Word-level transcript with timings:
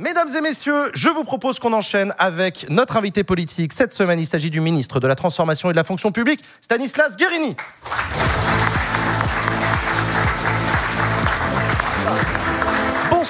Mesdames 0.00 0.34
et 0.34 0.40
messieurs, 0.40 0.90
je 0.94 1.10
vous 1.10 1.24
propose 1.24 1.58
qu'on 1.58 1.74
enchaîne 1.74 2.14
avec 2.16 2.64
notre 2.70 2.96
invité 2.96 3.22
politique. 3.22 3.74
Cette 3.76 3.92
semaine, 3.92 4.18
il 4.18 4.24
s'agit 4.24 4.48
du 4.48 4.62
ministre 4.62 4.98
de 4.98 5.06
la 5.06 5.14
Transformation 5.14 5.68
et 5.68 5.74
de 5.74 5.76
la 5.76 5.84
Fonction 5.84 6.10
publique, 6.10 6.42
Stanislas 6.62 7.18
Guérini. 7.18 7.54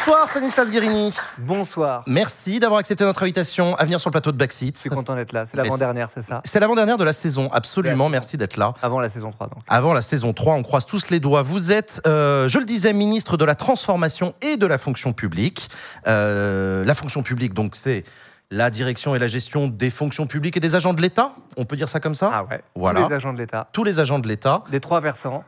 Bonsoir 0.07 0.29
Stanislas 0.29 0.71
Guérini. 0.71 1.15
Bonsoir. 1.37 2.03
Merci 2.07 2.59
d'avoir 2.59 2.81
accepté 2.81 3.05
notre 3.05 3.23
invitation 3.23 3.77
à 3.77 3.85
venir 3.85 4.01
sur 4.01 4.09
le 4.09 4.13
plateau 4.13 4.33
de 4.33 4.39
Backseat. 4.39 4.77
Je 4.77 4.81
suis 4.81 4.89
content 4.89 5.15
d'être 5.15 5.33
là. 5.33 5.45
C'est 5.45 5.59
l'avant-dernière, 5.59 6.09
c'est 6.09 6.23
ça 6.23 6.41
C'est 6.47 6.59
l'avant-dernière 6.59 6.97
de 6.97 7.05
la 7.05 7.13
saison, 7.13 7.51
absolument. 7.53 8.09
Merci. 8.09 8.31
Merci 8.31 8.37
d'être 8.39 8.57
là. 8.57 8.73
Avant 8.81 8.99
la 9.01 9.11
saison 9.11 9.31
3, 9.31 9.49
donc. 9.49 9.63
Avant 9.69 9.93
la 9.93 10.01
saison 10.01 10.33
3, 10.33 10.55
on 10.55 10.63
croise 10.63 10.87
tous 10.87 11.11
les 11.11 11.21
doigts. 11.21 11.43
Vous 11.43 11.71
êtes, 11.71 12.01
euh, 12.07 12.49
je 12.49 12.59
le 12.59 12.65
disais, 12.65 12.95
ministre 12.95 13.37
de 13.37 13.45
la 13.45 13.55
Transformation 13.55 14.35
et 14.41 14.57
de 14.57 14.67
la 14.67 14.79
Fonction 14.79 15.13
publique. 15.13 15.69
Euh, 16.07 16.83
la 16.87 16.95
fonction 16.95 17.23
publique, 17.23 17.53
donc, 17.53 17.77
c'est 17.77 18.05
la 18.51 18.71
direction 18.71 19.15
et 19.15 19.19
la 19.19 19.29
gestion 19.29 19.69
des 19.69 19.91
fonctions 19.91 20.27
publiques 20.27 20.57
et 20.57 20.61
des 20.61 20.75
agents 20.75 20.95
de 20.95 21.03
l'État. 21.03 21.35
On 21.59 21.67
peut 21.67 21.77
dire 21.77 21.91
ça 21.91 22.01
comme 22.01 22.15
ça 22.15 22.31
Ah 22.33 22.45
ouais. 22.45 22.63
Voilà. 22.75 23.03
Tous 23.03 23.09
les 23.11 23.15
agents 23.17 23.33
de 23.35 23.39
l'État. 23.39 23.69
Tous 23.73 23.85
les 23.85 23.99
agents 23.99 24.19
de 24.19 24.29
l'État. 24.29 24.65
Des 24.71 24.81
trois 24.81 25.01
versants. 25.01 25.45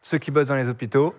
Ceux 0.00 0.18
qui 0.18 0.30
bossent 0.30 0.48
dans 0.48 0.54
les 0.54 0.68
hôpitaux, 0.68 1.16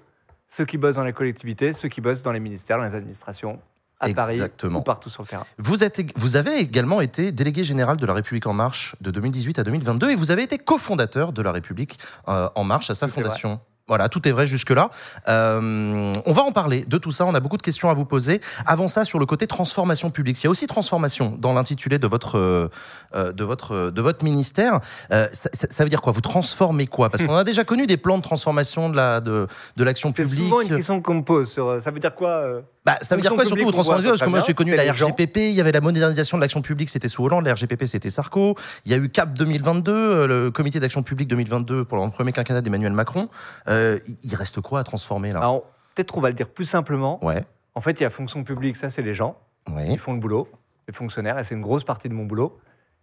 ceux 0.47 0.65
qui 0.65 0.77
bossent 0.77 0.95
dans 0.95 1.03
les 1.03 1.13
collectivités, 1.13 1.73
ceux 1.73 1.89
qui 1.89 2.01
bossent 2.01 2.23
dans 2.23 2.31
les 2.31 2.39
ministères, 2.39 2.77
dans 2.77 2.83
les 2.83 2.95
administrations, 2.95 3.59
à 3.99 4.09
Exactement. 4.09 4.71
Paris 4.71 4.79
ou 4.79 4.83
partout 4.83 5.09
sur 5.09 5.23
le 5.23 5.27
terrain. 5.27 5.45
Vous, 5.57 5.83
êtes, 5.83 6.17
vous 6.17 6.35
avez 6.35 6.57
également 6.59 7.01
été 7.01 7.31
délégué 7.31 7.63
général 7.63 7.97
de 7.97 8.05
la 8.05 8.13
République 8.13 8.45
En 8.45 8.53
Marche 8.53 8.95
de 9.01 9.09
2018 9.11 9.59
à 9.59 9.63
2022 9.63 10.11
et 10.11 10.15
vous 10.15 10.31
avez 10.31 10.43
été 10.43 10.57
cofondateur 10.59 11.33
de 11.33 11.41
la 11.41 11.51
République 11.51 11.97
euh, 12.27 12.49
En 12.55 12.63
Marche 12.63 12.89
à 12.89 12.95
sa 12.95 13.07
fondation. 13.07 13.59
Voilà, 13.87 14.09
tout 14.09 14.27
est 14.27 14.31
vrai 14.31 14.47
jusque-là. 14.47 14.89
Euh, 15.29 16.13
on 16.25 16.33
va 16.33 16.41
en 16.43 16.51
parler 16.51 16.83
de 16.85 16.97
tout 16.97 17.11
ça. 17.11 17.25
On 17.25 17.33
a 17.33 17.39
beaucoup 17.39 17.55
de 17.55 17.61
questions 17.61 17.89
à 17.89 17.93
vous 17.93 18.03
poser. 18.03 18.41
Avant 18.65 18.89
ça, 18.89 19.05
sur 19.05 19.17
le 19.17 19.25
côté 19.25 19.47
transformation 19.47 20.09
publique, 20.09 20.37
il 20.41 20.43
y 20.43 20.47
a 20.47 20.49
aussi 20.49 20.67
transformation 20.67 21.37
dans 21.39 21.53
l'intitulé 21.53 21.97
de 21.97 22.05
votre 22.07 22.37
euh, 22.37 22.69
euh, 23.15 23.31
de 23.31 23.43
votre 23.45 23.89
de 23.91 24.01
votre 24.01 24.25
ministère. 24.25 24.81
Euh, 25.13 25.27
ça, 25.31 25.49
ça- 25.53 25.83
veut 25.85 25.89
dire 25.89 26.01
quoi? 26.01 26.11
Vous 26.11 26.19
transformez 26.21 26.85
quoi? 26.87 27.09
Parce 27.09 27.23
qu'on 27.23 27.35
a 27.35 27.45
déjà 27.45 27.63
connu 27.63 27.87
des 27.87 27.95
plans 27.97 28.17
de 28.17 28.23
transformation 28.23 28.89
de 28.89 28.97
la 28.97 29.21
de, 29.21 29.47
de 29.77 29.83
l'action 29.85 30.11
C'est 30.13 30.23
publique. 30.23 30.43
souvent 30.43 30.59
une 30.61 30.69
question 30.75 31.01
qu'on 31.01 31.13
me 31.15 31.21
pose 31.23 31.49
sur 31.49 31.67
euh, 31.69 31.79
ça 31.79 31.91
veut 31.91 31.99
dire 32.01 32.13
quoi 32.13 32.29
euh, 32.29 32.61
Bah, 32.87 32.97
ça 33.01 33.15
veut 33.15 33.21
dire 33.21 33.33
quoi 33.33 33.45
surtout 33.45 33.61
on 33.61 33.65
voit 33.65 33.71
transformez 33.73 34.07
Parce 34.07 34.21
que 34.21 34.29
moi 34.29 34.41
j'ai 34.47 34.53
connu 34.53 34.75
la. 34.75 34.91
RGPP, 34.91 35.37
il 35.37 35.51
y 35.51 35.61
avait 35.61 35.73
la 35.73 35.81
modernisation 35.81 36.37
de 36.37 36.41
l'action 36.41 36.61
publique, 36.61 36.89
c'était 36.89 37.09
sous 37.09 37.23
Hollande, 37.23 37.45
la 37.45 37.53
RGPP 37.53 37.85
c'était 37.85 38.09
Sarko, 38.09 38.55
il 38.85 38.91
y 38.91 38.95
a 38.95 38.97
eu 38.97 39.09
CAP 39.09 39.33
2022, 39.33 39.91
euh, 39.91 40.27
le 40.27 40.51
comité 40.51 40.79
d'action 40.79 41.03
publique 41.03 41.27
2022 41.27 41.83
pour 41.83 42.03
le 42.03 42.09
premier 42.09 42.31
quinquennat 42.31 42.61
d'Emmanuel 42.61 42.93
Macron. 42.93 43.27
Euh, 43.67 43.99
il 44.23 44.33
reste 44.35 44.61
quoi 44.61 44.79
à 44.79 44.83
transformer 44.83 45.33
là? 45.33 45.39
Alors, 45.39 45.65
Peut-être 45.95 46.13
qu'on 46.13 46.21
va 46.21 46.29
le 46.29 46.35
dire 46.35 46.47
plus 46.49 46.65
simplement. 46.65 47.23
Ouais, 47.25 47.43
En 47.75 47.81
fait, 47.81 47.99
il 47.99 48.03
y 48.03 48.05
a 48.05 48.09
fonction 48.09 48.43
publique, 48.43 48.77
ça 48.77 48.89
c'est 48.89 49.01
les 49.01 49.13
gens. 49.13 49.37
oui. 49.69 49.83
Ils 49.89 49.97
font 49.97 50.13
le 50.13 50.19
boulot, 50.19 50.47
les 50.87 50.93
fonctionnaires, 50.93 51.37
et 51.39 51.43
c'est 51.43 51.55
une 51.55 51.61
grosse 51.61 51.83
partie 51.83 52.07
de 52.07 52.13
mon 52.13 52.25
boulot. 52.25 52.59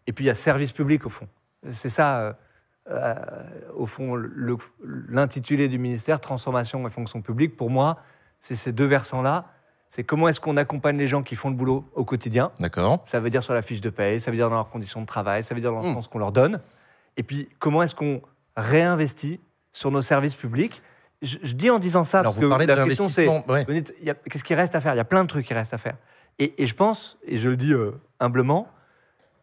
Et 0.07 0.12
puis 0.12 0.25
il 0.25 0.29
y 0.29 0.31
a 0.31 0.35
service 0.35 0.73
public 0.73 1.05
au 1.05 1.11
fond. 1.11 1.27
C'est 1.71 1.89
ça, 1.89 2.21
euh, 2.21 2.33
euh, 2.91 3.15
au 3.75 3.87
fond, 3.87 4.17
l'intitulé 5.09 5.69
du 5.69 5.79
ministère, 5.79 6.21
transformation 6.21 6.87
et 6.87 6.91
fonction 6.91 7.21
publique. 7.21 7.57
Pour 7.57 7.69
moi, 7.69 7.99
c'est 8.41 8.55
ces 8.55 8.73
deux 8.73 8.87
versants-là. 8.87 9.47
C'est 9.97 10.03
comment 10.03 10.27
est-ce 10.27 10.41
qu'on 10.41 10.56
accompagne 10.56 10.97
les 10.98 11.06
gens 11.06 11.23
qui 11.23 11.37
font 11.37 11.50
le 11.50 11.55
boulot 11.55 11.84
au 11.95 12.05
quotidien. 12.05 12.50
D'accord. 12.59 13.05
Ça 13.06 13.20
veut 13.20 13.31
dire 13.31 13.45
sur 13.45 13.55
la 13.55 13.62
fiche 13.62 13.81
de 13.81 13.91
paye, 13.91 14.19
ça 14.19 14.33
veut 14.33 14.37
dire 14.37 14.50
dans 14.50 14.56
leurs 14.56 14.69
conditions 14.69 15.00
de 15.00 15.06
travail, 15.06 15.45
ça 15.45 15.55
veut 15.55 15.61
dire 15.61 15.70
dans 15.70 15.83
le 15.83 15.89
Mm. 15.91 15.95
sens 15.95 16.09
qu'on 16.09 16.19
leur 16.19 16.33
donne. 16.33 16.61
Et 17.17 17.23
puis 17.23 17.48
comment 17.61 17.81
est-ce 17.81 17.95
qu'on 17.95 18.20
réinvestit 18.56 19.39
sur 19.70 19.92
nos 19.92 20.03
services 20.03 20.34
publics? 20.34 20.83
Je, 21.22 21.39
je 21.45 21.55
dis 21.55 21.70
en 21.70 21.78
disant 21.78 22.03
ça 22.03 22.19
Alors 22.20 22.33
parce 22.34 22.45
vous 22.45 22.50
que 22.59 22.65
de 22.67 22.72
la 22.72 22.84
question 22.87 23.09
c'est 23.09 23.28
ouais. 23.28 23.65
qu'est-ce 24.28 24.42
qui 24.42 24.55
reste 24.56 24.75
à 24.75 24.81
faire? 24.81 24.95
Il 24.95 24.97
y 24.97 25.00
a 25.00 25.05
plein 25.05 25.22
de 25.22 25.28
trucs 25.28 25.47
qui 25.47 25.55
restent 25.55 25.75
à 25.75 25.78
faire. 25.78 25.97
Et, 26.41 26.61
et 26.61 26.67
je 26.67 26.75
pense, 26.75 27.17
et 27.25 27.37
je 27.37 27.48
le 27.48 27.56
dis 27.56 27.72
euh, 27.72 27.92
humblement, 28.19 28.67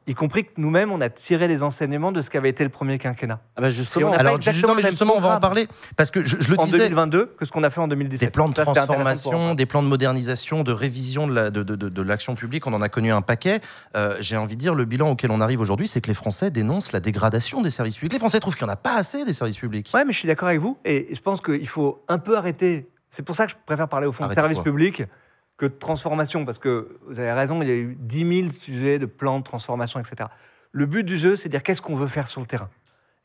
y 0.07 0.13
compris 0.15 0.45
que 0.45 0.49
nous-mêmes, 0.57 0.91
on 0.91 0.99
a 0.99 1.09
tiré 1.09 1.47
les 1.47 1.61
enseignements 1.63 2.11
de 2.11 2.21
ce 2.21 2.29
qu'avait 2.29 2.49
été 2.49 2.63
le 2.63 2.69
premier 2.71 2.97
quinquennat. 2.97 3.39
Ah 3.55 3.61
bah 3.61 3.69
justement, 3.69 4.11
Alors 4.13 4.41
justement, 4.41 4.75
justement, 4.79 5.13
on 5.15 5.21
va 5.21 5.35
en 5.35 5.39
parler 5.39 5.67
parce 5.95 6.09
que 6.11 6.25
je, 6.25 6.37
je 6.39 6.49
le 6.51 6.59
En 6.59 6.65
disais. 6.65 6.79
2022 6.79 7.35
que 7.37 7.45
ce 7.45 7.51
qu'on 7.51 7.63
a 7.63 7.69
fait 7.69 7.79
en 7.81 7.87
2017. 7.87 8.27
Des 8.27 8.31
plans 8.31 8.49
de 8.49 8.55
Ça, 8.55 8.63
de 8.65 8.69
en 8.69 8.73
transformation, 8.73 9.53
des 9.53 9.65
plans 9.65 9.83
de 9.83 9.87
modernisation, 9.87 10.63
de 10.63 10.71
révision 10.71 11.27
de 11.27 11.33
la- 11.33 11.49
de, 11.51 11.63
de- 11.63 11.75
de- 11.75 11.89
de 11.89 12.01
l'action 12.01 12.35
publique, 12.35 12.65
on 12.67 12.73
en 12.73 12.81
a 12.81 12.89
connu 12.89 13.11
un 13.11 13.21
paquet. 13.21 13.61
Euh, 13.95 14.15
J'ai 14.19 14.37
envie 14.37 14.55
de 14.55 14.61
dire, 14.61 14.73
le 14.75 14.85
bilan 14.85 15.11
auquel 15.11 15.31
on 15.31 15.39
arrive 15.41 15.61
aujourd'hui, 15.61 15.87
c'est 15.87 16.01
que 16.01 16.07
les 16.07 16.13
Français 16.15 16.51
dénoncent 16.51 16.91
la 16.91 16.99
dégradation 16.99 17.61
des 17.61 17.71
services 17.71 17.95
publics. 17.95 18.13
Les 18.13 18.19
Français 18.19 18.39
trouvent 18.39 18.55
qu'il 18.55 18.65
n'y 18.65 18.71
en 18.71 18.73
a 18.73 18.77
pas 18.77 18.95
assez 18.95 19.23
des 19.23 19.33
services 19.33 19.57
publics. 19.57 19.91
Ouais, 19.93 20.03
mais 20.05 20.13
je 20.13 20.17
suis 20.19 20.27
d'accord 20.27 20.47
avec 20.49 20.59
vous. 20.59 20.77
Et 20.83 21.07
je 21.13 21.19
pense 21.21 21.41
qu'il 21.41 21.67
faut 21.67 22.03
un 22.07 22.17
peu 22.17 22.37
arrêter. 22.37 22.89
C'est 23.09 23.23
pour 23.23 23.35
ça 23.35 23.45
que 23.45 23.51
je 23.51 23.57
préfère 23.65 23.87
parler 23.87 24.07
au 24.07 24.11
fond 24.11 24.23
de 24.23 24.27
Arrêter 24.27 24.41
service 24.41 24.57
quoi? 24.57 24.63
public 24.63 25.03
que 25.61 25.67
de 25.67 25.73
transformation. 25.77 26.43
Parce 26.43 26.57
que 26.57 26.97
vous 27.05 27.19
avez 27.19 27.31
raison, 27.31 27.61
il 27.61 27.67
y 27.67 27.71
a 27.71 27.75
eu 27.75 27.95
10 27.99 28.39
000 28.41 28.49
sujets 28.51 28.97
de 28.97 29.05
plans 29.05 29.37
de 29.37 29.43
transformation, 29.43 29.99
etc. 29.99 30.27
Le 30.71 30.87
but 30.87 31.03
du 31.03 31.17
jeu, 31.17 31.35
c'est 31.35 31.49
de 31.49 31.51
dire 31.51 31.61
qu'est-ce 31.61 31.81
qu'on 31.83 31.95
veut 31.95 32.07
faire 32.07 32.27
sur 32.27 32.41
le 32.41 32.47
terrain? 32.47 32.69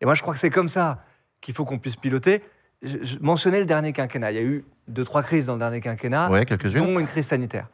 Et 0.02 0.04
moi, 0.04 0.14
je 0.14 0.20
crois 0.20 0.34
que 0.34 0.38
c'est 0.40 0.50
comme 0.50 0.68
ça 0.68 1.02
qu'il 1.40 1.54
faut 1.54 1.64
qu'on 1.64 1.78
puisse 1.78 1.96
piloter. 1.96 2.42
Je, 2.82 2.98
je 3.02 3.18
mentionnais 3.20 3.60
le 3.60 3.64
dernier 3.64 3.94
quinquennat. 3.94 4.32
Il 4.32 4.34
y 4.34 4.38
a 4.38 4.42
eu 4.42 4.66
deux, 4.86 5.02
trois 5.04 5.22
crises 5.22 5.46
dans 5.46 5.54
le 5.54 5.58
dernier 5.60 5.80
quinquennat, 5.80 6.30
Ouais, 6.30 6.44
dont 6.44 6.98
une 6.98 7.06
crise 7.06 7.26
sanitaire. 7.26 7.68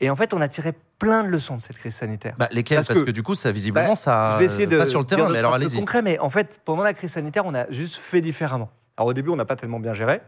Et 0.00 0.10
en 0.10 0.16
fait, 0.16 0.34
on 0.34 0.40
a 0.42 0.48
tiré 0.48 0.74
plein 0.98 1.24
de 1.24 1.28
leçons 1.28 1.56
de 1.56 1.62
cette 1.62 1.78
crise 1.78 1.94
sanitaire. 1.94 2.34
Bah, 2.38 2.48
lesquels 2.52 2.76
Parce 2.76 2.88
parce, 2.88 3.00
que- 3.00 3.04
que, 3.06 3.10
du 3.10 3.22
coup, 3.22 3.34
ça 3.34 3.50
visiblement, 3.50 3.88
Bah, 3.88 3.96
ça 3.96 4.32
je 4.34 4.38
vais 4.40 4.44
essayer 4.44 4.66
de 4.66 4.76
pas 4.78 4.86
sur 4.86 5.00
le 5.00 5.06
terrain. 5.06 5.30
Mais 5.30 5.38
alors, 5.38 5.54
allez-y. 5.54 5.78
concrets, 5.78 6.02
mais 6.02 6.18
en 6.18 6.28
fait, 6.30 6.60
pendant 6.64 6.82
la 6.82 6.92
crise 6.92 7.12
sanitaire, 7.12 7.46
on 7.46 7.54
a 7.54 7.68
juste 7.70 7.96
fait 7.96 8.20
différemment. 8.20 8.70
Alors 8.98 9.08
au 9.08 9.12
début, 9.14 9.30
on 9.30 9.36
n'a 9.36 9.44
pas 9.46 9.56
tellement 9.56 9.80
bien 9.80 9.94
géré. 9.94 10.20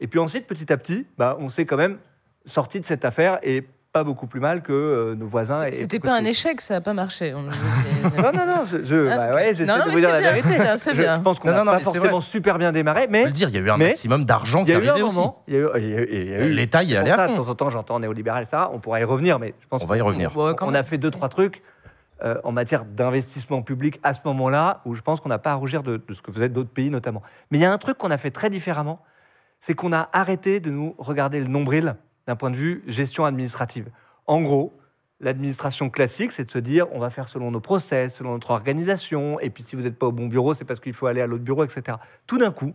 Et 0.00 0.06
puis 0.08 0.18
ensuite, 0.18 0.46
petit 0.46 0.72
à 0.72 0.76
petit, 0.78 1.06
bah, 1.18 1.36
on 1.38 1.48
s'est 1.50 1.66
quand 1.66 1.76
même 1.76 1.98
sorti 2.44 2.80
de 2.80 2.84
cette 2.84 3.04
affaire 3.04 3.38
et 3.42 3.66
pas 3.92 4.04
beaucoup 4.04 4.26
plus 4.26 4.40
mal 4.40 4.62
que 4.62 4.72
euh, 4.72 5.14
nos 5.14 5.26
voisins. 5.26 5.66
C'était 5.70 6.00
pas 6.00 6.14
un 6.14 6.24
échec, 6.24 6.62
ça 6.62 6.74
n'a 6.74 6.80
pas 6.80 6.94
marché. 6.94 7.34
On- 7.34 7.42
Non, 8.22 8.32
non, 8.32 8.46
non, 8.46 8.64
je, 8.64 8.82
je- 8.84 9.06
Ah, 9.08 9.16
bah 9.16 9.34
ouais, 9.34 9.48
j'essaie 9.54 9.66
Non, 9.66 9.78
non, 9.78 9.84
de 9.86 9.90
vous 9.90 9.98
dire 10.00 10.10
la 10.10 10.20
bien, 10.20 10.32
vérité. 10.32 10.58
bien, 10.62 10.78
c'est 10.78 10.94
je 10.94 11.02
bien. 11.02 11.18
pense 11.20 11.38
qu'on 11.38 11.50
n'a 11.52 11.62
pas 11.64 11.78
forcément 11.80 12.20
super 12.22 12.56
bien 12.58 12.72
démarré, 12.72 13.06
mais 13.10 13.24
le 13.26 13.30
dire, 13.32 13.50
il 13.50 13.54
y 13.54 13.58
a 13.58 13.60
eu 13.60 13.70
un 13.70 13.76
mais- 13.76 13.88
maximum 13.88 14.24
d'argent 14.24 14.60
il 14.60 14.64
qui 14.64 14.70
y 14.70 14.74
a 14.74 14.78
est 14.78 14.82
eu 14.82 14.86
un 14.88 14.90
arrivé 14.92 15.06
aussi. 15.06 15.16
moment. 15.16 15.42
Il 15.46 15.54
y 15.54 15.56
a 15.58 15.60
eu, 15.60 15.64
eu- 15.64 16.08
il 16.10 16.30
y 16.30 16.34
a 16.34 16.46
eu- 16.46 16.52
L'État 16.54 16.82
y 16.82 16.94
est 16.94 16.96
allé 16.96 17.10
ça, 17.10 17.24
à 17.24 17.28
de 17.28 17.32
fond. 17.34 17.42
temps 17.42 17.48
en 17.50 17.54
temps, 17.54 17.68
j'entends 17.70 18.00
néolibéral, 18.00 18.42
etc. 18.44 18.62
On 18.72 18.78
pourra 18.78 18.98
y 19.00 19.04
revenir, 19.04 19.38
mais 19.38 19.54
je 19.60 19.66
pense 19.66 19.82
On 19.84 19.86
va 19.86 19.96
y 19.96 20.00
qu'on- 20.00 20.06
revenir. 20.06 20.32
On 20.62 20.74
a 20.74 20.82
fait 20.82 20.96
deux, 20.98 21.10
trois 21.10 21.28
trucs 21.28 21.62
euh, 22.24 22.36
en 22.44 22.52
matière 22.52 22.84
d'investissement 22.86 23.60
public 23.62 24.00
à 24.04 24.14
ce 24.14 24.20
moment-là, 24.24 24.80
où 24.86 24.94
je 24.94 25.02
pense 25.02 25.20
qu'on 25.20 25.28
n'a 25.28 25.38
pas 25.38 25.50
à 25.52 25.54
rougir 25.56 25.82
de, 25.82 25.98
de 25.98 26.14
ce 26.14 26.22
que 26.22 26.32
faisaient 26.32 26.48
d'autres 26.48 26.70
pays 26.70 26.88
notamment. 26.88 27.20
Mais 27.50 27.58
il 27.58 27.60
y 27.60 27.64
a 27.66 27.72
un 27.72 27.78
truc 27.78 27.98
qu'on 27.98 28.10
a 28.12 28.16
fait 28.16 28.30
très 28.30 28.48
différemment, 28.48 29.00
c'est 29.60 29.74
qu'on 29.74 29.92
a 29.92 30.08
arrêté 30.14 30.60
de 30.60 30.70
nous 30.70 30.94
regarder 30.98 31.40
le 31.40 31.46
nombril 31.48 31.94
d'un 32.26 32.36
point 32.36 32.50
de 32.50 32.56
vue 32.56 32.82
gestion 32.86 33.24
administrative. 33.24 33.88
En 34.26 34.40
gros, 34.42 34.72
l'administration 35.20 35.90
classique, 35.90 36.32
c'est 36.32 36.44
de 36.44 36.50
se 36.50 36.58
dire, 36.58 36.86
on 36.92 36.98
va 36.98 37.10
faire 37.10 37.28
selon 37.28 37.50
nos 37.50 37.60
process, 37.60 38.16
selon 38.16 38.32
notre 38.32 38.50
organisation, 38.50 39.38
et 39.40 39.50
puis 39.50 39.62
si 39.62 39.76
vous 39.76 39.82
n'êtes 39.82 39.98
pas 39.98 40.06
au 40.06 40.12
bon 40.12 40.26
bureau, 40.26 40.54
c'est 40.54 40.64
parce 40.64 40.80
qu'il 40.80 40.92
faut 40.92 41.06
aller 41.06 41.20
à 41.20 41.26
l'autre 41.26 41.44
bureau, 41.44 41.64
etc. 41.64 41.98
Tout 42.26 42.38
d'un 42.38 42.50
coup, 42.50 42.72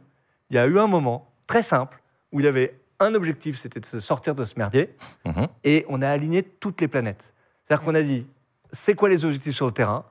il 0.49 0.55
y 0.55 0.59
a 0.59 0.65
eu 0.67 0.79
un 0.79 0.87
moment 0.87 1.29
très 1.45 1.61
simple 1.61 2.01
où 2.31 2.39
il 2.39 2.45
y 2.45 2.49
avait 2.49 2.79
un 2.99 3.13
objectif, 3.13 3.57
c'était 3.57 3.79
de 3.79 3.85
se 3.85 3.99
sortir 3.99 4.33
de 4.33 4.43
ce 4.43 4.55
merdier, 4.57 4.95
Mhm. 5.25 5.47
et 5.63 5.85
on 5.89 6.01
a 6.01 6.09
aligné 6.09 6.41
toutes 6.43 6.81
les 6.81 6.87
planètes. 6.87 7.33
C'est-à-dire 7.63 7.85
qu'on 7.85 7.95
a 7.95 8.01
dit, 8.01 8.25
c'est 8.71 8.95
quoi 8.95 9.07
les 9.09 9.23
objectifs 9.25 9.55
sur 9.55 9.65
le 9.65 9.71
terrain? 9.71 10.03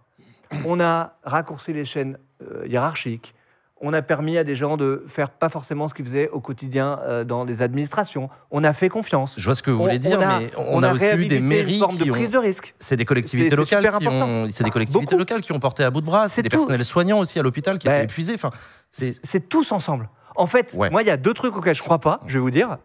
On 0.64 0.78
a 0.80 1.16
raccourci 1.24 1.72
les 1.72 1.84
chaînes 1.84 2.18
euh, 2.42 2.66
hiérarchiques. 2.66 3.34
On 3.78 3.92
a 3.92 4.00
permis 4.00 4.38
à 4.38 4.44
des 4.44 4.56
gens 4.56 4.78
de 4.78 5.04
faire 5.06 5.28
pas 5.28 5.50
forcément 5.50 5.86
ce 5.86 5.92
qu'ils 5.92 6.06
faisaient 6.06 6.30
au 6.30 6.40
quotidien 6.40 6.98
euh, 7.02 7.24
dans 7.24 7.44
les 7.44 7.60
administrations. 7.60 8.30
On 8.50 8.64
a 8.64 8.72
fait 8.72 8.88
confiance. 8.88 9.34
Je 9.38 9.44
vois 9.44 9.54
ce 9.54 9.62
que 9.62 9.70
vous 9.70 9.78
On- 9.80 9.82
voulez 9.84 9.98
dire, 9.98 10.16
on 10.18 10.22
a, 10.22 10.40
mais 10.40 10.50
on, 10.56 10.82
a, 10.82 10.94
aussi 10.94 11.04
eu 11.04 11.26
des 11.26 11.38
une 11.40 11.46
mairies 11.46 11.78
de 11.78 12.10
prise 12.10 12.28
ont. 12.30 12.32
de 12.32 12.38
risque. 12.38 12.74
C'est 12.78 12.96
des 12.96 13.04
collectivités 13.04 13.54
locales 13.54 13.98
qui 13.98 14.08
ont. 14.08 14.48
C'est 14.50 14.64
des 14.64 14.70
collectivités 14.70 15.04
Beaucoup. 15.04 15.18
locales 15.18 15.42
qui 15.42 15.52
ont 15.52 15.60
porté 15.60 15.84
à 15.84 15.90
bout 15.90 16.00
de 16.00 16.06
bras. 16.06 16.26
C'est 16.28 16.40
des 16.42 16.48
tout. 16.48 16.56
personnels 16.56 16.84
soignants 16.86 17.18
aussi 17.18 17.38
à 17.38 17.42
l'hôpital 17.42 17.76
qui 17.78 17.86
Ben, 17.86 17.96
étaient 17.96 18.04
épuisés. 18.04 18.32
Enfin, 18.34 18.50
c'est 18.92 19.48
tous 19.48 19.70
ensemble. 19.72 20.08
En 20.36 20.46
fait, 20.46 20.74
Ouais. 20.78 20.88
moi, 20.90 21.02
il 21.02 21.06
y 21.06 21.10
a 21.10 21.16
deux 21.18 21.34
trucs 21.34 21.54
auxquels 21.56 21.74
je 21.74 21.82
crois 21.82 21.98
pas, 21.98 22.20
je 22.26 22.34
vais 22.34 22.40
vous 22.40 22.50
dire. 22.50 22.78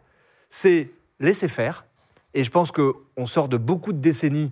C'est 0.50 0.90
laisser 1.22 1.47
faire. 1.47 1.85
Et 2.34 2.44
je 2.44 2.51
pense 2.51 2.72
qu'on 2.72 3.25
sort 3.25 3.47
de 3.47 3.57
beaucoup 3.57 3.94
de 3.94 4.00
décennies. 4.00 4.51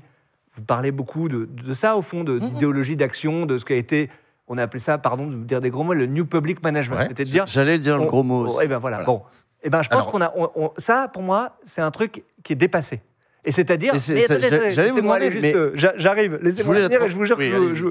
Vous 0.56 0.62
parlez 0.64 0.92
beaucoup 0.92 1.28
de, 1.30 1.50
de 1.52 1.74
ça, 1.74 1.96
au 1.98 2.02
fond, 2.02 2.24
de- 2.24 2.40
Mhm. 2.40 2.50
d'idéologie 2.50 2.96
d'action, 2.96 3.46
de 3.46 3.58
ce 3.58 3.66
qui 3.66 3.74
a 3.74 3.78
été, 3.78 4.10
on 4.50 4.58
a 4.58 4.64
appelé 4.64 4.80
ça, 4.80 4.98
pardon 4.98 5.28
de 5.28 5.36
vous 5.36 5.46
dire 5.46 5.62
des 5.62 5.70
gros 5.70 5.84
mots, 5.84 5.94
le 5.94 6.08
New 6.08 6.26
Public 6.26 6.62
Management. 6.64 6.98
Ouais. 6.98 7.08
C'était 7.08 7.24
de 7.24 7.30
dire. 7.30 7.46
j'allais 7.48 7.78
dire 7.80 7.98
le 7.98 8.06
gros 8.06 8.24
mot. 8.24 8.46
oh, 8.46 8.50
aussi. 8.50 8.58
eh 8.64 8.68
ben 8.68 8.80
voilà, 8.80 8.98
Voilà. 8.98 9.06
bon. 9.06 9.22
Eh 9.64 9.70
ben, 9.70 9.82
je 9.82 9.90
pense 9.90 10.08
qu'on 10.08 10.22
a. 10.22 10.32
on- 10.36 10.50
on- 10.56 10.72
ça, 10.78 11.08
pour 11.12 11.22
moi, 11.22 11.58
c'est 11.64 11.82
un 11.82 11.92
truc 11.92 12.24
qui 12.44 12.54
est 12.54 12.56
dépassé. 12.56 13.02
Et 13.46 13.52
c'est-à-dire. 13.52 13.94
Et 13.94 13.98
laissez-moi 13.98 15.16
aller 15.16 15.30
demander, 15.30 15.72
juste, 15.74 15.94
J'arrive, 15.98 16.40
laissez-moi 16.42 16.76
venir 16.76 17.04
et 17.04 17.10
je 17.10 17.16
vous 17.16 17.26
jure 17.26 17.38
Oui, 17.38 17.50
que 17.50 17.74
je, 17.74 17.84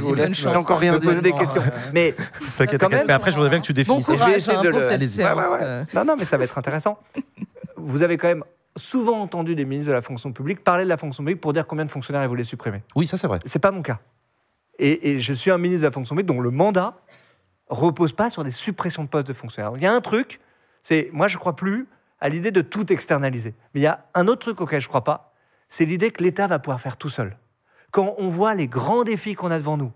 vous 0.00 0.14
laisse. 0.14 0.34
J'ai 0.34 0.48
encore 0.48 0.78
rien 0.78 0.98
dit. 0.98 1.06
poser 1.06 1.20
des 1.20 1.32
questions. 1.32 1.62
Mais 1.92 2.14
Quand 2.78 2.88
même. 2.90 3.06
Mais 3.06 3.12
après, 3.12 3.30
je 3.32 3.36
voudrais 3.36 3.50
bien 3.50 3.60
que 3.60 3.66
tu 3.66 3.72
Bon 3.72 3.76
définisses. 3.76 4.06
Je 4.06 4.12
vais 4.12 4.16
courage 4.18 4.36
essayer 4.36 4.56
hein, 4.58 4.62
de 4.62 4.70
pour 4.70 4.80
le-. 4.80 5.84
Non, 5.94 6.04
non, 6.04 6.16
mais 6.18 6.24
ça 6.24 6.36
va 6.36 6.44
être 6.44 6.56
intéressant. 6.58 6.98
Vous 7.76 8.02
avez 8.02 8.16
quand 8.16 8.28
même 8.28 8.44
souvent 8.76 9.20
entendu 9.20 9.54
des 9.54 9.64
ministres 9.64 9.90
de 9.90 9.94
la 9.94 10.00
fonction 10.00 10.32
publique 10.32 10.64
parler 10.64 10.84
de 10.84 10.88
la 10.88 10.96
fonction 10.96 11.22
publique 11.22 11.40
pour 11.40 11.52
dire 11.52 11.66
combien 11.66 11.84
de 11.84 11.90
fonctionnaires 11.90 12.22
ils 12.22 12.28
voulaient 12.28 12.44
supprimer. 12.44 12.82
Oui, 12.96 13.06
ça 13.06 13.16
c'est 13.16 13.26
vrai. 13.26 13.40
C'est 13.44 13.58
pas 13.58 13.70
mon 13.70 13.82
cas. 13.82 13.98
Et, 14.82 15.10
et 15.12 15.20
je 15.20 15.32
suis 15.32 15.50
un 15.50 15.58
ministre 15.58 15.82
de 15.82 15.86
la 15.86 15.92
fonction 15.92 16.14
publique 16.16 16.26
dont 16.34 16.40
le 16.40 16.50
mandat 16.50 16.94
repose 17.68 18.12
pas 18.12 18.30
sur 18.30 18.42
des 18.44 18.50
suppressions 18.50 19.04
de 19.04 19.08
postes 19.08 19.28
de 19.28 19.32
fonctionnaires. 19.32 19.72
Il 19.76 19.82
y 19.82 19.86
a 19.86 19.92
un 19.94 20.00
truc, 20.00 20.40
c'est 20.80 21.08
moi 21.12 21.28
je 21.28 21.38
crois 21.38 21.54
plus 21.56 21.86
à 22.20 22.28
l'idée 22.28 22.50
de 22.50 22.60
tout 22.60 22.92
externaliser. 22.92 23.54
Mais 23.74 23.80
il 23.80 23.84
y 23.84 23.86
a 23.86 24.04
un 24.14 24.26
autre 24.28 24.40
truc 24.40 24.60
auquel 24.60 24.80
je 24.80 24.88
crois 24.88 25.04
pas, 25.04 25.32
c'est 25.68 25.84
l'idée 25.84 26.10
que 26.10 26.22
l'État 26.22 26.46
va 26.46 26.58
pouvoir 26.58 26.80
faire 26.80 26.96
tout 26.96 27.08
seul. 27.08 27.36
Quand 27.92 28.14
on 28.18 28.28
voit 28.28 28.54
les 28.54 28.66
grands 28.68 29.04
défis 29.04 29.34
qu'on 29.34 29.50
a 29.50 29.58
devant 29.58 29.76
nous, 29.76 29.92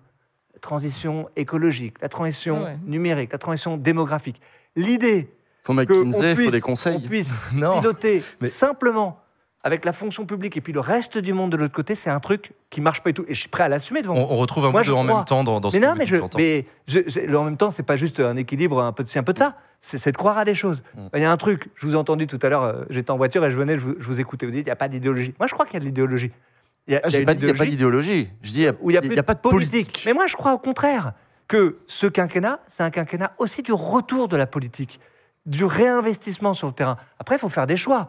la 0.54 0.60
transition 0.60 1.28
écologique, 1.36 1.96
la 2.00 2.08
transition 2.08 2.64
Ouais. 2.64 2.78
numérique, 2.84 3.32
la 3.32 3.38
transition 3.38 3.76
démographique, 3.76 4.40
l'idée 4.76 5.30
McKinsey, 5.68 6.34
puisse, 6.34 6.44
faut 6.46 6.50
des 6.52 6.62
on 6.62 6.66
conseils. 6.66 7.00
puisse 7.00 7.32
Non. 7.52 7.80
piloter 7.80 8.22
mais- 8.40 8.48
simplement 8.48 9.20
avec 9.66 9.84
la 9.84 9.92
fonction 9.92 10.26
publique 10.26 10.56
et 10.56 10.60
puis 10.60 10.72
le 10.72 10.78
reste 10.78 11.18
du 11.18 11.32
monde 11.32 11.50
de 11.50 11.56
l'autre 11.56 11.74
côté, 11.74 11.96
c'est 11.96 12.08
un 12.08 12.20
truc 12.20 12.52
qui 12.70 12.80
marche 12.80 13.02
pas 13.02 13.10
du 13.10 13.14
tout. 13.14 13.24
Et 13.26 13.34
je 13.34 13.40
suis 13.40 13.48
prêt 13.48 13.64
à 13.64 13.68
l'assumer 13.68 14.00
devant 14.00 14.14
On, 14.14 14.24
vous. 14.24 14.32
on 14.34 14.36
retrouve 14.36 14.64
un 14.64 14.70
Moi, 14.70 14.82
peu 14.82 14.86
de 14.86 14.92
en 14.92 15.02
même 15.02 15.24
temps 15.24 15.42
dans, 15.42 15.58
dans 15.60 15.72
ce 15.72 15.76
Mais 15.76 15.82
que 15.82 15.86
non, 15.88 15.94
mais, 15.96 16.06
je, 16.06 16.16
mais 16.36 16.66
je- 16.86 17.00
je- 17.06 17.34
en 17.34 17.42
même 17.42 17.56
temps, 17.56 17.70
c'est 17.72 17.82
pas 17.82 17.96
juste 17.96 18.20
un 18.20 18.36
équilibre, 18.36 18.80
un 18.80 18.92
peu 18.92 19.02
de 19.02 19.08
ci, 19.08 19.18
un 19.18 19.24
peu 19.24 19.32
de 19.32 19.38
ça. 19.38 19.56
C'est 19.80 20.12
de 20.12 20.16
croire 20.16 20.38
à 20.38 20.44
des 20.44 20.54
choses. 20.54 20.84
Mm. 20.94 21.06
Il 21.14 21.20
y 21.20 21.24
a 21.24 21.32
un 21.32 21.36
truc, 21.36 21.68
je 21.74 21.84
vous 21.86 21.94
ai 21.94 21.96
entendu 21.96 22.28
tout 22.28 22.38
à 22.42 22.48
l'heure, 22.48 22.62
euh, 22.62 22.84
j'étais 22.90 23.10
en 23.10 23.16
voiture 23.16 23.44
et 23.44 23.50
je 23.50 23.56
venais, 23.56 23.74
je 23.74 23.80
vous, 23.80 23.94
vous 23.98 24.20
écoutais, 24.20 24.46
vous 24.46 24.52
dites, 24.52 24.62
il 24.62 24.66
n'y 24.66 24.70
a 24.70 24.76
pas 24.76 24.86
d'idéologie. 24.88 25.34
Moi, 25.40 25.48
je 25.48 25.52
crois 25.52 25.66
qu'il 25.66 25.74
y 25.74 25.78
a 25.78 25.80
de 25.80 25.84
l'idéologie. 25.84 26.30
Il 26.86 26.94
y 26.94 26.96
a, 26.96 27.00
Ah, 27.02 27.08
a 27.08 27.10
pas 27.10 27.34
n'y 27.34 27.50
a 27.50 27.52
d'idéologie. 27.66 28.30
Je 28.42 28.52
dis, 28.52 28.60
il 28.62 28.88
n'y 29.12 29.18
a 29.18 29.22
pas 29.24 29.34
de 29.34 29.40
politique. 29.40 30.04
Mais 30.06 30.12
moi, 30.12 30.28
je 30.28 30.36
crois 30.36 30.52
au 30.52 30.58
contraire 30.58 31.12
que 31.48 31.78
ce 31.88 32.06
quinquennat, 32.06 32.60
c'est 32.68 32.84
un 32.84 32.90
quinquennat 32.90 33.32
aussi 33.38 33.62
du 33.62 33.72
retour 33.72 34.28
de 34.28 34.36
la 34.36 34.46
politique, 34.46 35.00
du 35.46 35.64
réinvestissement 35.64 36.54
sur 36.54 36.68
le 36.68 36.72
terrain. 36.72 36.96
Après, 37.18 37.36
il 37.36 37.38
faut 37.38 37.48
faire 37.48 37.66
des 37.66 37.76
choix. 37.76 38.08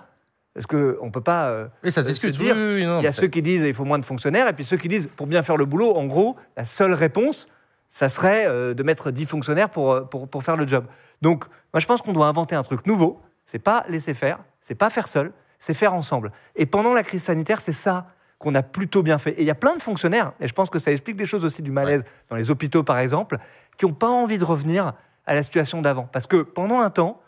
Parce 0.58 0.66
qu'on 0.66 1.06
ne 1.06 1.12
peut 1.12 1.22
pas. 1.22 1.50
euh, 1.50 1.68
Oui, 1.84 1.92
ça 1.92 2.02
se 2.02 2.08
euh, 2.08 2.12
discute. 2.14 2.34
se 2.34 2.40
dire, 2.42 2.56
oui, 2.56 2.78
oui, 2.78 2.86
non, 2.88 3.00
il 3.00 3.04
y 3.04 3.08
a 3.08 3.12
ceux 3.12 3.28
qui 3.28 3.44
disent 3.44 3.62
il 3.62 3.76
faut 3.76 3.86
moins 3.86 4.00
de 4.00 4.06
fonctionnaires, 4.06 4.48
et 4.48 4.54
puis 4.54 4.66
ceux 4.66 4.78
qui 4.78 4.88
disent 4.88 5.08
pour 5.16 5.28
bien 5.28 5.44
faire 5.44 5.56
le 5.56 5.66
boulot, 5.66 5.96
en 5.96 6.06
gros, 6.06 6.36
la 6.56 6.66
seule 6.66 6.94
réponse, 6.94 7.48
ça 7.90 8.10
serait 8.10 8.46
euh, 8.48 8.74
de 8.74 8.82
mettre 8.82 9.12
10 9.12 9.28
fonctionnaires 9.28 9.70
pour, 9.70 9.92
euh, 9.92 10.02
pour, 10.02 10.28
pour 10.28 10.44
faire 10.44 10.56
le 10.56 10.66
job. 10.66 10.86
Donc, 11.22 11.46
moi, 11.74 11.80
je 11.80 11.86
pense 11.86 12.02
qu'on 12.02 12.12
doit 12.12 12.26
inventer 12.26 12.56
un 12.56 12.64
truc 12.64 12.88
nouveau. 12.88 13.22
C'est 13.46 13.60
pas 13.60 13.86
laisser 13.88 14.16
faire, 14.16 14.40
c'est 14.60 14.74
pas 14.74 14.90
faire 14.90 15.08
seul, 15.08 15.32
c'est 15.60 15.76
faire 15.76 15.94
ensemble. 15.94 16.32
Et 16.56 16.66
pendant 16.66 16.92
la 16.92 17.04
crise 17.04 17.22
sanitaire, 17.22 17.62
c'est 17.62 17.72
ça 17.72 18.08
qu'on 18.40 18.56
a 18.56 18.64
plutôt 18.64 19.04
bien 19.04 19.20
fait. 19.20 19.34
Et 19.34 19.42
il 19.42 19.48
y 19.48 19.52
a 19.52 19.56
plein 19.56 19.76
de 19.76 19.82
fonctionnaires, 19.84 20.34
et 20.40 20.48
je 20.48 20.54
pense 20.56 20.72
que 20.72 20.80
ça 20.80 20.92
explique 20.92 21.18
des 21.18 21.28
choses 21.28 21.46
aussi 21.46 21.62
du 21.62 21.72
malaise 21.72 22.04
dans 22.32 22.36
les 22.36 22.50
hôpitaux, 22.50 22.82
par 22.82 22.98
exemple, 22.98 23.38
qui 23.78 23.86
n'ont 23.86 23.94
pas 23.94 24.10
envie 24.10 24.40
de 24.40 24.44
revenir 24.44 24.94
à 25.28 25.36
la 25.36 25.44
situation 25.44 25.84
d'avant. 25.84 26.10
Parce 26.12 26.26
que 26.26 26.42
pendant 26.42 26.82
un 26.82 26.90
temps, 26.90 27.22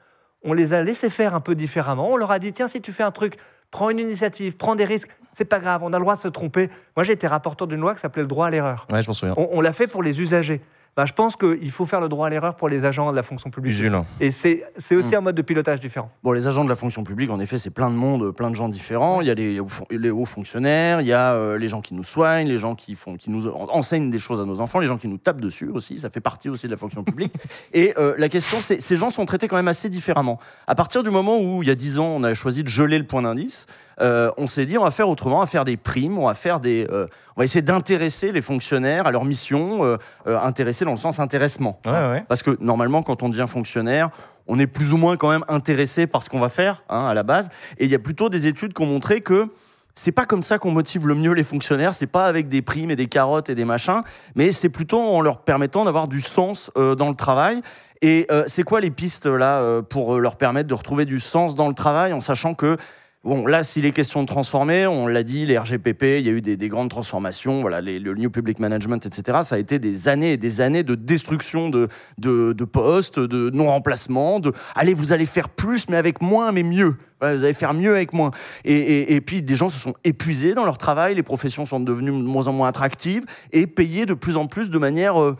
on 0.43 0.53
les 0.53 0.73
a 0.73 0.81
laissés 0.81 1.09
faire 1.09 1.35
un 1.35 1.41
peu 1.41 1.55
différemment. 1.55 2.09
On 2.11 2.17
leur 2.17 2.31
a 2.31 2.39
dit 2.39 2.53
tiens, 2.53 2.67
si 2.67 2.81
tu 2.81 2.91
fais 2.91 3.03
un 3.03 3.11
truc, 3.11 3.35
prends 3.71 3.89
une 3.89 3.99
initiative, 3.99 4.57
prends 4.57 4.75
des 4.75 4.85
risques, 4.85 5.09
c'est 5.31 5.45
pas 5.45 5.59
grave, 5.59 5.81
on 5.83 5.93
a 5.93 5.97
le 5.97 6.03
droit 6.03 6.15
de 6.15 6.21
se 6.21 6.27
tromper. 6.27 6.69
Moi, 6.95 7.03
j'ai 7.03 7.13
été 7.13 7.27
rapporteur 7.27 7.67
d'une 7.67 7.81
loi 7.81 7.93
qui 7.93 8.01
s'appelait 8.01 8.23
le 8.23 8.27
droit 8.27 8.47
à 8.47 8.49
l'erreur. 8.49 8.87
Ouais, 8.91 9.01
je 9.01 9.07
m'en 9.07 9.13
souviens. 9.13 9.35
On, 9.37 9.49
on 9.51 9.61
l'a 9.61 9.73
fait 9.73 9.87
pour 9.87 10.03
les 10.03 10.21
usagers. 10.21 10.61
Ben, 10.97 11.05
je 11.05 11.13
pense 11.13 11.35
qu'il 11.37 11.71
faut 11.71 11.85
faire 11.85 12.01
le 12.01 12.09
droit 12.09 12.27
à 12.27 12.29
l'erreur 12.29 12.55
pour 12.55 12.67
les 12.67 12.83
agents 12.83 13.09
de 13.11 13.15
la 13.15 13.23
fonction 13.23 13.49
publique. 13.49 13.73
Et 14.19 14.31
c'est 14.31 14.65
c'est 14.75 14.95
aussi 14.95 15.15
un 15.15 15.21
mode 15.21 15.35
de 15.35 15.41
pilotage 15.41 15.79
différent. 15.79 16.11
Bon, 16.23 16.33
les 16.33 16.45
agents 16.47 16.63
de 16.65 16.69
la 16.69 16.75
fonction 16.75 17.03
publique, 17.05 17.29
en 17.29 17.39
effet, 17.39 17.57
c'est 17.57 17.69
plein 17.69 17.89
de 17.89 17.95
monde, 17.95 18.31
plein 18.31 18.49
de 18.49 18.55
gens 18.55 18.67
différents. 18.67 19.21
Il 19.21 19.27
y 19.27 19.31
a 19.31 19.33
les, 19.33 19.59
hauts 19.61 19.67
fon- 19.67 19.85
les 19.89 20.09
hauts 20.09 20.25
fonctionnaires, 20.25 20.99
il 20.99 21.07
y 21.07 21.13
a 21.13 21.33
euh, 21.33 21.57
les 21.57 21.67
gens 21.69 21.79
qui 21.81 21.93
nous 21.93 22.03
soignent, 22.03 22.47
les 22.49 22.57
gens 22.57 22.75
qui, 22.75 22.95
font, 22.95 23.15
qui 23.15 23.29
nous 23.29 23.47
en- 23.47 23.69
enseignent 23.71 24.11
des 24.11 24.19
choses 24.19 24.41
à 24.41 24.45
nos 24.45 24.59
enfants, 24.59 24.79
les 24.79 24.87
gens 24.87 24.97
qui 24.97 25.07
nous 25.07 25.17
tapent 25.17 25.39
dessus 25.41 25.69
aussi. 25.69 25.97
Ça 25.99 26.09
fait 26.09 26.19
partie 26.19 26.49
aussi 26.49 26.65
de 26.67 26.71
la 26.71 26.77
fonction 26.77 27.03
publique. 27.03 27.33
Et 27.73 27.93
euh, 27.97 28.15
la 28.17 28.27
question, 28.27 28.57
c'est 28.59 28.81
ces 28.81 28.95
gens 28.97 29.09
sont 29.09 29.25
traités 29.25 29.47
quand 29.47 29.55
même 29.55 29.67
assez 29.69 29.87
différemment. 29.89 30.37
À 30.67 30.75
partir 30.75 31.03
du 31.03 31.09
moment 31.11 31.37
où, 31.39 31.63
il 31.63 31.69
y 31.69 31.71
a 31.71 31.75
10 31.75 31.99
ans, 31.99 32.07
on 32.07 32.23
a 32.23 32.33
choisi 32.33 32.63
de 32.63 32.69
geler 32.69 32.97
le 32.97 33.05
point 33.05 33.21
d'indice, 33.21 33.67
euh, 34.01 34.31
on 34.37 34.47
s'est 34.47 34.65
dit 34.65 34.77
on 34.77 34.83
va 34.83 34.91
faire 34.91 35.09
autrement, 35.09 35.37
on 35.37 35.41
va 35.41 35.45
faire 35.45 35.65
des 35.65 35.77
primes, 35.77 36.17
on 36.17 36.27
va 36.27 36.33
faire 36.33 36.59
des, 36.59 36.87
euh, 36.91 37.07
on 37.35 37.41
va 37.41 37.45
essayer 37.45 37.61
d'intéresser 37.61 38.31
les 38.31 38.41
fonctionnaires 38.41 39.07
à 39.07 39.11
leur 39.11 39.25
mission, 39.25 39.83
euh, 39.83 39.97
intéresser 40.25 40.85
dans 40.85 40.91
le 40.91 40.97
sens 40.97 41.19
intéressement. 41.19 41.79
Ouais, 41.85 41.91
ouais. 41.91 42.23
Parce 42.27 42.43
que 42.43 42.57
normalement, 42.59 43.03
quand 43.03 43.23
on 43.23 43.29
devient 43.29 43.45
fonctionnaire, 43.47 44.09
on 44.47 44.59
est 44.59 44.67
plus 44.67 44.93
ou 44.93 44.97
moins 44.97 45.17
quand 45.17 45.29
même 45.29 45.45
intéressé 45.47 46.07
par 46.07 46.23
ce 46.23 46.29
qu'on 46.29 46.39
va 46.39 46.49
faire 46.49 46.83
hein, 46.89 47.05
à 47.05 47.13
la 47.13 47.23
base. 47.23 47.49
Et 47.77 47.85
il 47.85 47.91
y 47.91 47.95
a 47.95 47.99
plutôt 47.99 48.29
des 48.29 48.47
études 48.47 48.73
qui 48.73 48.81
ont 48.81 48.87
montré 48.87 49.21
que 49.21 49.49
c'est 49.95 50.11
pas 50.11 50.25
comme 50.25 50.43
ça 50.43 50.57
qu'on 50.59 50.71
motive 50.71 51.07
le 51.07 51.15
mieux 51.15 51.33
les 51.33 51.43
fonctionnaires. 51.43 51.93
C'est 51.93 52.07
pas 52.07 52.25
avec 52.25 52.47
des 52.47 52.61
primes 52.61 52.89
et 52.91 52.95
des 52.95 53.07
carottes 53.07 53.49
et 53.49 53.55
des 53.55 53.65
machins, 53.65 54.01
mais 54.35 54.51
c'est 54.51 54.69
plutôt 54.69 55.01
en 55.01 55.21
leur 55.21 55.41
permettant 55.41 55.83
d'avoir 55.83 56.07
du 56.07 56.21
sens 56.21 56.71
euh, 56.77 56.95
dans 56.95 57.09
le 57.09 57.15
travail. 57.15 57.61
Et 58.01 58.25
euh, 58.31 58.45
c'est 58.47 58.63
quoi 58.63 58.79
les 58.79 58.91
pistes 58.91 59.25
là 59.25 59.59
euh, 59.59 59.81
pour 59.81 60.17
leur 60.19 60.37
permettre 60.37 60.69
de 60.69 60.73
retrouver 60.73 61.05
du 61.05 61.19
sens 61.19 61.53
dans 61.53 61.67
le 61.67 61.73
travail 61.73 62.13
en 62.13 62.21
sachant 62.21 62.53
que 62.53 62.77
Bon, 63.25 63.45
là, 63.45 63.63
s'il 63.63 63.85
est 63.85 63.91
question 63.91 64.21
de 64.21 64.27
transformer, 64.27 64.87
on 64.87 65.05
l'a 65.05 65.23
dit, 65.23 65.45
les 65.45 65.57
RGPP, 65.57 66.03
il 66.03 66.25
y 66.25 66.29
a 66.29 66.31
eu 66.31 66.41
des, 66.41 66.55
des 66.55 66.69
grandes 66.69 66.89
transformations, 66.89 67.59
voilà, 67.59 67.81
le 67.81 68.13
New 68.13 68.29
Public 68.29 68.59
Management, 68.59 69.05
etc. 69.05 69.39
Ça 69.43 69.55
a 69.55 69.57
été 69.57 69.77
des 69.77 70.07
années 70.07 70.31
et 70.33 70.37
des 70.37 70.61
années 70.61 70.83
de 70.83 70.95
destruction 70.95 71.69
de, 71.69 71.89
de, 72.17 72.53
de 72.53 72.63
postes, 72.63 73.19
de 73.19 73.49
non-remplacement, 73.49 74.39
de 74.39 74.53
allez, 74.73 74.93
vous 74.93 75.11
allez 75.11 75.25
faire 75.25 75.49
plus, 75.49 75.89
mais 75.89 75.97
avec 75.97 76.21
moins, 76.21 76.53
mais 76.53 76.63
mieux. 76.63 76.95
Voilà, 77.19 77.35
vous 77.35 77.43
allez 77.43 77.53
faire 77.53 77.73
mieux 77.73 77.91
avec 77.95 78.13
moins. 78.13 78.31
Et, 78.65 78.73
et- 78.75 79.15
et 79.15 79.21
puis, 79.21 79.41
des 79.41 79.55
gens 79.55 79.69
se 79.69 79.77
sont 79.79 79.93
épuisés 80.03 80.53
dans 80.53 80.65
leur 80.65 80.77
travail, 80.77 81.15
les 81.15 81.23
professions 81.23 81.65
sont 81.65 81.79
devenues 81.79 82.11
de 82.11 82.23
moins 82.23 82.47
en 82.47 82.53
moins 82.53 82.67
attractives 82.69 83.23
et 83.51 83.67
payées 83.67 84.05
de 84.05 84.13
plus 84.13 84.37
en 84.37 84.47
plus 84.47 84.69
de 84.69 84.77
manière 84.77 85.21
euh, 85.21 85.35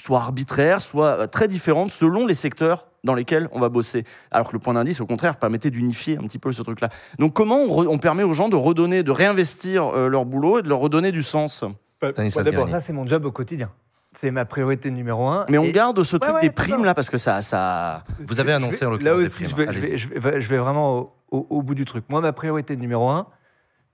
soit 0.00 0.18
arbitraire, 0.20 0.80
soit 0.80 1.06
euh, 1.20 1.26
très 1.26 1.48
différente 1.48 1.90
selon 1.90 2.26
les 2.26 2.34
secteurs 2.34 2.86
dans 3.04 3.14
lesquels 3.14 3.48
on 3.52 3.60
va 3.60 3.68
bosser. 3.68 4.04
Alors 4.30 4.48
que 4.48 4.52
le 4.54 4.58
point 4.58 4.74
d'indice, 4.74 5.00
au 5.00 5.06
contraire, 5.06 5.36
permettait 5.36 5.70
d'unifier 5.70 6.16
un 6.18 6.22
petit 6.26 6.38
peu 6.38 6.50
ce 6.52 6.62
truc-là. 6.62 6.88
Donc, 7.18 7.32
comment 7.34 7.58
on, 7.62 7.68
re- 7.84 7.86
on 7.88 7.98
permet 7.98 8.22
aux 8.24 8.32
gens 8.32 8.48
de 8.48 8.56
redonner, 8.56 9.02
de 9.02 9.10
réinvestir 9.12 9.84
euh, 9.86 10.08
leur 10.08 10.24
boulot 10.24 10.58
et 10.58 10.62
de 10.62 10.68
leur 10.68 10.80
redonner 10.80 11.12
du 11.12 11.22
sens? 11.22 11.62
D'abord, 12.00 12.68
ça, 12.68 12.80
c'est 12.80 12.92
mon 12.92 13.06
job 13.06 13.24
au 13.24 13.32
quotidien. 13.32 13.70
C'est 14.12 14.30
ma 14.30 14.44
priorité 14.44 14.90
numéro 14.90 15.26
un. 15.28 15.44
Mais 15.48 15.58
on 15.58 15.64
Et- 15.64 15.72
garde 15.72 16.02
ce 16.02 16.16
truc 16.16 16.34
ouais, 16.34 16.40
des 16.40 16.50
primes 16.50 16.84
là 16.84 16.94
parce 16.94 17.10
que 17.10 17.18
ça, 17.18 17.42
ça. 17.42 18.04
Vous 18.26 18.40
avez 18.40 18.52
annoncé, 18.54 18.78
vais- 18.78 18.86
en 18.86 18.90
Là 18.92 18.96
l'occurrence, 18.96 19.18
des 19.18 19.26
aussi, 19.26 19.54
primes. 19.54 19.72
je 19.72 19.80
vais, 19.80 19.96
je, 19.98 20.08
vais, 20.08 20.18
je, 20.20 20.20
vais, 20.20 20.40
je 20.40 20.48
vais 20.48 20.58
vraiment 20.58 20.96
au, 20.98 21.12
au- 21.30 21.46
au 21.50 21.62
bout 21.62 21.74
du 21.74 21.84
truc. 21.84 22.04
Moi, 22.08 22.20
ma 22.20 22.32
priorité 22.32 22.76
numéro 22.76 23.08
un, 23.08 23.26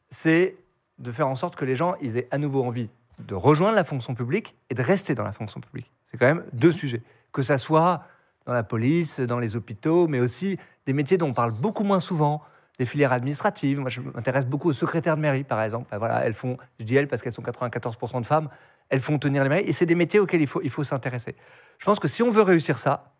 c'est 0.09 0.57
de 0.99 1.11
faire 1.11 1.29
en 1.29 1.35
sorte 1.35 1.57
que 1.57 1.65
les 1.65 1.75
gens 1.77 1.95
ils 2.01 2.17
aient 2.17 2.29
à 2.31 2.39
nouveau 2.39 2.63
envie 2.65 2.89
de 3.19 3.35
rejoindre 3.35 3.75
la 3.77 3.85
fonction 3.85 4.15
publique 4.15 4.57
et 4.71 4.75
de 4.75 4.83
rester 4.83 5.15
dans 5.15 5.25
la 5.25 5.33
fonction 5.33 5.61
publique. 5.61 5.91
C'est 6.05 6.17
quand 6.17 6.27
même 6.27 6.45
deux 6.53 6.73
sujets. 6.73 7.03
Que 7.33 7.43
ça 7.43 7.59
soit 7.59 8.05
dans 8.47 8.53
la 8.53 8.63
police, 8.63 9.21
dans 9.21 9.39
les 9.39 9.57
hôpitaux, 9.57 10.07
mais 10.09 10.21
aussi 10.21 10.59
des 10.87 10.93
métiers 10.93 11.17
dont 11.17 11.29
on 11.29 11.33
parle 11.33 11.53
beaucoup 11.53 11.85
moins 11.85 12.01
souvent, 12.01 12.43
des 12.79 12.87
filières 12.87 13.13
administratives. 13.13 13.81
Moi, 13.81 13.89
je 13.91 14.01
m'intéresse 14.01 14.47
beaucoup 14.47 14.69
aux 14.69 14.73
secrétaires 14.75 15.17
de 15.17 15.23
mairie, 15.23 15.45
par 15.45 15.63
exemple. 15.63 15.89
Ben 15.91 15.99
voilà, 15.99 16.25
elles 16.27 16.35
font, 16.35 16.59
je 16.79 16.85
dis 16.85 16.95
elles 16.97 17.09
parce 17.09 17.23
qu'elles 17.23 17.33
sont 17.33 17.43
94% 17.43 18.21
de 18.21 18.27
femmes, 18.27 18.49
elles 18.91 19.01
font 19.01 19.19
tenir 19.19 19.43
les 19.45 19.49
mairies. 19.49 19.65
Et 19.65 19.73
c'est 19.73 19.87
des 19.87 19.95
métiers 19.95 20.21
auxquels 20.21 20.41
il 20.43 20.47
faut, 20.47 20.61
il 20.63 20.71
faut 20.71 20.85
s'intéresser. 20.85 21.35
Je 21.79 21.85
pense 21.87 21.99
que 22.01 22.09
si 22.09 22.23
on 22.23 22.31
veut 22.31 22.43
réussir 22.43 22.79
ça, 22.79 23.13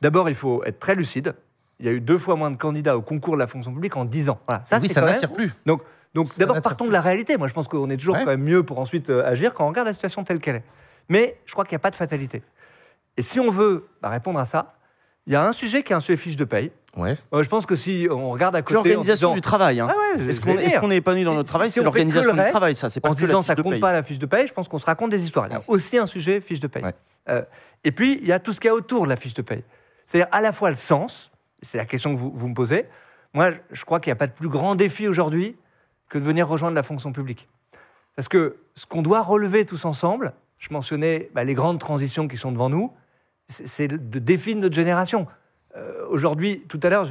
d'abord, 0.00 0.28
il 0.28 0.34
faut 0.34 0.64
être 0.64 0.78
très 0.80 0.94
lucide. 0.94 1.34
Il 1.80 1.86
y 1.86 1.88
a 1.88 1.92
eu 1.92 2.00
deux 2.00 2.18
fois 2.18 2.36
moins 2.36 2.50
de 2.50 2.56
candidats 2.56 2.96
au 2.96 3.02
concours 3.02 3.34
de 3.34 3.40
la 3.40 3.46
fonction 3.46 3.72
publique 3.72 3.96
en 3.96 4.04
10 4.04 4.30
ans. 4.30 4.40
Voilà, 4.48 4.62
ça, 4.64 4.78
oui, 4.80 4.88
ça 4.88 5.00
n'attire 5.02 5.28
même... 5.30 5.36
plus. 5.36 5.52
Donc, 6.14 6.34
d'abord, 6.38 6.60
partons 6.62 6.86
de 6.86 6.92
la 6.92 7.02
réalité. 7.02 7.36
Moi, 7.36 7.48
je 7.48 7.52
pense 7.52 7.68
qu'on 7.68 7.90
est 7.90 7.96
toujours 7.98 8.14
Ouais. 8.14 8.24
quand 8.24 8.30
même 8.30 8.42
mieux 8.42 8.62
pour 8.62 8.78
ensuite 8.78 9.10
euh, 9.10 9.22
agir 9.26 9.52
quand 9.52 9.64
on 9.66 9.68
regarde 9.68 9.86
la 9.86 9.92
situation 9.92 10.24
telle 10.24 10.38
qu'elle 10.38 10.56
est. 10.56 10.64
Mais 11.10 11.38
je 11.44 11.52
crois 11.52 11.64
qu'il 11.64 11.72
n'y 11.74 11.80
a 11.80 11.80
pas 11.80 11.90
de 11.90 11.96
fatalité. 11.96 12.42
Et 13.18 13.22
si 13.22 13.38
on 13.40 13.50
veut 13.50 13.86
bah, 14.00 14.08
répondre 14.08 14.38
à 14.40 14.46
ça, 14.46 14.74
il 15.26 15.34
y 15.34 15.36
a 15.36 15.46
un 15.46 15.52
sujet 15.52 15.82
qui 15.82 15.92
est 15.92 15.96
un 15.96 16.00
sujet 16.00 16.16
fiche 16.16 16.36
de 16.36 16.44
paye. 16.44 16.70
Ouais. 16.96 17.14
Euh, 17.34 17.42
je 17.42 17.48
pense 17.50 17.66
que 17.66 17.76
si 17.76 18.08
on 18.10 18.30
regarde 18.30 18.56
à 18.56 18.62
côté 18.62 18.74
L'organisation 18.74 19.34
du 19.34 19.42
travail. 19.42 19.80
Hein. 19.80 19.88
Ah 19.90 19.94
ouais, 20.16 20.24
Est-ce 20.28 20.40
qu'on 20.40 20.90
est, 20.90 20.96
épanoui 20.96 21.24
dans 21.24 21.34
notre 21.34 21.48
si- 21.48 21.52
travail? 21.52 21.68
si 21.68 21.74
C'est 21.74 21.82
l'organisation 21.82 22.32
du 22.32 22.50
travail, 22.50 22.74
ça. 22.74 22.88
Pas 22.88 23.10
en 23.10 23.12
se 23.12 23.18
disant 23.18 23.42
ça 23.42 23.54
de 23.54 23.60
compte 23.60 23.72
paye. 23.72 23.80
pas 23.82 23.92
la 23.92 24.02
fiche 24.02 24.18
de 24.18 24.24
paye, 24.24 24.46
je 24.46 24.54
pense 24.54 24.68
qu'on 24.68 24.78
se 24.78 24.86
raconte 24.86 25.10
des 25.10 25.22
histoires. 25.22 25.46
Il 25.48 25.52
y 25.52 25.56
a 25.56 25.62
aussi 25.66 25.98
un 25.98 26.06
sujet 26.06 26.40
fiche 26.40 26.60
de 26.60 26.68
paye. 26.68 26.84
Euh, 27.28 27.42
et 27.84 27.92
puis, 27.92 28.18
il 28.22 28.26
y 28.26 28.32
a 28.32 28.38
tout 28.38 28.52
ce 28.52 28.60
qu'il 28.60 28.68
y 28.68 28.70
a 28.70 28.74
autour 28.74 29.04
de 29.04 29.10
la 29.10 29.16
fiche 29.16 29.34
de 29.34 29.42
paye. 29.42 29.62
C'est-à-dire 30.06 30.28
à 30.32 30.40
la 30.40 30.52
fois 30.52 30.70
le 30.70 30.76
sens, 30.76 31.30
c'est 31.62 31.78
la 31.78 31.84
question 31.84 32.12
que 32.14 32.18
vous, 32.18 32.30
vous 32.32 32.48
me 32.48 32.54
posez. 32.54 32.86
Moi, 33.34 33.50
je 33.70 33.84
crois 33.84 34.00
qu'il 34.00 34.10
n'y 34.10 34.14
a 34.14 34.16
pas 34.16 34.26
de 34.26 34.32
plus 34.32 34.48
grand 34.48 34.74
défi 34.74 35.08
aujourd'hui 35.08 35.56
que 36.08 36.18
de 36.18 36.24
venir 36.24 36.46
rejoindre 36.48 36.74
la 36.74 36.82
fonction 36.82 37.12
publique. 37.12 37.48
Parce 38.14 38.28
que 38.28 38.56
ce 38.74 38.86
qu'on 38.86 39.02
doit 39.02 39.22
relever 39.22 39.66
tous 39.66 39.84
ensemble, 39.84 40.32
je 40.58 40.68
mentionnais 40.72 41.30
bah, 41.34 41.44
les 41.44 41.54
grandes 41.54 41.78
transitions 41.80 42.28
qui 42.28 42.36
sont 42.36 42.52
devant 42.52 42.70
nous, 42.70 42.92
c'est 43.48 43.88
de 43.88 44.18
défis 44.18 44.54
de 44.54 44.60
notre 44.60 44.74
génération. 44.74 45.26
Euh, 45.76 46.06
Aujourd'hui, 46.08 46.64
tout 46.68 46.80
à 46.82 46.88
l'heure, 46.88 47.06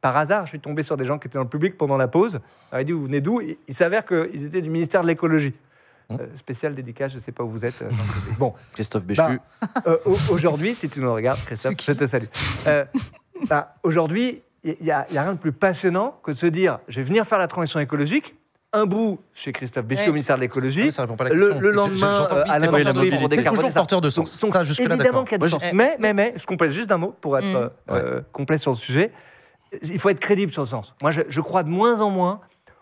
par 0.00 0.16
hasard, 0.16 0.44
je 0.46 0.50
suis 0.50 0.60
tombé 0.60 0.82
sur 0.82 0.96
des 0.96 1.04
gens 1.04 1.18
qui 1.18 1.28
étaient 1.28 1.38
dans 1.38 1.44
le 1.44 1.48
public 1.48 1.76
pendant 1.76 1.96
la 1.96 2.08
pause. 2.08 2.40
On 2.72 2.82
dit, 2.82 2.90
vous 2.92 3.04
venez 3.04 3.20
d'où? 3.20 3.40
Il, 3.40 3.56
il 3.68 3.74
s'avère 3.74 4.04
qu'ils 4.04 4.44
étaient 4.44 4.60
du 4.62 4.70
ministère 4.70 5.02
de 5.02 5.06
l'écologie. 5.06 5.54
Mmh. 6.10 6.16
Euh, 6.20 6.26
spécial 6.34 6.74
dédicace, 6.74 7.12
je 7.12 7.16
ne 7.16 7.20
sais 7.22 7.32
pas 7.32 7.44
où 7.44 7.48
vous 7.48 7.64
êtes. 7.64 7.82
euh. 7.82 7.90
Bon, 8.38 8.52
Christophe 8.72 9.04
Béchu. 9.04 9.20
Bah, 9.22 9.96
au- 10.04 10.18
aujourd'hui, 10.30 10.74
si 10.74 10.88
tu 10.90 11.00
nous 11.00 11.14
regardes, 11.14 11.38
Christophe, 11.46 11.74
je 11.86 11.92
te 11.92 12.06
salue. 12.06 12.26
Euh, 13.36 13.46
bah, 13.48 13.74
aujourd'hui, 13.82 14.42
il 14.62 14.76
n'y 14.80 14.90
a, 14.90 15.06
il 15.10 15.14
y 15.14 15.18
a 15.18 15.22
rien 15.22 15.32
de 15.34 15.38
plus 15.38 15.52
passionnant 15.52 16.18
que 16.22 16.30
de 16.30 16.36
se 16.36 16.46
dire, 16.46 16.78
je 16.88 16.96
vais 17.00 17.02
venir 17.06 17.24
faire 17.26 17.38
la 17.38 17.48
transition 17.48 17.80
écologique, 17.80 18.34
un 18.72 18.86
bout 18.86 19.20
chez 19.32 19.52
Christophe 19.52 19.86
Béchu 19.86 20.02
Ouais. 20.04 20.08
au 20.08 20.12
ministère 20.12 20.36
de 20.36 20.40
l'écologie, 20.40 20.90
la 20.96 21.28
le- 21.30 21.70
lendemain, 21.70 22.26
euh, 22.30 22.42
à 22.48 22.58
c'est 22.58 22.66
l'industrie 22.66 23.10
la 23.10 23.18
pour 23.18 23.28
décarboner 23.28 23.56
toujours 23.56 23.72
ça. 23.72 23.80
porteur 23.80 24.00
de 24.00 24.10
sens. 24.10 24.36
donc, 24.40 24.52
Ça, 24.52 24.62
évidemment 24.62 25.22
qu'il 25.24 25.32
y 25.32 25.34
a 25.36 25.38
du 25.44 25.48
sens. 25.48 25.62
Mais, 25.72 25.96
mais, 26.00 26.12
mais, 26.12 26.32
je 26.36 26.44
complète 26.46 26.70
juste 26.72 26.88
d'un 26.88 26.98
mot 26.98 27.14
pour 27.20 27.38
être 27.38 27.44
Mm. 27.46 27.56
euh, 27.56 27.68
euh, 27.90 28.20
complet 28.32 28.58
sur 28.58 28.72
le 28.72 28.76
sujet. 28.76 29.12
Il 29.82 29.98
faut 29.98 30.08
être 30.08 30.20
crédible 30.20 30.52
sur 30.52 30.62
le 30.62 30.68
sens. 30.68 30.94
Moi, 31.02 31.10
je, 31.12 31.22
je 31.28 31.40
crois 31.40 31.62
de 31.62 31.68
moins 31.68 32.00
en 32.00 32.10
moins 32.10 32.40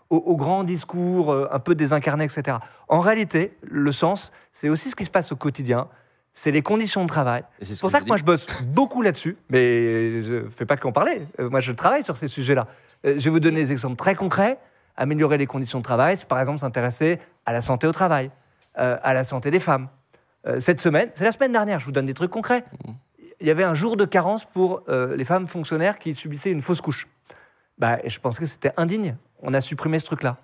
aux, 0.09 0.17
aux 0.17 0.37
grands 0.37 0.63
discours 0.63 1.31
euh, 1.31 1.47
un 1.51 1.59
peu 1.59 1.75
désincarnés, 1.75 2.23
etc. 2.23 2.57
En 2.87 2.99
réalité, 2.99 3.55
le 3.61 3.91
sens, 3.91 4.31
c'est 4.51 4.69
aussi 4.69 4.89
ce 4.89 4.95
qui 4.95 5.05
se 5.05 5.11
passe 5.11 5.31
au 5.31 5.35
quotidien. 5.35 5.87
C'est 6.33 6.51
les 6.51 6.61
conditions 6.63 7.03
de 7.03 7.07
travail. 7.07 7.43
C'est 7.59 7.65
ce 7.65 7.73
C'est 7.75 7.79
pour 7.81 7.89
que 7.89 7.91
ça 7.91 8.01
que 8.01 8.07
moi 8.07 8.17
je 8.17 8.23
bosse 8.23 8.47
beaucoup 8.63 9.01
là-dessus, 9.01 9.37
mais 9.49 10.21
je 10.21 10.33
ne 10.45 10.49
fais 10.49 10.65
pas 10.65 10.77
qu'en 10.77 10.91
parler. 10.91 11.21
Euh, 11.39 11.49
Moi 11.49 11.59
je 11.59 11.71
travaille 11.71 12.03
sur 12.03 12.17
ces 12.17 12.27
sujets-là. 12.27 12.67
Euh, 13.05 13.15
Je 13.17 13.23
vais 13.25 13.29
vous 13.29 13.39
donner 13.39 13.61
des 13.61 13.71
exemples 13.71 13.95
très 13.95 14.15
concrets. 14.15 14.57
Améliorer 14.97 15.37
les 15.37 15.45
conditions 15.47 15.79
de 15.79 15.83
travail, 15.83 16.17
c'est 16.17 16.27
par 16.27 16.39
exemple 16.39 16.59
s'intéresser 16.59 17.19
à 17.45 17.53
la 17.53 17.61
santé 17.61 17.87
au 17.87 17.91
travail, 17.91 18.29
euh, 18.77 18.97
à 19.01 19.13
la 19.13 19.23
santé 19.23 19.49
des 19.51 19.59
femmes. 19.59 19.87
Euh, 20.47 20.59
cette 20.59 20.79
semaine, 20.81 21.09
c'est 21.15 21.23
la 21.23 21.31
semaine 21.31 21.51
dernière, 21.51 21.79
je 21.79 21.85
vous 21.85 21.91
donne 21.91 22.05
des 22.05 22.13
trucs 22.13 22.29
concrets. 22.31 22.63
Il 23.39 23.47
y 23.47 23.51
avait 23.51 23.63
un 23.63 23.73
jour 23.73 23.97
de 23.97 24.05
carence 24.05 24.45
pour 24.45 24.83
euh, 24.89 25.15
les 25.15 25.25
femmes 25.25 25.47
fonctionnaires 25.47 25.97
qui 25.97 26.13
subissaient 26.15 26.51
une 26.51 26.61
fausse 26.61 26.81
couche. 26.81 27.07
Bah, 27.79 27.97
je 28.05 28.19
pense 28.19 28.37
que 28.37 28.45
c'était 28.45 28.71
indigne. 28.77 29.15
On 29.41 29.53
a 29.53 29.61
supprimé 29.61 29.97
ce 29.99 30.05
truc-là. 30.05 30.37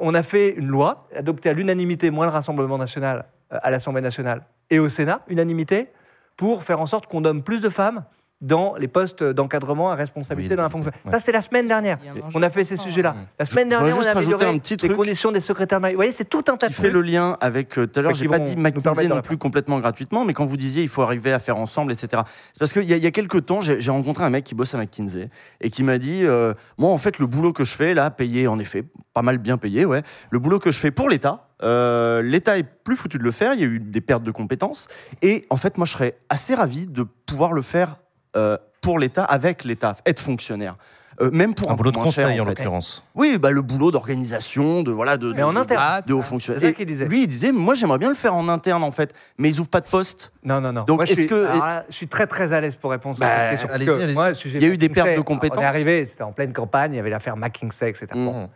On 0.00 0.14
a 0.14 0.22
fait 0.22 0.50
une 0.50 0.68
loi 0.68 1.08
adoptée 1.14 1.48
à 1.48 1.52
l'unanimité, 1.52 2.10
moins 2.10 2.26
le 2.26 2.32
Rassemblement 2.32 2.78
national 2.78 3.26
à 3.50 3.70
l'Assemblée 3.70 4.00
nationale 4.00 4.42
et 4.70 4.78
au 4.78 4.88
Sénat, 4.88 5.22
unanimité, 5.28 5.88
pour 6.36 6.62
faire 6.64 6.80
en 6.80 6.86
sorte 6.86 7.06
qu'on 7.06 7.20
donne 7.20 7.42
plus 7.42 7.60
de 7.60 7.68
femmes 7.68 8.04
dans 8.42 8.74
les 8.76 8.86
postes 8.86 9.24
d'encadrement 9.24 9.90
à 9.90 9.94
responsabilité 9.94 10.52
Oui, 10.52 10.56
dans 10.58 10.62
la 10.64 10.68
fonction. 10.68 10.90
ouais. 11.06 11.10
Ça, 11.10 11.18
c'est 11.20 11.32
la 11.32 11.40
semaine 11.40 11.66
dernière. 11.68 11.96
A 11.96 12.28
On 12.34 12.42
a 12.42 12.50
fait 12.50 12.64
ces 12.64 12.76
sujets-là. 12.76 13.14
hein. 13.16 13.24
La 13.38 13.46
semaine 13.46 13.64
Je 13.64 13.70
dernière, 13.70 13.94
on 13.94 13.96
juste 13.96 14.10
a 14.10 14.12
rajouter 14.12 14.34
amélioré 14.34 14.54
un 14.54 14.58
petit 14.58 14.74
les 14.74 14.88
truc. 14.88 14.92
conditions 14.94 15.32
des 15.32 15.40
secrétaires. 15.40 15.80
Vous 15.80 15.94
voyez, 15.94 16.10
c'est 16.12 16.26
tout 16.26 16.44
un 16.48 16.56
tas 16.58 16.68
de 16.68 16.74
fait 16.74 16.90
le 16.90 17.00
lien 17.00 17.38
avec 17.40 17.78
euh, 17.78 17.86
tout 17.86 17.98
à 17.98 18.02
l'heure, 18.02 18.12
j'ai 18.12 18.28
pas 18.28 18.38
dit 18.38 18.54
McKinsey 18.54 19.08
non 19.08 19.22
plus 19.22 19.38
complètement 19.38 19.80
gratuitement, 19.80 20.26
mais 20.26 20.34
quand 20.34 20.44
vous 20.44 20.58
disiez 20.58 20.82
il 20.82 20.90
faut 20.90 21.00
arriver 21.00 21.32
à 21.32 21.38
faire 21.38 21.56
ensemble, 21.56 21.92
etc. 21.92 22.24
C'est 22.52 22.58
parce 22.58 22.74
qu'il 22.74 22.82
y, 22.84 22.88
y 22.94 23.06
a 23.06 23.10
quelques 23.10 23.46
temps, 23.46 23.62
j'ai 23.62 23.80
j'ai 23.80 23.90
rencontré 23.90 24.24
un 24.24 24.30
mec 24.30 24.44
qui 24.44 24.54
bosse 24.54 24.74
à 24.74 24.78
McKinsey 24.78 25.30
et 25.62 25.70
qui 25.70 25.82
m'a 25.82 25.96
dit 25.96 26.20
euh, 26.26 26.52
moi 26.76 26.90
en 26.90 26.98
fait 26.98 27.18
le 27.18 27.26
boulot 27.26 27.54
que 27.54 27.64
je 27.64 27.74
fais 27.74 27.94
là, 27.94 28.10
payé 28.10 28.48
en 28.48 28.58
effet, 28.58 28.84
pas 29.14 29.22
mal 29.22 29.38
bien 29.38 29.56
payé, 29.56 29.86
ouais, 29.86 30.02
le 30.30 30.38
boulot 30.40 30.58
que 30.58 30.70
je 30.70 30.78
fais 30.78 30.90
pour 30.90 31.08
l'État. 31.08 31.45
Euh, 31.62 32.22
L'État 32.22 32.58
est 32.58 32.62
plus 32.64 32.96
foutu 32.96 33.18
de 33.18 33.22
le 33.22 33.30
faire. 33.30 33.54
Il 33.54 33.60
y 33.60 33.64
a 33.64 33.66
eu 33.66 33.78
des 33.80 34.00
pertes 34.00 34.22
de 34.22 34.30
compétences 34.30 34.88
et 35.22 35.46
en 35.50 35.56
fait, 35.56 35.78
moi, 35.78 35.86
je 35.86 35.92
serais 35.92 36.16
assez 36.28 36.54
ravi 36.54 36.86
de 36.86 37.02
pouvoir 37.02 37.52
le 37.52 37.62
faire 37.62 37.96
euh, 38.36 38.56
pour 38.82 38.98
l'État, 38.98 39.24
avec 39.24 39.64
l'État, 39.64 39.96
être 40.06 40.20
fonctionnaire. 40.20 40.76
Euh, 41.22 41.30
même 41.32 41.54
pour 41.54 41.70
Un 41.70 41.74
boulot 41.76 41.90
de 41.92 41.96
cher, 41.96 42.04
conseil, 42.04 42.40
en 42.40 42.44
fait. 42.44 42.50
l'occurrence. 42.50 43.02
Oui, 43.14 43.38
bah, 43.38 43.50
le 43.50 43.62
boulot 43.62 43.90
d'organisation, 43.90 44.82
de 44.82 44.92
voilà, 44.92 45.16
de, 45.16 45.32
Mais 45.32 45.42
en 45.42 45.54
de- 45.54 45.58
interne. 45.60 45.82
Ah, 45.82 46.02
de 46.02 46.12
haut 46.12 46.20
C'est 46.20 46.28
fonctionnaire. 46.28 46.60
ça 46.60 46.68
Et 46.68 46.72
qu'il 46.74 46.84
disait. 46.84 47.06
Lui, 47.06 47.22
il 47.22 47.26
disait, 47.26 47.52
moi, 47.52 47.74
j'aimerais 47.74 47.96
bien 47.96 48.10
le 48.10 48.14
faire 48.14 48.34
en 48.34 48.50
interne, 48.50 48.82
en 48.84 48.90
fait, 48.90 49.14
mais 49.38 49.48
ils 49.48 49.58
ouvrent 49.58 49.70
pas 49.70 49.80
de 49.80 49.88
poste. 49.88 50.30
Non, 50.44 50.60
non, 50.60 50.74
non. 50.74 50.82
Donc, 50.82 50.98
Moi, 50.98 51.04
je, 51.06 51.12
est-ce 51.12 51.20
suis, 51.22 51.28
que- 51.30 51.34
là, 51.34 51.86
je 51.88 51.94
suis 51.94 52.06
très, 52.06 52.26
très 52.26 52.52
à 52.52 52.60
l'aise 52.60 52.76
pour 52.76 52.90
répondre 52.90 53.16
Bah, 53.18 53.26
à 53.28 53.38
cette 53.38 53.50
question. 53.52 53.68
allez-y, 53.70 53.86
parce 53.86 53.96
que 53.98 54.02
allez-y. 54.02 54.14
moi, 54.14 54.30
Il 54.44 54.62
y 54.62 54.64
a 54.66 54.68
eu 54.68 54.76
des 54.76 54.90
pertes 54.90 55.16
de 55.16 55.22
compétences. 55.22 55.56
On 55.56 55.62
est 55.62 55.64
arrivé, 55.64 56.04
c'était 56.04 56.22
en 56.22 56.32
pleine 56.32 56.52
campagne, 56.52 56.92
il 56.92 56.96
y 56.96 57.00
avait 57.00 57.08
l'affaire 57.08 57.38
McKinsey, 57.38 57.88
etc. 57.88 58.08
Bon, 58.12 58.42
Mmh. 58.42 58.48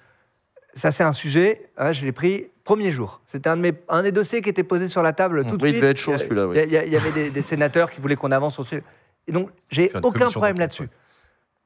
ça, 0.74 0.90
c'est 0.90 1.02
un 1.04 1.12
sujet, 1.12 1.70
hein, 1.78 1.92
je 1.92 2.04
l'ai 2.04 2.12
pris 2.12 2.48
premier 2.70 2.92
jour. 2.92 3.20
C'était 3.26 3.48
un, 3.48 3.56
de 3.56 3.62
mes- 3.62 3.72
un 3.88 4.02
des 4.02 4.12
dossiers 4.12 4.42
qui 4.42 4.48
était 4.48 4.62
posé 4.62 4.86
sur 4.86 5.02
la 5.02 5.12
table 5.12 5.44
tout 5.44 5.56
de 5.56 5.62
Oui, 5.64 5.70
il 5.70 5.72
suite. 5.74 5.80
devait 5.82 5.90
être 5.90 5.96
chaud, 5.96 6.12
Il 6.12 6.18
y 6.18 6.20
a- 6.20 6.24
celui-là, 6.24 6.46
oui. 6.46 6.56
Il 6.64 6.72
y, 6.72 6.88
il 6.88 6.96
avait 6.96 7.10
des, 7.10 7.30
des 7.30 7.42
sénateurs 7.42 7.90
qui 7.90 8.00
voulaient 8.00 8.14
qu'on 8.14 8.30
avance 8.30 8.54
sur 8.54 8.62
ce 8.62 8.68
sujet. 8.70 8.84
Et 9.26 9.32
donc, 9.32 9.50
j'ai 9.70 9.90
aucun 10.04 10.30
problème 10.30 10.58
là-dessus. 10.58 10.82
ouais. 10.82 10.88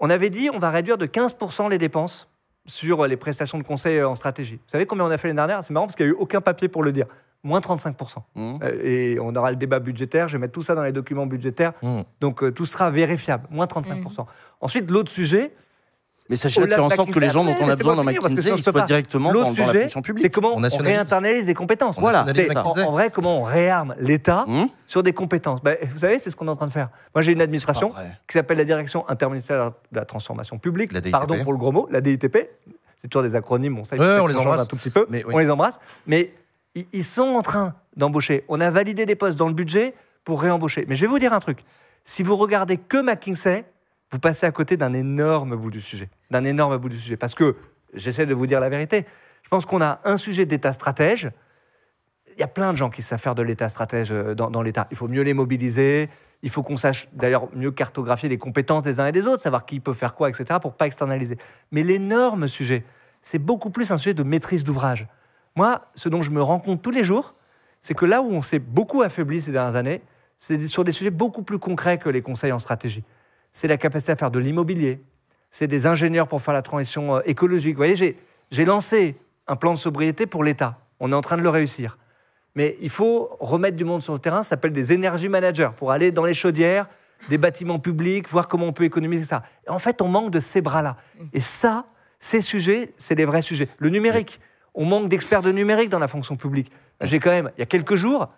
On 0.01 0.09
avait 0.09 0.31
dit, 0.31 0.49
on 0.53 0.59
va 0.59 0.71
réduire 0.71 0.97
de 0.97 1.05
15% 1.07 1.69
les 1.69 1.77
dépenses 1.79 2.31
sur 2.67 3.07
les 3.07 3.17
prestations 3.19 3.59
de 3.59 3.63
conseil 3.65 4.03
en 4.03 4.15
stratégie. 4.15 4.55
Vous 4.57 4.71
savez 4.71 4.87
combien 4.87 5.05
on 5.05 5.11
a 5.11 5.19
fait 5.19 5.29
l'année 5.29 5.37
dernière? 5.37 5.63
C'est 5.63 5.75
marrant 5.75 5.87
parce 5.87 5.95
qu'il 5.97 6.07
n'y 6.07 6.13
a 6.13 6.15
eu 6.15 6.19
aucun 6.19 6.41
papier 6.41 6.69
pour 6.69 6.83
le 6.83 6.91
dire. 6.93 7.05
Moins 7.43 7.61
35%. 7.61 8.23
Mmh. 8.35 8.59
Euh, 8.63 8.81
et 8.83 9.19
on 9.21 9.37
aura 9.37 9.51
le 9.51 9.57
débat 9.59 9.79
budgétaire. 9.81 10.29
Je 10.29 10.39
vais 10.39 10.41
mettre 10.41 10.55
tout 10.55 10.63
ça 10.63 10.75
dans 10.75 10.83
les 10.83 10.93
documents 10.93 11.27
budgétaires. 11.27 11.75
Mmh. 11.83 12.01
Donc 12.23 12.43
euh, 12.43 12.51
tout 12.51 12.65
sera 12.65 12.91
vérifiable. 12.91 13.47
Moins 13.51 13.67
35%. 13.67 14.25
Ensuite, 14.63 14.91
l'autre 14.91 15.11
sujet, 15.11 15.53
Mais 16.31 16.37
sachez 16.37 16.67
faire 16.67 16.83
en 16.83 16.89
sorte 16.89 17.11
que 17.11 17.21
les 17.21 17.29
gens 17.29 17.45
dont 17.45 17.51
McKinsey, 17.51 17.65
on 17.67 17.71
a 17.73 17.77
besoin 17.77 17.97
dans 17.97 18.05
McKinsey, 18.05 18.57
soient 18.57 18.73
pas. 18.73 18.83
directement 18.83 19.31
dans, 19.31 19.43
la 19.43 19.51
sujet, 19.51 19.83
fonction 19.83 20.01
c'est 20.01 20.13
publique. 20.13 20.33
comment 20.33 20.57
On 20.57 20.61
réinternalise 20.79 21.47
les 21.47 21.53
compétences. 21.55 22.01
Voilà, 22.01 22.25
C'est- 22.35 22.57
en, 22.57 22.63
en 22.71 22.93
vrai, 22.93 23.11
comment 23.11 23.41
on 23.41 23.43
réarme 23.43 23.95
l'État 23.99 24.45
Mmh. 24.47 24.65
sur 24.87 25.03
des 25.03 25.13
compétences 25.13 25.63
Ben, 25.63 25.77
Vous 25.93 25.99
savez, 25.99 26.19
c'est 26.19 26.31
ce 26.31 26.37
qu'on 26.37 26.47
est 26.47 26.51
en 26.51 26.57
train 26.57 26.67
de 26.67 26.73
faire. 26.73 26.89
Moi, 27.15 27.21
j'ai 27.21 27.33
une 27.33 27.43
administration 27.43 27.93
qui 28.27 28.33
s'appelle 28.39 28.57
la 28.57 28.65
Direction 28.65 29.07
interministérielle 29.09 29.73
de 29.93 29.99
la 29.99 30.07
transformation 30.07 30.59
publique. 30.59 30.93
La 30.93 31.03
DITP. 31.03 31.13
Pardon 31.13 31.43
pour 31.43 31.53
le 31.53 31.59
gros 31.59 31.73
mot, 31.73 31.89
la 31.91 32.01
DITP. 32.01 32.49
C'est 32.97 33.09
toujours 33.09 33.23
des 33.23 33.37
acronymes, 33.37 33.79
on 33.79 33.85
sait 33.85 34.01
on 34.01 34.27
les 34.27 34.35
embrasse. 34.37 34.63
un 34.63 34.67
tout 34.67 34.77
petit 34.77 34.89
peu. 34.91 35.05
Mais 35.11 35.23
oui. 35.27 35.33
On 35.35 35.39
les 35.39 35.51
embrasse. 35.51 35.79
Mais 36.07 36.33
ils, 36.75 36.87
ils 36.95 37.05
sont 37.05 37.23
en 37.35 37.43
train 37.43 37.75
d'embaucher. 37.99 38.45
On 38.49 38.63
a 38.63 38.71
validé 38.71 39.05
des 39.05 39.15
postes 39.15 39.39
dans 39.39 39.49
le 39.49 39.53
budget 39.55 39.95
pour 40.25 40.41
réembaucher. 40.41 40.87
Mais 40.89 40.97
je 40.97 41.03
vais 41.03 41.07
vous 41.07 41.19
dire 41.19 41.35
un 41.35 41.41
truc. 41.41 41.65
Si 42.05 42.23
vous 42.23 42.35
regardez 42.37 42.79
que 42.79 42.97
McKinsey, 43.03 43.67
vous 44.11 44.19
passez 44.19 44.47
à 44.47 44.51
côté 44.53 44.77
d'un 44.79 44.93
énorme 44.95 45.55
bout 45.57 45.71
du 45.71 45.81
sujet. 45.83 46.09
D'un 46.31 46.45
énorme 46.45 46.77
bout 46.79 46.89
du 46.89 46.99
sujet. 46.99 47.17
Parce 47.17 47.35
que, 47.35 47.57
j'essaie 47.93 48.27
de 48.27 48.35
vous 48.35 48.47
dire 48.47 48.61
la 48.61 48.69
vérité, 48.69 49.07
je 49.43 49.49
pense 49.49 49.67
qu'on 49.67 49.81
a 49.81 50.01
un 50.05 50.17
sujet 50.17 50.47
d'État 50.47 50.73
stratège. 50.73 51.31
Il 52.37 52.41
y 52.41 52.43
a 52.43 52.49
plein 52.49 52.73
de 52.73 52.77
gens 52.77 52.91
qui 52.91 53.03
savent 53.03 53.21
faire 53.21 53.35
de 53.35 53.43
l'État 53.43 53.69
stratège 53.69 54.11
euh, 54.11 54.35
dans, 54.35 54.51
dans 54.51 54.63
l'État. 54.63 54.89
Il 54.91 54.97
faut 54.97 55.09
mieux 55.09 55.23
les 55.23 55.35
mobiliser. 55.35 56.09
Il 56.43 56.51
faut 56.51 56.63
qu'on 56.63 56.77
sache 56.77 57.09
d'ailleurs 57.13 57.49
mieux 57.55 57.71
cartographier 57.71 58.29
les 58.29 58.39
compétences 58.39 58.83
des 58.83 59.01
uns 59.01 59.07
et 59.07 59.13
des 59.13 59.27
autres, 59.27 59.43
savoir 59.43 59.65
qui 59.65 59.81
peut 59.81 59.95
faire 59.95 60.15
quoi, 60.15 60.29
etc., 60.29 60.59
pour 60.61 60.75
pas 60.75 60.87
externaliser. 60.87 61.39
Mais 61.73 61.83
l'énorme 61.83 62.49
sujet, 62.49 62.85
c'est 63.23 63.39
beaucoup 63.39 63.71
plus 63.71 63.91
un 63.91 63.97
sujet 63.97 64.13
de 64.13 64.23
maîtrise 64.23 64.65
d'ouvrage. 64.65 65.07
Moi, 65.57 65.87
ce 65.95 66.09
dont 66.09 66.21
je 66.21 66.31
me 66.31 66.43
rends 66.43 66.59
compte 66.59 66.83
tous 66.83 66.91
les 66.91 67.05
jours, 67.05 67.35
c'est 67.81 67.95
que 67.95 68.05
là 68.05 68.21
où 68.21 68.31
on 68.31 68.43
s'est 68.43 68.59
beaucoup 68.59 69.03
affaibli 69.03 69.41
ces 69.41 69.53
dernières 69.53 69.77
années, 69.77 70.03
c'est 70.37 70.61
sur 70.67 70.85
des 70.85 70.93
sujets 70.93 71.11
beaucoup 71.11 71.43
plus 71.43 71.59
concrets 71.59 71.99
que 71.99 72.09
les 72.09 72.23
conseils 72.23 72.53
en 72.53 72.59
stratégie. 72.59 73.05
C'est 73.53 73.69
la 73.69 73.77
capacité 73.77 74.13
à 74.13 74.17
faire 74.17 74.31
de 74.31 74.39
l'immobilier, 74.39 75.03
c'est 75.55 75.69
des 75.69 75.87
ingénieurs 75.87 76.27
pour 76.27 76.43
faire 76.43 76.53
la 76.53 76.63
transition 76.63 77.15
euh, 77.15 77.21
écologique. 77.27 77.75
Vous 77.77 77.85
voyez, 77.87 77.95
j'ai- 77.95 78.65
lancé 78.65 79.17
un 79.47 79.55
plan 79.55 79.73
de 79.73 79.79
sobriété 79.79 80.27
pour 80.27 80.43
l'État. 80.43 80.79
On 80.99 81.13
est 81.13 81.15
en 81.15 81.21
train 81.21 81.37
de 81.37 81.43
le 81.43 81.49
réussir. 81.49 81.97
Mais 82.57 82.77
il 82.81 82.91
faut 82.91 83.37
remettre 83.39 83.77
du 83.77 83.85
monde 83.85 84.03
sur 84.03 84.13
le 84.13 84.19
terrain, 84.19 84.43
ça 84.43 84.49
s'appelle 84.51 84.73
des 84.73 84.93
énergie 84.93 85.29
managers, 85.29 85.71
pour 85.77 85.93
aller 85.93 86.11
dans 86.11 86.25
les 86.25 86.35
chaudières, 86.35 86.89
des 87.29 87.39
bâtiments 87.39 87.79
publics, 87.79 88.29
voir 88.29 88.49
comment 88.49 88.67
on 88.67 88.73
peut 88.73 88.83
économiser 88.83 89.23
ça. 89.23 89.45
En 89.69 89.79
fait, 89.79 90.03
on 90.03 90.09
manque 90.09 90.33
de 90.33 90.41
ces 90.41 90.61
bras-là. 90.61 90.97
Et 91.33 91.41
ça, 91.41 91.85
ces 92.19 92.41
sujets, 92.41 92.93
c'est 92.99 93.15
les 93.15 93.25
vrais 93.25 93.43
sujets. 93.43 93.69
Le 93.79 93.91
numérique, 93.91 94.41
on 94.75 94.85
manque 94.85 95.09
d'experts 95.09 95.43
de 95.43 95.53
numérique 95.53 95.89
dans 95.89 96.01
la 96.01 96.09
fonction 96.09 96.35
publique. 96.35 96.73
J'ai 97.01 97.21
quand 97.21 97.31
même, 97.31 97.53
il 97.57 97.61
y 97.61 97.63
a 97.63 97.67
quelques 97.67 97.95
jours, 97.95 98.29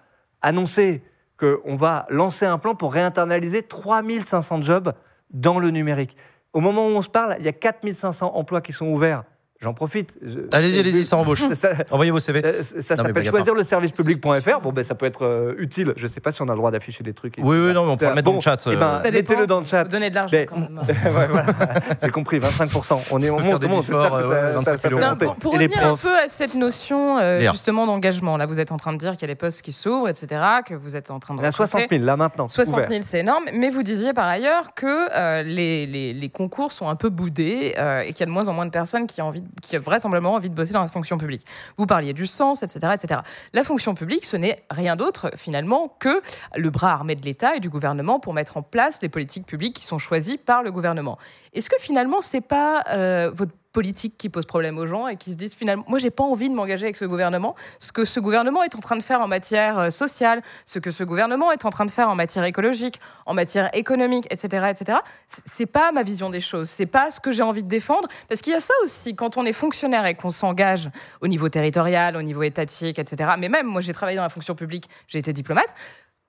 annoncé 0.42 1.02
qu'on 1.38 1.76
va 1.76 2.04
lancer 2.11 2.44
un 2.44 2.58
plan 2.58 2.75
pour 2.75 2.92
réinternaliser 2.92 3.62
3500 3.62 4.61
jobs 4.61 4.92
dans 5.30 5.58
le 5.58 5.70
numérique. 5.70 6.14
Au 6.56 6.60
moment 6.60 6.86
où 6.86 6.92
on 6.92 7.02
se 7.02 7.10
parle, 7.10 7.36
il 7.38 7.44
y 7.44 7.48
a 7.48 7.52
4500 7.52 8.34
emplois 8.34 8.62
qui 8.62 8.72
sont 8.72 8.86
ouverts. 8.86 9.25
J'en 9.60 9.72
profite. 9.72 10.18
Je- 10.22 10.40
Allez-y, 10.52 10.78
allez-y, 10.80 11.04
ça 11.04 11.16
embauche. 11.16 11.42
Ça, 11.54 11.70
Envoyez 11.90 12.10
vos 12.10 12.20
CV. 12.20 12.42
euh, 12.44 12.62
ça 12.62 12.94
s'appelle 12.96 13.25
choisir 13.25 13.54
le 13.54 13.62
service 13.62 13.90
public.fr. 13.92 14.60
Bon, 14.60 14.70
ben, 14.72 14.84
ça 14.84 14.94
peut 14.94 15.06
être 15.06 15.25
euh, 15.25 15.54
utile. 15.58 15.94
Je 15.96 16.02
ne 16.02 16.08
sais 16.08 16.20
pas 16.20 16.30
si 16.30 16.42
on 16.42 16.48
a 16.48 16.52
le 16.52 16.56
droit 16.58 16.70
d'afficher 16.70 17.02
des 17.02 17.14
trucs. 17.14 17.38
et 17.38 17.42
Oui, 17.42 17.56
oui, 17.58 17.72
non, 17.72 17.86
mais 17.86 17.92
on 17.92 17.96
peut 17.96 18.06
le 18.06 18.12
mettre 18.14 18.25
bon, 18.26 18.32
dans 18.32 18.36
le 18.36 18.42
chat. 18.42 18.58
eh 18.70 18.76
ben, 18.76 18.86
euh, 18.86 18.96
Ça 19.02 19.10
dépend. 19.10 19.30
mettez-le 19.32 19.46
dans 19.46 19.58
le 19.60 19.64
chat. 19.64 19.84
Faut 19.84 19.90
donner 19.90 20.10
de 20.10 20.14
l'argent 20.14 20.36
quand 20.48 20.58
même. 20.58 20.80
Ouais, 20.88 21.26
voilà. 21.28 21.46
J'ai 22.02 22.10
compris, 22.10 22.38
25%. 22.38 23.06
On 23.10 23.20
est 23.22 23.30
on 23.30 23.36
peut 23.36 23.42
faire 23.42 23.52
monte, 23.52 23.60
des 23.62 23.66
on 23.66 23.70
monte. 23.70 23.84
efforts, 23.88 24.02
J'espère 24.02 24.18
que 24.18 24.22
ça- 24.22 24.28
ouais, 24.28 24.34
ça- 24.52 24.56
25 24.58 24.64
ça 24.72 24.76
fait 24.78 24.88
kilos. 24.88 25.00
Non, 25.00 25.08
monter. 25.10 25.25
pour, 25.25 25.34
pour 25.36 25.52
revenir 25.54 25.86
un 25.86 25.96
peu 25.96 26.14
à 26.18 26.28
cette 26.28 26.54
notion 26.54 27.18
euh, 27.18 27.40
justement 27.50 27.86
d'engagement, 27.86 28.36
là 28.36 28.44
vous 28.46 28.60
êtes 28.60 28.72
en 28.72 28.76
train 28.76 28.92
de 28.92 28.98
dire 28.98 29.12
qu'il 29.12 29.22
y 29.22 29.25
a 29.25 29.28
des 29.28 29.34
postes 29.36 29.62
qui 29.62 29.72
s'ouvrent, 29.72 30.08
etc., 30.10 30.26
que 30.66 30.75
vous 30.75 30.96
êtes 30.96 31.10
en 31.10 31.18
train 31.18 31.34
de 31.34 31.40
On 31.40 31.42
a 31.44 31.46
recruter. 31.46 31.70
60 31.70 31.90
000 31.90 32.04
là 32.04 32.16
maintenant. 32.16 32.46
60 32.48 32.75
ouvert. 32.75 32.88
000, 32.90 33.02
c'est 33.08 33.20
énorme. 33.20 33.44
Mais 33.54 33.70
vous 33.70 33.82
disiez 33.82 34.12
par 34.12 34.26
ailleurs 34.26 34.75
que 34.75 34.86
euh, 35.16 35.42
les, 35.42 35.86
les- 35.86 36.12
les 36.12 36.28
concours 36.28 36.72
sont 36.72 36.88
un 36.88 36.96
peu 36.96 37.08
boudés 37.08 37.75
euh, 37.78 38.00
et 38.00 38.08
qu'il 38.12 38.20
y 38.20 38.22
a 38.25 38.26
de 38.26 38.30
moins 38.32 38.48
en 38.48 38.52
moins 38.52 38.66
de 38.66 38.70
personnes 38.70 39.06
qui 39.06 39.22
ont, 39.22 39.26
envie, 39.28 39.42
qui 39.62 39.76
ont 39.76 39.81
vraisemblablement 39.81 40.35
envie 40.35 40.50
de 40.50 40.55
bosser 40.55 40.73
dans 40.73 40.81
la 40.81 40.88
fonction 40.88 41.19
publique. 41.19 41.47
Vous 41.76 41.87
parliez 41.87 42.12
du 42.12 42.26
sens, 42.26 42.62
etc., 42.62 42.95
etc. 42.95 43.21
La 43.53 43.65
fonction 43.65 43.95
publique, 43.95 44.25
ce 44.25 44.37
n'est 44.37 44.65
rien 44.71 44.97
d'autre 44.97 45.33
finalement 45.37 45.95
que 45.99 46.23
le 46.55 46.71
bras 46.71 46.93
armé 46.93 47.15
de 47.15 47.23
l'État 47.23 47.57
et 47.57 47.61
du 47.61 47.69
gouvernement 47.69 48.21
pour 48.21 48.35
mettre 48.35 48.57
en 48.57 48.62
place 48.62 49.00
les 49.03 49.09
politiques 49.09 49.47
publiques 49.47 49.76
qui 49.76 49.85
sont 49.85 49.99
choisies 49.99 50.38
par 50.38 50.62
le 50.62 50.73
gouvernement. 50.73 51.19
Est-ce 51.53 51.71
que 51.71 51.76
finalement, 51.81 52.21
c'est 52.21 52.41
pas 52.41 52.85
euh, 52.88 53.31
votre 53.35 53.53
politique 53.76 54.16
qui 54.16 54.30
pose 54.30 54.47
problème 54.47 54.78
aux 54.78 54.87
gens 54.87 55.06
et 55.06 55.16
qui 55.18 55.33
se 55.33 55.37
disent 55.37 55.54
finalement, 55.54 55.85
moi 55.87 55.99
j'ai 55.99 56.09
pas 56.09 56.25
envie 56.25 56.49
de 56.49 56.54
m'engager 56.54 56.87
avec 56.87 56.97
ce 56.97 57.04
gouvernement, 57.04 57.54
ce 57.78 57.92
que 57.92 58.06
ce 58.06 58.21
gouvernement 58.21 58.62
est 58.62 58.75
en 58.75 58.80
train 58.80 58.97
de 58.97 59.02
faire 59.02 59.21
en 59.21 59.28
matière 59.28 59.78
euh, 59.78 59.90
sociale, 59.90 60.40
ce 60.64 60.78
que 60.78 60.90
ce 60.90 61.04
gouvernement 61.04 61.52
est 61.52 61.66
en 61.66 61.68
train 61.68 61.85
de 61.85 61.90
faire 61.90 62.09
en 62.09 62.14
matière 62.14 62.45
écologique, 62.45 62.99
en 63.26 63.35
matière 63.35 63.68
économique, 63.75 64.26
etc., 64.30 64.68
etc. 64.71 65.00
C'est 65.45 65.66
pas 65.66 65.92
ma 65.92 66.04
vision 66.04 66.30
des 66.30 66.40
choses, 66.40 66.71
c'est 66.71 66.87
pas 66.87 67.11
ce 67.11 67.21
que 67.21 67.33
j'ai 67.33 67.42
envie 67.42 67.62
de 67.62 67.68
défendre, 67.68 68.09
parce 68.30 68.40
qu'il 68.40 68.54
y 68.54 68.56
a 68.56 68.61
ça 68.61 68.73
aussi 68.83 69.14
quand 69.14 69.37
on 69.37 69.45
est 69.45 69.52
fonctionnaire 69.52 70.06
et 70.06 70.14
qu'on 70.14 70.30
s'engage 70.30 70.88
au 71.21 71.28
niveau 71.28 71.50
territorial, 71.50 72.16
au 72.16 72.23
niveau 72.23 72.45
étatique, 72.45 72.99
etc. 72.99 73.33
Mais 73.38 73.50
même 73.50 73.66
moi 73.66 73.83
j'ai 73.83 73.92
travaillé 73.92 74.16
dans 74.16 74.23
la 74.23 74.30
fonction 74.30 74.54
publique, 74.54 74.88
j'ai 75.06 75.18
été 75.18 75.35
diplomate. 75.35 75.68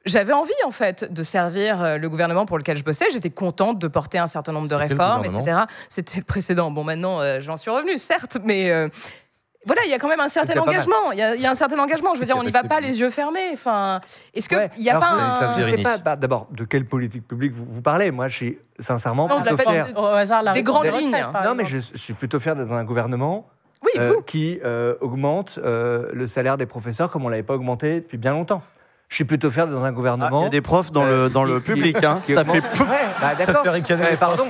J'avais 0.07 0.33
envie 0.33 0.51
en 0.65 0.71
fait 0.71 1.11
de 1.11 1.23
servir 1.23 1.81
euh, 1.81 1.97
le 1.97 2.09
gouvernement 2.09 2.45
pour 2.45 2.57
lequel 2.57 2.77
je 2.77 2.83
bossais. 2.83 3.05
J'étais 3.11 3.29
contente 3.29 3.77
de 3.79 3.87
porter 3.87 4.17
un 4.17 4.27
certain 4.27 4.51
nombre 4.51 4.67
de 4.67 4.75
réformes, 4.75 5.25
etc. 5.25 5.59
C'était 5.89 6.17
le 6.17 6.23
précédent. 6.23 6.71
Bon, 6.71 6.83
maintenant, 6.83 7.19
euh, 7.21 7.39
j'en 7.41 7.57
suis 7.57 7.69
revenu, 7.71 7.97
certes, 7.97 8.37
mais 8.43 8.71
euh, 8.71 8.87
voilà, 9.65 9.81
il 9.85 9.91
y 9.91 9.93
a 9.93 9.99
quand 9.99 10.07
même 10.07 10.19
un 10.21 10.29
certain 10.29 10.59
engagement. 10.61 11.11
Il 11.11 11.19
y, 11.19 11.21
a, 11.21 11.35
il 11.35 11.41
y 11.41 11.45
a 11.45 11.51
un 11.51 11.55
certain 11.55 11.77
engagement. 11.79 12.15
Je 12.15 12.19
veux 12.21 12.25
dire, 12.25 12.37
on 12.37 12.43
n'y 12.43 12.51
va 12.51 12.63
pas 12.63 12.79
les 12.79 12.99
yeux 12.99 13.09
fermés. 13.09 13.49
Enfin, 13.53 13.99
est-ce 14.33 14.47
qu'il 14.47 14.57
Ouais. 14.57 14.69
n'y 14.79 14.89
a 14.89 14.95
Alors, 14.97 15.03
pas 15.03 15.09
je- 15.09 15.23
un... 15.23 15.31
Stanislas 15.31 15.65
Je 15.67 15.71
ne 15.71 15.77
sais 15.77 15.83
pas, 15.83 15.97
bah, 15.97 16.15
d'abord, 16.15 16.47
de 16.51 16.63
quelle 16.63 16.85
politique 16.85 17.27
publique 17.27 17.51
vous, 17.53 17.65
vous 17.69 17.81
parlez? 17.81 18.11
Moi, 18.11 18.29
je 18.29 18.35
suis 18.35 18.59
sincèrement 18.79 19.27
Non, 19.27 19.41
plutôt 19.41 19.57
fier. 19.57 19.91
de- 19.93 19.99
Au 19.99 20.05
hasard, 20.05 20.41
la 20.43 20.53
Des 20.53 20.63
grandes 20.63 20.85
lignes. 20.97 21.11
par 21.33 21.43
Non, 21.43 21.53
mais 21.53 21.65
je, 21.65 21.79
je 21.79 21.97
suis 21.97 22.13
plutôt 22.13 22.39
fier 22.39 22.55
d'être 22.55 22.67
dans 22.69 22.75
un 22.75 22.85
gouvernement 22.85 23.45
Oui, 23.83 23.91
euh, 23.97 24.21
qui 24.25 24.59
euh, 24.63 24.95
augmente 25.01 25.59
euh, 25.61 26.07
le 26.13 26.27
salaire 26.27 26.55
des 26.55 26.65
professeurs 26.65 27.11
comme 27.11 27.23
on 27.23 27.27
ne 27.27 27.31
l'avait 27.31 27.43
pas 27.43 27.55
augmenté 27.55 27.95
depuis 28.01 28.17
bien 28.17 28.31
longtemps. 28.33 28.61
Je 29.09 29.15
suis 29.15 29.23
plutôt 29.23 29.49
fier 29.49 29.65
d'être 29.67 29.75
dans 29.77 29.83
un 29.83 29.87
Ah, 29.87 29.91
Il 29.91 29.95
gouvernement. 29.95 30.43
y 30.43 30.47
a 30.47 30.49
des 30.49 30.61
profs 30.61 30.91
dans 30.91 31.03
euh, 31.05 31.23
le, 31.25 31.29
dans 31.29 31.45
qui- 31.45 31.51
le 31.51 31.59
qui- 31.61 31.65
public, 31.71 32.03
hein. 32.03 32.19
qui 32.25 32.33
ça 32.33 32.43
fait 32.43 32.49
augmente- 32.59 32.79
Ouais, 32.81 32.97
bah, 33.21 33.35
d'accord. 33.35 33.63
pardon. 34.19 34.43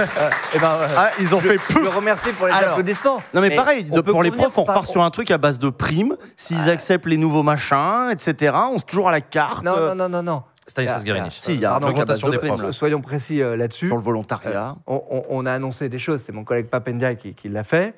Euh, 0.00 0.30
eh 0.54 0.58
ben, 0.58 0.66
euh, 0.68 0.88
Ah, 0.96 1.10
ils 1.20 1.32
ont 1.34 1.38
je, 1.40 1.48
fait 1.48 1.58
je 1.68 1.74
peu. 1.74 1.82
le 1.84 1.88
remercie 1.90 2.32
pour 2.32 2.46
les 2.48 2.52
Alors, 2.52 2.70
applaudissements. 2.70 3.22
Non 3.34 3.40
mais, 3.40 3.54
pareil, 3.54 3.86
on 3.90 3.94
de- 3.96 4.00
peut 4.00 4.10
pour 4.10 4.22
les 4.24 4.32
profs, 4.32 4.56
on 4.58 4.62
repart 4.62 4.86
sur 4.86 5.02
un 5.02 5.10
truc 5.10 5.30
à 5.30 5.38
base 5.38 5.58
de 5.60 5.70
primes. 5.70 6.16
S'ils 6.36 6.68
acceptent 6.68 7.06
les 7.06 7.18
nouveaux 7.18 7.44
machins, 7.44 8.08
etc., 8.10 8.52
on 8.72 8.78
se 8.80 8.84
toujours 8.84 9.08
à 9.08 9.12
la 9.12 9.20
carte. 9.20 9.62
Non, 9.62 9.76
non, 9.78 9.94
non, 9.94 10.08
non, 10.08 10.22
non. 10.24 10.42
Stanislas 10.66 11.00
Ah, 11.02 11.04
Guerini. 11.06 11.28
ah, 11.28 11.38
Si, 11.40 11.54
il 11.54 11.60
y 11.60 11.64
a 11.64 11.68
un 11.68 11.72
Pardon, 11.72 11.88
augmentation 11.88 12.28
de 12.28 12.32
des 12.32 12.38
primes. 12.38 12.72
Soyons 12.72 13.00
précis 13.00 13.42
euh, 13.42 13.56
là-dessus. 13.56 13.86
Sur 13.88 13.96
le 13.96 14.02
volontariat. 14.02 14.74
on, 14.88 15.02
on- 15.10 15.24
on 15.30 15.46
a 15.46 15.52
annoncé 15.52 15.88
des 15.88 15.98
choses, 15.98 16.22
c'est 16.22 16.32
mon 16.32 16.42
collègue 16.44 16.66
Papendia 16.66 17.14
qui, 17.14 17.34
qui 17.34 17.48
l'a 17.48 17.62
fait, 17.64 17.94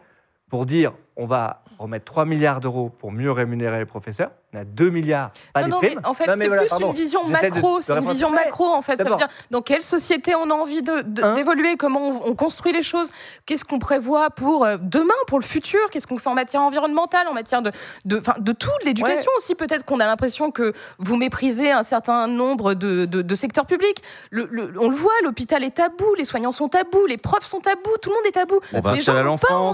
pour 0.51 0.67
dire 0.67 0.93
on 1.17 1.25
va 1.27 1.63
remettre 1.79 2.05
3 2.05 2.25
milliards 2.27 2.61
d'euros 2.61 2.91
pour 2.91 3.13
mieux 3.13 3.31
rémunérer 3.33 3.79
les 3.79 3.85
professeurs. 3.87 4.31
On 4.55 4.59
a 4.59 4.65
2 4.65 4.91
milliards, 4.91 5.31
pas 5.55 5.63
non, 5.63 5.67
des 5.67 5.71
non, 5.73 5.79
primes. 5.79 5.99
mais 6.03 6.07
en 6.09 6.13
fait, 6.15 6.25
c'est 6.27 6.47
voilà, 6.47 6.63
plus 6.63 6.69
pardon. 6.69 6.91
une 6.91 6.95
vision 6.97 7.27
macro. 7.27 7.81
C'est 7.81 7.93
une 7.95 8.11
vision 8.11 8.29
macro, 8.31 8.67
en 8.67 8.83
fait. 8.83 8.97
Ça 8.99 9.05
veut 9.05 9.17
dire 9.17 9.29
dans 9.51 9.63
quelle 9.63 9.83
société 9.83 10.35
on 10.35 10.51
a 10.51 10.53
envie 10.55 10.83
Un. 11.23 11.35
d'évoluer, 11.35 11.77
comment 11.79 12.09
on, 12.09 12.29
on 12.29 12.35
construit 12.35 12.71
les 12.73 12.83
choses, 12.83 13.13
qu'est-ce 13.47 13.65
qu'on 13.65 13.79
prévoit 13.79 14.29
pour 14.29 14.67
euh, 14.67 14.77
demain, 14.79 15.15
pour 15.27 15.39
le 15.39 15.45
futur, 15.45 15.81
qu'est-ce 15.91 16.07
qu'on 16.07 16.19
fait 16.19 16.29
en 16.29 16.35
matière 16.35 16.61
environnementale, 16.61 17.29
en 17.29 17.33
matière 17.33 17.63
de, 17.63 17.73
de, 18.05 18.19
enfin, 18.19 18.35
de 18.39 18.53
tout, 18.53 18.69
de 18.83 18.87
l'éducation 18.87 19.31
aussi. 19.39 19.55
Peut-être 19.55 19.87
qu'on 19.87 20.01
a 20.01 20.05
l'impression 20.07 20.51
que 20.51 20.75
vous 20.99 21.17
méprisez 21.17 21.71
un 21.71 21.83
certain 21.83 22.27
nombre 22.27 22.75
de, 22.75 23.07
de- 23.07 23.23
de 23.23 23.35
secteurs 23.35 23.65
publics. 23.65 24.03
Le- 24.31 24.49
le- 24.51 24.75
on 24.79 24.91
le 24.91 24.97
voit, 24.97 25.13
l'hôpital 25.25 25.65
est 25.65 25.77
tabou, 25.77 26.15
les 26.19 26.27
soignants 26.27 26.53
sont 26.53 26.69
tabous, 26.69 27.07
les 27.07 27.17
profs 27.17 27.47
sont 27.47 27.61
tabous, 27.61 27.81
tout 28.03 28.11
le 28.11 28.17
monde 28.17 28.27
est 28.27 28.33
tabou. 28.33 28.61
On 28.75 28.81
va 28.81 28.91
à 28.91 28.93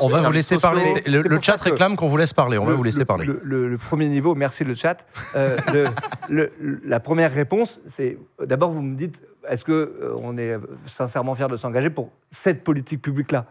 On 0.05 0.09
va 0.09 0.23
vous 0.23 0.33
laisser 0.33 0.57
parler. 0.59 1.03
Le, 1.05 1.41
chat 1.41 1.61
réclame 1.61 1.97
qu'on 1.97 2.07
vous 2.07 2.17
laisse 2.17 2.33
parler. 2.33 2.59
On 2.59 2.65
va 2.65 2.75
vous 2.75 2.85
laisser 2.85 3.01
le- 3.01 3.05
parler. 3.05 3.27
Le, 3.27 3.41
le- 3.43 3.69
le 3.69 3.79
premier 3.79 4.07
niveau, 4.07 4.37
merci 4.37 4.65
le 4.69 4.75
chat. 4.75 5.07
Euh, 5.35 5.57
le- 5.73 6.51
le- 6.61 6.81
la 6.85 7.01
première 7.01 7.33
réponse, 7.33 7.81
c'est 7.87 8.19
d'abord 8.45 8.71
vous 8.71 8.83
me 8.83 8.95
dites, 8.97 9.23
est-ce 9.49 9.65
que 9.65 9.73
euh, 9.73 10.15
on 10.19 10.37
est 10.39 10.57
sincèrement 10.87 11.35
fier 11.35 11.49
de 11.49 11.57
s'engager 11.57 11.91
pour 11.91 12.11
cette 12.31 12.63
politique 12.63 13.03
publique-là? 13.03 13.47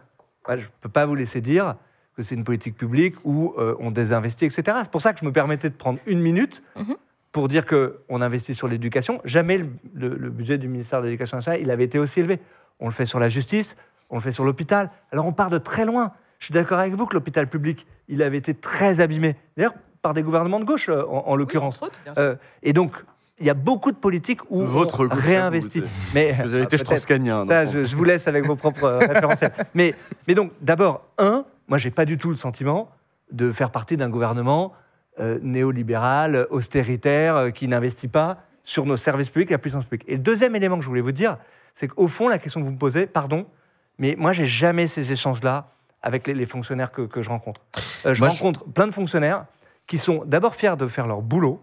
Ouais, 0.48 0.56
Je 0.58 0.64
ne 0.64 0.70
peux 0.80 0.88
pas 0.88 1.04
vous 1.04 1.14
laisser 1.14 1.40
dire 1.40 1.74
que 2.16 2.22
c'est 2.22 2.34
une 2.34 2.44
politique 2.44 2.76
publique 2.76 3.14
où 3.24 3.54
euh, 3.58 3.76
on 3.80 3.90
désinvestit, 3.90 4.46
etc. 4.46 4.78
C'est 4.82 4.90
pour 4.90 5.02
ça 5.02 5.12
que 5.12 5.20
je 5.20 5.24
me 5.26 5.32
permettais 5.32 5.68
de 5.70 5.74
prendre 5.74 5.98
une 6.06 6.20
minute 6.20 6.62
Mhm. 6.76 6.96
pour 7.32 7.48
dire 7.48 7.64
que 7.66 7.98
on 8.08 8.20
investit 8.22 8.54
sur 8.54 8.66
l'éducation. 8.68 9.20
Jamais 9.24 9.58
le, 9.58 9.66
le- 9.94 10.16
le 10.16 10.30
budget 10.30 10.58
du 10.58 10.68
ministère 10.68 11.00
de 11.00 11.06
l'Éducation 11.06 11.36
nationale 11.36 11.60
il 11.60 11.70
avait 11.70 11.84
été 11.84 11.98
aussi 11.98 12.20
élevé. 12.20 12.38
On 12.80 12.86
le 12.86 12.92
fait 12.92 13.06
sur 13.06 13.18
la 13.20 13.28
justice, 13.28 13.76
on 14.10 14.16
le 14.16 14.22
fait 14.22 14.32
sur 14.32 14.44
l'hôpital. 14.44 14.90
Alors 15.12 15.26
on 15.26 15.32
part 15.32 15.50
de 15.50 15.58
très 15.58 15.84
loin. 15.84 16.12
Je 16.38 16.46
suis 16.46 16.54
d'accord 16.54 16.78
avec 16.78 16.94
vous 16.94 17.04
que 17.06 17.14
l'hôpital 17.14 17.48
public, 17.48 17.86
il 18.08 18.22
avait 18.22 18.38
été 18.38 18.54
très 18.54 19.00
abîmé. 19.00 19.36
D'ailleurs, 19.56 19.74
par 20.08 20.14
des 20.14 20.22
gouvernements 20.22 20.58
de 20.58 20.64
gauche, 20.64 20.88
euh, 20.88 21.02
en, 21.06 21.24
en 21.26 21.36
l'occurrence. 21.36 21.80
Euh, 22.16 22.34
et 22.62 22.72
donc, 22.72 22.92
il 23.38 23.44
y 23.46 23.50
a 23.50 23.54
beaucoup 23.54 23.92
de 23.92 23.96
politiques 23.98 24.40
où 24.48 24.62
Votre 24.64 25.04
on 25.06 25.08
réinvestit. 25.14 25.80
vous, 25.80 25.86
Mais 26.14 26.32
Vous 26.32 26.54
avez 26.54 26.62
été 26.62 26.76
peut-être. 26.78 26.80
strauss-kahnien. 26.86 27.44
Ça, 27.44 27.66
je, 27.66 27.84
je 27.84 27.94
vous 27.94 28.04
laisse 28.04 28.26
avec 28.26 28.46
vos 28.46 28.56
propres 28.56 28.84
euh, 28.84 28.98
référentiels. 29.06 29.52
Mais, 29.74 29.94
mais 30.26 30.34
donc, 30.34 30.52
d'abord, 30.62 31.02
un, 31.18 31.44
moi, 31.68 31.76
j'ai 31.76 31.90
pas 31.90 32.06
du 32.06 32.16
tout 32.16 32.30
le 32.30 32.36
sentiment 32.36 32.88
de 33.30 33.52
faire 33.52 33.70
partie 33.70 33.98
d'un 33.98 34.08
gouvernement 34.08 34.72
euh, 35.20 35.38
néolibéral, 35.42 36.46
austéritaire, 36.48 37.36
euh, 37.36 37.50
qui 37.50 37.68
n'investit 37.68 38.08
pas 38.08 38.38
sur 38.64 38.86
nos 38.86 38.96
services 38.96 39.28
publics 39.28 39.50
et 39.50 39.54
la 39.54 39.58
puissance 39.58 39.84
publique. 39.84 40.04
Et 40.08 40.12
le 40.12 40.22
deuxième 40.22 40.56
élément 40.56 40.78
que 40.78 40.82
je 40.84 40.88
voulais 40.88 41.02
vous 41.02 41.12
dire, 41.12 41.36
c'est 41.74 41.86
qu'au 41.88 42.08
fond, 42.08 42.28
la 42.28 42.38
question 42.38 42.60
que 42.60 42.64
vous 42.66 42.72
me 42.72 42.78
posez, 42.78 43.04
pardon, 43.06 43.44
mais 43.98 44.14
moi, 44.18 44.32
j'ai 44.32 44.46
jamais 44.46 44.86
ces 44.86 45.12
échanges-là 45.12 45.68
avec 46.02 46.26
les, 46.26 46.32
les 46.34 46.46
fonctionnaires 46.46 46.92
que, 46.92 47.02
que 47.02 47.20
je 47.20 47.28
rencontre. 47.28 47.60
Euh, 48.06 48.14
je 48.14 48.20
Moi, 48.20 48.30
je- 48.30 48.38
rencontre 48.40 48.64
plein 48.64 48.86
de 48.86 48.92
fonctionnaires 48.92 49.44
qui 49.88 49.98
sont 49.98 50.22
d'abord 50.24 50.54
fiers 50.54 50.76
de 50.76 50.86
faire 50.86 51.08
leur 51.08 51.22
boulot 51.22 51.60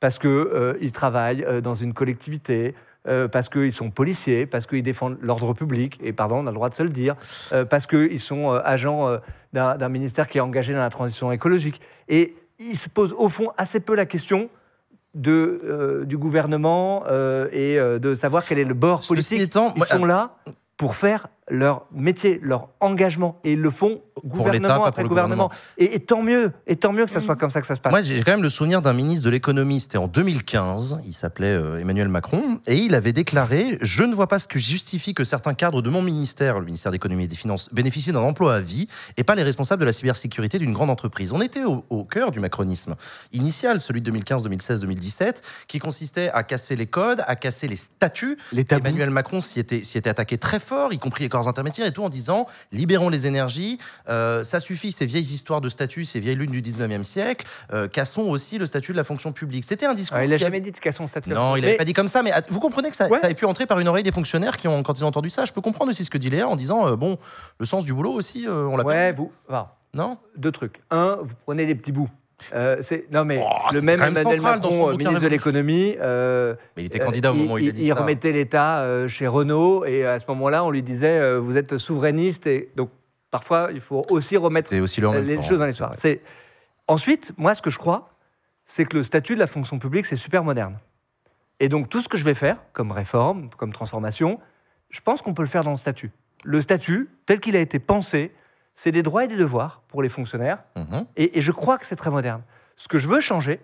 parce 0.00 0.18
que 0.18 0.28
euh, 0.28 0.90
travaillent 0.92 1.44
euh, 1.44 1.60
dans 1.60 1.74
une 1.74 1.92
collectivité, 1.92 2.74
euh, 3.06 3.28
parce 3.28 3.48
qu'ils 3.48 3.72
sont 3.72 3.90
policiers, 3.90 4.46
parce 4.46 4.66
qu'ils 4.66 4.82
défendent 4.82 5.18
l'ordre 5.20 5.52
public, 5.54 5.98
et 6.02 6.12
pardon, 6.12 6.36
on 6.36 6.46
a 6.46 6.50
le 6.50 6.54
droit 6.54 6.68
de 6.68 6.74
se 6.74 6.82
le 6.82 6.88
dire, 6.88 7.16
euh, 7.52 7.64
parce 7.64 7.86
qu'ils 7.86 8.20
sont 8.20 8.52
euh, 8.52 8.60
agents 8.64 9.08
euh, 9.08 9.18
d'un 9.52 9.88
ministère 9.88 10.28
qui 10.28 10.38
est 10.38 10.40
engagé 10.40 10.72
dans 10.72 10.80
la 10.80 10.90
transition 10.90 11.32
écologique. 11.32 11.80
Et 12.08 12.34
ils 12.58 12.76
se 12.76 12.88
posent 12.88 13.14
au 13.18 13.28
fond 13.28 13.50
assez 13.56 13.80
peu 13.80 13.94
la 13.94 14.06
question 14.06 14.48
de, 15.14 16.04
du 16.06 16.18
gouvernement 16.18 17.04
et 17.52 17.76
de 17.76 18.14
savoir 18.16 18.44
quel 18.44 18.58
est 18.58 18.64
le 18.64 18.74
bord 18.74 19.06
politique. 19.06 19.40
étant, 19.40 19.72
Ils 19.76 19.84
sont 19.84 20.04
là 20.04 20.36
pour 20.76 20.96
faire 20.96 21.28
leur 21.50 21.86
métier, 21.92 22.40
leur 22.42 22.68
engagement, 22.80 23.38
et 23.44 23.52
ils 23.52 23.60
le 23.60 23.70
font 23.70 24.00
Pour 24.14 24.24
gouvernement 24.24 24.68
pas 24.68 24.88
après 24.88 24.90
pour 24.90 25.02
le 25.02 25.08
gouvernement. 25.08 25.50
Et, 25.76 25.94
et 25.94 26.00
tant 26.00 26.22
mieux, 26.22 26.52
et 26.66 26.76
tant 26.76 26.92
mieux 26.92 27.04
que 27.04 27.10
ça 27.10 27.20
soit 27.20 27.36
comme 27.36 27.50
ça 27.50 27.60
que 27.60 27.66
ça 27.66 27.74
se 27.74 27.80
passe. 27.80 27.90
Moi, 27.90 28.02
j'ai 28.02 28.22
quand 28.22 28.32
même 28.32 28.42
le 28.42 28.50
souvenir 28.50 28.80
d'un 28.80 28.92
ministre 28.92 29.24
de 29.24 29.30
l'économie, 29.30 29.80
c'était 29.80 29.98
en 29.98 30.08
2015, 30.08 31.00
il 31.06 31.12
s'appelait 31.12 31.48
euh, 31.48 31.80
Emmanuel 31.80 32.08
Macron, 32.08 32.60
et 32.66 32.76
il 32.76 32.94
avait 32.94 33.12
déclaré 33.12 33.78
Je 33.82 34.04
ne 34.04 34.14
vois 34.14 34.26
pas 34.26 34.38
ce 34.38 34.48
que 34.48 34.58
justifie 34.58 35.12
que 35.14 35.24
certains 35.24 35.54
cadres 35.54 35.82
de 35.82 35.90
mon 35.90 36.02
ministère, 36.02 36.58
le 36.58 36.64
ministère 36.64 36.90
de 36.90 36.94
l'économie 36.94 37.24
et 37.24 37.28
des 37.28 37.36
finances, 37.36 37.68
bénéficient 37.72 38.12
d'un 38.12 38.20
emploi 38.20 38.54
à 38.54 38.60
vie 38.60 38.88
et 39.16 39.24
pas 39.24 39.34
les 39.34 39.42
responsables 39.42 39.80
de 39.80 39.86
la 39.86 39.92
cybersécurité 39.92 40.58
d'une 40.58 40.72
grande 40.72 40.90
entreprise. 40.90 41.32
On 41.32 41.40
était 41.40 41.64
au, 41.64 41.84
au 41.90 42.04
cœur 42.04 42.30
du 42.30 42.40
macronisme 42.40 42.94
initial, 43.32 43.80
celui 43.80 44.00
de 44.00 44.06
2015, 44.06 44.42
2016, 44.44 44.80
2017, 44.80 45.42
qui 45.68 45.78
consistait 45.78 46.30
à 46.30 46.42
casser 46.42 46.76
les 46.76 46.86
codes, 46.86 47.22
à 47.26 47.36
casser 47.36 47.68
les 47.68 47.76
statuts. 47.76 48.38
Les. 48.52 48.64
Emmanuel 48.70 49.10
Macron 49.10 49.40
s'y 49.40 49.60
était, 49.60 49.84
s'y 49.84 49.98
était 49.98 50.10
attaqué 50.10 50.38
très 50.38 50.58
fort, 50.58 50.92
y 50.92 50.98
compris 50.98 51.24
les 51.24 51.28
corps 51.34 51.48
intermédiaires 51.48 51.86
et 51.88 51.92
tout, 51.92 52.04
en 52.04 52.08
disant 52.08 52.46
libérons 52.70 53.08
les 53.08 53.26
énergies, 53.26 53.78
euh, 54.08 54.44
ça 54.44 54.60
suffit 54.60 54.92
ces 54.92 55.04
vieilles 55.04 55.22
histoires 55.24 55.60
de 55.60 55.68
statut, 55.68 56.04
ces 56.04 56.20
vieilles 56.20 56.36
lunes 56.36 56.52
du 56.52 56.62
19e 56.62 57.02
siècle, 57.02 57.44
euh, 57.72 57.88
cassons 57.88 58.22
aussi 58.22 58.56
le 58.56 58.66
statut 58.66 58.92
de 58.92 58.96
la 58.96 59.02
fonction 59.04 59.32
publique. 59.32 59.64
C'était 59.64 59.86
un 59.86 59.94
discours. 59.94 60.16
Alors, 60.16 60.26
il 60.26 60.28
n'a 60.30 60.34
a- 60.36 60.38
jamais 60.38 60.60
dit 60.60 60.70
de 60.70 60.78
casser 60.78 60.98
son 60.98 61.06
statut. 61.06 61.30
Non, 61.30 61.56
il 61.56 61.60
Mais- 61.62 61.66
n'avait 61.66 61.76
pas 61.78 61.84
dit 61.84 61.92
comme 61.92 62.06
ça, 62.08 62.22
mais 62.22 62.30
vous 62.50 62.60
comprenez 62.60 62.90
que 62.90 62.96
ça, 62.96 63.08
Ouais. 63.08 63.18
ça 63.18 63.28
ait 63.30 63.34
pu 63.34 63.46
entrer 63.46 63.66
par 63.66 63.80
une 63.80 63.88
oreille 63.88 64.04
des 64.04 64.12
fonctionnaires 64.12 64.56
qui 64.56 64.68
ont, 64.68 64.82
quand 64.84 64.96
ils 64.98 65.04
ont 65.04 65.08
entendu 65.08 65.28
ça, 65.30 65.44
je 65.44 65.52
peux 65.52 65.60
comprendre 65.60 65.90
aussi 65.90 66.04
ce 66.04 66.10
que 66.10 66.18
dit 66.18 66.30
Léa 66.30 66.46
en 66.48 66.54
disant, 66.54 66.86
euh, 66.86 66.94
bon, 66.96 67.18
le 67.58 67.66
sens 67.66 67.84
du 67.84 67.92
boulot 67.92 68.12
aussi, 68.12 68.46
on 68.48 68.76
l'a 68.76 68.84
Ouais, 68.84 69.12
vous. 69.12 69.32
Non? 69.92 70.18
deux 70.36 70.52
trucs. 70.52 70.82
Un, 70.90 71.18
vous 71.22 71.34
prenez 71.46 71.66
des 71.66 71.74
petits 71.74 71.92
bouts. 71.92 72.10
Euh, 72.52 72.76
c'est 72.80 73.10
non 73.10 73.24
mais 73.24 73.40
Oh, 73.42 73.72
le 73.72 73.80
même 73.80 74.02
Emmanuel 74.02 74.40
Macron, 74.40 74.90
euh, 74.90 74.96
ministre 74.96 75.22
de 75.22 75.28
l'économie, 75.28 75.96
euh, 76.00 76.54
Mais 76.76 76.82
il 76.82 76.86
était 76.86 76.98
candidat 76.98 77.32
au 77.32 77.34
moment 77.34 77.54
où 77.54 77.58
il 77.58 77.68
a 77.68 77.72
dit 77.72 77.88
ça. 77.88 77.94
remettait 77.94 78.32
l'État 78.32 79.06
chez 79.08 79.26
Renault 79.26 79.84
et 79.84 80.04
à 80.04 80.18
ce 80.18 80.26
moment-là, 80.28 80.64
on 80.64 80.70
lui 80.70 80.82
disait 80.82 81.38
vous 81.38 81.56
êtes 81.56 81.78
souverainiste 81.78 82.46
et 82.46 82.70
donc 82.76 82.90
parfois 83.30 83.70
il 83.72 83.80
faut 83.80 84.04
aussi 84.10 84.36
remettre 84.36 84.76
aussi 84.78 85.00
le 85.00 85.20
les 85.20 85.40
choses 85.40 85.58
dans 85.58 85.66
l'histoire. 85.66 85.92
C'est 85.96 86.20
ensuite 86.88 87.32
moi 87.36 87.54
ce 87.54 87.62
que 87.62 87.70
je 87.70 87.78
crois, 87.78 88.10
c'est 88.64 88.84
que 88.84 88.96
le 88.96 89.02
statut 89.02 89.34
de 89.34 89.40
la 89.40 89.46
fonction 89.46 89.78
publique 89.78 90.06
c'est 90.06 90.16
super 90.16 90.44
moderne. 90.44 90.78
Et 91.60 91.68
donc 91.68 91.88
tout 91.88 92.00
ce 92.00 92.08
que 92.08 92.18
je 92.18 92.24
vais 92.24 92.34
faire 92.34 92.58
comme 92.72 92.90
réforme, 92.90 93.48
comme 93.56 93.72
transformation, 93.72 94.40
je 94.90 95.00
pense 95.00 95.22
qu'on 95.22 95.34
peut 95.34 95.42
le 95.42 95.48
faire 95.48 95.64
dans 95.64 95.70
le 95.70 95.76
statut. 95.76 96.10
Le 96.42 96.60
statut 96.60 97.08
tel 97.26 97.40
qu'il 97.40 97.56
a 97.56 97.60
été 97.60 97.78
pensé, 97.78 98.32
c'est 98.74 98.92
des 98.92 99.02
droits 99.02 99.24
et 99.24 99.28
des 99.28 99.36
devoirs 99.36 99.82
pour 99.88 100.02
les 100.02 100.08
fonctionnaires. 100.08 100.58
Mhm. 100.76 101.06
Et, 101.16 101.38
et 101.38 101.40
je 101.40 101.52
crois 101.52 101.78
que 101.78 101.86
c'est 101.86 101.96
très 101.96 102.10
moderne. 102.10 102.42
Ce 102.76 102.88
que 102.88 102.98
je 102.98 103.08
veux 103.08 103.20
changer, 103.20 103.60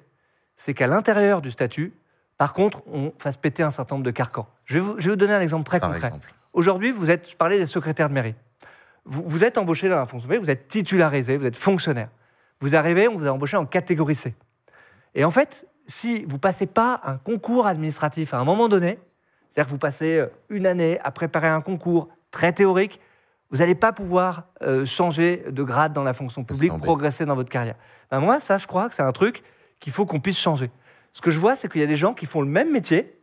c'est 0.57 0.75
qu'à 0.75 0.87
l'intérieur 0.87 1.43
du 1.43 1.51
statut, 1.51 1.93
par 2.39 2.55
contre, 2.55 2.83
on 2.87 3.13
fasse 3.19 3.37
péter 3.37 3.63
un 3.63 3.71
certain 3.71 3.97
nombre 3.97 4.07
de 4.07 4.11
carcans. 4.11 4.49
Je 4.65 4.75
vais 4.75 4.81
vous, 4.81 4.95
je 4.99 5.05
vais 5.05 5.11
vous 5.11 5.17
donner 5.17 5.35
un 5.35 5.41
exemple 5.41 5.65
très 5.65 5.81
Par 5.81 5.93
concret. 5.93 6.13
Aujourd'hui, 6.53 6.91
vous 6.91 7.11
êtes, 7.11 7.31
je 7.31 7.37
parlais 7.37 7.59
des 7.59 7.67
secrétaires 7.67 8.09
de 8.09 8.15
mairie. 8.15 8.35
Vous, 9.05 9.23
vous 9.25 9.45
êtes 9.45 9.59
embauché 9.59 9.89
dans 9.89 9.97
la 9.97 10.07
fonction 10.07 10.29
publique, 10.29 10.45
vous 10.45 10.51
êtes 10.51 10.69
titularisé, 10.69 11.37
vous 11.37 11.47
êtes 11.47 11.57
fonctionnaire. 11.57 12.09
Vous 12.61 12.77
arrivez, 12.77 13.09
on 13.09 13.15
vous 13.15 13.27
a 13.27 13.31
embauché 13.31 13.57
en 13.57 13.67
catégorie 13.67 14.15
C. 14.15 14.35
Et 15.15 15.25
en 15.25 15.31
fait, 15.31 15.67
si 15.87 16.25
vous 16.25 16.39
passez 16.39 16.67
pas 16.67 17.01
un 17.05 17.17
concours 17.17 17.67
administratif 17.67 18.33
à 18.33 18.39
un 18.39 18.45
moment 18.45 18.69
donné, 18.69 18.99
c'est-à-dire 19.49 19.67
que 19.67 19.73
vous 19.73 19.79
passez 19.79 20.19
euh, 20.19 20.27
une 20.49 20.67
année 20.67 20.99
à 21.03 21.11
préparer 21.11 21.49
un 21.49 21.61
concours 21.61 22.09
très 22.31 22.53
théorique, 22.53 23.01
vous 23.51 23.59
n'allez 23.59 23.75
pas 23.75 23.93
pouvoir 23.93 24.45
euh, 24.63 24.85
changer 24.85 25.45
de 25.51 25.63
grade 25.63 25.93
dans 25.93 26.05
la 26.05 26.13
fonction 26.13 26.45
publique, 26.45 26.73
progresser 26.79 27.27
dans 27.27 27.35
votre 27.35 27.51
carrière. 27.51 27.75
Ben 28.11 28.21
moi, 28.21 28.41
ça, 28.41 28.59
je 28.59 28.67
crois 28.67 28.89
que 28.89 28.95
c'est 28.95 29.03
un 29.03 29.13
truc 29.13 29.43
qu'il 29.81 29.93
faut 29.93 30.07
qu'on 30.07 30.21
puisse 30.21 30.39
changer. 30.39 30.71
Ce 31.13 31.21
que 31.21 31.31
je 31.31 31.41
vois, 31.41 31.57
c'est 31.57 31.71
qu'il 31.71 31.81
y 31.81 31.85
a 31.85 31.89
des 31.89 31.97
gens 31.97 32.15
qui 32.15 32.27
font 32.27 32.43
le 32.43 32.49
même 32.49 32.71
métier, 32.71 33.19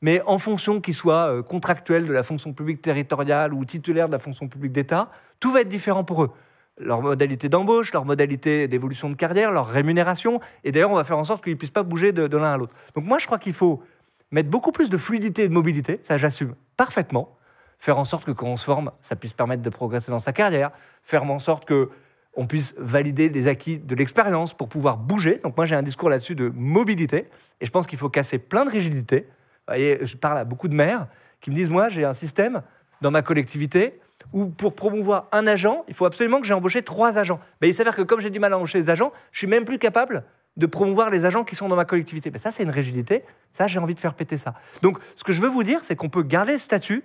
mais 0.00 0.22
en 0.26 0.38
fonction 0.38 0.80
qu'ils 0.80 0.94
soient 0.94 1.34
euh, 1.34 1.42
contractuels 1.42 2.06
de 2.06 2.12
la 2.12 2.22
fonction 2.22 2.52
publique 2.52 2.80
territoriale 2.80 3.52
ou 3.52 3.64
titulaires 3.64 4.06
de 4.06 4.12
la 4.12 4.18
fonction 4.18 4.48
publique 4.48 4.72
d'État, 4.72 5.10
tout 5.40 5.50
va 5.50 5.62
être 5.62 5.68
différent 5.68 6.04
pour 6.04 6.22
eux. 6.22 6.30
Leur 6.78 7.02
modalité 7.02 7.48
d'embauche, 7.48 7.92
leur 7.92 8.04
modalité 8.04 8.68
d'évolution 8.68 9.10
de 9.10 9.14
carrière, 9.14 9.50
leur 9.50 9.66
rémunération. 9.66 10.40
Et 10.64 10.72
d'ailleurs, 10.72 10.90
on 10.90 10.96
va 10.96 11.04
faire 11.04 11.18
en 11.18 11.24
sorte 11.24 11.42
qu'ils 11.42 11.52
ne 11.52 11.58
puissent 11.58 11.70
pas 11.70 11.82
bouger 11.82 12.12
de, 12.12 12.28
de 12.28 12.36
l'un 12.36 12.52
à 12.52 12.56
l'autre. 12.56 12.74
Donc 12.94 13.04
moi, 13.04 13.18
je 13.18 13.26
crois 13.26 13.38
qu'il 13.38 13.52
faut 13.52 13.82
mettre 14.30 14.48
beaucoup 14.48 14.72
plus 14.72 14.90
de 14.90 14.96
fluidité 14.96 15.44
et 15.44 15.48
de 15.48 15.52
mobilité, 15.52 16.00
ça 16.02 16.16
j'assume 16.16 16.54
parfaitement. 16.76 17.36
Faire 17.82 17.98
en 17.98 18.04
sorte 18.04 18.24
que 18.24 18.30
quand 18.30 18.46
on 18.46 18.56
se 18.56 18.62
forme, 18.64 18.92
ça 19.00 19.16
puisse 19.16 19.32
permettre 19.32 19.60
de 19.60 19.68
progresser 19.68 20.12
dans 20.12 20.20
sa 20.20 20.32
carrière. 20.32 20.70
Faire 21.02 21.24
en 21.24 21.40
sorte 21.40 21.64
que 21.64 21.90
on 22.34 22.46
puisse 22.46 22.76
valider 22.78 23.28
les 23.28 23.48
acquis 23.48 23.80
de 23.80 23.96
l'expérience 23.96 24.54
pour 24.54 24.68
pouvoir 24.68 24.98
bouger. 24.98 25.40
Donc 25.42 25.56
moi, 25.56 25.66
j'ai 25.66 25.74
un 25.74 25.82
discours 25.82 26.08
là-dessus 26.08 26.36
de 26.36 26.52
mobilité. 26.54 27.26
Et 27.60 27.66
je 27.66 27.72
pense 27.72 27.88
qu'il 27.88 27.98
faut 27.98 28.08
casser 28.08 28.38
plein 28.38 28.64
de 28.64 28.70
rigidités. 28.70 29.26
Vous 29.26 29.74
voyez, 29.74 29.98
je 30.06 30.16
parle 30.16 30.38
à 30.38 30.44
beaucoup 30.44 30.68
de 30.68 30.76
maires 30.76 31.08
qui 31.40 31.50
me 31.50 31.56
disent, 31.56 31.70
moi, 31.70 31.88
j'ai 31.88 32.04
un 32.04 32.14
système 32.14 32.62
dans 33.00 33.10
ma 33.10 33.20
collectivité 33.20 33.98
où 34.32 34.48
pour 34.48 34.76
promouvoir 34.76 35.26
un 35.32 35.48
agent, 35.48 35.84
il 35.88 35.94
faut 35.94 36.06
absolument 36.06 36.40
que 36.40 36.46
j'ai 36.46 36.54
embauché 36.54 36.82
trois 36.82 37.18
agents. 37.18 37.40
Mais 37.60 37.68
il 37.68 37.74
s'avère 37.74 37.96
que 37.96 38.02
comme 38.02 38.20
j'ai 38.20 38.30
du 38.30 38.38
mal 38.38 38.52
à 38.52 38.58
embaucher 38.58 38.78
les 38.78 38.90
agents, 38.90 39.10
je 39.32 39.38
suis 39.38 39.48
même 39.48 39.64
plus 39.64 39.80
capable 39.80 40.22
de 40.56 40.66
promouvoir 40.66 41.10
les 41.10 41.24
agents 41.24 41.42
qui 41.42 41.56
sont 41.56 41.68
dans 41.68 41.74
ma 41.74 41.84
collectivité. 41.84 42.30
Mais 42.30 42.38
ça, 42.38 42.52
c'est 42.52 42.62
une 42.62 42.70
rigidité. 42.70 43.24
Ça, 43.50 43.66
j'ai 43.66 43.80
envie 43.80 43.96
de 43.96 44.00
faire 44.00 44.14
péter 44.14 44.36
ça. 44.36 44.54
Donc, 44.82 44.98
ce 45.16 45.24
que 45.24 45.32
je 45.32 45.40
veux 45.40 45.48
vous 45.48 45.64
dire, 45.64 45.80
c'est 45.82 45.96
qu'on 45.96 46.10
peut 46.10 46.22
garder 46.22 46.52
le 46.52 46.58
statut, 46.58 47.02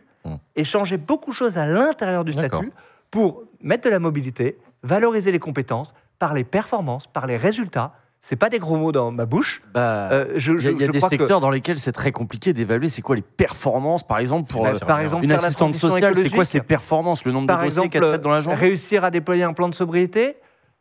Et 0.56 0.64
changer 0.64 0.98
beaucoup 0.98 1.32
de 1.32 1.36
choses 1.36 1.58
à 1.58 1.66
l'intérieur 1.66 2.24
du 2.26 2.34
statut 2.34 2.72
pour 3.12 3.44
mettre 3.62 3.84
de 3.86 3.90
la 3.90 4.00
mobilité, 4.00 4.58
valoriser 4.84 5.32
les 5.32 5.40
compétences 5.40 5.94
par 6.20 6.34
les 6.34 6.44
performances, 6.44 7.08
par 7.08 7.28
les 7.28 7.38
résultats. 7.38 7.94
C'est 8.20 8.36
pas 8.36 8.50
des 8.50 8.58
gros 8.58 8.76
mots 8.78 8.92
dans 8.92 9.12
ma 9.12 9.26
bouche. 9.28 9.62
Bah, 9.74 10.10
Euh, 10.12 10.34
je, 10.38 10.54
il 10.54 10.64
y 10.64 10.68
a, 10.68 10.72
il 10.72 10.82
y 10.82 10.88
des 10.88 11.00
que- 11.00 11.08
secteurs 11.08 11.40
dans 11.40 11.52
lesquels 11.52 11.78
c'est 11.78 11.92
très 11.92 12.12
compliqué 12.12 12.52
d'évaluer 12.52 12.90
c'est 12.90 13.04
quoi 13.04 13.16
les 13.16 13.22
performances, 13.22 14.02
par 14.06 14.18
exemple, 14.18 14.52
pour 14.52 14.64
Bah, 14.64 14.72
euh, 14.74 14.80
par 14.80 15.00
exemple, 15.00 15.24
une 15.24 15.32
assistante 15.32 15.76
sociale, 15.76 16.16
c'est 16.16 16.30
quoi 16.32 16.44
ces 16.44 16.60
performances, 16.62 17.24
le 17.26 17.32
nombre 17.32 17.48
par 17.48 17.60
de 17.62 17.66
dossiers 17.66 17.90
qu'elle 17.90 18.02
traite 18.02 18.22
dans 18.22 18.32
la 18.32 18.42
journée? 18.42 18.58
réussir 18.60 19.04
à 19.04 19.12
déployer 19.12 19.44
un 19.44 19.54
plan 19.54 19.70
de 19.70 19.76
sobriété. 19.76 20.38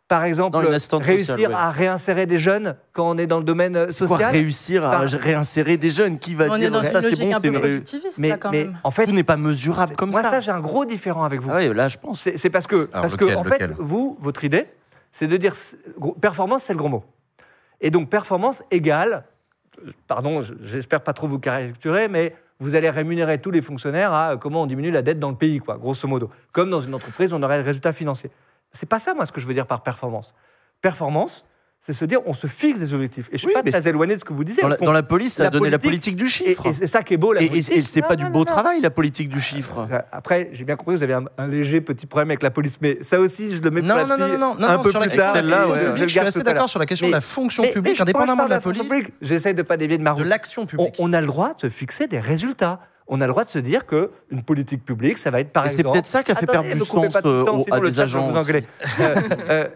Par 0.09 0.23
exemple, 0.23 0.57
Non, 0.57 0.63
réussir 0.69 1.35
sociale, 1.35 1.51
ouais. 1.51 1.57
à 1.57 1.71
réinsérer 1.71 2.27
des 2.27 2.39
jeunes 2.39 2.77
quand 2.93 3.11
on 3.11 3.19
est 3.19 3.27
dans 3.27 3.39
le 3.39 3.45
domaine 3.45 3.75
euh, 3.77 3.85
quoi 3.87 3.93
social. 3.93 4.31
réussir 4.31 4.85
à 4.87 4.91
Par- 4.93 5.01
réinsérer 5.11 5.77
des 5.79 5.91
jeunes 5.91 6.21
Qui 6.21 6.37
va 6.37 6.45
On 6.49 6.57
dire 6.57 6.69
est 6.69 6.71
dans 6.71 6.83
ça 6.83 6.93
une 6.93 7.01
c'est 7.01 7.11
logique 7.11 7.21
bon, 7.21 7.31
un 7.31 7.35
c'est 7.35 7.41
peu 7.41 7.49
une 7.49 7.55
ré- 7.57 7.61
productiviste, 7.71 8.19
mais, 8.19 8.29
là, 8.29 8.37
quand 8.39 8.51
mais 8.53 8.65
même. 8.67 8.79
en 8.85 8.91
fait, 8.93 9.07
Tout 9.07 9.13
n'est 9.13 9.25
pas 9.25 9.37
mesurable 9.37 9.97
comme 9.97 10.11
moi 10.13 10.23
ça. 10.23 10.31
ça, 10.31 10.41
j'ai 10.41 10.53
un 10.53 10.61
gros 10.61 10.85
différent 10.85 11.25
avec 11.25 11.41
vous. 11.41 11.51
Ah 11.53 11.57
ouais, 11.57 11.75
là 11.75 11.89
je 11.89 11.99
pense. 11.99 12.21
C'est 12.37 12.51
parce 12.51 12.69
que, 12.69 12.77
Alors, 12.77 12.89
parce 13.03 13.13
lequel, 13.15 13.29
que 13.31 13.35
en 13.35 13.43
fait, 13.45 13.73
vous, 13.79 14.17
votre 14.21 14.45
idée, 14.45 14.67
c'est 15.11 15.27
de 15.27 15.37
dire 15.37 15.55
performance, 16.21 16.63
c'est 16.63 16.73
le 16.73 16.79
gros 16.79 16.89
mot. 16.89 17.05
Et 17.81 17.91
donc 17.91 18.09
performance 18.09 18.63
égale, 18.71 19.25
pardon, 20.07 20.41
j'espère 20.63 21.01
pas 21.01 21.15
trop 21.15 21.27
vous 21.27 21.41
caricaturer, 21.41 22.07
mais 22.07 22.35
vous 22.61 22.77
allez 22.77 22.91
rémunérer 22.91 23.39
tous 23.41 23.51
les 23.51 23.61
fonctionnaires 23.61 24.13
à 24.13 24.33
euh, 24.33 24.37
comment 24.37 24.63
on 24.63 24.67
diminue 24.67 24.91
la 24.91 25.03
dette 25.03 25.19
dans 25.19 25.29
le 25.31 25.37
pays, 25.37 25.59
quoi, 25.59 25.77
grosso 25.77 26.07
modo. 26.09 26.31
Comme 26.53 26.71
dans 26.71 26.81
une 26.81 26.95
entreprise, 26.95 27.33
on 27.35 27.43
aurait 27.43 27.59
le 27.59 27.65
résultat 27.65 27.93
financier. 27.93 28.31
C'est 28.73 28.89
pas 28.89 28.99
ça, 28.99 29.15
moi, 29.15 29.27
ce 29.27 29.33
que 29.33 29.41
je 29.41 29.47
veux 29.47 29.55
dire 29.55 29.67
par 29.67 29.83
performance. 29.83 30.35
Performance, 30.83 31.45
c'est 31.79 31.93
se 31.93 32.05
dire, 32.05 32.21
on 32.27 32.35
se 32.35 32.47
fixe 32.47 32.79
des 32.79 32.95
objectifs. 32.95 33.29
Et 33.29 33.33
je 33.33 33.39
suis 33.39 33.49
Oui, 33.49 33.55
pas 33.55 33.63
mais 33.65 33.71
très 33.71 33.87
éloigné 33.89 34.15
de 34.15 34.21
ce 34.21 34.25
que 34.25 34.33
vous 34.33 34.45
disiez. 34.45 34.63
Dans 34.63 34.69
la, 34.69 34.75
au 34.77 34.79
fond. 34.79 34.85
dans 34.87 34.93
la 34.93 35.03
police, 35.03 35.35
ça 35.35 35.43
a 35.43 35.45
la 35.45 35.51
donné 35.51 35.71
la 35.71 35.79
politique- 35.79 36.17
du 36.17 36.27
chiffre. 36.29 36.67
et 36.67 36.73
c'est 36.73 36.87
ça 36.87 37.03
qui 37.03 37.15
est 37.15 37.17
beau, 37.17 37.33
la 37.33 37.43
Et, 37.43 37.49
politique. 37.49 37.77
et 37.77 37.83
c'est 37.83 38.01
pas 38.03 38.11
non, 38.11 38.15
du 38.17 38.25
non, 38.25 38.31
beau 38.31 38.39
non. 38.41 38.45
travail, 38.47 38.81
la 38.81 38.91
politique 38.91 39.29
du 39.29 39.41
chiffre. 39.41 39.87
Euh, 39.91 39.99
Après, 40.13 40.49
j'ai 40.53 40.65
bien 40.65 40.77
compris 40.77 40.95
que 40.95 40.99
vous 40.99 41.05
avez 41.05 41.15
un, 41.15 41.25
un 41.39 41.47
léger 41.49 41.81
petit 41.81 42.07
problème 42.07 42.31
avec 42.31 42.43
la 42.43 42.51
police, 42.51 42.79
mais 42.81 42.99
ça 43.03 43.19
aussi, 43.21 43.55
je 43.55 43.63
le 43.63 43.71
mets 43.71 43.83
Non, 43.83 43.89
non, 43.95 44.07
la 44.07 44.17
non, 44.17 44.17
non, 44.19 44.39
non, 44.39 44.55
non, 44.57 44.67
un 44.67 44.77
non, 44.77 44.83
peu 44.83 44.91
la 44.93 45.01
plus 45.01 45.09
question 45.11 45.17
tard. 45.33 45.33
de 45.35 45.39
la 45.39 45.43
Celle-là, 45.43 45.57
fonction 45.67 45.73
ouais, 45.93 45.97
je 45.97 46.03
je 46.03 46.09
suis 46.09 46.19
assez 46.21 46.43
d'accord 46.43 46.69
sur 46.69 46.79
la 46.79 46.87
question 46.87 47.07
de 47.07 47.11
Mais- 47.13 47.17
la 47.17 47.21
fonction 47.21 47.63
Mais- 47.63 47.69
mais 47.69 47.75
publique, 47.75 47.97
je 47.97 48.03
indépendamment 48.03 48.45
de 48.47 48.51
la 48.51 48.61
fonction 48.61 48.85
police, 48.85 49.05
publique, 49.05 49.19
J'essaie 49.23 49.55
de 49.55 49.63
pas 49.63 49.77
dévier 49.77 49.99
de 49.99 50.03
ma 50.03 50.11
de 50.13 50.17
route. 50.17 50.27
l'action 50.27 50.63
On, 50.63 50.67
publique. 50.67 50.95
on 50.99 51.13
a 51.13 51.21
le 51.21 51.27
droit 51.27 51.55
de 51.55 51.61
se 51.61 51.69
fixer 51.69 52.07
des 52.07 52.19
résultats. 52.21 52.81
On 53.09 53.21
a 53.21 53.27
le 53.27 53.33
droit 53.33 53.45
de 53.45 53.49
se 53.49 53.59
dire 53.59 53.87
que 53.87 54.11
une 54.31 54.43
politique 54.43 54.85
publique, 54.85 55.19
ça 55.19 55.31
va 55.31 55.41
être 55.41 55.53
par 55.53 55.67
Et 55.67 55.69
c'est 55.69 55.77
exemple. 55.77 55.95
peut-être 55.95 56.07
ça 56.07 56.23
qui 56.25 56.33
a 56.33 56.35
fait 56.35 56.47
perdre 56.47 56.69
du 56.73 56.79
sens 56.81 57.13
pas 57.13 57.21
euh, 57.25 57.45
temps, 57.45 57.59
sinon 57.59 57.77
à 57.77 57.81
des 57.81 58.17
engueuler. 58.17 58.65
Euh, 59.01 59.15
euh, 59.51 59.69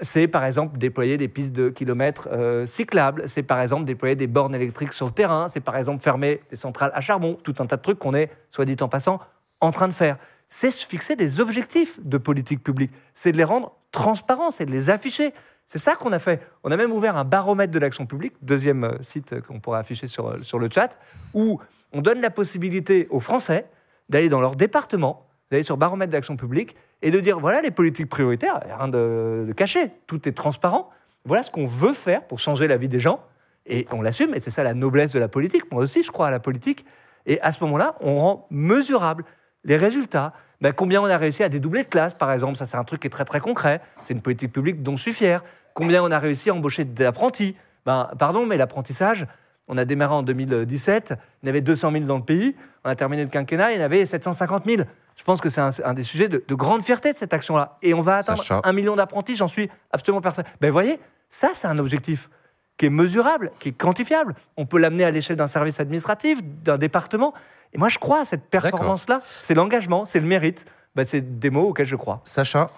c'est 0.00 0.24
euh, 0.24 0.28
par 0.28 0.44
exemple 0.44 0.78
déployer 0.78 1.16
des 1.18 1.28
pistes 1.28 1.52
de 1.52 1.68
kilomètres 1.68 2.28
euh, 2.32 2.66
cyclables. 2.66 3.24
C'est 3.26 3.42
par 3.42 3.60
exemple 3.60 3.84
déployer 3.84 4.16
des 4.16 4.26
bornes 4.26 4.54
électriques 4.54 4.92
sur 4.92 5.06
le 5.06 5.12
terrain. 5.12 5.48
C'est 5.48 5.60
par 5.60 5.76
exemple 5.76 6.02
fermer 6.02 6.40
des 6.50 6.56
centrales 6.56 6.92
à 6.94 7.00
charbon. 7.00 7.36
Tout 7.42 7.54
un 7.58 7.66
tas 7.66 7.76
de 7.76 7.82
trucs 7.82 7.98
qu'on 7.98 8.14
est, 8.14 8.30
soit 8.50 8.64
dit 8.64 8.76
en 8.80 8.88
passant, 8.88 9.20
en 9.60 9.70
train 9.70 9.88
de 9.88 9.92
faire. 9.92 10.16
C'est 10.48 10.70
se 10.70 10.86
fixer 10.86 11.16
des 11.16 11.40
objectifs 11.40 11.98
de 12.02 12.16
politique 12.16 12.62
publique. 12.62 12.92
C'est 13.12 13.32
de 13.32 13.36
les 13.36 13.44
rendre 13.44 13.72
transparents, 13.90 14.50
c'est 14.50 14.66
de 14.66 14.70
les 14.70 14.90
afficher. 14.90 15.32
C'est 15.66 15.78
ça 15.78 15.94
qu'on 15.94 16.12
a 16.12 16.18
fait. 16.18 16.42
On 16.62 16.70
a 16.70 16.76
même 16.76 16.92
ouvert 16.92 17.16
un 17.16 17.24
baromètre 17.24 17.72
de 17.72 17.78
l'action 17.78 18.06
publique, 18.06 18.34
deuxième 18.42 18.84
euh, 18.84 18.96
site 19.00 19.32
euh, 19.32 19.40
qu'on 19.40 19.60
pourra 19.60 19.78
afficher 19.78 20.06
sur, 20.06 20.28
euh, 20.28 20.38
sur 20.42 20.58
le 20.58 20.68
chat, 20.70 20.98
où 21.32 21.58
on 21.94 22.00
donne 22.00 22.20
la 22.20 22.30
possibilité 22.30 23.06
aux 23.10 23.20
Français 23.20 23.66
d'aller 24.10 24.28
dans 24.28 24.40
leur 24.40 24.56
département, 24.56 25.26
d'aller 25.50 25.62
sur 25.62 25.76
baromètre 25.76 26.10
de 26.10 26.16
l'action 26.16 26.36
publique 26.36 26.76
et 27.00 27.10
de 27.10 27.20
dire 27.20 27.38
voilà 27.38 27.62
les 27.62 27.70
politiques 27.70 28.08
prioritaires, 28.08 28.60
rien 28.78 28.88
de, 28.88 29.52
caché, 29.56 29.92
tout 30.06 30.28
est 30.28 30.32
transparent. 30.32 30.90
Voilà 31.24 31.42
ce 31.42 31.50
qu'on 31.50 31.66
veut 31.66 31.94
faire 31.94 32.26
pour 32.26 32.38
changer 32.38 32.68
la 32.68 32.76
vie 32.76 32.88
des 32.88 33.00
gens 33.00 33.20
et 33.64 33.86
on 33.92 34.02
l'assume 34.02 34.34
et 34.34 34.40
c'est 34.40 34.50
ça 34.50 34.62
la 34.62 34.74
noblesse 34.74 35.12
de 35.12 35.18
la 35.18 35.28
politique. 35.28 35.70
Moi 35.72 35.82
aussi, 35.82 36.02
je 36.02 36.10
crois 36.10 36.28
à 36.28 36.30
la 36.30 36.40
politique 36.40 36.84
et 37.24 37.40
à 37.40 37.52
ce 37.52 37.64
moment-là, 37.64 37.94
on 38.00 38.16
rend 38.16 38.46
mesurable 38.50 39.24
les 39.64 39.76
résultats. 39.76 40.34
Ben, 40.60 40.72
combien 40.72 41.00
on 41.00 41.06
a 41.06 41.16
réussi 41.16 41.42
à 41.42 41.48
dédoubler 41.48 41.84
de 41.84 41.88
classe, 41.88 42.12
par 42.12 42.30
exemple, 42.32 42.56
ça 42.56 42.66
c'est 42.66 42.76
un 42.76 42.84
truc 42.84 43.00
qui 43.00 43.06
est 43.06 43.10
très 43.10 43.24
très 43.24 43.40
concret. 43.40 43.80
C'est 44.02 44.12
une 44.12 44.20
politique 44.20 44.52
publique 44.52 44.82
dont 44.82 44.96
je 44.96 45.02
suis 45.02 45.12
fier. 45.12 45.42
Combien 45.72 46.02
on 46.02 46.10
a 46.10 46.18
réussi 46.18 46.50
à 46.50 46.54
embaucher 46.54 46.84
des 46.84 47.04
apprentis 47.04 47.56
Ben, 47.86 48.10
pardon, 48.18 48.44
mais 48.44 48.56
l'apprentissage, 48.56 49.26
on 49.68 49.76
a 49.78 49.84
démarré 49.84 50.14
en 50.14 50.22
2017, 50.22 51.14
il 51.42 51.46
y 51.46 51.48
en 51.48 51.50
avait 51.50 51.60
200 51.60 51.92
000 51.92 52.04
dans 52.04 52.18
le 52.18 52.22
pays. 52.24 52.54
On 52.84 52.90
a 52.90 52.94
terminé 52.94 53.22
le 53.22 53.28
quinquennat, 53.30 53.72
il 53.72 53.78
y 53.78 53.82
en 53.82 53.84
avait 53.84 54.04
750 54.04 54.64
000. 54.66 54.82
Je 55.16 55.22
pense 55.24 55.40
que 55.40 55.48
c'est 55.48 55.60
un, 55.60 55.70
un 55.84 55.94
des 55.94 56.02
sujets 56.02 56.28
de, 56.28 56.44
de 56.46 56.54
grande 56.54 56.82
fierté 56.82 57.12
de 57.12 57.16
cette 57.16 57.32
action-là. 57.32 57.78
Et 57.82 57.94
on 57.94 58.02
va 58.02 58.16
atteindre 58.16 58.42
Sacha. 58.42 58.60
un 58.62 58.72
million 58.72 58.96
d'apprentis, 58.96 59.36
j'en 59.36 59.48
suis 59.48 59.70
absolument 59.92 60.20
persuadé. 60.20 60.48
Ben, 60.60 60.68
vous 60.68 60.72
voyez, 60.74 60.98
ça 61.30 61.50
c'est 61.54 61.66
un 61.66 61.78
objectif 61.78 62.28
qui 62.76 62.86
est 62.86 62.90
mesurable, 62.90 63.52
qui 63.60 63.70
est 63.70 63.72
quantifiable. 63.72 64.34
On 64.56 64.66
peut 64.66 64.78
l'amener 64.78 65.04
à 65.04 65.10
l'échelle 65.10 65.36
d'un 65.36 65.46
service 65.46 65.78
administratif, 65.80 66.42
d'un 66.42 66.76
département. 66.76 67.32
Et 67.72 67.78
moi, 67.78 67.88
je 67.88 67.98
crois 67.98 68.20
à 68.20 68.24
cette 68.24 68.44
performance-là. 68.50 69.20
C'est 69.42 69.54
l'engagement, 69.54 70.04
c'est 70.04 70.20
le 70.20 70.26
mérite. 70.26 70.66
Ben, 70.96 71.04
c'est 71.04 71.38
des 71.38 71.50
mots 71.50 71.68
auxquels 71.68 71.86
je 71.86 71.96
crois. 71.96 72.20
Sacha, 72.24 72.70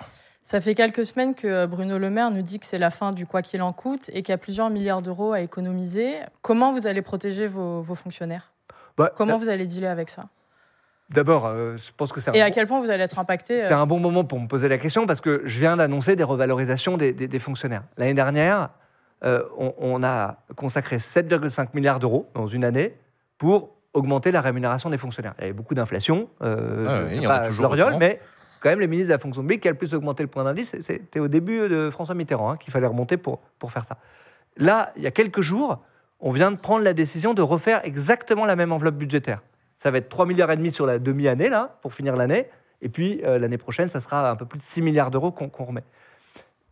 Ça 0.48 0.60
fait 0.60 0.76
quelques 0.76 1.04
semaines 1.04 1.34
que 1.34 1.66
Bruno 1.66 1.98
Le 1.98 2.08
Maire 2.08 2.30
nous 2.30 2.40
dit 2.42 2.60
que 2.60 2.66
c'est 2.66 2.78
la 2.78 2.92
fin 2.92 3.10
du 3.10 3.26
quoi 3.26 3.42
qu'il 3.42 3.60
en 3.62 3.72
coûte 3.72 4.08
et 4.12 4.22
qu'il 4.22 4.32
y 4.32 4.34
a 4.34 4.38
plusieurs 4.38 4.70
milliards 4.70 5.02
d'euros 5.02 5.32
à 5.32 5.40
économiser. 5.40 6.14
Comment 6.40 6.72
vous 6.72 6.86
allez 6.86 7.02
protéger 7.02 7.48
vos, 7.48 7.80
vos 7.82 7.96
fonctionnaires? 7.96 8.52
Bah, 8.96 9.10
Comment 9.16 9.38
vous 9.38 9.48
allez 9.48 9.66
dealer 9.66 9.88
avec 9.90 10.08
ça? 10.08 10.26
D'abord, 11.10 11.46
euh, 11.46 11.76
je 11.76 11.90
pense 11.96 12.12
que 12.12 12.20
c'est 12.20 12.30
un 12.30 12.34
Et 12.34 12.42
à 12.42 12.48
bon- 12.48 12.54
quel 12.54 12.66
point 12.68 12.80
vous 12.80 12.90
allez 12.90 13.02
être 13.02 13.18
impacté 13.18 13.58
C'est 13.58 13.72
euh, 13.72 13.76
un 13.78 13.86
bon 13.86 13.98
moment 13.98 14.22
pour 14.24 14.38
me 14.40 14.46
poser 14.46 14.68
la 14.68 14.78
question 14.78 15.04
parce 15.04 15.20
que 15.20 15.42
je 15.44 15.58
viens 15.58 15.76
d'annoncer 15.76 16.14
des 16.14 16.22
revalorisations 16.24 16.96
des, 16.96 17.12
des- 17.12 17.26
des 17.28 17.38
fonctionnaires. 17.40 17.82
L'année 17.96 18.14
dernière, 18.14 18.70
euh, 19.24 19.42
on, 19.58 19.74
on 19.78 20.02
a 20.04 20.36
consacré 20.54 20.96
7,5 20.98 21.68
milliards 21.74 21.98
d'euros 21.98 22.28
dans 22.34 22.46
une 22.46 22.64
année 22.64 22.94
pour 23.38 23.70
augmenter 23.94 24.30
la 24.30 24.40
rémunération 24.40 24.90
des 24.90 24.98
fonctionnaires. 24.98 25.34
Il 25.38 25.42
y 25.42 25.44
avait 25.44 25.52
beaucoup 25.52 25.74
d'inflation, 25.74 26.28
euh, 26.42 26.86
Ah 26.88 27.14
oui, 27.14 27.26
pas, 27.26 27.46
toujours 27.48 27.66
gloriole, 27.74 27.96
mais 27.98 28.20
quand 28.66 28.72
même 28.72 28.80
les 28.80 28.88
ministres 28.88 29.10
de 29.10 29.14
la 29.14 29.20
fonction 29.20 29.42
publique 29.42 29.60
qui 29.62 29.68
a 29.68 29.70
le 29.70 29.76
plus 29.76 29.94
augmenté 29.94 30.24
le 30.24 30.28
point 30.28 30.42
d'indice, 30.42 30.74
c'était 30.80 31.20
au 31.20 31.28
début 31.28 31.68
de 31.68 31.88
François 31.88 32.16
Mitterrand 32.16 32.50
hein, 32.50 32.56
qu'il 32.56 32.72
fallait 32.72 32.88
remonter 32.88 33.16
pour, 33.16 33.38
pour 33.60 33.70
faire 33.70 33.84
ça. 33.84 33.96
Là, 34.56 34.90
il 34.96 35.04
y 35.04 35.06
a 35.06 35.12
quelques 35.12 35.40
jours, 35.40 35.78
on 36.18 36.32
vient 36.32 36.50
de 36.50 36.56
prendre 36.56 36.82
la 36.82 36.92
décision 36.92 37.32
de 37.32 37.42
refaire 37.42 37.80
exactement 37.84 38.44
la 38.44 38.56
même 38.56 38.72
enveloppe 38.72 38.96
budgétaire. 38.96 39.40
Ça 39.78 39.92
va 39.92 39.98
être 39.98 40.08
3 40.08 40.26
milliards 40.26 40.50
et 40.50 40.56
demi 40.56 40.72
sur 40.72 40.84
la 40.84 40.98
demi-année, 40.98 41.48
là, 41.48 41.78
pour 41.80 41.94
finir 41.94 42.16
l'année. 42.16 42.48
Et 42.82 42.88
puis, 42.88 43.20
euh, 43.22 43.38
l'année 43.38 43.56
prochaine, 43.56 43.88
ça 43.88 44.00
sera 44.00 44.28
un 44.28 44.34
peu 44.34 44.46
plus 44.46 44.58
de 44.58 44.64
6 44.64 44.82
milliards 44.82 45.12
d'euros 45.12 45.30
qu'on 45.30 45.64
remet. 45.64 45.84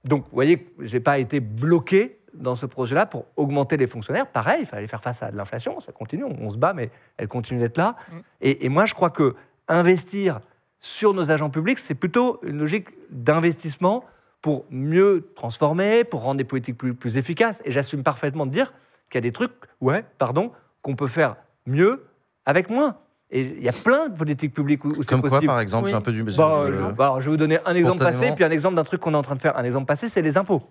Donc, 0.05 0.25
vous 0.25 0.35
voyez, 0.35 0.75
je 0.81 0.97
n'ai 0.97 1.01
pas 1.01 1.19
été 1.19 1.39
bloqué 1.39 2.19
dans 2.35 2.57
ce 2.57 2.67
projet-là 2.67 3.07
pour 3.07 3.27
augmenter 3.37 3.77
les 3.77 3.87
fonctionnaires. 3.87 4.27
Pareil, 4.27 4.63
il 4.63 4.67
fallait 4.67 4.89
faire 4.89 5.01
face 5.01 5.23
à 5.23 5.31
de 5.31 5.37
l'inflation, 5.37 5.79
ça 5.79 5.93
continue, 5.93 6.25
on, 6.25 6.37
on 6.41 6.51
se 6.51 6.59
bat, 6.59 6.73
mais 6.73 6.91
elle 7.19 7.29
continue 7.29 7.61
d'être 7.61 7.79
là. 7.79 7.95
Mm. 8.11 8.17
Et, 8.41 8.67
et 8.67 8.69
moi, 8.69 8.85
je 8.85 8.95
crois 8.95 9.11
que 9.11 9.37
investir 9.69 10.41
sur 10.85 11.15
nos 11.15 11.31
agents 11.31 11.49
publics, 11.51 11.79
c'est 11.79 11.95
plutôt 11.95 12.41
une 12.43 12.59
logique 12.59 12.89
d'investissement 13.11 14.05
pour 14.43 14.67
mieux 14.71 15.31
transformer, 15.35 16.05
pour 16.05 16.23
rendre 16.23 16.37
des 16.37 16.45
politiques 16.45 16.77
plus, 16.77 16.93
plus 16.95 17.17
efficaces. 17.17 17.63
Et 17.65 17.73
j'assume 17.73 18.03
parfaitement 18.03 18.45
de 18.45 18.51
dire 18.51 18.75
qu'il 19.11 19.15
y 19.15 19.19
a 19.19 19.23
des 19.23 19.33
trucs, 19.33 19.53
ouais, 19.81 20.05
pardon, 20.19 20.53
qu'on 20.83 20.95
peut 20.95 21.07
faire 21.09 21.37
mieux 21.67 22.05
avec 22.45 22.69
moins. 22.69 22.99
Et 23.31 23.41
il 23.41 23.63
y 23.63 23.69
a 23.69 23.73
plein 23.73 24.09
de 24.11 24.17
politiques 24.17 24.53
publiques 24.53 24.85
où, 24.85 24.89
où 24.91 25.03
c'est 25.03 25.09
comme 25.09 25.23
quoi 25.23 25.31
possible. 25.31 25.47
par 25.47 25.61
exemple 25.61 25.87
Oui. 25.87 25.91
J'ai 25.91 25.97
un 25.97 26.03
peu 26.03 26.13
du. 26.13 26.23
Bah, 26.23 26.33
je- 26.69 26.93
bah, 26.93 27.05
alors, 27.07 27.21
je 27.21 27.25
vais 27.27 27.31
vous 27.31 27.37
donner 27.39 27.59
un 27.65 27.73
exemple 27.73 28.01
passé, 28.05 28.33
puis 28.35 28.45
un 28.45 28.51
exemple 28.51 28.77
d'un 28.77 28.85
truc 28.85 29.01
qu'on 29.01 29.15
est 29.15 29.17
en 29.17 29.23
train 29.23 29.37
de 29.37 29.41
faire. 29.41 29.57
Un 29.57 29.65
exemple 29.65 29.87
passé, 29.87 30.11
c'est 30.11 30.21
les 30.23 30.37
impôts. 30.37 30.63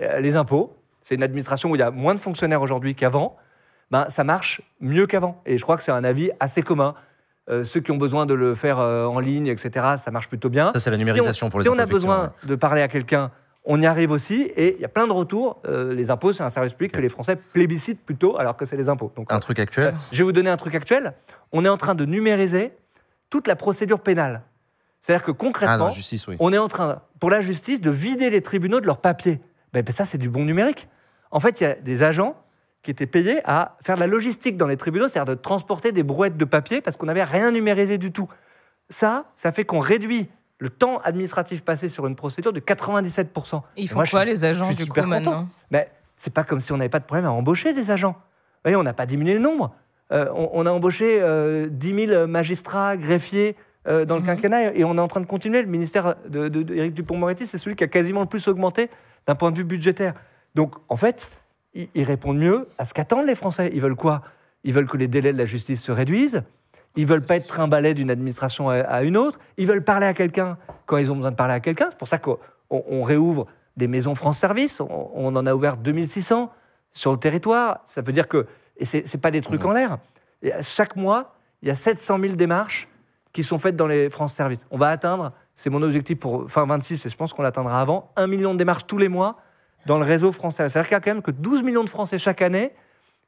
Euh, 0.00 0.20
les 0.20 0.36
impôts, 0.36 0.76
c'est 1.00 1.16
une 1.16 1.24
administration 1.24 1.70
où 1.70 1.74
il 1.74 1.80
y 1.80 1.82
a 1.82 1.90
moins 1.90 2.14
de 2.14 2.20
fonctionnaires 2.20 2.62
aujourd'hui 2.62 2.94
qu'avant. 2.94 3.36
Ben, 3.90 4.08
ça 4.08 4.22
marche 4.22 4.62
mieux 4.80 5.06
qu'avant. 5.08 5.42
Et 5.44 5.58
je 5.58 5.62
crois 5.64 5.76
que 5.76 5.82
c'est 5.82 5.90
un 5.92 6.04
avis 6.04 6.30
assez 6.38 6.62
commun. 6.62 6.94
Euh, 7.50 7.64
ceux 7.64 7.80
qui 7.80 7.90
ont 7.92 7.96
besoin 7.96 8.26
de 8.26 8.34
le 8.34 8.54
faire 8.54 8.78
euh, 8.78 9.06
en 9.06 9.20
ligne, 9.20 9.46
etc., 9.46 9.70
ça 9.96 10.10
marche 10.10 10.28
plutôt 10.28 10.50
bien. 10.50 10.70
Ça, 10.74 10.80
c'est 10.80 10.90
la 10.90 10.96
Si 10.96 11.02
on- 11.02 11.06
numérisation 11.06 11.48
pour 11.48 11.60
les 11.60 11.64
Si 11.64 11.68
on 11.70 11.78
a 11.78 11.86
besoin 11.86 12.32
de 12.44 12.54
parler 12.54 12.82
à 12.82 12.88
quelqu'un, 12.88 13.30
on 13.64 13.80
y 13.80 13.86
arrive 13.86 14.10
aussi. 14.10 14.42
Et 14.56 14.74
il 14.76 14.80
y 14.80 14.84
a 14.84 14.88
plein 14.88 15.06
de 15.06 15.12
retours. 15.12 15.60
Euh, 15.66 15.94
les 15.94 16.10
impôts, 16.10 16.32
c'est 16.32 16.42
un 16.42 16.50
service 16.50 16.74
public 16.74 16.92
que 16.92 17.00
les 17.00 17.08
Français 17.08 17.36
plébiscitent 17.36 18.04
plutôt, 18.04 18.38
alors 18.38 18.56
que 18.56 18.64
c'est 18.66 18.76
les 18.76 18.88
impôts. 18.88 19.12
Donc, 19.16 19.32
Un 19.32 19.40
truc 19.40 19.58
actuel. 19.58 19.94
je 20.12 20.18
vais 20.18 20.24
vous 20.24 20.32
donner 20.32 20.50
un 20.50 20.56
truc 20.58 20.74
actuel. 20.74 21.14
On 21.52 21.64
est 21.64 21.68
en 21.68 21.76
train 21.78 21.94
de 21.94 22.04
numériser 22.04 22.72
toute 23.30 23.46
la 23.46 23.56
procédure 23.56 24.00
pénale. 24.00 24.42
C'est-à-dire 25.00 25.22
que 25.24 25.30
Ah 25.30 25.34
concrètement, 25.38 25.78
non, 25.78 25.90
justice, 25.90 26.26
oui. 26.26 26.36
on 26.40 26.52
est 26.52 26.58
en 26.58 26.68
train, 26.68 27.00
pour 27.20 27.30
la 27.30 27.40
justice, 27.40 27.80
de 27.80 27.90
vider 27.90 28.30
les 28.30 28.42
tribunaux 28.42 28.80
de 28.80 28.86
leurs 28.86 28.98
papiers. 28.98 29.40
Ben, 29.72 29.82
ben 29.82 29.92
ça, 29.92 30.04
c'est 30.04 30.18
du 30.18 30.28
bon 30.28 30.44
numérique. 30.44 30.88
En 31.30 31.40
fait, 31.40 31.60
il 31.60 31.64
y 31.64 31.66
a 31.66 31.74
des 31.74 32.02
agents 32.02 32.36
qui 32.82 32.90
étaient 32.90 33.06
payés 33.06 33.40
à 33.44 33.76
faire 33.82 33.96
de 33.96 34.00
la 34.00 34.06
logistique 34.06 34.56
dans 34.56 34.66
les 34.66 34.76
tribunaux, 34.76 35.08
c'est-à-dire 35.08 35.34
de 35.34 35.40
transporter 35.40 35.92
des 35.92 36.02
brouettes 36.02 36.36
de 36.36 36.44
papier 36.44 36.80
parce 36.80 36.96
qu'on 36.96 37.06
n'avait 37.06 37.24
rien 37.24 37.50
numérisé 37.50 37.98
du 37.98 38.12
tout. 38.12 38.28
Ça, 38.90 39.26
ça 39.36 39.52
fait 39.52 39.64
qu'on 39.64 39.80
réduit 39.80 40.28
le 40.58 40.70
temps 40.70 40.98
administratif 41.04 41.64
passé 41.64 41.88
sur 41.88 42.06
une 42.06 42.16
procédure 42.16 42.52
de 42.52 42.60
97%. 42.60 43.62
Ils 43.76 43.84
Et 43.84 43.86
font 43.86 43.96
moi, 43.96 44.04
quoi 44.06 44.22
suis- 44.22 44.30
les 44.30 44.44
agents 44.44 44.70
du 44.70 44.86
coup 44.86 45.00
maintenant 45.02 45.48
Mais 45.70 45.90
c'est 46.16 46.32
pas 46.32 46.44
comme 46.44 46.60
si 46.60 46.72
on 46.72 46.76
n'avait 46.76 46.88
pas 46.88 46.98
de 47.00 47.04
problème 47.04 47.26
à 47.26 47.30
embaucher 47.30 47.72
des 47.72 47.90
agents. 47.90 48.12
Vous 48.12 48.60
voyez, 48.64 48.76
on 48.76 48.82
n'a 48.82 48.94
pas 48.94 49.06
diminué 49.06 49.34
le 49.34 49.40
nombre. 49.40 49.72
Euh, 50.10 50.26
on, 50.34 50.48
on 50.52 50.66
a 50.66 50.70
embauché 50.70 51.18
euh, 51.20 51.68
10 51.70 52.06
000 52.08 52.26
magistrats, 52.26 52.96
greffiers 52.96 53.56
euh, 53.86 54.04
dans 54.04 54.14
le 54.16 54.20
Mhm. 54.22 54.26
quinquennat 54.26 54.74
et 54.74 54.82
on 54.84 54.96
est 54.96 55.00
en 55.00 55.06
train 55.08 55.20
de 55.20 55.26
continuer. 55.26 55.62
Le 55.62 55.68
ministère 55.68 56.14
de, 56.28 56.48
de- 56.48 56.62
de 56.62 56.74
Éric 56.74 56.94
Dupond-Moretti, 56.94 57.46
c'est 57.46 57.58
celui 57.58 57.76
qui 57.76 57.84
a 57.84 57.88
quasiment 57.88 58.20
le 58.22 58.26
plus 58.26 58.48
augmenté 58.48 58.90
d'un 59.26 59.34
point 59.34 59.50
de 59.52 59.58
vue 59.58 59.64
budgétaire. 59.64 60.14
Donc, 60.54 60.74
en 60.88 60.96
fait, 60.96 61.30
ils, 61.74 61.88
ils 61.94 62.04
répondent 62.04 62.38
mieux 62.38 62.68
à 62.78 62.84
ce 62.84 62.94
qu'attendent 62.94 63.26
les 63.26 63.34
Français. 63.34 63.70
Ils 63.74 63.80
veulent 63.80 63.96
quoi? 63.96 64.22
Ils 64.64 64.72
veulent 64.72 64.86
que 64.86 64.96
les 64.96 65.08
délais 65.08 65.32
de 65.32 65.38
la 65.38 65.44
justice 65.44 65.82
se 65.82 65.92
réduisent. 65.92 66.42
Ils 66.96 67.06
veulent 67.06 67.24
pas 67.24 67.36
être 67.36 67.46
trimballés 67.46 67.94
d'une 67.94 68.10
administration 68.10 68.68
à, 68.70 69.02
une 69.02 69.16
autre. 69.16 69.38
Ils 69.56 69.66
veulent 69.66 69.84
parler 69.84 70.06
à 70.06 70.14
quelqu'un 70.14 70.58
quand 70.86 70.96
ils 70.96 71.12
ont 71.12 71.16
besoin 71.16 71.30
de 71.30 71.36
parler 71.36 71.54
à 71.54 71.60
quelqu'un. 71.60 71.86
C'est 71.90 71.98
pour 71.98 72.08
ça 72.08 72.18
qu'on 72.18 72.38
on- 72.70 72.82
on 72.88 73.02
réouvre 73.02 73.46
des 73.76 73.86
maisons 73.86 74.14
France 74.14 74.38
Service. 74.38 74.80
On, 74.80 75.10
on 75.14 75.36
en 75.36 75.46
a 75.46 75.54
ouvert 75.54 75.76
2600 75.76 76.50
sur 76.92 77.12
le 77.12 77.18
territoire. 77.18 77.80
Ça 77.84 78.02
veut 78.02 78.12
dire 78.12 78.26
que 78.26 78.46
et 78.76 78.84
c'est 78.84 79.06
c'est 79.06 79.18
pas 79.18 79.30
des 79.30 79.40
trucs 79.40 79.64
en 79.64 79.72
l'air. 79.72 79.98
Chaque 80.62 80.96
mois, 80.96 81.34
il 81.62 81.68
y 81.68 81.70
a 81.70 81.74
700 81.74 82.18
000 82.20 82.34
démarches 82.34 82.88
qui 83.32 83.42
sont 83.44 83.58
faites 83.58 83.76
dans 83.76 83.86
les 83.86 84.08
France 84.10 84.32
Service. 84.34 84.66
On 84.70 84.78
va 84.78 84.88
atteindre, 84.88 85.32
c'est 85.54 85.70
mon 85.70 85.82
objectif 85.82 86.18
pour 86.18 86.50
fin 86.50 86.64
26, 86.64 87.06
et 87.06 87.10
je 87.10 87.16
pense 87.16 87.32
qu'on 87.32 87.42
l'atteindra 87.42 87.80
avant, 87.80 88.10
un 88.16 88.26
million 88.26 88.52
de 88.54 88.58
démarches 88.58 88.86
tous 88.86 88.98
les 88.98 89.08
mois 89.08 89.36
dans 89.86 89.98
le 89.98 90.04
réseau 90.04 90.32
Service. 90.32 90.56
C'est-à-dire 90.56 90.82
qu'il 90.88 90.92
y 90.94 90.96
a 90.96 91.00
quand 91.00 91.10
même 91.14 91.22
que 91.22 91.30
12 91.30 91.62
millions 91.62 91.84
de 91.84 91.88
Français 91.88 92.18
chaque 92.18 92.42
année 92.42 92.72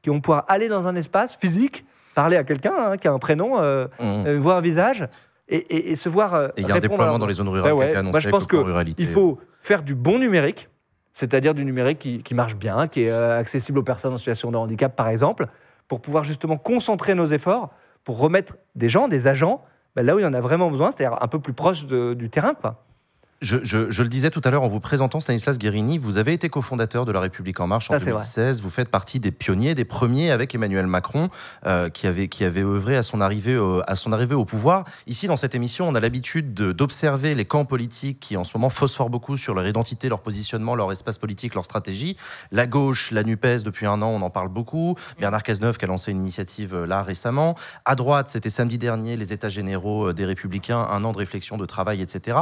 qui 0.02 0.10
vont 0.10 0.20
pouvoir 0.20 0.44
aller 0.48 0.68
dans 0.68 0.86
un 0.88 0.96
espace 0.96 1.36
physique, 1.36 1.84
parler 2.14 2.36
à 2.36 2.44
quelqu'un 2.44 2.72
hein, 2.76 2.96
qui 2.96 3.08
a 3.08 3.12
un 3.12 3.18
prénom, 3.18 3.60
euh, 3.60 3.86
Mmh. 3.98 4.26
euh, 4.26 4.38
voir 4.38 4.56
un 4.58 4.60
visage, 4.60 5.06
et, 5.48 5.56
et- 5.56 5.90
et 5.92 5.96
se 5.96 6.08
voir 6.08 6.34
euh, 6.34 6.48
Et 6.56 6.62
il 6.62 6.68
y 6.68 6.70
a 6.70 6.74
un 6.74 6.76
à 6.76 6.80
déploiement 6.80 7.18
dans 7.18 7.26
les 7.26 7.34
zones 7.34 7.48
rurales 7.48 7.72
ouais. 7.72 7.78
qui 7.78 7.84
a 7.86 7.88
été 7.90 7.96
annoncé 7.98 8.12
Moi, 8.12 8.20
je 8.20 8.28
pense 8.30 8.42
le 8.42 8.46
plan 8.48 8.58
que 8.60 8.64
ruralité. 8.64 9.02
il 9.02 9.08
faut 9.08 9.38
faire 9.60 9.82
du 9.82 9.94
bon 9.94 10.18
numérique, 10.18 10.68
c'est-à-dire 11.12 11.54
du 11.54 11.64
numérique 11.64 11.98
qui, 11.98 12.22
qui 12.22 12.34
marche 12.34 12.56
bien, 12.56 12.88
qui 12.88 13.02
est 13.02 13.10
euh, 13.10 13.38
accessible 13.38 13.78
aux 13.78 13.82
personnes 13.82 14.12
en 14.12 14.16
situation 14.16 14.50
de 14.50 14.56
handicap, 14.56 14.94
par 14.96 15.08
exemple, 15.08 15.46
pour 15.88 16.00
pouvoir 16.00 16.24
justement 16.24 16.56
concentrer 16.56 17.14
nos 17.14 17.26
efforts 17.26 17.70
pour 18.04 18.18
remettre 18.18 18.56
des 18.76 18.88
gens, 18.88 19.08
des 19.08 19.26
agents, 19.26 19.62
ben, 19.96 20.06
là 20.06 20.14
où 20.14 20.18
il 20.18 20.22
y 20.22 20.26
en 20.26 20.32
a 20.34 20.40
vraiment 20.40 20.70
besoin, 20.70 20.90
c'est-à-dire 20.92 21.18
un 21.20 21.26
peu 21.28 21.40
plus 21.40 21.52
proche 21.52 21.86
de- 21.86 22.14
du 22.14 22.30
terrain. 22.30 22.54
Quoi. 22.54 22.82
Je, 23.40 23.57
je- 23.62 23.90
je 23.90 24.03
le 24.03 24.11
disais 24.11 24.31
tout 24.31 24.42
à 24.44 24.50
l'heure 24.50 24.62
en 24.62 24.68
vous 24.68 24.81
présentant 24.81 25.18
Stanislas 25.18 25.57
Guérini, 25.59 25.96
vous 25.96 26.18
avez 26.18 26.35
été 26.35 26.50
cofondateur 26.50 27.07
de 27.07 27.12
La 27.12 27.20
République 27.20 27.59
En 27.61 27.66
Marche 27.66 27.88
en 27.90 27.94
Ça, 27.94 27.98
c'est 28.00 28.11
vrai. 28.11 28.20
2016. 28.20 28.61
Vous 28.61 28.68
faites 28.68 28.90
partie 28.90 29.18
des 29.18 29.31
pionniers, 29.31 29.74
des 29.74 29.87
premiers 29.87 30.31
avec 30.31 30.55
Emmanuel 30.55 30.87
Macron, 30.87 31.31
euh, 31.64 31.88
qui, 31.88 32.07
avait, 32.07 32.29
qui 32.29 32.44
avait 32.44 32.61
œuvré 32.62 32.96
à 32.98 33.03
son, 33.03 33.22
arrivée 33.22 33.57
au, 33.57 33.83
à 33.87 33.94
son 33.94 34.12
arrivée 34.12 34.35
au 34.35 34.44
pouvoir. 34.44 34.85
Ici, 35.07 35.26
dans 35.26 35.37
cette 35.38 35.55
émission, 35.55 35.88
on 35.88 35.94
a 35.94 36.00
l'habitude 36.00 36.53
de- 36.53 36.72
d'observer 36.72 37.35
les 37.35 37.46
camps 37.46 37.64
politiques 37.64 38.20
qui, 38.20 38.37
en 38.37 38.44
ce 38.44 38.50
moment, 38.55 38.68
phosphorent 38.68 39.09
beaucoup 39.09 39.38
sur 39.38 39.55
leur 39.55 39.66
identité, 39.66 40.11
leur 40.11 40.20
positionnement, 40.20 40.74
leur 40.74 40.92
espace 40.92 41.16
politique, 41.16 41.55
leur 41.55 41.64
stratégie. 41.64 42.18
La 42.53 42.66
gauche, 42.66 43.11
la 43.11 43.22
NUPES, 43.24 43.62
depuis 43.64 43.87
un 43.87 44.03
an, 44.03 44.09
on 44.09 44.20
en 44.20 44.29
parle 44.31 44.48
beaucoup. 44.50 44.96
Bernard 45.18 45.44
Cazeneuve 45.44 45.79
qui 45.79 45.87
a 45.87 45.88
lancé 45.88 46.11
une 46.11 46.20
initiative 46.20 46.74
euh, 46.74 46.87
là 46.87 47.03
récemment. 47.03 47.55
À 47.87 47.94
droite, 47.94 48.29
c'était 48.29 48.50
samedi 48.50 48.76
dernier, 48.76 49.16
les 49.16 49.33
États 49.33 49.48
généraux 49.48 50.09
euh, 50.09 50.12
des 50.12 50.26
Républicains, 50.26 50.87
un 50.90 51.05
an 51.05 51.12
de 51.12 51.18
réflexion, 51.18 51.57
de 51.57 51.64
travail, 51.64 52.03
etc. 52.03 52.40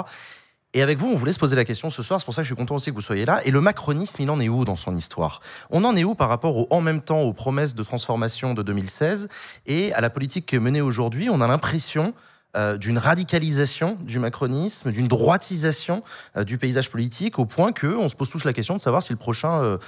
Et 0.74 0.82
avec 0.82 0.98
vous, 0.98 1.08
on 1.08 1.14
voulait 1.14 1.32
se 1.32 1.38
poser 1.38 1.56
la 1.56 1.64
question 1.64 1.88
ce 1.88 2.02
soir, 2.02 2.20
c'est 2.20 2.26
pour 2.26 2.34
ça 2.34 2.42
que 2.42 2.44
je 2.44 2.52
suis 2.52 2.56
content 2.56 2.74
aussi 2.74 2.90
que 2.90 2.94
vous 2.94 3.00
soyez 3.00 3.24
là. 3.24 3.40
Et 3.46 3.50
le 3.50 3.60
macronisme, 3.62 4.16
il 4.20 4.28
en 4.30 4.38
est 4.38 4.50
où 4.50 4.64
dans 4.66 4.76
son 4.76 4.94
histoire? 4.96 5.40
On 5.70 5.82
en 5.84 5.96
est 5.96 6.04
où 6.04 6.14
par 6.14 6.28
rapport 6.28 6.56
au, 6.58 6.66
en 6.70 6.82
même 6.82 7.00
temps 7.00 7.20
aux 7.22 7.32
promesses 7.32 7.74
de 7.74 7.82
transformation 7.82 8.52
de 8.52 8.62
2016 8.62 9.28
et 9.66 9.94
à 9.94 10.02
la 10.02 10.10
politique 10.10 10.44
qui 10.44 10.56
est 10.56 10.60
menée 10.60 10.82
aujourd'hui? 10.82 11.30
On 11.30 11.40
a 11.40 11.48
l'impression 11.48 12.12
euh, 12.56 12.76
d'une 12.76 12.98
radicalisation 12.98 13.96
du 14.02 14.18
macronisme, 14.18 14.92
d'une 14.92 15.08
droitisation 15.08 16.02
euh, 16.36 16.44
du 16.44 16.58
paysage 16.58 16.90
politique, 16.90 17.38
au 17.38 17.46
point 17.46 17.72
que 17.72 17.86
on 17.86 18.08
se 18.10 18.14
pose 18.16 18.28
tous 18.28 18.44
la 18.44 18.52
question 18.52 18.74
de 18.76 18.80
savoir 18.80 19.02
si 19.02 19.10
le 19.12 19.18
prochain 19.18 19.62
euh, 19.62 19.78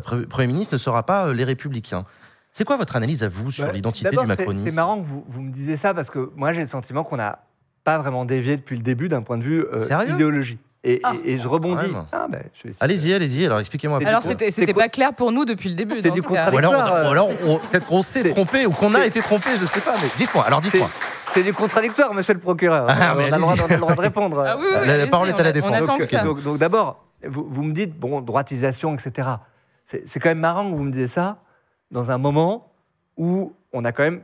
pre- 0.00 0.26
Premier 0.26 0.46
ministre 0.46 0.74
ne 0.74 0.78
sera 0.78 1.04
pas 1.04 1.32
les 1.34 1.44
Républicains. 1.44 2.04
C'est 2.52 2.64
quoi 2.64 2.76
votre 2.78 2.96
analyse 2.96 3.22
à 3.22 3.28
vous 3.28 3.50
sur 3.50 3.66
Ouais. 3.66 3.72
l'identité 3.74 4.08
du 4.10 4.16
macronisme 4.26 4.64
C'est 4.66 4.74
marrant 4.74 4.98
que 4.98 5.04
vous, 5.04 5.22
vous 5.28 5.42
me 5.42 5.50
disiez 5.52 5.76
ça 5.76 5.92
parce 5.94 6.08
que 6.10 6.30
moi 6.34 6.52
j'ai 6.54 6.62
le 6.62 6.66
sentiment 6.66 7.04
qu'on 7.04 7.16
n'a 7.18 7.38
pas 7.84 7.98
vraiment 7.98 8.24
dévié 8.24 8.56
depuis 8.56 8.76
le 8.76 8.82
début 8.82 9.08
d'un 9.08 9.22
point 9.22 9.38
de 9.38 9.42
vue 9.42 9.64
euh, 9.72 9.86
idéologie. 10.08 10.58
Et, 10.82 10.98
Ah. 11.04 11.12
et- 11.24 11.32
et 11.34 11.38
je 11.38 11.46
rebondis. 11.46 11.88
Même. 11.92 12.06
Ah, 12.10 12.26
ben. 12.28 12.42
Allez-y, 12.80 13.12
allez-y, 13.12 13.44
alors 13.44 13.60
expliquez-moi. 13.60 13.98
un 13.98 14.00
peu. 14.00 14.06
Alors 14.06 14.22
c'était 14.22 14.72
pas 14.72 14.88
clair 14.88 15.12
pour 15.14 15.30
nous 15.30 15.44
depuis 15.44 15.68
le 15.68 15.74
début. 15.74 16.00
C'est 16.00 16.10
du 16.10 16.22
ce 16.22 16.26
cas. 16.26 16.50
Ou 16.50 16.56
alors, 16.56 16.72
on- 16.72 16.76
contradictoire. 16.76 17.06
ou 17.06 17.10
alors 17.12 17.28
on- 17.46 17.58
peut-être 17.58 17.86
qu'on 17.86 18.00
s'est 18.02 18.30
trompé 18.30 18.64
ou 18.64 18.70
qu'on 18.70 18.94
a 18.94 19.04
été 19.04 19.20
trompé, 19.20 19.50
je 19.60 19.66
sais 19.66 19.80
pas, 19.80 19.94
mais 20.00 20.08
dites-moi, 20.16 20.42
alors 20.46 20.62
dites-moi. 20.62 20.88
c'est 21.32 21.42
du 21.42 21.52
contradictoire, 21.52 22.14
monsieur 22.14 22.32
le 22.32 22.40
procureur. 22.40 22.86
Ah, 22.88 23.14
on, 23.14 23.18
a 23.20 23.24
le 23.24 23.30
droit, 23.36 23.50
allez-y. 23.52 23.62
on 23.62 23.64
a 23.66 23.68
le 23.74 23.76
droit 23.78 23.94
de 23.94 24.00
répondre. 24.00 24.40
Ah 24.46 24.56
oui, 24.58 24.66
oui, 24.80 24.86
La- 24.86 25.06
parole 25.06 25.28
est 25.28 25.38
à 25.38 25.42
la 25.42 25.52
défense. 25.52 25.80
Donc, 26.24 26.56
d'abord, 26.58 27.04
vous, 27.26 27.44
vous 27.46 27.62
me 27.62 27.72
dites, 27.74 27.98
bon, 27.98 28.22
droitisation, 28.22 28.94
etc. 28.94 29.28
C'est 29.84 30.08
c'est 30.08 30.18
quand 30.18 30.30
même 30.30 30.38
marrant 30.40 30.70
que 30.70 30.74
vous 30.74 30.84
me 30.84 30.90
disiez 30.92 31.08
ça 31.08 31.42
dans 31.90 32.10
un 32.10 32.16
moment 32.16 32.72
où 33.18 33.52
on 33.74 33.84
a 33.84 33.92
quand 33.92 34.04
même 34.04 34.22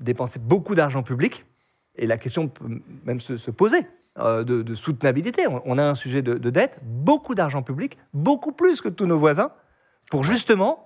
dépensé 0.00 0.38
beaucoup 0.38 0.74
d'argent 0.74 1.02
public, 1.02 1.46
et 1.96 2.06
la 2.06 2.18
question 2.18 2.48
peut 2.48 2.80
même 3.04 3.20
se, 3.20 3.36
se 3.36 3.50
poser 3.50 3.86
euh, 4.18 4.44
de, 4.44 4.62
de 4.62 4.74
soutenabilité. 4.74 5.46
On, 5.46 5.62
on 5.64 5.78
a 5.78 5.84
un 5.84 5.94
sujet 5.94 6.22
de, 6.22 6.34
de 6.34 6.50
dette, 6.50 6.80
beaucoup 6.82 7.34
d'argent 7.34 7.62
public, 7.62 7.98
beaucoup 8.12 8.52
plus 8.52 8.80
que 8.80 8.88
tous 8.88 9.06
nos 9.06 9.18
voisins, 9.18 9.50
pour 10.10 10.24
justement 10.24 10.84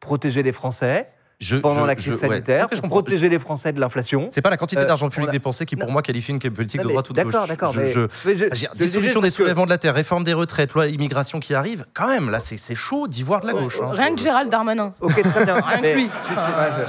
protéger 0.00 0.42
les 0.42 0.52
Français 0.52 1.10
Je- 1.40 1.56
pendant 1.56 1.82
je- 1.82 1.86
la 1.86 1.94
crise 1.94 2.06
je- 2.06 2.10
ouais. 2.12 2.28
sanitaire, 2.28 2.68
pour 2.68 2.88
protéger 2.88 3.28
les 3.28 3.38
Français 3.38 3.72
de 3.72 3.78
l'inflation. 3.80 4.26
C'est 4.32 4.42
pas 4.42 4.50
la 4.50 4.56
quantité 4.56 4.80
Euh, 4.82 4.86
d'argent 4.86 5.08
public 5.08 5.28
a- 5.28 5.32
dépensé 5.32 5.66
qui, 5.66 5.76
pour 5.76 5.86
Non. 5.86 5.92
moi, 5.92 6.02
qualifie 6.02 6.32
une 6.32 6.40
politique 6.40 6.80
Non, 6.80 6.86
de 6.88 6.92
droite 6.92 7.10
ou 7.10 7.12
de 7.12 7.22
gauche. 7.22 7.32
D'accord, 7.32 7.46
d'accord. 7.46 7.74
Dissolution 8.74 9.20
des 9.20 9.28
que- 9.28 9.34
soulèvements 9.34 9.64
de 9.64 9.70
la 9.70 9.78
terre, 9.78 9.94
réforme 9.94 10.24
des 10.24 10.32
retraites, 10.32 10.72
loi 10.74 10.88
immigration 10.88 11.38
qui 11.38 11.54
arrive. 11.54 11.84
Quand 11.94 12.08
même, 12.08 12.30
là, 12.30 12.40
c'est 12.40 12.74
chaud 12.74 13.06
d'y 13.06 13.22
voir 13.22 13.40
de 13.42 13.46
la 13.46 13.52
gauche. 13.52 13.78
hein. 13.80 13.90
Rien 13.92 14.14
que 14.16 14.20
Gérald 14.20 14.50
Darmanin. 14.50 14.94
Ok, 15.00 15.22
très 15.22 15.44
bien. 15.44 15.54
Rien 15.54 15.80
que 15.80 15.94
lui. 15.94 16.10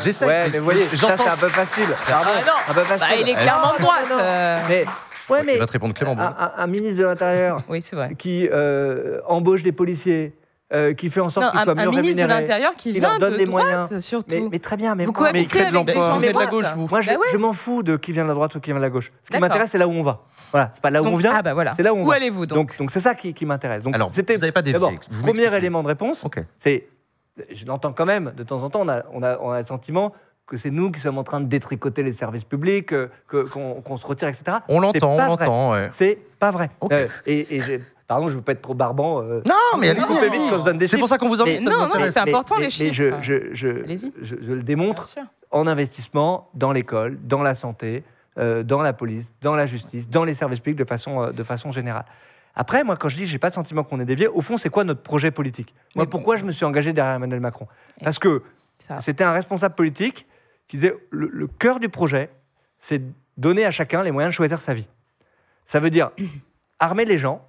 J'essaie, 0.04 0.26
Ouais, 0.26 0.50
mais 0.52 0.58
vous 0.58 0.64
voyez, 0.66 0.88
ça 0.88 1.16
c'est 1.16 1.28
un 1.28 1.38
peu 1.38 1.50
facile. 1.50 1.88
Pardon, 2.08 2.30
Ah 2.36 2.42
non, 2.46 2.54
un 2.70 2.74
peu 2.74 2.82
facile. 2.82 3.08
Bah, 3.08 3.16
il 3.22 3.30
est 3.30 3.34
clairement 3.36 3.74
de 3.74 3.82
Non, 3.82 3.86
droite. 3.86 4.06
euh. 4.12 4.58
Mais, 4.68 4.86
ouais, 5.30 5.40
Il 5.42 5.46
mais 5.46 5.58
va 5.58 5.66
te 5.68 5.72
répondre 5.74 5.94
Clément 5.94 6.14
un, 6.14 6.16
Beaune. 6.16 6.34
un- 6.40 6.52
un 6.58 6.68
ministre 6.68 7.02
de 7.04 7.08
l'Intérieur 7.08 7.62
Oui, 7.70 7.82
c'est 7.84 7.96
vrai. 7.96 8.16
qui 8.18 8.48
euh, 8.52 9.20
embauche 9.28 9.62
des 9.64 9.72
policiers, 9.72 10.34
euh, 10.72 10.94
qui 10.94 11.10
fait 11.10 11.20
en 11.20 11.30
sorte 11.30 11.46
Non, 11.48 11.52
qu'ils 11.52 11.60
un, 11.62 11.64
soient 11.64 11.72
un 11.74 11.76
mieux 11.86 11.90
ministre 11.92 12.16
de 12.18 12.22
rémunérés. 12.22 12.42
l'Intérieur 12.42 12.76
qui 12.76 12.94
leur 12.94 13.10
vient 13.12 13.20
donne 13.20 13.34
de 13.34 13.38
les 13.38 13.46
droite, 13.46 13.66
moyens. 13.90 14.06
surtout. 14.06 14.26
Mais, 14.30 14.42
mais 14.52 14.60
très 14.60 14.78
bien, 14.78 14.94
mais 14.96 15.06
Vous 15.06 15.14
moi, 15.18 15.32
Mais 15.34 15.42
il 15.42 15.48
crée 15.48 15.62
de 15.62 15.66
des 15.66 15.72
l'emploi. 15.72 16.18
de 16.20 16.38
la 16.38 16.46
gauche, 16.46 16.66
vous. 16.76 16.88
moi, 16.88 17.02
je, 17.02 17.10
Bah 17.10 17.16
ouais. 17.18 17.26
je 17.32 17.38
m'en 17.38 17.54
fous 17.54 17.82
de 17.84 17.96
qui 17.98 18.12
vient 18.12 18.24
de 18.24 18.28
la 18.30 18.34
droite 18.36 18.54
ou 18.56 18.60
qui 18.60 18.68
vient 18.72 18.76
de 18.78 18.82
la 18.82 18.90
gauche. 18.90 19.12
Ce 19.24 19.32
qui 19.32 19.40
m'intéresse, 19.40 19.72
c'est 19.72 19.78
là 19.80 19.88
où 19.88 19.92
on 19.92 20.04
va. 20.04 20.22
Voilà, 20.52 20.70
c'est 20.72 20.82
pas 20.82 20.90
là 20.92 21.02
où 21.02 21.06
Donc- 21.06 21.14
on 21.14 21.18
vient, 21.18 21.34
Ah 21.36 21.42
bah 21.42 21.54
voilà. 21.54 21.74
c'est 21.76 21.84
là 21.84 21.94
où 21.94 21.98
on 21.98 22.04
Où 22.04 22.08
va. 22.10 22.16
allez-vous 22.16 22.46
donc, 22.46 22.58
Donc, 22.58 22.78
donc 22.78 22.92
c'est 22.92 23.00
ça 23.00 23.16
qui, 23.16 23.34
qui 23.34 23.46
m'intéresse. 23.46 23.82
Donc, 23.84 23.96
Alors, 23.96 24.12
c'était 24.12 24.36
vous 24.36 24.42
n'avez 24.42 24.52
pas 24.52 24.62
Vous 24.62 25.22
premier 25.24 25.56
élément 25.56 25.82
de 25.84 25.88
réponse. 25.88 26.24
Ok. 26.26 26.44
C'est, 26.58 26.88
je 27.52 27.66
l'entends 27.66 27.94
quand 27.94 28.06
même, 28.06 28.34
de 28.36 28.44
temps 28.44 28.64
en 28.64 28.70
temps, 28.70 28.82
on 28.82 28.90
a, 28.90 29.04
on 29.14 29.24
a, 29.24 29.38
on 29.40 29.52
a 29.52 29.60
le 29.60 29.66
sentiment 29.66 30.14
que 30.48 30.58
c'est 30.58 30.72
nous 30.72 30.92
qui 30.92 31.00
sommes 31.00 31.18
en 31.20 31.24
train 31.24 31.40
de 31.42 31.46
détricoter 31.46 32.02
les 32.04 32.12
services 32.12 32.44
publics, 32.44 32.92
euh, 32.92 33.08
que- 33.28 33.44
qu'on 33.44 33.82
qu'on 33.82 33.98
se 33.98 34.06
retire, 34.08 34.28
etc. 34.28 34.58
On 34.68 34.80
l'entend, 34.80 35.14
on 35.14 35.18
l'entend. 35.26 35.72
ouais. 35.74 35.88
C'est 35.92 36.18
pas 36.40 36.50
vrai. 36.50 36.72
Ok. 36.82 36.92
Euh, 36.92 37.08
et 37.28 37.56
et 37.58 37.82
pardon, 38.10 38.28
je 38.28 38.36
veux 38.36 38.42
pas 38.42 38.52
être 38.52 38.62
trop 38.62 38.74
barbant. 38.74 39.22
euh, 39.22 39.42
Non, 39.46 39.80
mais 39.80 39.90
allez-y. 39.90 40.04
coupez 40.04 40.30
vite 40.30 40.42
quand 40.50 40.58
je 40.58 40.64
donne 40.66 40.78
des 40.78 40.88
C'est 40.88 40.98
pour 40.98 41.08
ça 41.08 41.18
qu'on 41.18 41.30
vous 41.30 41.42
invite. 41.42 41.62
Mais- 41.64 41.72
ça 41.72 41.78
non, 41.78 41.88
non, 41.88 41.96
mais 41.98 42.12
c'est 42.12 42.20
important, 42.20 42.58
les 42.58 42.64
mais 42.64 42.70
chiffres. 42.70 42.94
je, 42.94 43.14
je, 43.22 43.54
je, 43.54 43.68
Allez-y. 43.84 44.12
je, 44.22 44.36
je 44.42 44.52
le 44.52 44.64
démontre 44.64 45.16
en 45.52 45.66
investissement 45.68 46.50
dans 46.56 46.72
l'école, 46.74 47.18
dans 47.24 47.42
la 47.44 47.54
santé, 47.54 48.04
euh, 48.38 48.64
dans 48.64 48.82
la 48.82 48.92
police, 48.94 49.34
dans 49.42 49.56
la 49.56 49.66
justice, 49.68 50.10
dans 50.10 50.24
les 50.26 50.34
services 50.34 50.60
publics 50.60 50.78
de 50.80 50.86
façon, 50.86 51.22
euh, 51.24 51.32
de 51.32 51.44
façon 51.44 51.72
générale. 51.72 52.06
Après, 52.56 52.84
moi, 52.84 52.98
quand 52.98 53.10
je 53.10 53.16
dis 53.18 53.26
j'ai 53.26 53.38
pas 53.40 53.48
le 53.48 53.54
sentiment 53.54 53.84
qu'on 53.84 54.00
est 54.00 54.06
dévié, 54.06 54.28
au 54.28 54.42
fond, 54.42 54.58
c'est 54.58 54.70
quoi 54.70 54.84
notre 54.84 55.02
projet 55.02 55.32
politique? 55.32 55.74
Moi, 55.96 56.06
Mais- 56.06 56.10
pourquoi 56.10 56.36
je 56.38 56.46
me 56.46 56.52
suis 56.52 56.66
engagé 56.66 56.92
derrière 56.94 57.16
Emmanuel 57.16 57.40
Macron? 57.40 57.68
Parce 58.04 58.20
que 58.20 58.42
c'était 59.00 59.24
un 59.24 59.32
responsable 59.34 59.76
politique 59.76 60.26
qui 60.68 60.78
disait 60.78 60.96
le, 61.12 61.30
le 61.32 61.48
cœur 61.48 61.80
du 61.80 61.90
projet, 61.90 62.30
c'est 62.80 63.02
donner 63.38 63.66
à 63.66 63.72
chacun 63.72 64.02
les 64.04 64.12
moyens 64.12 64.32
de 64.32 64.36
choisir 64.36 64.60
sa 64.62 64.74
vie. 64.74 64.88
Ça 65.66 65.80
veut 65.80 65.90
dire 65.92 66.10
armer 66.80 67.06
les 67.06 67.18
gens, 67.18 67.46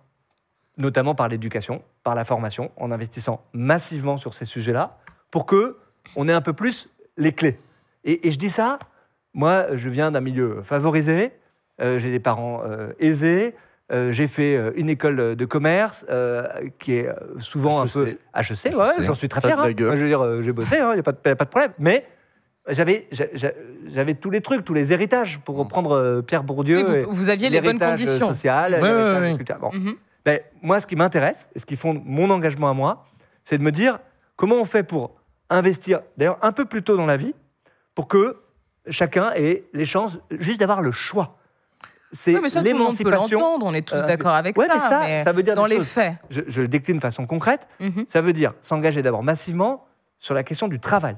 notamment 0.81 1.15
par 1.15 1.29
l'éducation, 1.29 1.83
par 2.03 2.15
la 2.15 2.25
formation, 2.25 2.71
en 2.77 2.91
investissant 2.91 3.45
massivement 3.53 4.17
sur 4.17 4.35
ces 4.35 4.45
sujets-là, 4.45 4.99
pour 5.31 5.47
que 5.47 5.77
on 6.17 6.29
ait 6.29 6.33
un 6.33 6.41
peu 6.41 6.53
plus 6.53 6.89
les 7.17 7.33
clés. 7.33 7.59
Et, 8.05 8.27
et 8.27 8.33
je 8.33 8.39
dis 8.39 8.51
ça, 8.51 8.79
moi, 9.35 9.67
je 9.77 9.89
viens 9.89 10.11
d'un 10.11 10.21
milieu 10.21 10.63
favorisé, 10.65 11.33
euh, 11.81 11.99
j'ai 11.99 12.11
des 12.11 12.21
parents 12.21 12.63
euh, 12.67 12.93
aisés, 12.99 13.55
euh, 13.93 14.11
j'ai 14.13 14.27
fait 14.29 14.57
euh, 14.57 14.71
une 14.77 14.89
école 14.89 15.37
de 15.37 15.45
commerce 15.45 16.05
euh, 16.11 16.47
qui 16.79 16.95
est 16.95 17.09
souvent 17.39 17.81
un 17.81 17.85
HEC. 17.87 17.93
peu 17.93 18.07
HEC, 18.35 18.67
HEC. 18.67 18.77
ouais, 18.77 18.87
j'en 19.01 19.15
suis 19.15 19.29
très 19.29 19.41
fier. 19.41 19.59
hein. 19.61 19.65
je 19.97 20.03
veux 20.03 20.09
dire, 20.09 20.21
euh, 20.25 20.43
j'ai 20.43 20.53
bossé, 20.53 20.77
il 20.79 20.93
n'y 20.95 20.99
a, 20.99 21.03
pas 21.03 21.13
de- 21.13 21.19
y 21.25 21.29
a 21.29 21.37
pas 21.37 21.45
de 21.45 21.51
problème. 21.51 21.73
Mais 21.79 22.07
j'avais 22.69 23.07
j'a- 23.13 23.27
j'a- 23.35 23.53
j'avais 23.87 24.15
tous 24.15 24.31
les 24.31 24.41
trucs, 24.41 24.65
tous 24.65 24.75
les 24.75 24.93
héritages, 24.93 25.41
pour 25.41 25.57
reprendre 25.57 25.93
euh, 25.93 26.23
Pierre 26.23 26.45
Bourdieu. 26.45 26.79
Et 26.99 27.03
vous, 27.05 27.13
vous 27.15 27.29
aviez 27.29 27.51
les 27.51 27.61
bonnes 27.61 27.79
conditions. 28.07 28.29
social, 28.29 28.75
Ouais, 28.75 28.81
ouais. 28.81 29.37
Bon. 29.61 29.71
Ben, 30.25 30.41
moi, 30.63 30.81
ce 30.81 30.87
qui 30.87 30.97
m'intéresse, 30.97 31.49
et 31.55 31.59
ce 31.59 31.67
qui 31.67 31.77
fonde 31.77 32.03
mon 32.05 32.31
engagement 32.31 32.69
à 32.71 32.75
moi, 32.75 33.07
c'est 33.45 33.59
de 33.59 33.63
me 33.63 33.73
dire 33.73 33.99
comment 34.37 34.57
on 34.57 34.65
fait 34.65 34.83
pour 34.83 35.15
investir, 35.49 36.01
d'ailleurs, 36.17 36.39
un 36.43 36.53
peu 36.53 36.65
plus 36.65 36.83
tôt 36.83 36.97
dans 36.97 37.07
la 37.07 37.17
vie, 37.17 37.35
pour 37.95 38.07
que 38.09 38.41
chacun 38.89 39.33
ait 39.35 39.65
les 39.73 39.87
chances 39.87 40.21
juste 40.31 40.61
d'avoir 40.61 40.81
le 40.81 40.93
choix. 40.93 41.37
C'est 42.13 42.37
Oui, 42.37 42.49
l'émancipation. 42.63 43.39
l'entendre, 43.41 43.67
on 43.67 43.75
est 43.75 43.87
tous 43.87 43.95
euh, 43.95 44.07
d'accord 44.07 44.35
avec 44.35 44.57
ouais, 44.59 44.67
ça. 44.67 45.01
mais 45.05 45.19
ça, 45.19 45.25
ça 45.25 45.33
veut 45.33 45.43
dire 45.45 45.55
dans 45.55 45.67
les 45.67 45.77
choses. 45.77 45.87
faits. 45.89 46.15
Je, 46.29 46.41
je 46.49 46.63
le 46.63 46.69
décline 46.69 46.97
de 46.97 47.01
façon 47.03 47.25
concrète. 47.27 47.69
Mhm. 47.79 48.05
Ça 48.09 48.21
veut 48.21 48.33
dire 48.33 48.53
s'engager 48.61 49.01
d'abord 49.03 49.23
massivement 49.23 49.87
sur 50.19 50.35
la 50.35 50.43
question 50.43 50.67
du 50.67 50.81
travail. 50.81 51.17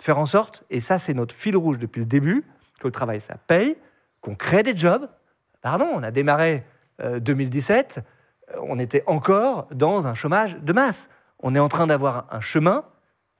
Faire 0.00 0.18
en 0.18 0.26
sorte, 0.26 0.64
et 0.68 0.80
ça 0.80 0.98
c'est 0.98 1.14
notre 1.14 1.32
fil 1.34 1.56
rouge 1.56 1.78
depuis 1.78 2.00
le 2.00 2.06
début, 2.06 2.44
que 2.80 2.88
le 2.88 2.92
travail 2.92 3.20
ça 3.20 3.36
paye, 3.46 3.76
qu'on 4.20 4.34
crée 4.34 4.64
des 4.64 4.76
jobs. 4.76 5.08
Pardon, 5.60 5.86
on 5.94 6.02
a 6.02 6.10
démarré 6.10 6.64
euh, 7.02 7.20
2017, 7.20 7.98
euh, 7.98 8.02
on 8.60 8.78
était 8.78 9.02
encore 9.06 9.66
dans 9.72 10.06
un 10.06 10.14
chômage 10.14 10.56
de 10.60 10.72
masse. 10.72 11.08
On 11.40 11.54
est 11.54 11.58
en 11.58 11.68
train 11.68 11.86
d'avoir 11.86 12.26
un 12.30 12.40
chemin 12.40 12.84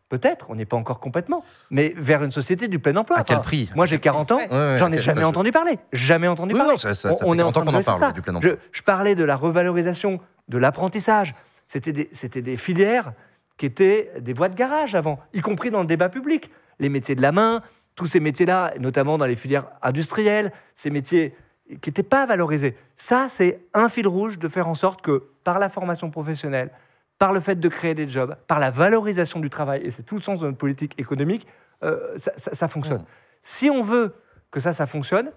peut-être, 0.09 0.51
on 0.51 0.55
n'est 0.57 0.67
pas 0.67 0.77
encore 0.77 1.01
complètement, 1.01 1.43
mais 1.71 1.95
vers 1.97 2.23
une 2.23 2.31
société 2.31 2.69
du 2.69 2.79
plein 2.79 2.95
emploi. 2.97 3.17
À 3.19 3.25
quel 3.25 3.37
Enfin, 3.37 3.45
prix? 3.45 3.71
Moi, 3.75 3.87
j'ai 3.87 3.99
40 3.99 4.31
ans, 4.33 4.37
Ouais. 4.41 4.51
Ouais, 4.53 4.77
j'en 4.79 4.93
ai 4.93 4.99
jamais 4.99 5.25
entendu 5.25 5.53
parler. 5.53 5.79
Jamais 5.93 6.29
entendu 6.29 6.53
Oui, 6.53 6.59
parler. 6.59 6.75
non, 6.75 6.79
ça- 6.79 6.93
ça- 6.93 7.11
ça 7.13 7.17
fait 7.17 7.25
on, 7.25 7.39
est 7.39 7.43
en 7.43 7.51
40 7.51 7.53
train 7.53 7.61
de 7.63 7.65
qu'on 7.65 7.71
en 7.71 7.73
dresser 7.73 7.87
parle, 7.87 7.99
ça. 7.99 8.13
du 8.13 8.21
plein 8.21 8.35
emploi. 8.35 8.51
Je, 8.51 8.57
je 8.79 8.83
parlais 8.83 9.15
de 9.15 9.25
la 9.25 9.37
revalorisation 9.37 10.21
de 10.49 10.59
l'apprentissage. 10.59 11.35
C'était 11.67 11.93
des, 11.93 12.11
c'était 12.13 12.43
des 12.43 12.59
filières 12.59 13.15
qui 13.57 13.65
étaient 13.65 14.13
des 14.21 14.35
voies 14.35 14.51
de 14.51 14.55
garage 14.55 14.95
avant, 14.95 15.19
y 15.33 15.41
compris 15.41 15.71
dans 15.71 15.81
le 15.81 15.87
débat 15.87 16.11
public. 16.11 16.51
Les 16.79 16.91
métiers 16.91 17.15
de 17.15 17.23
la 17.23 17.33
main, 17.33 17.63
tous 17.95 18.05
ces 18.07 18.21
métiers-là, 18.21 18.73
notamment 18.81 19.17
dans 19.17 19.25
les 19.27 19.37
filières 19.37 19.67
industrielles, 19.81 20.53
ces 20.75 20.91
métiers 20.91 21.35
qui 21.81 21.91
n'étaient 21.91 22.03
pas 22.03 22.27
valorisés. 22.27 22.77
Ça, 22.97 23.29
c'est 23.29 23.61
un 23.75 23.89
fil 23.89 24.07
rouge 24.07 24.39
de 24.39 24.49
faire 24.49 24.69
en 24.69 24.75
sorte 24.75 25.03
que 25.03 25.25
par 25.45 25.59
la 25.59 25.69
formation 25.69 26.11
professionnelle, 26.11 26.71
par 27.19 27.33
le 27.33 27.41
fait 27.41 27.57
de 27.57 27.69
créer 27.69 27.95
des 27.95 28.09
jobs, 28.09 28.35
par 28.47 28.59
la 28.59 28.71
valorisation 28.71 29.41
du 29.41 29.49
travail, 29.51 29.83
et 29.85 29.91
c'est 29.91 30.03
tout 30.03 30.17
le 30.17 30.21
sens 30.23 30.41
de 30.41 30.47
notre 30.47 30.59
politique 30.59 31.01
économique, 31.01 31.47
euh, 31.85 32.17
ça, 32.17 32.33
ça- 32.37 32.55
ça 32.55 32.69
fonctionne. 32.69 33.03
Mmh. 33.03 33.07
Si 33.43 33.71
on 33.71 33.83
veut 33.83 34.15
que 34.51 34.61
ça, 34.61 34.73
ça 34.73 34.87
fonctionne, 34.87 35.31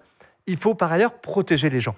il 0.48 0.58
faut 0.58 0.76
par 0.76 0.92
ailleurs 0.92 1.14
protéger 1.20 1.70
les 1.70 1.80
gens. 1.80 1.96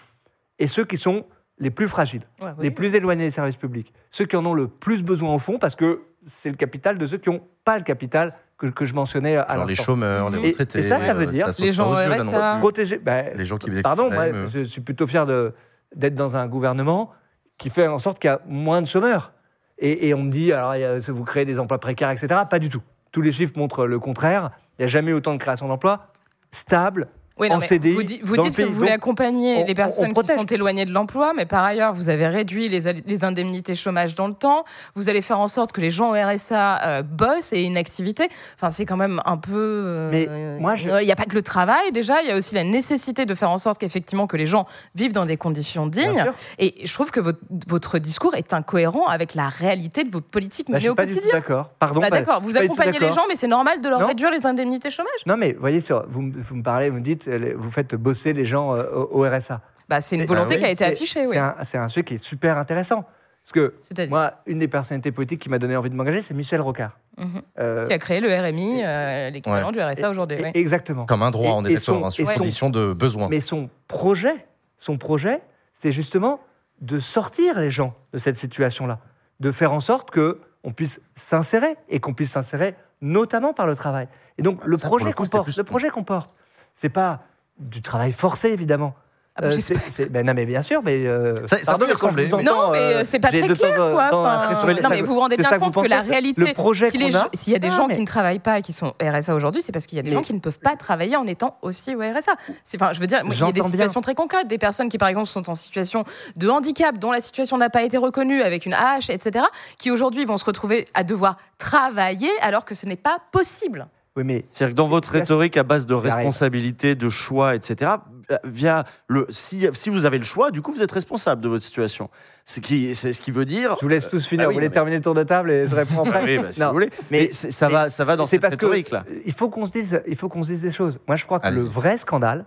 Et 0.60 0.68
ceux 0.68 0.86
qui 0.86 0.98
sont 0.98 1.26
les 1.60 1.72
plus 1.72 1.88
fragiles, 1.88 2.24
Ouais, 2.40 2.52
oui. 2.58 2.64
les 2.66 2.72
plus 2.72 2.94
éloignés 2.96 3.26
des 3.26 3.32
services 3.32 3.58
publics, 3.58 3.94
ceux 4.10 4.26
qui 4.26 4.36
en 4.36 4.46
ont 4.46 4.54
le 4.54 4.68
plus 4.68 5.04
besoin 5.04 5.34
au 5.34 5.40
fond, 5.40 5.58
parce 5.58 5.76
que 5.76 6.04
c'est 6.26 6.50
le 6.50 6.56
capital 6.56 6.98
de 6.98 7.06
ceux 7.06 7.18
qui 7.18 7.30
n'ont 7.30 7.42
pas 7.64 7.78
le 7.78 7.84
capital 7.84 8.36
que, 8.58 8.68
que 8.68 8.86
je 8.86 8.94
mentionnais 8.96 9.38
à 9.38 9.46
Genre 9.56 9.66
les 9.66 9.72
l'instant. 9.74 9.84
chômeurs, 9.84 10.30
les 10.30 10.40
Et- 10.40 10.52
retraités. 10.52 10.80
et 10.80 10.84
ça, 10.84 11.00
ça 11.00 11.12
euh, 11.12 11.14
veut 11.14 11.26
dire 11.28 11.48
saute 11.48 11.60
les 11.60 11.72
gens 11.72 11.92
yeux, 12.02 12.10
là, 12.10 12.24
non. 12.24 12.60
Protéger. 12.60 12.98
ben, 12.98 13.32
Les 13.36 13.46
gens 13.46 13.58
qui 13.58 13.70
Pardon, 13.82 14.10
moi, 14.12 14.24
euh. 14.24 14.48
je 14.48 14.64
suis 14.64 14.82
plutôt 14.82 15.06
fier 15.08 15.26
de- 15.26 15.54
d'être 15.96 16.16
dans 16.16 16.36
un 16.38 16.48
gouvernement 16.48 17.12
qui 17.58 17.70
fait 17.70 17.88
en 17.88 18.00
sorte 18.00 18.20
qu'il 18.20 18.30
y 18.30 18.34
a 18.34 18.42
moins 18.48 18.82
de 18.82 18.88
chômeurs. 18.88 19.32
Et, 19.80 20.08
et 20.08 20.14
on 20.14 20.24
me 20.24 20.32
dit, 20.32 20.52
alors, 20.54 20.74
vous 21.10 21.24
créez 21.24 21.46
des 21.46 21.60
emplois 21.60 21.80
précaires, 21.80 22.10
etc. 22.10 22.28
Pas 22.50 22.60
du 22.60 22.70
tout. 22.70 22.82
Tous 23.12 23.22
les 23.22 23.32
chiffres 23.32 23.54
montrent 23.58 23.86
le 23.86 24.00
contraire. 24.00 24.50
Il 24.78 24.82
n'y 24.82 24.86
a 24.86 24.88
jamais 24.88 25.14
autant 25.14 25.34
de 25.34 25.38
création 25.40 25.68
d'emplois 25.68 26.08
stables. 26.52 27.08
Oui, 27.40 27.50
non, 27.50 27.56
en 27.56 27.60
mais 27.60 27.68
CDI 27.68 27.94
vous, 27.94 28.04
di- 28.04 28.20
vous 28.24 28.36
dans 28.36 28.44
le 28.44 28.50
dites 28.50 28.58
que 28.58 28.64
vous 28.64 28.74
voulez 28.76 28.88
Donc, 28.90 28.98
accompagner 28.98 29.58
on- 29.58 29.66
les 29.66 29.72
on 29.72 29.76
personnes 29.76 30.14
qui 30.14 30.26
sont 30.26 30.46
éloignées 30.46 30.86
de 30.86 30.92
l'emploi, 30.92 31.34
mais 31.36 31.46
par 31.46 31.64
ailleurs, 31.64 31.94
vous 31.94 32.10
avez 32.10 32.28
réduit 32.28 32.68
les, 32.70 32.88
indemnités 33.24 33.76
chômage 33.76 34.16
dans 34.16 34.28
le 34.28 34.34
temps. 34.34 34.66
Vous 34.96 35.10
allez 35.10 35.22
faire 35.22 35.40
en 35.40 35.48
sorte 35.48 35.72
que 35.72 35.82
les 35.82 35.92
gens 35.92 36.10
au 36.12 36.14
RSA 36.14 36.82
euh, 36.84 37.02
bossent 37.04 37.54
et 37.54 37.62
aient 37.62 37.66
une 37.66 37.78
activité. 37.78 38.30
Enfin, 38.56 38.70
c'est 38.70 38.86
quand 38.86 38.98
même 38.98 39.22
un 39.26 39.38
peu. 39.38 39.54
euh, 39.56 40.10
Mais 40.12 40.28
euh, 40.30 40.60
moi, 40.60 40.76
je- 40.76 40.90
Il 41.02 41.06
n'y 41.06 41.12
a 41.12 41.16
pas 41.16 41.26
que 41.26 41.36
le 41.36 41.42
travail, 41.42 41.92
déjà. 41.92 42.22
Il 42.24 42.28
y 42.30 42.32
a 42.32 42.36
aussi 42.36 42.56
la 42.56 42.64
nécessité 42.64 43.26
de 43.26 43.36
faire 43.36 43.50
en 43.52 43.58
sorte 43.58 43.80
qu'effectivement, 43.80 44.26
que 44.28 44.38
les 44.38 44.46
gens 44.48 44.66
vivent 44.96 45.14
dans 45.14 45.26
des 45.26 45.38
conditions 45.38 45.88
dignes. 45.88 46.26
Et 46.60 46.76
je 46.86 46.94
trouve 46.94 47.12
que 47.12 47.20
votre, 47.20 47.40
votre 47.68 48.00
discours 48.00 48.34
est 48.36 48.54
incohérent 48.54 49.06
avec 49.08 49.36
la 49.36 49.50
réalité 49.50 50.04
de 50.04 50.12
votre 50.12 50.28
politique 50.28 50.68
Bah, 50.70 50.80
suis 50.80 50.90
au 50.90 50.96
pas 50.96 51.06
du 51.06 51.14
tout 51.14 51.20
quotidien. 51.20 51.40
d'accord. 51.40 51.70
Pardon. 51.80 52.00
Bah, 52.02 52.08
bah, 52.10 52.18
D'accord, 52.20 52.42
vous 52.42 52.58
accompagnez 52.58 53.00
les 53.00 53.12
gens, 53.14 53.24
mais 53.30 53.36
c'est 53.36 53.48
normal 53.48 53.82
de 53.82 53.90
leur 53.90 54.00
Non. 54.00 54.08
réduire 54.08 54.32
les 54.32 54.46
indemnités 54.46 54.90
chômage. 54.90 55.12
Non, 55.26 55.38
mais 55.38 55.56
voyez, 55.60 55.82
sur, 55.82 56.06
vous, 56.08 56.22
me- 56.22 56.34
vous 56.42 56.56
me 56.56 56.64
parlez, 56.64 56.90
vous 56.90 56.98
me 56.98 57.02
dites, 57.02 57.27
vous 57.56 57.72
faites 57.72 57.96
bosser 57.96 58.34
les 58.34 58.46
gens 58.46 58.76
euh, 58.76 58.84
au, 58.94 59.24
au 59.24 59.30
RSA. 59.30 59.62
Bah, 59.90 60.02
c'est 60.02 60.16
une 60.18 60.26
volonté 60.26 60.54
Ah 60.54 60.56
oui, 60.56 60.60
qui 60.60 60.66
a 60.66 60.70
été 60.72 60.86
C'est- 60.86 60.92
affichée, 60.94 61.28
oui. 61.28 61.38
C'est 61.64 61.78
un, 61.78 61.84
un 61.84 61.88
sujet 61.88 62.04
qui 62.04 62.16
est 62.16 62.24
super 62.24 62.58
intéressant. 62.58 63.06
Parce 63.44 63.54
que 63.54 64.08
moi, 64.10 64.34
une 64.46 64.60
des 64.60 64.68
personnalités 64.68 65.14
politiques 65.14 65.42
qui 65.42 65.50
m'a 65.50 65.58
donné 65.60 65.78
envie 65.78 65.90
de 65.90 65.96
m'engager, 65.96 66.22
c'est 66.22 66.34
Michel 66.34 66.60
Rocard. 66.60 66.98
Mhm. 67.18 67.42
Euh, 67.60 67.88
qui 67.88 67.94
a 67.94 67.98
créé 67.98 68.20
le 68.20 68.28
RMI, 68.28 68.82
euh, 68.84 69.30
l'équivalent 69.30 69.68
Ouais. 69.68 69.74
du 69.74 69.80
RSA 69.82 70.10
aujourd'hui. 70.10 70.38
Exactement. 70.54 71.06
Comme 71.06 71.24
un 71.24 71.32
droit, 71.32 71.52
Et- 71.52 71.54
on 71.54 71.66
est 71.66 71.72
et 71.72 71.76
d'accord, 71.76 71.82
son- 72.00 72.06
hein, 72.06 72.10
sur 72.12 72.30
et 72.30 72.34
son- 72.34 72.40
condition 72.40 72.70
de 72.70 72.92
besoin. 72.94 73.30
Mais 73.30 73.40
son 73.40 73.70
projet, 73.88 74.36
son 74.78 74.98
projet, 74.98 75.42
c'était 75.74 75.94
justement 75.94 76.42
de 76.82 77.00
sortir 77.00 77.58
les 77.60 77.70
gens 77.70 77.96
de 78.12 78.18
cette 78.18 78.38
situation-là, 78.38 79.00
de 79.40 79.52
faire 79.54 79.72
en 79.72 79.80
sorte 79.80 80.12
que 80.12 80.42
on 80.66 80.74
puisse 80.74 81.02
s'insérer 81.16 81.76
et 81.88 82.00
qu'on 82.02 82.14
puisse 82.14 82.32
s'insérer 82.32 82.76
notamment 83.02 83.54
par 83.54 83.66
le 83.66 83.76
travail. 83.76 84.10
Et 84.38 84.42
donc 84.42 84.64
le 84.66 84.76
Ça, 84.76 84.82
pour 84.88 84.98
projet 84.98 85.06
le 85.10 85.44
plus- 85.44 85.64
projet 85.64 85.90
qu'on 85.90 86.04
porte, 86.04 86.36
c'est 86.80 86.90
pas 86.90 87.22
du 87.58 87.82
travail 87.82 88.12
forcé 88.12 88.50
évidemment. 88.50 88.94
Ah 89.40 89.42
bah, 89.42 89.48
Euh, 89.50 89.52
j'espère. 89.52 89.80
c'est- 89.86 89.92
c'est- 90.04 90.10
ben 90.10 90.26
non 90.26 90.34
mais 90.34 90.48
bien 90.48 90.64
sûr, 90.64 90.82
mais 90.84 91.06
euh, 91.06 91.46
Ça- 91.46 91.60
ça 91.60 91.66
pardon, 91.74 91.86
peut 91.86 91.92
mais 91.92 91.92
quand 91.94 91.98
je 92.00 92.04
ressembler, 92.06 92.26
vous 92.26 92.38
mais- 92.38 92.50
entends, 92.50 92.66
Non, 92.68 92.72
mais 92.72 92.80
euh, 92.80 93.04
c'est 93.04 93.20
pas 93.20 93.28
très 93.28 93.42
temps 93.42 93.54
clair, 93.54 93.76
quoi. 93.76 94.10
temps 94.10 94.26
Enfin, 94.26 94.72
non, 94.82 94.90
mais 94.90 95.02
vous 95.02 95.14
vous 95.14 95.20
rendez 95.20 95.38
bien 95.38 95.48
que 95.48 95.58
compte 95.60 95.76
que 95.84 95.90
la 95.90 96.02
réalité, 96.02 96.42
le 96.48 96.54
projet 96.54 96.90
si 96.90 96.98
les 96.98 97.06
qu'on 97.06 97.12
gens- 97.12 97.20
a, 97.26 97.30
s'il 97.36 97.54
y 97.54 97.56
a 97.56 97.60
des 97.60 97.70
Non, 97.70 97.76
gens 97.76 97.88
mais- 97.88 97.96
qui 97.96 98.02
ne 98.02 98.08
travaillent 98.08 98.40
pas 98.40 98.58
et 98.58 98.62
qui 98.64 98.74
sont 98.74 98.96
RSA 99.00 99.36
aujourd'hui, 99.36 99.62
c'est 99.62 99.72
parce 99.72 99.86
qu'il 99.86 99.98
y 99.98 100.00
a 100.00 100.02
des 100.02 100.10
Mais- 100.10 100.16
gens 100.16 100.24
qui 100.24 100.34
ne 100.34 100.40
peuvent 100.40 100.58
pas 100.60 100.76
travailler 100.76 101.16
en 101.18 101.28
étant 101.28 101.60
aussi 101.62 101.94
au 101.96 102.00
RSA. 102.00 102.34
C'est- 102.66 102.82
Enfin, 102.82 102.94
je 102.94 103.00
veux 103.00 103.06
dire, 103.06 103.22
il 103.24 103.30
y 103.40 103.44
a 103.44 103.46
des 103.52 103.52
bien. 103.62 103.64
situations 103.70 104.02
très 104.02 104.16
concrètes, 104.16 104.48
des 104.48 104.58
personnes 104.58 104.90
qui, 104.90 104.98
par 104.98 105.08
exemple, 105.08 105.28
sont 105.28 105.48
en 105.52 105.56
situation 105.56 106.04
de 106.36 106.50
handicap, 106.50 106.98
dont 106.98 107.12
la 107.12 107.22
situation 107.22 107.58
n'a 107.60 107.70
pas 107.70 107.84
été 107.84 107.98
reconnue 107.98 108.42
avec 108.42 108.66
une 108.66 108.74
hache, 108.74 109.12
etc., 109.12 109.46
qui 109.78 109.92
aujourd'hui 109.92 110.26
vont 110.26 110.40
se 110.40 110.46
retrouver 110.46 110.88
à 110.96 111.04
devoir 111.04 111.38
travailler 111.60 112.32
alors 112.42 112.66
que 112.66 112.74
ce 112.74 112.88
n'est 112.88 112.96
pas 112.96 113.20
possible. 113.32 113.86
Oui, 114.18 114.24
mais 114.26 114.46
C'est-à-dire 114.52 114.74
que 114.74 114.78
dans 114.78 114.88
votre 114.88 115.12
rhétorique 115.12 115.56
à 115.58 115.64
base 115.64 115.86
de 115.86 115.94
responsabilité, 115.94 116.96
de 116.96 117.08
choix, 117.08 117.56
etc., 117.56 117.92
euh, 118.32 118.38
via 118.44 118.84
le, 119.08 119.26
si, 119.30 119.68
si 119.74 119.90
vous 119.90 120.04
avez 120.06 120.18
le 120.18 120.24
choix, 120.24 120.52
du 120.52 120.62
coup, 120.62 120.74
vous 120.74 120.82
êtes 120.84 120.92
responsable 120.92 121.40
de 121.42 121.48
votre 121.48 121.64
situation. 121.64 122.10
Ce 122.44 122.60
qui, 122.60 122.94
c'est 122.96 123.14
ce 123.14 123.22
qui 123.22 123.32
veut 123.32 123.46
dire. 123.46 123.76
je 123.80 123.86
vous 123.86 123.90
laisse 123.90 124.10
tous 124.10 124.26
finir. 124.28 124.46
bah 124.46 124.48
oui, 124.50 124.54
vous 124.56 124.58
voulez 124.58 124.68
mais- 124.68 124.74
terminer 124.74 124.96
le 124.98 125.04
tour 125.04 125.14
de 125.14 125.24
table 125.24 125.52
et 125.52 125.68
je 125.68 125.76
réponds 125.76 126.04
après? 126.04 126.24
Oui, 126.38 126.42
bah, 126.42 126.52
si 126.52 126.60
Non, 126.60 126.68
vous 126.68 126.74
voulez. 126.74 126.90
mais- 127.12 127.22
Mais, 127.28 127.30
c'est- 127.32 127.52
ça 127.52 127.68
mais 127.68 127.74
va, 127.74 127.90
ça 127.90 128.04
va 128.04 128.16
dans 128.16 128.26
c'est 128.26 128.32
cette 128.32 128.42
parce 128.42 128.54
rhétorique 128.56 128.90
là. 128.90 129.06
il 129.26 129.34
faut 129.34 129.50
qu'on 129.50 129.66
se 129.66 129.72
dise, 129.72 130.02
il 130.08 130.16
faut 130.16 130.30
qu'on 130.30 130.42
se 130.42 130.48
dise 130.48 130.62
des 130.64 130.72
choses. 130.72 131.00
Moi, 131.08 131.16
je 131.16 131.26
crois 131.26 131.40
que 131.40 131.48
le 131.50 131.62
vrai 131.62 131.96
scandale, 131.98 132.46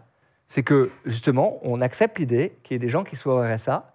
c'est 0.49 0.63
que 0.65 0.91
justement, 1.07 1.61
on 1.63 1.81
accepte 1.81 2.19
l'idée 2.19 2.59
qu'il 2.65 2.75
y 2.75 2.77
ait 2.77 2.79
des 2.81 2.89
gens 2.89 3.05
qui 3.05 3.15
soient 3.17 3.35
au 3.37 3.43
RSA 3.55 3.95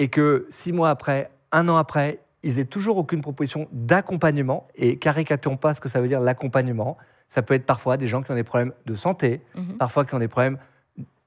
et 0.00 0.08
que 0.08 0.46
six 0.48 0.72
mois 0.72 0.90
après, 0.90 1.30
un 1.52 1.68
an 1.68 1.76
après, 1.76 2.18
ils 2.42 2.58
aient 2.58 2.64
toujours 2.64 2.96
aucune 2.96 3.20
proposition 3.22 3.68
d'accompagnement. 3.72 4.66
Et 4.74 4.98
caricaturons 4.98 5.56
pas 5.56 5.74
ce 5.74 5.80
que 5.80 5.88
ça 5.88 6.00
veut 6.00 6.08
dire 6.08 6.20
l'accompagnement. 6.20 6.96
Ça 7.28 7.42
peut 7.42 7.54
être 7.54 7.66
parfois 7.66 7.96
des 7.96 8.08
gens 8.08 8.22
qui 8.22 8.30
ont 8.30 8.34
des 8.34 8.42
problèmes 8.44 8.72
de 8.86 8.94
santé, 8.94 9.40
Mhm. 9.54 9.76
parfois 9.78 10.04
qui 10.04 10.14
ont 10.14 10.18
des 10.18 10.28
problèmes 10.28 10.58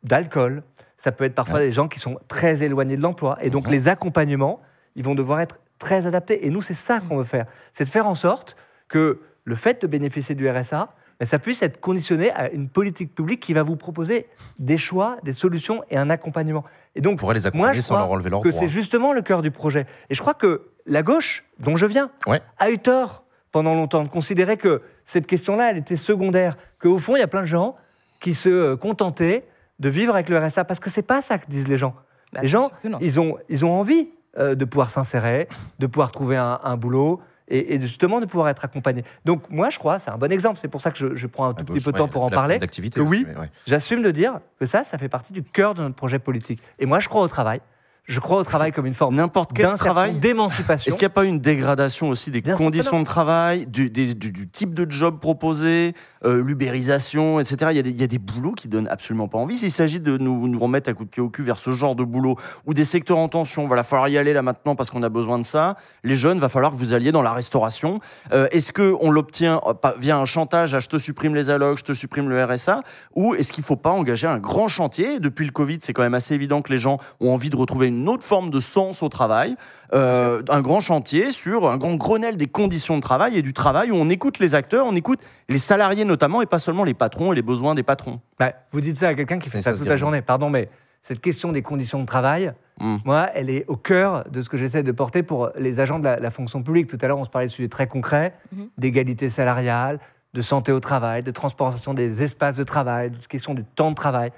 d'alcool. 0.04 0.64
Ça 0.98 1.12
peut 1.12 1.24
être 1.24 1.36
parfois 1.36 1.60
des 1.60 1.72
gens 1.72 1.88
qui 1.88 2.00
sont 2.00 2.20
très 2.28 2.64
éloignés 2.64 2.98
de 2.98 3.02
l'emploi. 3.02 3.38
Et 3.42 3.50
donc, 3.50 3.70
les 3.70 3.88
accompagnements, 3.88 4.62
ils 4.96 5.04
vont 5.04 5.16
devoir 5.16 5.40
être 5.42 5.60
très 5.80 6.06
adaptés. 6.08 6.46
Et 6.46 6.50
nous, 6.50 6.62
c'est 6.62 6.74
ça 6.74 7.00
qu'on 7.02 7.18
veut 7.18 7.24
faire. 7.24 7.46
C'est 7.74 7.84
de 7.84 7.90
faire 7.90 8.08
en 8.08 8.16
sorte 8.16 8.56
que 8.88 9.20
le 9.44 9.56
fait 9.56 9.82
de 9.82 9.88
bénéficier 9.88 10.36
du 10.36 10.50
RSA, 10.50 10.94
ben, 11.20 11.26
ça 11.26 11.38
puisse 11.40 11.62
être 11.62 11.80
conditionné 11.80 12.32
à 12.32 12.50
une 12.52 12.70
politique 12.70 13.14
publique 13.14 13.40
qui 13.42 13.54
va 13.54 13.64
vous 13.64 13.76
proposer 13.76 14.28
des 14.60 14.78
choix, 14.78 15.18
des 15.24 15.34
solutions 15.34 15.84
et 15.90 15.98
un 15.98 16.10
accompagnement. 16.10 16.64
Et 16.96 17.00
On 17.00 17.04
donc, 17.04 17.20
pourrait 17.20 17.36
les 17.36 17.42
moi, 17.42 17.48
accompagner 17.50 17.76
je 17.76 17.82
sans 17.82 17.94
crois 17.96 18.00
leur 18.00 18.12
enlever 18.12 18.30
leurs 18.30 18.42
que 18.42 18.52
c'est 18.52 18.68
justement 18.68 19.14
le 19.14 19.22
cœur 19.22 19.42
du 19.42 19.52
projet. 19.52 19.86
Et 20.10 20.16
je 20.16 20.22
crois 20.22 20.34
que 20.34 20.70
la 20.86 21.04
gauche, 21.04 21.44
dont 21.60 21.76
je 21.78 21.86
viens, 21.86 22.10
Ouais. 22.28 22.42
a 22.58 22.70
eu 22.72 22.78
tort 22.78 23.26
pendant 23.52 23.74
longtemps 23.74 24.04
de 24.04 24.10
considérer 24.10 24.58
que 24.58 24.82
cette 25.06 25.28
question-là, 25.28 25.72
elle 25.72 25.78
était 25.78 25.96
secondaire. 25.96 26.58
Qu'au 26.80 27.00
fond, 27.00 27.16
il 27.16 27.20
y 27.20 27.24
a 27.24 27.28
plein 27.28 27.42
de 27.42 27.48
gens 27.48 27.76
qui 28.20 28.34
se 28.34 28.76
contentaient 28.76 29.46
de 29.80 29.90
vivre 29.90 30.14
avec 30.14 30.30
le 30.30 30.38
RSA. 30.38 30.64
Parce 30.66 30.80
que 30.80 30.90
c'est 30.90 31.02
pas 31.02 31.22
ça 31.22 31.38
que 31.38 31.48
disent 31.48 31.68
les 31.68 31.78
gens. 31.78 31.96
Bah, 32.34 32.42
les 32.42 32.48
gens, 32.48 32.72
ils 33.02 33.20
ont, 33.20 33.38
ils 33.50 33.64
ont 33.66 33.72
envie 33.72 34.10
euh, 34.38 34.56
de 34.56 34.66
pouvoir 34.66 34.90
s'insérer, 34.90 35.48
de 35.80 35.88
pouvoir 35.88 36.12
trouver 36.12 36.36
un, 36.38 36.60
un 36.64 36.76
boulot 36.76 37.22
et, 37.48 37.76
et 37.76 37.80
justement 37.80 38.20
de 38.20 38.26
pouvoir 38.26 38.50
être 38.50 38.66
accompagné. 38.66 39.04
Donc 39.24 39.44
moi, 39.50 39.70
je 39.70 39.80
crois, 39.80 40.00
c'est 40.00 40.12
un 40.12 40.18
bon 40.18 40.32
exemple. 40.32 40.60
C'est 40.62 40.68
pour 40.68 40.82
ça 40.82 40.92
que 40.92 40.98
je, 40.98 41.16
je 41.16 41.28
prends 41.28 41.46
un 41.46 41.52
À 41.52 41.54
tout 41.54 41.64
gauche, 41.66 41.76
petit 41.78 41.84
peu 41.86 41.92
de 41.92 41.96
ouais, 41.96 42.00
temps 42.00 42.08
pour 42.10 42.24
en 42.24 42.30
parler. 42.30 42.58
que 42.60 43.02
oui, 43.02 43.26
ouais. 43.40 43.50
J'assume 43.68 44.02
de 44.02 44.12
dire 44.12 44.40
que 44.60 44.66
ça, 44.66 44.84
ça 44.84 44.98
fait 44.98 45.08
partie 45.10 45.32
du 45.32 45.44
cœur 45.44 45.74
de 45.76 45.82
notre 45.84 45.96
projet 45.96 46.20
politique. 46.20 46.62
Et 46.80 46.86
moi, 46.86 47.00
je 47.00 47.08
crois 47.08 47.22
au 47.22 47.28
travail. 47.28 47.62
Je 48.08 48.20
crois 48.20 48.40
au 48.40 48.44
travail 48.44 48.72
comme 48.72 48.86
une 48.86 48.94
forme 48.94 49.16
N'importe 49.16 49.52
quel 49.54 49.66
travail. 49.74 50.14
d'émancipation. 50.14 50.90
Est-ce 50.92 50.98
qu'il 50.98 51.06
n'y 51.08 51.12
a 51.12 51.14
pas 51.14 51.26
une 51.26 51.40
dégradation 51.40 52.10
aussi 52.10 52.30
des 52.30 52.44
conditions 52.44 53.00
de 53.00 53.06
travail, 53.06 53.66
du, 53.66 53.90
des- 53.90 54.14
du- 54.14 54.32
du 54.32 54.46
type 54.46 54.76
de 54.76 54.90
job 54.92 55.20
proposé, 55.20 55.96
euh, 56.26 56.44
l'ubérisation, 56.44 57.40
etc. 57.40 57.72
il 57.72 57.78
y, 57.78 57.80
a 57.80 57.84
des, 57.84 57.92
il 57.92 58.00
y 58.00 58.04
a 58.04 58.08
des 58.08 58.18
boulots 58.18 58.54
qui 58.54 58.68
donnent 58.68 58.88
absolument 58.88 59.28
pas 59.28 59.38
envie. 59.38 59.58
S'il 59.58 59.72
s'agit 59.72 60.00
de 60.00 60.18
nous, 60.18 60.60
remettre 60.60 60.90
à 60.90 60.94
coup 60.94 61.06
de 61.06 61.10
pied 61.10 61.22
au 61.22 61.30
cul 61.30 61.44
vers 61.44 61.58
ce 61.58 61.72
genre 61.72 61.96
de 61.96 62.04
boulot 62.04 62.36
ou 62.66 62.74
des 62.74 62.84
secteurs 62.84 63.18
en 63.18 63.30
tension, 63.30 63.68
va 63.68 63.84
falloir 63.84 64.10
y 64.10 64.18
aller 64.18 64.34
là 64.34 64.42
maintenant 64.42 64.76
parce 64.76 64.90
qu'on 64.90 65.04
a 65.04 65.10
besoin 65.10 65.38
de 65.40 65.44
ça. 65.44 65.76
Les 66.04 66.16
jeunes, 66.16 66.40
va 66.40 66.50
falloir 66.50 66.72
que 66.72 66.78
vous 66.78 66.94
alliez 66.94 67.12
dans 67.12 67.22
la 67.22 67.34
restauration. 67.34 68.00
Euh, 68.34 68.48
est-ce 68.52 68.72
que 68.72 68.96
on 69.00 69.12
l'obtient 69.12 69.62
euh, 69.66 69.74
via 69.98 70.18
un 70.18 70.26
chantage 70.26 70.74
à 70.74 70.80
je 70.80 70.88
te 70.88 70.98
supprime 70.98 71.36
les 71.36 71.50
allocs, 71.50 71.80
je 71.80 71.84
te 71.84 71.94
supprime 71.94 72.30
le 72.30 72.44
RSA, 72.44 72.82
ou 73.16 73.36
est-ce 73.36 73.52
qu'il 73.52 73.64
faut 73.64 73.76
pas 73.76 73.92
engager 73.92 74.28
un 74.28 74.40
grand 74.40 74.68
chantier? 74.68 75.20
Depuis 75.20 75.46
le 75.46 75.52
Covid, 75.52 75.78
c'est 75.82 75.94
quand 75.94 76.04
même 76.04 76.14
assez 76.14 76.34
évident 76.34 76.62
que 76.62 76.72
les 76.72 76.78
gens 76.78 77.00
ont 77.20 77.34
envie 77.34 77.50
de 77.50 77.56
retrouver 77.56 77.88
une 77.88 78.08
autre 78.10 78.24
forme 78.24 78.50
de 78.50 78.60
sens 78.60 79.04
au 79.04 79.10
travail. 79.10 79.56
Euh, 79.94 80.42
un 80.50 80.62
grand 80.62 80.80
chantier 80.80 81.32
sur 81.32 81.70
un 81.70 81.78
grand 81.78 81.96
Grenelle 81.96 82.38
des 82.38 82.48
conditions 82.48 82.96
de 82.98 83.02
travail 83.02 83.38
et 83.38 83.42
du 83.42 83.54
travail 83.54 83.92
où 83.92 83.96
on 83.96 84.10
écoute 84.10 84.40
les 84.40 84.56
acteurs, 84.56 84.86
on 84.88 84.96
écoute 84.96 85.20
les 85.50 85.58
salariés 85.60 86.06
notamment 86.06 86.42
et 86.42 86.46
pas 86.48 86.60
seulement 86.60 86.84
les 86.84 86.94
patrons 86.96 87.32
et 87.34 87.36
les 87.36 87.42
besoins 87.42 87.76
des 87.76 87.84
patrons. 87.84 88.20
Bah, 88.40 88.52
vous 88.72 88.82
dites 88.82 88.98
ça 88.98 89.10
à 89.10 89.14
quelqu'un 89.14 89.38
qui 89.40 89.50
fait 89.50 89.62
ça 89.62 89.74
toute 89.74 89.88
la 89.88 89.98
journée. 89.98 90.22
Pardon, 90.22 90.50
mais 90.50 90.70
cette 91.02 91.22
question 91.22 91.52
des 91.52 91.62
conditions 91.62 92.00
de 92.00 92.06
travail, 92.06 92.54
Mm. 92.78 92.98
moi, 93.06 93.28
elle 93.34 93.50
est 93.50 93.64
au 93.70 93.78
cœur 93.78 94.26
de 94.30 94.42
ce 94.42 94.50
que 94.50 94.58
j'essaie 94.58 94.84
de 94.84 94.92
porter 94.92 95.24
pour 95.24 95.50
les 95.58 95.80
agents 95.80 95.98
de 96.00 96.04
la, 96.04 96.20
la 96.20 96.30
fonction 96.30 96.62
publique. 96.62 96.88
Tout 96.88 96.98
à 97.00 97.08
l'heure, 97.08 97.18
on 97.18 97.24
se 97.24 97.30
parlait 97.30 97.48
de 97.48 97.52
sujets 97.54 97.70
très 97.70 97.88
concrets, 97.88 98.34
Mhm. 98.52 98.68
d'égalité 98.78 99.30
salariale, 99.30 100.00
de 100.34 100.42
santé 100.42 100.74
au 100.74 100.82
travail, 100.82 101.24
de 101.24 101.32
transformation 101.32 101.94
des 101.94 102.22
espaces 102.22 102.58
de 102.58 102.64
travail, 102.66 103.12
de 103.12 103.26
question 103.28 103.54
du 103.54 103.64
temps 103.64 103.92
de 103.92 103.96
travail. 103.96 104.32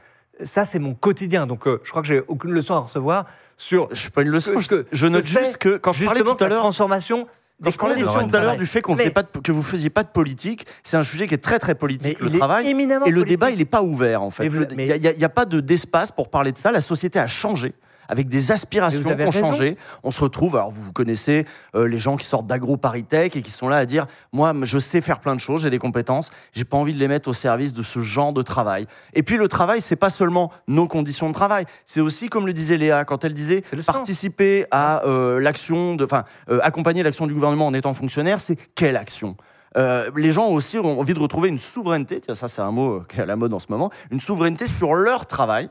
Ça, 0.43 0.65
c'est 0.65 0.79
mon 0.79 0.93
quotidien. 0.93 1.47
Donc, 1.47 1.67
euh, 1.67 1.79
je 1.83 1.89
crois 1.89 2.01
que 2.01 2.07
j'ai 2.07 2.21
aucune 2.27 2.51
leçon 2.51 2.75
à 2.75 2.79
recevoir 2.79 3.25
sur 3.55 3.87
Je 3.91 3.95
suis 3.95 4.09
pas 4.09 4.21
une 4.21 4.29
leçon, 4.29 4.53
que- 4.53 4.61
je, 4.61 4.67
que- 4.67 4.85
je 4.91 5.07
note 5.07 5.23
juste 5.25 5.57
que 5.57 5.77
quand 5.77 5.91
je 5.91 6.05
parlais 6.05 6.21
tout 6.21 6.37
à 6.43 6.47
l'heure, 6.47 6.59
transformation, 6.59 7.27
Quand 7.63 7.71
je 7.71 7.77
parlais 7.77 7.95
tout 7.99 8.35
à 8.35 8.39
l'heure 8.43 8.57
du 8.57 8.67
fait 8.67 8.81
qu'on 8.81 8.93
Mais- 8.93 9.03
faisait 9.05 9.13
pas 9.13 9.23
de- 9.23 9.39
que 9.39 9.51
vous 9.51 9.63
faisiez 9.63 9.89
pas 9.89 10.03
de 10.03 10.09
politique, 10.09 10.67
c'est 10.83 10.95
un 10.95 11.01
sujet 11.01 11.27
qui 11.27 11.33
est 11.33 11.39
très 11.39 11.57
très 11.57 11.71
Mais 11.71 11.75
politique, 11.75 12.19
le 12.19 12.27
il 12.27 12.35
est 12.35 12.37
travail. 12.37 12.67
éminemment 12.67 13.05
Et 13.07 13.09
le 13.09 13.21
politique. 13.21 13.29
débat, 13.39 13.49
il 13.49 13.57
n'est 13.57 13.65
pas 13.65 13.81
ouvert 13.81 14.21
en 14.21 14.29
fait. 14.29 14.45
Il 14.45 15.15
n'y 15.17 15.23
a, 15.23 15.29
pas 15.29 15.45
de- 15.45 15.59
d'espace 15.59 16.11
pour 16.11 16.29
parler 16.29 16.51
de 16.51 16.57
ça. 16.59 16.71
La 16.71 16.81
société 16.81 17.17
a 17.17 17.25
changé. 17.25 17.73
Avec 18.09 18.27
des 18.27 18.51
aspirations 18.51 19.01
qui 19.01 19.23
ont 19.23 19.31
changé, 19.31 19.77
on 20.03 20.11
se 20.11 20.21
retrouve. 20.21 20.55
Alors, 20.55 20.71
vous 20.71 20.91
connaissez 20.91 21.45
euh, 21.75 21.87
les 21.87 21.97
gens 21.97 22.17
qui 22.17 22.25
sortent 22.25 22.47
d'agro-paritech 22.47 23.35
et 23.35 23.41
qui 23.41 23.51
sont 23.51 23.67
là 23.67 23.77
à 23.77 23.85
dire 23.85 24.07
Moi, 24.31 24.53
je 24.63 24.79
sais 24.79 25.01
faire 25.01 25.19
plein 25.19 25.35
de 25.35 25.39
choses, 25.39 25.63
j'ai 25.63 25.69
des 25.69 25.79
compétences, 25.79 26.31
j'ai 26.53 26.65
pas 26.65 26.77
envie 26.77 26.93
de 26.93 26.99
les 26.99 27.07
mettre 27.07 27.29
au 27.29 27.33
service 27.33 27.73
de 27.73 27.83
ce 27.83 27.99
genre 27.99 28.33
de 28.33 28.41
travail. 28.41 28.87
Et 29.13 29.23
puis, 29.23 29.37
le 29.37 29.47
travail, 29.47 29.81
c'est 29.81 29.95
pas 29.95 30.09
seulement 30.09 30.51
nos 30.67 30.87
conditions 30.87 31.27
de 31.27 31.33
travail, 31.33 31.65
c'est 31.85 32.01
aussi, 32.01 32.29
comme 32.29 32.45
le 32.45 32.53
disait 32.53 32.77
Léa, 32.77 33.05
quand 33.05 33.25
elle 33.25 33.33
disait 33.33 33.63
sens. 33.73 33.85
participer 33.85 34.65
à 34.71 35.05
euh, 35.05 35.39
l'action, 35.39 35.97
enfin, 36.01 36.23
euh, 36.49 36.59
accompagner 36.63 37.03
l'action 37.03 37.27
du 37.27 37.33
gouvernement 37.33 37.67
en 37.67 37.73
étant 37.73 37.93
fonctionnaire, 37.93 38.39
c'est 38.39 38.57
quelle 38.75 38.97
action? 38.97 39.35
Euh, 39.75 40.09
les 40.15 40.31
gens 40.31 40.47
aussi 40.47 40.77
ont 40.79 40.99
envie 40.99 41.13
de 41.13 41.19
retrouver 41.19 41.49
une 41.49 41.59
souveraineté, 41.59 42.21
tiens, 42.21 42.35
ça 42.35 42.47
c'est 42.47 42.61
un 42.61 42.71
mot 42.71 43.01
qui 43.01 43.17
est 43.17 43.23
à 43.23 43.25
la 43.25 43.35
mode 43.35 43.53
en 43.53 43.59
ce 43.59 43.67
moment, 43.69 43.91
une 44.11 44.19
souveraineté 44.19 44.65
sur 44.65 44.93
leur 44.95 45.25
travail. 45.25 45.69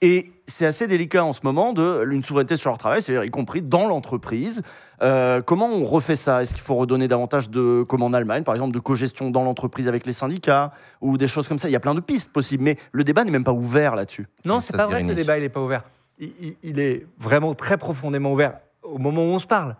Et 0.00 0.30
c'est 0.46 0.64
assez 0.64 0.86
délicat 0.86 1.24
en 1.24 1.32
ce 1.32 1.40
moment 1.42 1.72
de 1.72 2.06
une 2.08 2.22
souveraineté 2.22 2.54
sur 2.56 2.70
leur 2.70 2.78
travail, 2.78 3.02
c'est-à-dire 3.02 3.24
y 3.24 3.30
compris 3.30 3.62
dans 3.62 3.88
l'entreprise. 3.88 4.62
Euh, 5.02 5.42
comment 5.42 5.66
on 5.66 5.84
refait 5.84 6.14
ça? 6.14 6.40
Est-ce 6.40 6.54
qu'il 6.54 6.62
faut 6.62 6.76
redonner 6.76 7.08
davantage 7.08 7.50
de, 7.50 7.82
comme 7.82 8.02
en 8.02 8.12
Allemagne, 8.12 8.44
par 8.44 8.54
exemple, 8.54 8.72
de 8.72 8.78
cogestion 8.78 9.30
dans 9.30 9.42
l'entreprise 9.42 9.88
avec 9.88 10.06
les 10.06 10.12
syndicats 10.12 10.72
ou 11.00 11.18
des 11.18 11.26
choses 11.26 11.48
comme 11.48 11.58
ça? 11.58 11.68
Il 11.68 11.72
y 11.72 11.76
a 11.76 11.80
plein 11.80 11.96
de 11.96 12.00
pistes 12.00 12.32
possibles, 12.32 12.62
mais 12.62 12.78
le 12.92 13.02
débat 13.02 13.24
n'est 13.24 13.32
même 13.32 13.42
pas 13.42 13.52
ouvert 13.52 13.96
là-dessus. 13.96 14.28
Non, 14.46 14.60
c'est 14.60 14.76
pas 14.76 14.86
vrai 14.86 15.02
que 15.02 15.08
le 15.08 15.14
débat 15.16 15.36
il 15.36 15.42
est 15.44 15.48
pas 15.48 15.60
ouvert. 15.62 15.82
Il, 16.20 16.32
il- 16.40 16.56
il 16.62 16.78
est 16.78 17.04
vraiment 17.18 17.54
très 17.54 17.76
profondément 17.76 18.32
ouvert 18.32 18.58
au 18.84 18.98
moment 18.98 19.22
où 19.22 19.30
on 19.34 19.38
se 19.40 19.46
parle 19.48 19.74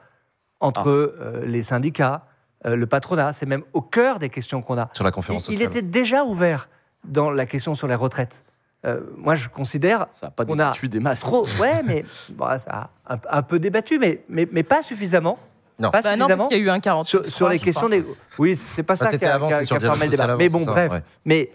entre 0.61 0.89
euh, 0.89 1.45
les 1.47 1.63
syndicats, 1.63 2.27
euh, 2.67 2.75
le 2.75 2.87
patronat. 2.87 3.33
C'est 3.33 3.47
même 3.47 3.63
au 3.73 3.81
cœur 3.83 4.19
des 4.19 4.31
questions 4.31 4.63
qu'on 4.63 4.79
a. 4.79 4.89
Sur 4.95 5.05
la 5.05 5.11
Il, 5.11 5.13
conférence 5.13 5.47
il 5.49 5.53
sociale. 5.55 5.63
était 5.69 5.83
déjà 5.83 6.25
ouvert 6.25 6.69
dans 7.05 7.31
la 7.31 7.47
question 7.47 7.77
sur 7.77 7.87
les 7.87 7.95
retraites. 7.95 8.45
Euh, 8.87 9.01
moi, 9.17 9.35
je 9.35 9.49
considère 9.49 10.07
Ça 10.15 10.27
n'a 10.27 10.31
pas 10.31 10.45
On 10.49 10.59
a 10.59 10.73
des 10.83 11.01
masses. 11.01 11.21
trop. 11.21 11.47
Ouais, 11.61 11.83
mais 11.85 12.05
bon, 12.31 12.47
ça 12.59 12.91
a 13.07 13.15
un, 13.15 13.19
un 13.31 13.43
peu 13.43 13.59
débattu, 13.59 13.99
mais, 13.99 14.23
mais, 14.29 14.47
mais 14.53 14.63
pas 14.63 14.83
suffisamment. 14.83 15.39
Non. 15.81 15.91
Pas 15.91 16.01
Bah 16.01 16.17
non, 16.17 16.27
parce 16.27 16.31
suffisamment. 16.31 16.49
qu'il 16.49 16.59
y 16.59 16.61
a 16.61 16.65
eu 16.65 16.71
un 16.71 16.81
40. 16.81 17.07
sur, 17.07 17.27
sur 17.31 17.49
les 17.49 17.59
questions 17.59 17.89
des. 17.89 18.05
Oui, 18.39 18.57
c'est 18.57 18.83
pas 18.83 18.97
Ça, 18.97 19.11
ça 19.11 19.19
qui 19.19 19.25
a, 19.25 19.35
a 19.35 19.39
le 19.39 19.65
fermé 19.67 20.07
le 20.07 20.11
dialogue 20.11 20.11
débat. 20.11 20.37
Mais 20.37 20.49
bon, 20.49 20.65
bref. 20.65 20.93
ouais. 20.93 21.03
Mais 21.25 21.51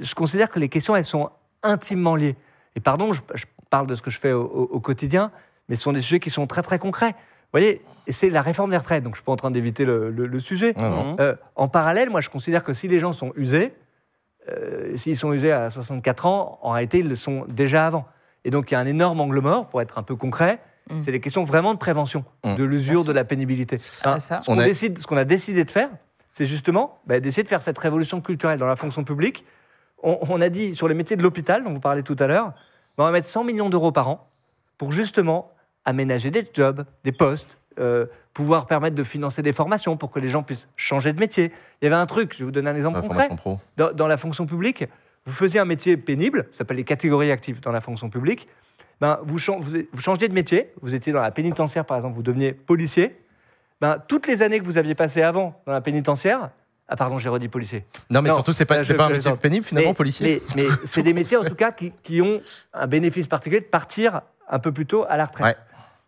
je 0.00 0.14
considère 0.14 0.50
que 0.50 0.58
les 0.58 0.68
questions, 0.68 0.96
elles 0.96 1.04
sont 1.04 1.30
intimement 1.62 2.16
liées. 2.16 2.36
Et 2.76 2.80
pardon, 2.80 3.12
je, 3.12 3.20
je 3.34 3.44
parle 3.70 3.86
de 3.86 3.94
ce 3.94 4.02
que 4.02 4.10
je 4.10 4.18
fais 4.18 4.32
au, 4.32 4.42
au- 4.44 4.68
au 4.72 4.80
quotidien, 4.80 5.30
mais 5.68 5.76
ce 5.76 5.82
sont 5.82 5.92
des 5.92 6.00
sujets 6.00 6.20
qui 6.20 6.30
sont 6.30 6.46
très 6.46 6.62
très 6.62 6.78
concrets. 6.78 7.10
Vous 7.10 7.58
voyez, 7.58 7.82
c'est 8.08 8.30
la 8.30 8.40
réforme 8.40 8.70
des 8.70 8.76
retraites, 8.78 9.04
donc 9.04 9.14
je 9.14 9.18
suis 9.18 9.24
pas 9.24 9.32
en 9.32 9.36
train 9.36 9.50
d'éviter 9.50 9.84
le, 9.84 10.10
le- 10.10 10.26
le 10.26 10.40
sujet. 10.40 10.74
Mhm. 10.78 11.16
Euh, 11.20 11.34
en 11.56 11.68
parallèle, 11.68 12.08
moi 12.10 12.20
je 12.22 12.30
considère 12.30 12.64
que 12.64 12.72
si 12.72 12.88
les 12.88 12.98
gens 12.98 13.12
sont 13.12 13.32
usés, 13.36 13.74
euh, 14.48 14.96
s'ils 14.96 15.16
sont 15.16 15.32
usés 15.32 15.52
à 15.52 15.70
64 15.70 16.26
ans, 16.26 16.58
en 16.62 16.70
réalité 16.72 16.98
ils 16.98 17.08
le 17.08 17.14
sont 17.14 17.44
déjà 17.48 17.86
avant. 17.86 18.06
Et 18.44 18.50
donc 18.50 18.70
il 18.70 18.74
y 18.74 18.76
a 18.76 18.80
un 18.80 18.86
énorme 18.86 19.20
angle 19.20 19.40
mort, 19.40 19.68
pour 19.68 19.80
être 19.82 19.98
un 19.98 20.02
peu 20.02 20.16
concret, 20.16 20.58
Mm. 20.90 20.98
c'est 21.00 21.12
les 21.12 21.20
questions 21.20 21.44
vraiment 21.44 21.74
de 21.74 21.78
prévention, 21.78 22.24
Mm. 22.44 22.56
de 22.56 22.64
l'usure, 22.64 23.04
de 23.04 23.12
la 23.12 23.22
pénibilité. 23.24 23.80
Ah, 24.02 24.18
ce 24.18 24.26
qu'on 24.46 24.56
On 24.56 24.58
a- 24.58 24.64
décide, 24.64 24.98
ce 24.98 25.06
qu'on 25.06 25.16
a 25.16 25.24
décidé 25.24 25.64
de 25.64 25.70
faire, 25.70 25.88
c'est 26.32 26.44
justement 26.46 26.98
bah, 27.06 27.20
d'essayer 27.20 27.44
de 27.44 27.48
faire 27.48 27.62
cette 27.62 27.78
révolution 27.78 28.20
culturelle 28.20 28.58
dans 28.58 28.66
la 28.66 28.74
fonction 28.74 29.04
publique. 29.04 29.44
On, 30.02 30.18
on 30.28 30.40
a 30.40 30.48
dit 30.48 30.74
sur 30.74 30.88
les 30.88 30.94
métiers 30.94 31.14
de 31.16 31.22
l'hôpital, 31.22 31.62
dont 31.62 31.72
vous 31.72 31.78
parlez 31.80 32.02
tout 32.02 32.16
à 32.18 32.26
l'heure, 32.26 32.46
bah, 32.48 32.54
on 32.98 33.04
va 33.04 33.12
mettre 33.12 33.28
100 33.28 33.44
millions 33.44 33.70
d'euros 33.70 33.92
par 33.92 34.08
an 34.08 34.28
pour 34.76 34.90
justement 34.90 35.52
aménager 35.84 36.32
des 36.32 36.44
jobs, 36.52 36.84
des 37.04 37.12
postes, 37.12 37.58
euh, 37.78 38.06
pouvoir 38.32 38.66
permettre 38.66 38.96
de 38.96 39.04
financer 39.04 39.42
des 39.42 39.52
formations 39.52 39.96
pour 39.96 40.10
que 40.10 40.18
les 40.18 40.28
gens 40.28 40.42
puissent 40.42 40.68
changer 40.76 41.12
de 41.12 41.20
métier. 41.20 41.52
Il 41.80 41.84
y 41.84 41.86
avait 41.86 41.96
un 41.96 42.06
truc, 42.06 42.32
je 42.32 42.38
vais 42.40 42.44
vous 42.44 42.50
donner 42.50 42.70
un 42.70 42.76
exemple 42.76 42.96
La 42.96 43.28
concret. 43.28 43.28
Dans, 43.76 43.92
dans 43.92 44.06
la 44.06 44.16
fonction 44.16 44.46
publique, 44.46 44.84
vous 45.26 45.32
faisiez 45.32 45.60
un 45.60 45.64
métier 45.64 45.96
pénible, 45.96 46.46
ça 46.50 46.58
s'appelle 46.58 46.78
les 46.78 46.84
catégories 46.84 47.30
actives 47.30 47.60
dans 47.60 47.72
la 47.72 47.80
fonction 47.80 48.10
publique. 48.10 48.48
Ben, 49.00 49.18
vous, 49.24 49.38
vous, 49.92 50.00
changiez 50.00 50.28
de 50.28 50.34
métier, 50.34 50.72
vous 50.80 50.94
étiez 50.94 51.12
dans 51.12 51.22
la 51.22 51.30
pénitentiaire 51.30 51.84
par 51.84 51.96
exemple, 51.96 52.14
vous 52.14 52.22
deveniez 52.22 52.52
policier. 52.52 53.18
Ben, 53.80 53.98
toutes 54.06 54.26
les 54.26 54.42
années 54.42 54.60
que 54.60 54.64
vous 54.64 54.78
aviez 54.78 54.94
passées 54.94 55.22
avant 55.22 55.60
dans 55.66 55.72
la 55.72 55.80
pénitentiaire, 55.80 56.50
ah 56.88 56.96
pardon, 56.96 57.18
j'ai 57.18 57.28
redit 57.28 57.48
policier. 57.48 57.84
Non, 58.10 58.22
mais 58.22 58.28
Non, 58.28 58.36
surtout, 58.36 58.52
c'est 58.52 58.64
pas, 58.64 58.84
pas 58.84 59.06
un 59.06 59.10
métier 59.10 59.32
pénible, 59.36 59.64
finalement, 59.64 59.90
mais, 59.90 59.94
policier. 59.94 60.42
Mais, 60.56 60.62
mais 60.62 60.68
c'est 60.84 61.02
des 61.02 61.14
métiers 61.14 61.36
en 61.36 61.44
tout 61.44 61.54
cas 61.54 61.72
qui, 61.72 61.92
qui 62.02 62.20
ont 62.20 62.40
un 62.72 62.86
bénéfice 62.86 63.26
particulier 63.26 63.60
de 63.60 63.66
partir 63.66 64.20
un 64.48 64.58
peu 64.58 64.72
plus 64.72 64.86
tôt 64.86 65.04
à 65.08 65.16
la 65.16 65.24
retraite. 65.24 65.46
Ouais. 65.46 65.56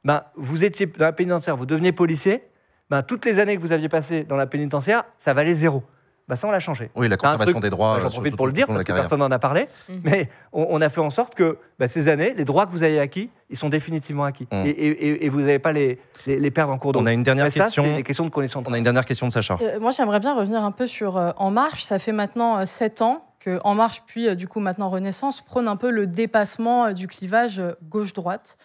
Ben, 0.05 0.23
vous 0.37 0.65
étiez 0.65 0.87
dans 0.87 1.05
la 1.07 1.13
pénitentiaire, 1.13 1.57
vous 1.57 1.67
deveniez 1.67 1.93
policier. 1.93 2.45
Ben, 2.91 3.03
toutes 3.03 3.25
les 3.25 3.39
années 3.39 3.57
que 3.57 3.63
vous 3.63 3.73
aviez 3.73 3.89
passées 3.89 4.25
dans 4.25 4.37
la 4.37 4.47
pénitentiaire, 4.47 5.05
ça 5.17 5.33
valait 5.33 5.55
zéro. 5.55 5.83
Ben, 6.27 6.37
ça, 6.37 6.47
on 6.49 6.51
l'a 6.51 6.61
changé. 6.61 6.91
Oui, 6.95 7.07
la 7.09 7.17
conservation 7.19 7.53
truc- 7.53 7.63
des 7.63 7.71
droits. 7.71 7.95
Ben, 7.95 8.01
J'en 8.01 8.07
euh, 8.07 8.11
profite 8.11 8.37
pour 8.37 8.47
le 8.47 8.53
dire 8.53 8.67
de 8.67 8.73
parce 8.73 8.83
que 8.83 8.87
carrière. 8.87 9.03
personne 9.03 9.19
n'en 9.21 9.31
a 9.31 9.39
parlé. 9.39 9.69
Mhm. 9.91 10.01
Mais 10.05 10.31
on, 10.53 10.67
on 10.71 10.81
a 10.81 10.89
fait 10.89 11.01
en 11.03 11.11
sorte 11.11 11.35
que 11.35 11.59
ben, 11.79 11.87
ces 11.87 12.09
années, 12.09 12.33
les 12.35 12.45
droits 12.47 12.65
que 12.67 12.73
vous 12.73 12.83
avez 12.83 12.99
acquis, 12.99 13.31
ils 13.51 13.57
sont 13.59 13.69
définitivement 13.69 14.25
acquis. 14.25 14.47
Mhm. 14.51 14.63
Et, 14.67 14.71
et- 14.71 15.09
et- 15.09 15.27
et 15.27 15.29
vous 15.29 15.41
n'avez 15.41 15.59
pas 15.59 15.73
les, 15.73 15.99
les, 16.27 16.39
les 16.39 16.51
perdre 16.51 16.73
en 16.73 16.79
cours 16.79 16.93
d'eau. 16.93 17.01
On 17.01 17.07
a 17.07 17.13
une 17.13 17.23
dernière 17.23 17.51
ça, 17.53 17.65
question. 17.65 17.85
c'est 17.85 17.95
des 17.97 18.03
questions 18.03 18.25
de 18.25 18.31
connaissance. 18.31 18.65
On 18.67 18.73
a 18.73 18.79
une 18.79 18.85
dernière 18.85 19.05
question 19.05 19.27
de 19.27 19.33
Sacha. 19.33 19.59
Euh, 19.61 19.79
moi, 19.81 19.91
j'aimerais 19.91 20.21
bien 20.21 20.35
revenir 20.35 20.63
un 20.65 20.73
peu 20.73 20.87
sur 20.87 21.17
euh, 21.19 21.33
En 21.37 21.51
Marche. 21.51 21.83
Ça 21.85 21.99
fait 21.99 22.13
maintenant 22.13 22.59
euh, 22.59 22.65
sept 22.65 23.03
ans 23.03 23.23
que 23.41 23.61
En 23.63 23.75
Marche, 23.75 24.03
puis 24.07 24.35
du 24.37 24.49
coup 24.49 24.61
maintenant 24.61 24.89
Renaissance, 24.89 25.43
prône 25.43 25.69
un 25.69 25.77
peu 25.77 25.91
le 25.91 26.07
dépassement 26.07 26.93
du 26.93 27.07
clivage 27.07 27.59
euh, 27.59 27.73
gauche-droite. 27.83 28.57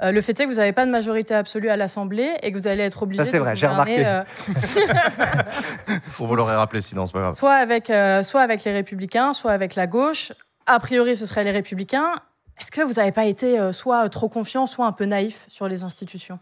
Euh, 0.00 0.12
le 0.12 0.20
fait 0.20 0.38
est 0.38 0.44
que 0.44 0.48
vous 0.48 0.56
n'avez 0.56 0.72
pas 0.72 0.86
de 0.86 0.90
majorité 0.92 1.34
absolue 1.34 1.68
à 1.68 1.76
l'Assemblée 1.76 2.32
et 2.42 2.52
que 2.52 2.58
vous 2.58 2.68
allez 2.68 2.84
être 2.84 3.02
obligé 3.02 3.24
Ça, 3.24 3.30
c'est 3.30 3.38
vrai, 3.40 3.56
j'ai 3.56 3.66
remarqué. 3.66 4.06
euh, 4.06 4.22
Vous 6.18 6.34
l'aurez 6.34 6.54
rappelé, 6.54 6.80
sinon, 6.80 7.06
c'est 7.06 7.12
pas 7.12 7.20
grave. 7.20 7.34
soit, 7.34 7.54
avec, 7.54 7.90
euh, 7.90 8.22
soit 8.22 8.42
avec 8.42 8.64
les 8.64 8.72
Républicains, 8.72 9.32
soit 9.32 9.52
avec 9.52 9.74
la 9.74 9.86
gauche. 9.86 10.32
A 10.66 10.78
priori, 10.80 11.16
ce 11.16 11.26
seraient 11.26 11.44
les 11.44 11.50
Républicains. 11.50 12.12
Est-ce 12.60 12.70
que 12.70 12.80
vous 12.82 12.94
n'avez 12.94 13.12
pas 13.12 13.24
été 13.26 13.58
euh, 13.58 13.72
soit 13.72 14.08
trop 14.08 14.28
confiant, 14.28 14.66
soit 14.66 14.86
un 14.86 14.92
peu 14.92 15.04
naïf 15.04 15.44
sur 15.48 15.68
les 15.68 15.84
institutions 15.84 16.38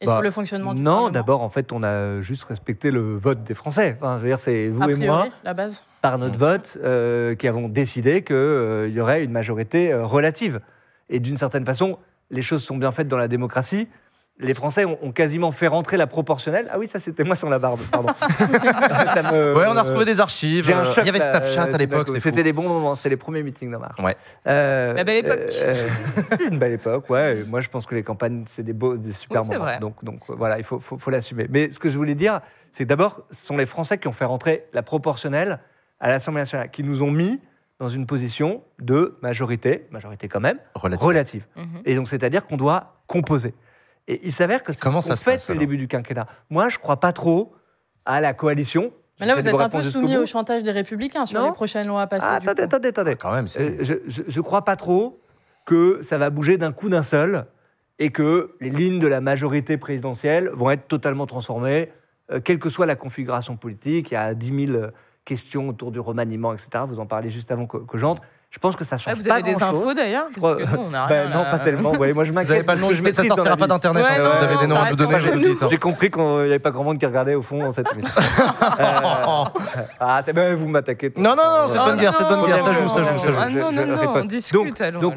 et 0.00 0.06
Bah, 0.06 0.14
sur 0.14 0.22
le 0.22 0.30
fonctionnement 0.30 0.74
du 0.74 0.80
Non, 0.82 1.08
d'abord, 1.10 1.42
en 1.42 1.48
fait, 1.50 1.72
on 1.72 1.82
a 1.82 2.20
juste 2.20 2.44
respecté 2.44 2.90
le 2.90 3.00
vote 3.16 3.42
des 3.44 3.54
Français. 3.54 3.96
Enfin, 4.00 4.16
je 4.18 4.22
veux 4.22 4.28
dire, 4.28 4.40
c'est 4.40 4.68
vous 4.68 4.82
A 4.82 4.90
et 4.90 4.94
moi, 4.94 5.28
la 5.44 5.54
base. 5.54 5.82
par 6.02 6.18
notre 6.18 6.36
Mm. 6.36 6.38
vote, 6.38 6.78
euh, 6.84 7.34
qui 7.34 7.48
avons 7.48 7.68
décidé 7.68 8.22
qu'il 8.22 8.90
y 8.92 9.00
aurait 9.00 9.24
une 9.24 9.32
majorité 9.32 9.92
euh, 9.92 10.04
relative. 10.04 10.60
Et 11.08 11.20
d'une 11.20 11.36
certaine 11.36 11.64
façon, 11.64 11.98
les 12.30 12.42
choses 12.42 12.62
sont 12.64 12.76
bien 12.76 12.92
faites 12.92 13.08
dans 13.08 13.18
la 13.18 13.28
démocratie. 13.28 13.88
Les 14.38 14.52
Français 14.52 14.84
ont, 14.84 14.98
ont 15.02 15.12
quasiment 15.12 15.50
fait 15.50 15.66
rentrer 15.66 15.96
la 15.96 16.06
proportionnelle. 16.06 16.68
Ah 16.70 16.78
oui, 16.78 16.86
ça 16.86 16.98
c'était 17.00 17.24
moi 17.24 17.36
sur 17.36 17.48
la 17.48 17.58
barbe, 17.58 17.80
pardon. 17.90 18.08
Me- 18.52 19.54
Ouais, 19.56 19.64
on 19.66 19.76
a 19.76 19.82
retrouvé 19.82 20.04
des 20.04 20.20
archives. 20.20 20.70
Un 20.70 20.80
euh, 20.80 20.84
choc, 20.84 21.04
Il 21.04 21.06
y 21.06 21.08
avait 21.08 21.20
Snapchat 21.20 21.62
à 21.74 21.78
l'époque. 21.78 22.10
C'était 22.18 22.42
des 22.42 22.52
bons 22.52 22.68
moments, 22.68 22.94
c'était 22.94 23.08
les 23.08 23.16
premiers 23.16 23.42
meetings 23.42 23.70
de 23.70 23.76
marche. 23.78 23.98
Ouais. 23.98 24.14
Euh, 24.46 24.92
La 24.92 25.04
belle 25.04 25.24
époque. 25.24 25.40
euh, 25.62 25.88
c'était 26.22 26.48
une 26.48 26.58
belle 26.58 26.72
époque, 26.72 27.08
ouais. 27.08 27.38
Et 27.38 27.44
Moi, 27.44 27.62
je 27.62 27.68
pense 27.70 27.86
que 27.86 27.94
les 27.94 28.02
campagnes, 28.02 28.42
c'est 28.46 28.62
des 28.62 28.74
beaux, 28.74 28.96
des 28.98 29.12
super 29.14 29.40
Oui, 29.42 29.48
c'est 29.48 29.54
moments. 29.54 29.64
vrai. 29.64 29.78
Donc, 29.78 30.04
donc 30.04 30.20
voilà, 30.28 30.58
il 30.58 30.64
faut, 30.64 30.80
faut, 30.80 30.98
faut 30.98 31.10
l'assumer. 31.10 31.46
Mais 31.48 31.70
ce 31.70 31.78
que 31.78 31.88
je 31.88 31.96
voulais 31.96 32.14
dire, 32.14 32.40
c'est 32.72 32.84
que 32.84 32.88
d'abord, 32.90 33.22
ce 33.30 33.46
sont 33.46 33.56
les 33.56 33.66
Français 33.66 33.96
qui 33.96 34.06
ont 34.08 34.12
fait 34.12 34.26
rentrer 34.26 34.66
la 34.74 34.82
proportionnelle 34.82 35.60
à 35.98 36.08
l'Assemblée 36.08 36.42
nationale, 36.42 36.70
qui 36.70 36.82
nous 36.84 37.02
ont 37.02 37.10
mis 37.10 37.40
dans 37.78 37.88
une 37.88 38.06
position 38.06 38.62
de 38.80 39.16
majorité, 39.22 39.86
majorité 39.90 40.28
quand 40.28 40.40
même, 40.40 40.58
relative. 40.74 41.46
Mhm. 41.56 41.82
Et 41.84 41.94
donc, 41.94 42.08
c'est-à-dire 42.08 42.46
qu'on 42.46 42.56
doit 42.56 43.02
composer. 43.06 43.54
Et 44.08 44.20
il 44.24 44.32
s'avère 44.32 44.62
que 44.62 44.72
c'est 44.72 44.82
Comment 44.82 45.00
ce 45.00 45.08
ça 45.08 45.14
qu'on 45.14 45.18
se 45.18 45.24
fait 45.24 45.36
depuis 45.36 45.52
le 45.52 45.58
début 45.58 45.76
du 45.76 45.88
quinquennat. 45.88 46.26
Moi, 46.48 46.68
je 46.68 46.78
crois 46.78 47.00
pas 47.00 47.12
trop 47.12 47.54
à 48.04 48.20
la 48.20 48.32
coalition. 48.34 48.92
Mais 49.20 49.26
là, 49.26 49.34
vous 49.34 49.46
êtes 49.46 49.54
un 49.54 49.68
peu 49.68 49.82
soumis 49.82 50.16
au 50.16 50.26
chantage 50.26 50.62
des 50.62 50.70
Républicains 50.70 51.24
sur 51.24 51.40
Non. 51.40 51.48
les 51.48 51.52
prochaines 51.54 51.86
lois 51.86 52.02
à 52.02 52.06
passer. 52.06 52.26
Ah, 52.28 52.38
du 52.38 52.48
attendez, 52.48 52.62
attendez, 52.62 52.88
attendez. 52.88 53.16
Quand 53.16 53.34
même, 53.34 53.48
c'est. 53.48 53.60
Euh, 53.60 53.76
je, 54.06 54.22
je 54.26 54.40
crois 54.40 54.64
pas 54.64 54.76
trop 54.76 55.20
que 55.64 56.00
ça 56.02 56.18
va 56.18 56.30
bouger 56.30 56.58
d'un 56.58 56.72
coup 56.72 56.88
d'un 56.88 57.02
seul 57.02 57.46
et 57.98 58.10
que 58.10 58.54
les 58.60 58.70
lignes 58.70 59.00
de 59.00 59.06
la 59.06 59.20
majorité 59.20 59.78
présidentielle 59.78 60.50
vont 60.52 60.70
être 60.70 60.86
totalement 60.86 61.26
transformées, 61.26 61.90
euh, 62.30 62.40
quelle 62.40 62.58
que 62.58 62.68
soit 62.68 62.86
la 62.86 62.94
configuration 62.94 63.56
politique. 63.56 64.10
Il 64.10 64.14
y 64.14 64.16
a 64.18 64.34
10 64.34 64.66
000 64.72 64.86
questions 65.26 65.68
autour 65.68 65.90
du 65.90 66.00
remaniement, 66.00 66.54
etc. 66.54 66.70
Vous 66.88 67.00
en 67.00 67.04
parlez 67.06 67.28
juste 67.28 67.50
avant 67.50 67.66
que, 67.66 67.76
que 67.76 67.98
j'entre. 67.98 68.22
Je 68.48 68.60
pense 68.60 68.76
que 68.76 68.84
ça 68.84 68.94
Ah, 68.94 68.98
change 68.98 69.18
vous 69.18 69.24
pas 69.28 69.34
avez 69.34 69.42
des 69.42 69.52
grand-chose. 69.54 69.80
infos 69.82 69.92
d'ailleurs 69.92 70.26
crois- 70.36 70.54
Ben 70.54 70.64
rien, 70.64 71.28
non, 71.28 71.44
pas 71.50 71.58
tellement. 71.58 71.90
Vous 71.90 71.96
voyez, 71.96 72.12
moi, 72.14 72.22
je 72.24 72.30
Vous 72.30 72.36
m'inquiète. 72.36 72.50
n'avez 72.50 72.62
pas 72.62 72.74
le 72.74 72.78
parce 72.78 72.80
nom, 72.80 72.88
que 72.88 72.94
je 72.94 73.02
mais 73.02 73.12
ça 73.12 73.22
dans 73.24 73.34
sortira 73.34 73.56
pas 73.56 73.66
d'internet. 73.66 74.04
Ouais, 74.04 74.10
hein, 74.12 74.22
non, 74.22 74.30
vous 74.38 74.44
avez 74.44 74.56
des 74.56 74.66
noms 74.68 74.76
à 74.76 74.90
nous 74.90 74.96
donner, 74.96 75.18
vous 75.18 75.64
hein. 75.64 75.68
J'ai 75.68 75.76
compris 75.78 76.10
qu'il 76.12 76.22
n'y 76.22 76.40
avait 76.42 76.58
pas 76.60 76.70
grand 76.70 76.84
monde 76.84 76.96
qui 76.98 77.04
regardait 77.06 77.34
au 77.34 77.42
fond 77.42 77.70
cette 77.72 77.90
émission. 77.92 78.10
Euh, 78.78 79.44
ah, 80.00 80.20
c'est 80.22 80.32
bien, 80.32 80.54
vous 80.54 80.68
m'attaquez. 80.68 81.12
Non, 81.16 81.30
non, 81.30 81.36
non, 81.36 81.68
c'est 81.68 81.78
bonne 81.78 81.98
guerre, 81.98 82.14
c'est 82.16 82.28
bonne 82.28 82.46
guerre, 82.46 82.60
ça 82.64 82.72
joue, 82.72 82.88
ça 82.88 83.02
joue, 83.02 83.18
ça 83.18 83.32
joue. 83.48 83.58
Non, 83.58 83.72
non, 83.72 83.86
non, 83.86 84.12
on 84.14 84.24
discute, 84.24 84.82
Donc, 85.00 85.14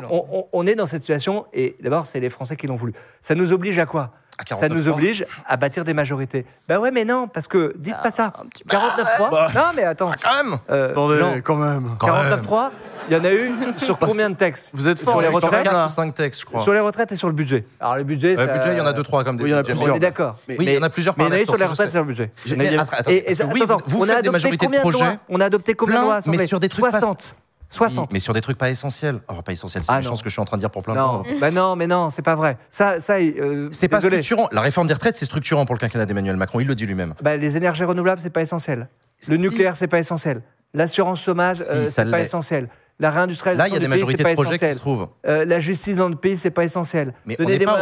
on 0.51 0.65
est 0.65 0.75
dans 0.75 0.85
cette 0.87 1.01
situation 1.01 1.45
et 1.53 1.75
d'abord, 1.81 2.05
c'est 2.07 2.19
les 2.19 2.29
Français 2.29 2.55
qui 2.55 2.67
l'ont 2.67 2.75
voulu. 2.75 2.93
Ça 3.21 3.35
nous 3.35 3.51
oblige 3.53 3.77
à 3.79 3.85
quoi? 3.85 4.11
ça 4.57 4.69
nous 4.69 4.87
oblige 4.87 5.25
à 5.45 5.57
bâtir 5.57 5.83
des 5.83 5.93
majorités. 5.93 6.45
Bah 6.67 6.79
ouais, 6.79 6.91
mais 6.91 7.05
non, 7.05 7.27
parce 7.27 7.47
que 7.47 7.73
dites 7.77 7.95
ah, 7.97 8.03
pas 8.03 8.11
ça. 8.11 8.33
49-3. 8.67 8.71
Ah, 8.71 9.29
bah, 9.31 9.47
non, 9.55 9.61
mais 9.75 9.83
attends. 9.83 10.11
Ah, 10.11 10.15
quand 10.21 10.43
même. 10.43 10.59
Euh, 10.69 10.91
Attendez, 10.91 11.41
quand 11.41 11.55
même. 11.55 11.95
49-3. 11.99 12.69
Il 13.09 13.13
y 13.13 13.19
en 13.19 13.23
a 13.23 13.33
eu 13.33 13.51
sur 13.77 13.97
combien 13.97 14.29
de 14.29 14.35
textes 14.35 14.69
Vous 14.73 14.87
êtes 14.87 14.99
fort, 14.99 15.13
sur 15.13 15.21
les 15.21 15.27
retraites 15.27 15.63
4 15.63 15.85
ou 15.85 15.89
5 15.89 16.13
textes, 16.13 16.41
je 16.41 16.45
crois. 16.45 16.61
Sur 16.61 16.73
les 16.73 16.79
retraites 16.79 17.11
et 17.11 17.15
sur 17.15 17.27
le 17.27 17.33
budget. 17.33 17.65
Alors 17.79 17.95
le 17.95 18.03
budget, 18.03 18.35
le 18.35 18.45
budget, 18.45 18.73
il 18.73 18.77
y 18.77 18.81
en 18.81 18.85
a 18.85 18.93
2 18.93 19.01
3 19.01 19.23
comme 19.23 19.37
des. 19.37 19.43
Oui, 19.43 19.49
il 19.49 19.53
y 19.53 19.55
en 19.55 19.59
a 19.59 19.63
plusieurs. 19.63 19.93
On 19.93 19.95
est 19.95 19.99
d'accord. 19.99 20.35
Mais, 20.47 20.57
oui, 20.59 20.65
il 20.67 20.73
y 20.73 20.77
en 20.77 20.83
a 20.83 20.89
plusieurs 20.89 21.15
Mais 21.17 21.25
il 21.25 21.27
y 21.27 21.31
en 21.31 21.35
a 21.35 21.41
eu 21.41 21.45
sur 21.45 21.57
les 21.57 21.65
retraites 21.65 21.87
et 21.87 21.91
sur 21.91 22.01
le 22.01 22.07
budget. 22.07 22.31
Mais, 22.55 22.77
attends, 22.77 23.09
et, 23.09 23.31
et, 23.31 23.41
attends, 23.41 23.49
oui, 23.51 23.63
vous, 23.67 23.77
vous 23.87 24.05
on 24.05 24.09
a 24.09 24.15
adopté 24.15 24.57
combien 24.57 24.81
de, 24.81 24.85
de 24.85 24.91
projets 24.91 25.19
On 25.29 25.41
a 25.41 25.45
adopté 25.45 25.73
combien 25.73 25.99
de 26.01 26.05
lois 26.05 26.19
Mais 26.27 26.47
sur 26.47 26.59
des 26.59 26.69
60. 26.69 27.35
60. 27.69 28.11
mais 28.11 28.19
sur 28.19 28.33
des 28.33 28.41
trucs 28.41 28.57
pas 28.57 28.69
essentiels. 28.69 29.19
Oh, 29.27 29.41
pas 29.41 29.51
essentiels, 29.51 29.83
c'est 29.83 29.91
ah 29.91 29.97
une 29.97 30.03
chance 30.03 30.21
que 30.21 30.29
je 30.29 30.33
suis 30.33 30.41
en 30.41 30.45
train 30.45 30.57
de 30.57 30.61
dire 30.61 30.71
pour 30.71 30.81
plein 30.81 30.93
de 30.93 30.99
gens. 30.99 31.23
Bah 31.39 31.51
non, 31.51 31.75
mais 31.75 31.87
non, 31.87 32.09
c'est 32.09 32.21
pas 32.21 32.35
vrai. 32.35 32.57
Ça, 32.71 32.99
ça 32.99 33.17
euh, 33.19 33.69
c'est 33.71 33.87
pas 33.87 34.01
structurant. 34.01 34.49
La 34.51 34.61
réforme 34.61 34.87
des 34.87 34.93
retraites, 34.93 35.15
c'est 35.15 35.25
structurant 35.25 35.65
pour 35.65 35.75
le 35.75 35.79
quinquennat 35.79 36.05
d'Emmanuel 36.05 36.35
Macron. 36.35 36.59
Il 36.59 36.67
le 36.67 36.75
dit 36.75 36.85
lui-même. 36.85 37.13
Bah, 37.21 37.37
les 37.37 37.57
énergies 37.57 37.83
renouvelables, 37.83 38.21
c'est 38.21 38.29
pas 38.29 38.41
essentiel. 38.41 38.87
Le 39.27 39.37
nucléaire, 39.37 39.75
c'est 39.75 39.87
pas 39.87 39.99
essentiel. 39.99 40.41
L'assurance 40.73 41.21
chômage, 41.21 41.63
euh, 41.69 41.87
c'est 41.89 42.09
pas 42.09 42.21
essentiel. 42.21 42.69
La 43.01 43.11
réindustrialisation 43.11 43.75
Là, 43.75 43.79
il 43.79 43.89
y 43.89 43.93
a 43.93 43.97
des 43.97 44.33
projets 44.33 44.51
essentiel. 44.51 44.71
qui 44.71 44.75
se 44.75 44.79
trouvent. 44.79 45.07
Euh, 45.25 45.45
la 45.45 45.59
justice 45.61 45.97
dans 45.97 46.09
le 46.09 46.15
pays, 46.15 46.35
c'est 46.35 46.51
pas 46.51 46.65
essentiel. 46.65 47.13
Mais 47.25 47.37
Donner 47.37 47.55
on 47.55 47.59
n'est 47.59 47.65
pas, 47.65 47.75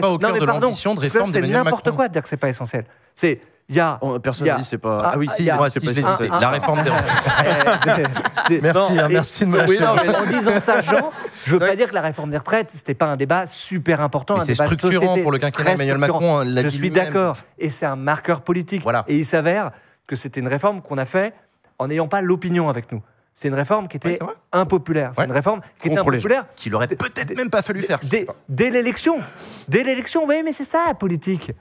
pas, 0.00 0.10
au 0.10 0.18
cœur, 0.18 0.32
de 0.32 0.44
l'ambition 0.44 0.94
de 0.94 1.00
réforme 1.00 1.32
d'Emmanuel 1.32 1.64
Macron. 1.64 1.70
C'est 1.70 1.70
n'importe 1.70 1.96
quoi 1.96 2.08
de 2.08 2.12
dire 2.12 2.22
que 2.22 2.28
c'est 2.28 2.36
pas 2.36 2.48
essentiel. 2.48 2.84
C'est 3.14 3.40
il 3.68 3.76
y 3.76 3.80
a. 3.80 3.98
Oh, 4.02 4.18
personne 4.18 4.48
ne 4.48 4.56
dit 4.58 4.64
c'est 4.64 4.78
pas. 4.78 5.12
Ah, 5.12 5.18
oui, 5.18 5.26
ah, 5.30 5.34
si, 5.36 5.42
moi, 5.44 5.70
c'est 5.70 5.80
pas 5.80 6.40
La 6.40 6.50
réforme 6.50 6.82
des 6.82 6.90
retraites. 6.90 8.08
Eh, 8.50 8.60
merci, 8.60 8.78
hein, 8.78 9.08
merci 9.08 9.40
de 9.40 9.48
me 9.48 9.66
oui, 9.66 9.78
non, 9.80 9.92
En 9.92 10.26
disant 10.26 10.60
ça, 10.60 10.82
Jean, 10.82 11.10
je 11.46 11.52
veux 11.52 11.58
pas 11.58 11.74
dire 11.76 11.88
que 11.88 11.94
la 11.94 12.02
réforme 12.02 12.30
des 12.30 12.36
retraites, 12.36 12.70
c'était 12.70 12.92
pas 12.92 13.06
un 13.06 13.16
débat 13.16 13.46
super 13.46 14.02
important. 14.02 14.38
C'est 14.40 14.54
structurant 14.54 15.18
pour 15.18 15.32
le 15.32 15.38
quinquennat 15.38 15.72
Emmanuel 15.72 15.98
Macron. 15.98 16.40
Hein, 16.40 16.62
je 16.62 16.68
suis 16.68 16.90
d'accord. 16.90 17.38
Et 17.58 17.70
c'est 17.70 17.86
un 17.86 17.96
marqueur 17.96 18.42
politique. 18.42 18.84
Et 19.08 19.18
il 19.18 19.24
s'avère 19.24 19.70
que 20.06 20.16
c'était 20.16 20.40
une 20.40 20.48
réforme 20.48 20.82
qu'on 20.82 20.98
a 20.98 21.06
fait 21.06 21.32
en 21.78 21.88
n'ayant 21.88 22.08
pas 22.08 22.20
l'opinion 22.20 22.68
avec 22.68 22.92
nous. 22.92 23.02
C'est 23.32 23.48
une 23.48 23.54
réforme 23.54 23.88
qui 23.88 23.96
était 23.96 24.18
impopulaire. 24.52 25.10
C'est 25.14 25.24
une 25.24 25.32
réforme 25.32 25.60
qui 25.80 25.88
était 25.88 25.98
impopulaire. 25.98 26.44
Qu'il 26.54 26.74
aurait 26.74 26.86
peut-être 26.86 27.36
même 27.36 27.50
pas 27.50 27.62
fallu 27.62 27.82
faire. 27.82 27.98
Dès, 28.48 28.70
l'élection. 28.70 29.20
Dès 29.68 29.82
l'élection, 29.82 30.24
oui, 30.26 30.42
mais 30.44 30.52
c'est 30.52 30.64
ça 30.64 30.84
la 30.86 30.94
politique. 30.94 31.52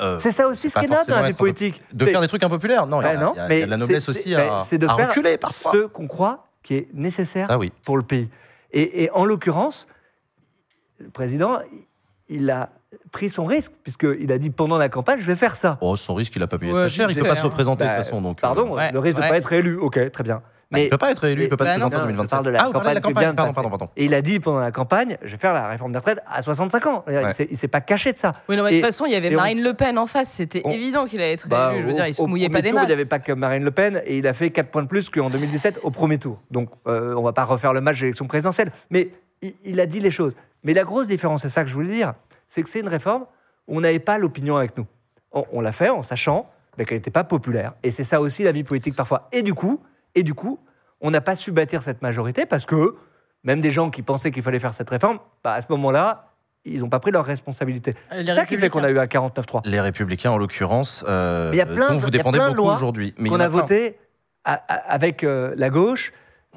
Euh, 0.00 0.18
c'est 0.18 0.30
ça 0.30 0.48
aussi 0.48 0.70
ce 0.70 0.78
qui 0.78 0.86
est 0.86 0.88
là 0.88 1.04
dans 1.04 1.20
la 1.20 1.28
vie 1.28 1.34
politique. 1.34 1.82
De 1.92 2.06
faire 2.06 2.20
des 2.20 2.28
trucs 2.28 2.42
impopulaires, 2.42 2.86
non, 2.86 3.00
il 3.02 3.04
y, 3.04 3.08
a 3.08 3.48
ben 3.48 3.64
de 3.64 3.70
la 3.70 3.76
noblesse 3.76 4.08
aussi 4.08 4.34
à, 4.34 4.38
ben, 4.38 4.60
C'est 4.60 4.78
de 4.78 4.86
faire 4.86 5.08
reculer 5.08 5.38
parfois. 5.38 5.72
ce 5.72 5.86
qu'on 5.86 6.06
croit 6.06 6.48
qui 6.62 6.74
est 6.74 6.88
nécessaire 6.94 7.48
ah 7.50 7.58
pour 7.84 7.96
le 7.96 8.02
pays. 8.02 8.30
Et, 8.72 9.10
en 9.12 9.24
l'occurrence, 9.24 9.86
le 10.98 11.10
président, 11.10 11.58
il 12.28 12.50
a 12.50 12.70
pris 13.10 13.28
son 13.28 13.44
risque, 13.44 13.72
puisqu'il 13.82 14.32
a 14.32 14.38
dit 14.38 14.50
pendant 14.50 14.78
la 14.78 14.88
campagne, 14.88 15.20
je 15.20 15.26
vais 15.26 15.36
faire 15.36 15.56
ça. 15.56 15.76
Oh, 15.80 15.94
son 15.96 16.14
risque, 16.14 16.34
il 16.36 16.38
n'a 16.38 16.46
pas 16.46 16.58
payé 16.58 16.72
ouais, 16.72 16.88
cher, 16.88 17.10
il 17.10 17.16
ne 17.16 17.22
peut 17.22 17.28
pas 17.28 17.34
se 17.34 17.40
hein. 17.40 17.44
représenter 17.44 17.84
de 17.84 17.88
toute 17.88 17.98
ben, 17.98 18.02
façon. 18.02 18.22
Donc, 18.22 18.38
euh, 18.38 18.40
pardon, 18.40 18.76
le 18.76 18.98
risque 18.98 19.18
de 19.18 19.22
ne 19.22 19.28
pas 19.28 19.36
être 19.36 19.52
élu, 19.52 19.76
ok, 19.76 20.10
très 20.10 20.24
bien. 20.24 20.42
Il 20.74 20.84
ne 20.84 20.88
peut 20.88 20.98
pas 20.98 21.10
être 21.10 21.24
élu, 21.24 21.42
il 21.42 21.44
ne 21.44 21.50
peut 21.50 21.56
pas 21.56 21.64
bah 21.64 21.74
se 21.74 21.80
présenter 21.80 21.96
en 21.96 22.00
2025. 22.00 22.24
Je 22.24 22.30
parle 22.30 22.44
de 22.44 22.50
la 22.50 22.60
ah, 22.60 22.64
campagne 22.66 22.90
de 22.90 22.94
la 22.94 23.00
campagne, 23.00 23.34
pardon, 23.34 23.52
pardon, 23.52 23.68
pardon. 23.70 23.88
Il 23.96 24.14
a 24.14 24.22
dit 24.22 24.40
pendant 24.40 24.60
la 24.60 24.72
campagne, 24.72 25.18
je 25.22 25.32
vais 25.32 25.38
faire 25.38 25.52
la 25.52 25.68
réforme 25.68 25.92
des 25.92 25.98
retraites 25.98 26.20
à 26.26 26.42
65 26.42 26.86
ans. 26.86 27.04
Il 27.08 27.14
ne 27.50 27.56
s'est 27.56 27.68
pas 27.68 27.80
caché 27.80 28.12
de 28.12 28.16
ça. 28.16 28.34
De 28.48 28.56
toute 28.56 28.80
façon, 28.80 29.06
il 29.06 29.12
y 29.12 29.16
avait 29.16 29.30
Marine 29.30 29.62
Le 29.62 29.74
Pen 29.74 29.98
en 29.98 30.06
face, 30.06 30.32
c'était 30.36 30.62
évident 30.66 31.06
qu'il 31.06 31.20
allait 31.20 31.34
être 31.34 31.48
bah, 31.48 31.72
élu. 31.72 31.82
Je 31.82 31.86
veux 31.88 31.94
dire, 31.94 32.06
il 32.06 32.14
se 32.14 32.22
mouillait 32.22 32.48
pas 32.48 32.62
des 32.62 32.70
tour. 32.70 32.80
Il 32.82 32.86
n'y 32.86 32.92
avait 32.92 33.04
pas 33.04 33.18
que 33.18 33.32
Marine 33.32 33.64
Le 33.64 33.70
Pen 33.70 34.02
et 34.04 34.18
il 34.18 34.26
a 34.26 34.32
fait 34.32 34.50
4 34.50 34.70
points 34.70 34.82
de 34.82 34.88
plus 34.88 35.10
qu'en 35.10 35.30
2017 35.30 35.80
au 35.82 35.90
premier 35.90 36.18
tour. 36.18 36.40
Donc, 36.50 36.70
euh, 36.86 37.14
on 37.14 37.20
ne 37.20 37.24
va 37.24 37.32
pas 37.32 37.44
refaire 37.44 37.72
le 37.72 37.80
match 37.80 38.00
d'élection 38.00 38.26
présidentielle. 38.26 38.70
Mais 38.90 39.10
il, 39.64 39.80
a 39.80 39.86
dit 39.86 40.00
les 40.00 40.10
choses. 40.10 40.34
Mais 40.62 40.74
la 40.74 40.84
grosse 40.84 41.08
différence, 41.08 41.42
c'est 41.42 41.48
ça 41.48 41.64
que 41.64 41.70
je 41.70 41.74
voulais 41.74 41.92
dire, 41.92 42.14
c'est 42.48 42.62
que 42.62 42.68
c'est 42.68 42.80
une 42.80 42.88
réforme 42.88 43.24
où 43.68 43.76
on 43.76 43.80
n'avait 43.80 43.98
pas 43.98 44.18
l'opinion 44.18 44.56
avec 44.56 44.76
nous. 44.76 44.86
On, 45.32 45.60
l'a 45.60 45.72
fait 45.72 45.88
en 45.88 46.02
sachant 46.02 46.50
qu'elle 46.76 46.98
n'était 46.98 47.10
pas 47.10 47.24
populaire. 47.24 47.72
Et 47.82 47.90
c'est 47.90 48.04
ça 48.04 48.20
aussi 48.20 48.42
la 48.42 48.52
vie 48.52 48.64
politique 48.64 48.94
parfois. 48.94 49.28
Et 49.32 49.42
du 49.42 49.54
coup, 49.54 49.82
et 50.14 50.22
du 50.22 50.34
coup, 50.34 50.58
on 51.00 51.10
n'a 51.10 51.20
pas 51.20 51.36
su 51.36 51.52
bâtir 51.52 51.82
cette 51.82 52.02
majorité 52.02 52.46
parce 52.46 52.66
que 52.66 52.96
même 53.44 53.60
des 53.60 53.72
gens 53.72 53.90
qui 53.90 54.02
pensaient 54.02 54.30
qu'il 54.30 54.42
fallait 54.42 54.58
faire 54.58 54.74
cette 54.74 54.90
réforme, 54.90 55.18
bah 55.42 55.54
à 55.54 55.60
ce 55.60 55.66
moment-là, 55.70 56.32
ils 56.64 56.80
n'ont 56.80 56.88
pas 56.88 57.00
pris 57.00 57.10
leurs 57.10 57.24
responsabilités. 57.24 57.94
Euh, 58.12 58.22
C'est 58.24 58.34
ça 58.34 58.46
qui 58.46 58.56
fait 58.56 58.68
qu'on 58.68 58.84
a 58.84 58.90
eu 58.90 58.98
à 58.98 59.06
49.3. 59.06 59.68
Les 59.68 59.80
Républicains, 59.80 60.30
en 60.30 60.38
l'occurrence, 60.38 61.04
euh, 61.08 61.52
dont 61.64 61.96
vous 61.96 62.10
dépendez 62.10 62.38
beaucoup 62.38 62.68
aujourd'hui. 62.68 63.14
Mais 63.18 63.28
qu'on 63.28 63.40
a, 63.40 63.48
voté 63.48 63.98
avec 64.44 65.24
euh, 65.24 65.54
la 65.56 65.70
gauche. 65.70 66.12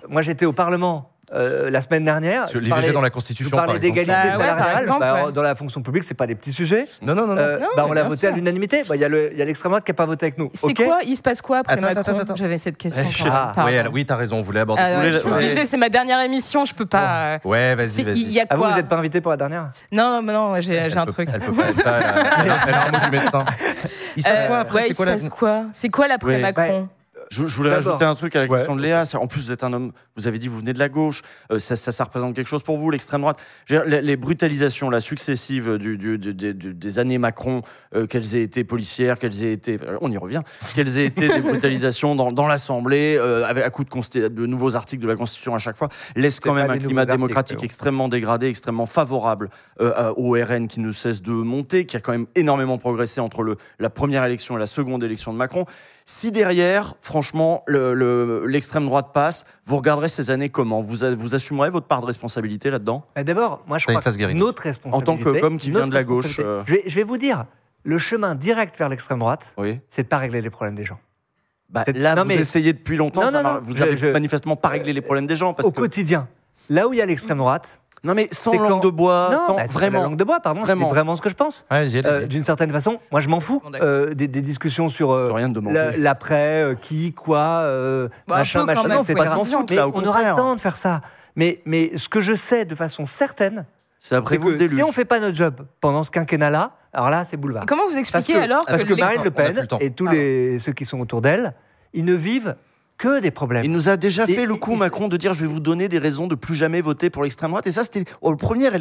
Moi, 0.08 0.22
j'étais 0.22 0.46
au 0.46 0.54
Parlement 0.54 1.15
euh, 1.34 1.70
la 1.70 1.82
semaine 1.82 2.06
dernière, 2.06 2.48
les 2.54 2.70
parlais, 2.70 2.92
dans 2.92 3.02
la 3.02 3.10
Constitution, 3.10 3.58
d'égalité 3.80 4.06
bah 4.06 4.32
salariale. 4.32 4.88
Bah, 5.00 5.32
dans 5.32 5.42
la 5.42 5.56
fonction 5.56 5.82
publique, 5.82 6.04
c'est 6.04 6.14
pas 6.14 6.28
des 6.28 6.36
petits 6.36 6.54
sujets. 6.54 6.88
Non, 7.02 7.16
non, 7.16 7.26
non. 7.26 7.36
Euh, 7.38 7.60
bah, 7.76 7.86
on 7.88 7.94
l'a 7.94 8.04
voté 8.04 8.28
à 8.28 8.32
l'unanimité. 8.32 8.84
Bah, 8.88 8.96
il 8.96 9.02
y 9.02 9.06
a 9.06 9.46
l'extrême 9.46 9.72
droite 9.72 9.84
qui 9.84 9.92
n'a 9.92 9.96
pas 9.96 10.06
voté 10.06 10.28
avec 10.28 10.38
nous. 10.38 10.52
C'est 10.54 10.74
quoi 10.74 11.00
Il 11.06 11.18
se 11.18 11.22
passe 11.22 11.42
quoi 11.42 11.60
après 11.60 11.74
attends, 11.74 11.82
Macron 11.82 12.02
attends, 12.02 12.20
attends, 12.20 12.36
J'avais 12.36 12.58
cette 12.58 12.78
question. 12.78 13.04
Ah, 13.32 13.54
quand 13.56 13.66
oui, 13.92 14.06
t'as 14.06 14.16
raison. 14.16 14.38
On 14.38 14.42
voulait 14.42 14.60
aborder. 14.60 14.84
Ah, 14.86 15.10
je 15.10 15.18
suis 15.18 15.28
obligée. 15.28 15.66
C'est 15.66 15.78
ma 15.78 15.90
dernière 15.90 16.22
émission. 16.22 16.66
Je 16.66 16.74
ne 16.74 16.78
peux 16.78 16.86
pas. 16.86 17.40
Ouais, 17.44 17.74
euh, 17.74 17.76
vas-y, 17.76 18.04
vas-y. 18.04 18.46
Ah, 18.50 18.56
vous, 18.56 18.64
vous 18.64 18.76
n'êtes 18.76 18.88
pas 18.88 18.98
invité 18.98 19.22
pour 19.22 19.32
la 19.32 19.38
dernière 19.38 19.72
Non, 19.92 20.22
non, 20.22 20.60
j'ai 20.62 20.80
un 20.80 21.06
truc. 21.06 21.30
Elle 21.34 21.40
peut 21.40 21.54
pas. 21.54 22.00
Elle 22.44 22.74
a 22.74 23.06
un 23.06 23.10
médecin. 23.10 23.46
Il 24.16 24.24
se 24.24 24.30
passe 24.30 24.48
quoi 24.48 24.60
après 24.60 24.88
C'est 25.74 25.90
quoi 25.90 26.08
l'après 26.08 26.40
Macron? 26.40 26.88
je, 27.32 27.44
voulais 27.44 27.72
ajouter 27.72 28.06
un 28.06 28.16
truc 28.16 28.36
à 28.36 28.42
la 28.42 28.48
question 28.48 28.76
de 28.76 28.82
Léa. 28.82 29.04
En 29.16 29.28
plus, 29.28 29.42
vous 29.42 29.52
êtes 29.52 29.64
un 29.64 29.74
homme, 29.74 29.92
vous 30.16 30.28
avez 30.28 30.40
dit 30.40 30.48
vous 30.48 30.60
venez 30.60 30.74
de 30.74 30.80
la 30.80 30.90
gauche, 30.90 31.22
euh, 31.52 31.60
ça, 31.60 31.76
ça, 31.76 32.04
représente 32.04 32.36
quelque 32.36 32.48
chose 32.48 32.64
pour 32.64 32.78
vous, 32.78 32.90
l'extrême 32.92 33.22
droite? 33.22 33.40
Les, 33.70 34.16
brutalisations 34.16 34.90
la 34.90 35.02
successives 35.02 35.78
des 35.78 37.00
années 37.00 37.18
Macron, 37.18 37.62
euh, 37.96 38.08
qu'elles 38.08 38.36
aient 38.36 38.42
été 38.42 38.64
policières, 38.64 39.20
qu'elles 39.20 39.44
aient 39.44 39.54
été. 39.54 39.80
Euh, 39.82 39.98
on 40.02 40.12
y 40.12 40.18
revient. 40.18 40.42
Qu'elles 40.76 40.98
aient 41.00 41.06
été 41.06 41.28
des 41.28 41.42
brutalisations 41.42 42.16
dans, 42.16 42.48
l'Assemblée, 42.48 43.18
avec, 43.18 43.64
à 43.64 43.70
coup 43.70 43.84
de, 43.84 44.28
de, 44.28 44.46
nouveaux 44.46 44.76
articles 44.76 45.02
de 45.02 45.08
la 45.08 45.16
Constitution 45.16 45.56
à 45.56 45.60
chaque 45.60 45.78
fois, 45.78 45.90
laisse 46.16 46.40
quand 46.40 46.54
même 46.54 46.70
un 46.70 46.78
climat 46.78 47.06
démocratique 47.06 47.64
extrêmement 47.64 48.08
dégradé, 48.08 48.48
extrêmement 48.48 48.86
favorable 48.86 49.50
au 49.80 50.32
RN 50.32 50.68
qui 50.68 50.80
ne 50.80 50.92
cesse 50.92 51.22
de 51.22 51.32
monter, 51.32 51.86
qui 51.86 51.98
a 51.98 52.00
quand 52.00 52.12
même 52.12 52.28
énormément 52.36 52.78
progressé 52.78 53.20
entre 53.20 53.58
la 53.80 53.90
première 53.90 54.24
élection 54.24 54.56
et 54.58 54.60
la 54.60 54.68
seconde 54.68 55.04
élection 55.04 55.34
de 55.34 55.38
Macron. 55.38 55.66
Si 56.08 56.32
derrière, 56.32 56.96
franchement, 57.02 57.64
l'extrême 57.68 58.86
droite 58.86 59.08
passe, 59.12 59.44
vous 59.66 59.76
regarderez 59.76 60.08
ces 60.08 60.30
années 60.30 60.50
comment? 60.50 60.82
Vous, 60.82 60.98
vous 61.18 61.36
assumerez 61.36 61.72
votre 61.72 61.88
part 61.88 62.02
de 62.02 62.06
responsabilité 62.06 62.70
là-dedans? 62.70 63.04
Euh, 63.18 63.24
d'abord, 63.24 63.64
moi 63.66 63.80
je 63.80 63.88
crois 63.88 64.00
que 64.00 64.34
notre 64.34 64.62
responsabilité. 64.62 65.12
En 65.12 65.16
tant 65.16 65.18
que 65.18 65.40
comme 65.40 65.58
qui 65.58 65.72
vient 65.72 65.88
de 65.88 65.94
la 65.94 66.04
gauche. 66.04 66.40
Euh. 66.40 66.62
Je, 66.68 66.96
vais, 66.96 67.04
vous 67.04 67.18
dire, 67.18 67.46
le 67.84 67.98
chemin 67.98 68.36
direct 68.36 68.78
vers 68.78 68.88
l'extrême 68.88 69.18
droite, 69.18 69.56
c'est 69.90 70.04
de 70.04 70.08
ne 70.08 70.10
pas 70.10 70.20
régler 70.20 70.42
les 70.42 70.52
problèmes 70.52 70.76
des 70.76 70.86
gens. 70.86 71.00
Bah, 71.70 71.84
là, 71.96 72.14
vous 72.14 72.26
mais... 72.26 72.36
essayez 72.36 72.74
depuis 72.74 72.98
longtemps, 72.98 73.32
non, 73.32 73.42
non, 73.42 73.60
vous 73.64 73.74
n'avez 73.74 74.12
manifestement 74.12 74.56
pas 74.56 74.70
réglé 74.70 74.94
les 74.94 75.02
problèmes 75.02 75.26
des 75.26 75.36
gens. 75.36 75.56
Au 75.64 75.72
quotidien, 75.72 76.28
là 76.70 76.88
où 76.88 76.94
il 76.94 77.00
y 77.00 77.02
a 77.02 77.06
l'extrême 77.08 77.40
droite, 77.40 77.82
non, 78.06 78.14
mais 78.14 78.30
sans 78.32 78.54
langue 78.54 78.84
de 78.84 78.90
bois. 78.90 79.30
Sans... 79.32 79.56
bah, 79.56 79.64
vraiment. 79.66 80.00
La 80.00 80.06
langue 80.06 80.16
de 80.16 80.24
bois, 80.24 80.40
pardon. 80.40 80.62
Vraiment. 80.62 81.16
ce 81.16 81.22
que 81.22 81.30
je 81.30 81.36
pense. 81.36 81.66
Euh, 81.72 82.28
d'une 82.28 82.44
certaine 82.44 82.72
façon, 82.72 83.00
moi, 83.12 83.20
je 83.20 83.30
m'en 83.30 83.40
fous 83.40 83.62
euh, 83.82 84.14
des, 84.14 84.28
discussions 84.28 84.90
sur 84.90 85.12
euh, 85.12 85.34
l'après, 85.98 86.64
euh, 86.64 86.76
qui, 86.76 87.14
quoi, 87.14 87.64
machin, 88.28 88.66
machin. 88.66 88.88
Même, 88.88 88.98
non, 88.98 89.04
faut 89.04 89.14
pas 89.14 89.28
s'en 89.28 89.44
foutre, 89.44 89.74
là, 89.74 89.88
On 89.88 90.04
aura 90.06 90.30
le 90.30 90.36
temps 90.36 90.56
de 90.56 90.60
faire 90.60 90.78
ça. 90.78 91.02
Mais, 91.36 91.62
mais 91.66 91.98
ce 91.98 92.08
que 92.08 92.22
je 92.22 92.34
sais 92.34 92.64
de 92.64 92.76
façon 92.76 93.08
certaine, 93.08 93.66
c'est 94.00 94.24
que 94.24 94.68
si 94.68 94.84
on 94.84 94.88
ne 94.88 94.94
fait 94.94 95.04
pas 95.04 95.20
notre 95.20 95.36
job 95.36 95.66
pendant 95.82 96.04
ce 96.04 96.12
quinquennat-là, 96.12 96.72
alors 96.94 97.10
là, 97.10 97.26
c'est 97.26 97.38
boulevard. 97.38 97.66
Comment 97.68 97.88
vous 97.90 97.98
expliquez 97.98 98.34
parce 98.34 98.40
que, 98.40 98.44
alors 98.44 98.64
Parce 98.66 98.84
que, 98.84 98.94
que 98.94 99.00
Marine 99.00 99.24
Le 99.24 99.32
Pen 99.32 99.68
et 99.80 99.90
tous 99.90 100.08
ceux 100.60 100.72
qui 100.74 100.86
sont 100.86 101.00
autour 101.00 101.22
d'elle, 101.22 101.54
ils 101.94 102.06
ne 102.06 102.14
vivent 102.14 102.56
que 102.98 103.20
des 103.20 103.32
problèmes. 103.32 103.66
Il 103.66 103.72
nous 103.72 103.90
a 103.90 103.98
déjà 103.98 104.26
fait 104.26 104.46
le 104.46 104.56
coup, 104.56 104.76
Macron, 104.76 105.08
de 105.08 105.18
dire 105.18 105.34
je 105.34 105.42
vais 105.42 105.48
vous 105.48 105.60
donner 105.60 105.88
des 105.88 106.00
raisons 106.00 106.28
de 106.28 106.36
plus 106.36 106.56
jamais 106.56 106.82
voter 106.82 107.10
pour 107.10 107.24
l'extrême 107.24 107.52
droite. 107.52 107.68
Et 107.68 107.72
ça, 107.72 107.84
c'était 107.84 108.06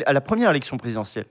à 0.06 0.12
la 0.12 0.20
première 0.20 0.50
élection 0.50 0.76
présidentielle. 0.76 1.26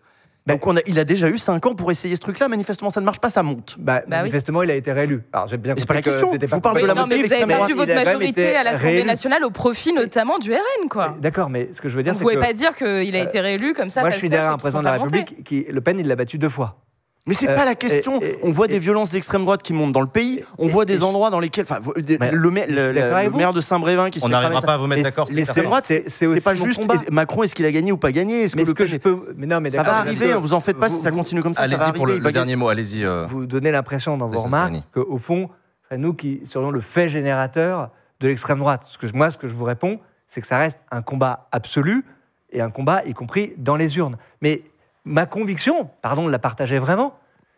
Bah, 0.46 0.56
Donc 0.56 0.68
on 0.68 0.76
a, 0.76 0.82
il 0.88 1.00
a 1.00 1.06
déjà 1.06 1.30
eu 1.30 1.38
5 1.38 1.66
ans 1.66 1.74
pour 1.74 1.90
essayer 1.90 2.16
ce 2.16 2.20
truc-là. 2.20 2.50
Manifestement, 2.50 2.90
ça 2.90 3.00
ne 3.00 3.06
marche 3.06 3.20
pas, 3.20 3.30
ça 3.30 3.44
monte. 3.44 3.78
Bah, 3.80 4.02
bah 4.06 4.18
manifestement, 4.18 4.62
il 4.64 4.72
a 4.72 4.76
été 4.76 4.92
réélu. 4.92 5.24
Alors 5.32 5.48
j'ai 5.48 5.58
bien 5.58 5.74
compris 5.74 5.86
pas 5.86 5.94
la 5.94 6.02
question. 6.02 6.26
que 6.26 6.34
c'était 6.34 6.48
pas. 6.48 6.52
Je 6.52 6.56
vous 6.56 6.62
parle 6.62 6.82
de 6.82 6.86
la 6.86 6.94
non, 6.94 7.06
mais 7.08 7.24
vous 7.24 7.32
avez 7.32 7.46
perdu 7.46 7.74
votre 7.74 7.94
majorité 7.94 8.56
à 8.56 8.64
l'Assemblée 8.64 9.06
nationale 9.06 9.46
au 9.46 9.52
profit 9.52 9.94
notamment 9.94 10.40
du 10.40 10.52
RN, 10.52 10.90
quoi. 10.90 11.16
D'accord, 11.22 11.50
mais 11.50 11.70
ce 11.72 11.80
que 11.80 11.88
je 11.88 11.96
veux 11.96 12.04
dire, 12.04 12.14
c'est 12.14 12.20
que 12.20 12.26
vous 12.26 12.32
pouvez 12.32 12.46
pas 12.46 12.54
dire 12.54 12.76
qu'il 12.76 13.16
a 13.16 13.20
euh, 13.20 13.24
été 13.24 13.40
réélu 13.40 13.74
comme 13.74 13.90
ça. 13.90 14.02
Moi, 14.02 14.10
je 14.10 14.18
suis 14.18 14.30
derrière 14.30 14.52
un 14.52 14.58
président 14.58 14.82
de 14.82 14.86
la 14.86 14.94
République 14.94 15.44
qui, 15.46 15.64
Le 15.64 15.80
Pen, 15.80 15.98
il 15.98 16.08
l'a 16.08 16.18
battu 16.18 16.38
deux 16.38 16.50
fois. 16.50 16.83
Mais 17.26 17.34
c'est 17.34 17.50
euh, 17.50 17.56
pas 17.56 17.64
la 17.64 17.76
question. 17.76 18.20
On 18.42 18.52
voit 18.52 18.68
des 18.68 18.80
violences 18.80 19.10
d'extrême 19.10 19.44
droite 19.44 19.64
qui 19.64 19.72
montent 19.72 19.94
dans 19.94 20.02
le 20.02 20.08
pays. 20.08 20.44
On 20.58 20.68
voit 20.68 20.84
des 20.84 21.04
endroits 21.04 21.30
dans 21.30 21.40
lesquels, 21.40 21.66
enfin, 21.70 21.80
le, 21.96 22.50
maire 22.50 23.54
de 23.54 23.62
Saint-Brévin 23.62 24.10
qui 24.10 24.20
se. 24.20 24.26
On 24.26 24.30
n'arrivera 24.30 24.62
pas 24.62 24.74
à 24.74 24.78
vous 24.78 24.88
mettre 24.88 25.04
d'accord. 25.04 25.28
L'extrême 25.32 25.66
droite, 25.66 25.86
c'est 25.86 26.44
pas 26.44 26.56
juste. 26.56 26.82
Macron, 27.12 27.44
est-ce 27.44 27.56
qu'il 27.56 27.66
a 27.66 27.72
gagné 27.72 27.92
ou 27.92 27.98
pas 27.98 28.12
gagné? 28.12 28.44
Est-ce 28.44 28.74
que, 28.74 28.86
je 28.86 28.98
peux 28.98 29.34
mais 29.38 29.48
non, 29.48 29.62
mais 29.62 29.70
ça 29.70 29.84
va 29.84 29.98
arriver. 29.98 30.34
Vous 30.34 30.54
en 30.54 30.60
faites 30.60 30.78
pas 30.78 30.90
si 30.90 31.00
ça 31.02 31.12
continue 31.12 31.42
comme 31.42 31.54
ça. 31.54 31.64
Allez-y 31.64 31.94
pour 31.94 32.08
le 32.08 32.32
dernier 32.32 32.56
mot. 32.56 32.70
Allez-y. 32.70 33.04
Euh, 33.04 33.26
vous 33.26 33.46
donnez 33.46 33.72
l'impression 33.72 34.18
dans 34.18 34.28
vos 34.28 34.40
remarques 34.40 34.74
qu'au 34.94 35.18
fond, 35.18 35.50
c'est 35.90 35.98
nous 35.98 36.14
qui 36.14 36.42
serions 36.46 36.72
le 36.72 36.82
fait 36.82 37.08
générateur 37.08 37.90
de 38.20 38.28
l'extrême 38.28 38.60
droite. 38.60 38.98
Moi, 39.14 39.32
ce 39.32 39.38
que 39.38 39.48
je 39.48 39.54
vous 39.54 39.66
réponds, 39.66 40.00
c'est 40.28 40.42
que 40.42 40.48
ça 40.48 40.58
reste 40.58 40.82
un 40.92 41.02
combat 41.02 41.48
absolu 41.52 42.04
et 42.52 42.62
un 42.62 42.70
combat, 42.70 43.04
y 43.06 43.14
compris 43.14 43.54
dans 43.58 43.76
les 43.76 43.98
urnes. 43.98 44.18
Mais 44.42 44.64
ma 45.06 45.26
conviction, 45.26 45.90
pardon 46.02 46.26
de 46.28 46.32
la 46.32 46.40
partager 46.40 46.80
vraiment, 46.80 47.18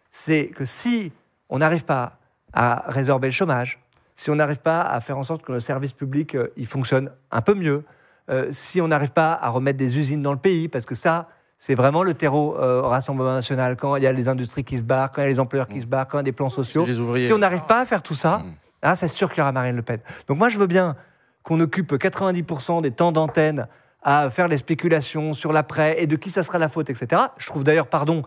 c'est 0.10 0.48
que 0.48 0.66
si 0.66 1.12
on 1.50 1.60
n'arrive 1.60 1.86
pas 1.86 2.18
à 2.54 2.86
résorber 2.88 3.28
le 3.28 3.34
chômage, 3.34 3.80
si 4.16 4.30
on 4.30 4.36
n'arrive 4.36 4.60
pas 4.60 4.82
à 4.82 5.02
faire 5.02 5.18
en 5.18 5.24
sorte 5.24 5.44
que 5.44 5.52
nos 5.52 5.60
services 5.60 5.94
publics 5.94 6.36
euh, 6.36 6.54
ils 6.56 6.66
fonctionnent 6.68 7.12
un 7.32 7.42
peu 7.42 7.54
mieux, 7.54 7.84
euh, 8.30 8.48
si 8.50 8.82
on 8.82 8.88
n'arrive 8.88 9.12
pas 9.12 9.34
à 9.34 9.50
remettre 9.50 9.78
des 9.78 9.98
usines 9.98 10.22
dans 10.22 10.32
le 10.32 10.40
pays, 10.40 10.68
parce 10.68 10.86
que 10.86 10.96
ça, 10.96 11.28
c'est 11.58 11.76
vraiment 11.76 12.02
le 12.04 12.14
terreau 12.14 12.58
euh, 12.58 12.82
au 12.82 12.90
Rassemblement 12.90 13.34
national, 13.34 13.76
quand 13.76 13.96
il 13.98 14.04
y 14.04 14.08
a 14.08 14.12
les 14.12 14.28
industries 14.30 14.64
qui 14.64 14.78
se 14.78 14.84
barrent, 14.84 15.12
quand 15.12 15.22
il 15.22 15.26
y 15.26 15.28
a 15.28 15.30
les 15.30 15.40
employeurs 15.40 15.68
qui 15.68 15.82
se 15.82 15.86
barrent, 15.86 16.08
quand 16.08 16.18
il 16.18 16.22
y 16.22 16.24
a 16.24 16.24
des 16.24 16.32
plans 16.32 16.50
sociaux. 16.50 16.84
C'est 16.86 16.92
les 16.92 17.00
ouvriers. 17.00 17.26
Si 17.26 17.34
on 17.34 17.38
n'arrive 17.38 17.66
pas 17.66 17.82
à 17.82 17.86
faire 17.86 18.02
tout 18.02 18.16
ça, 18.16 18.40
Mm. 18.40 18.54
ah, 18.82 18.96
c'est 18.96 19.08
sûr 19.08 19.30
qu'il 19.30 19.40
y 19.40 19.42
aura 19.42 19.52
Marine 19.52 19.76
Le 19.76 19.82
Pen. 19.82 20.00
Donc 20.28 20.38
moi, 20.38 20.50
je 20.50 20.58
veux 20.58 20.68
bien 20.68 20.96
qu'on 21.44 21.60
occupe 21.60 21.94
90% 21.94 22.82
des 22.82 22.92
temps 22.92 23.12
d'antenne 23.12 23.68
à 24.06 24.30
faire 24.30 24.48
les 24.48 24.60
spéculations 24.60 25.34
sur 25.34 25.52
l'après 25.52 26.02
et 26.02 26.06
de 26.08 26.16
qui 26.16 26.30
ça 26.30 26.44
sera 26.44 26.60
la 26.60 26.70
faute, 26.70 26.90
etc. 26.90 27.24
Je 27.40 27.48
trouve 27.48 27.64
d'ailleurs, 27.64 27.88
pardon, 27.88 28.22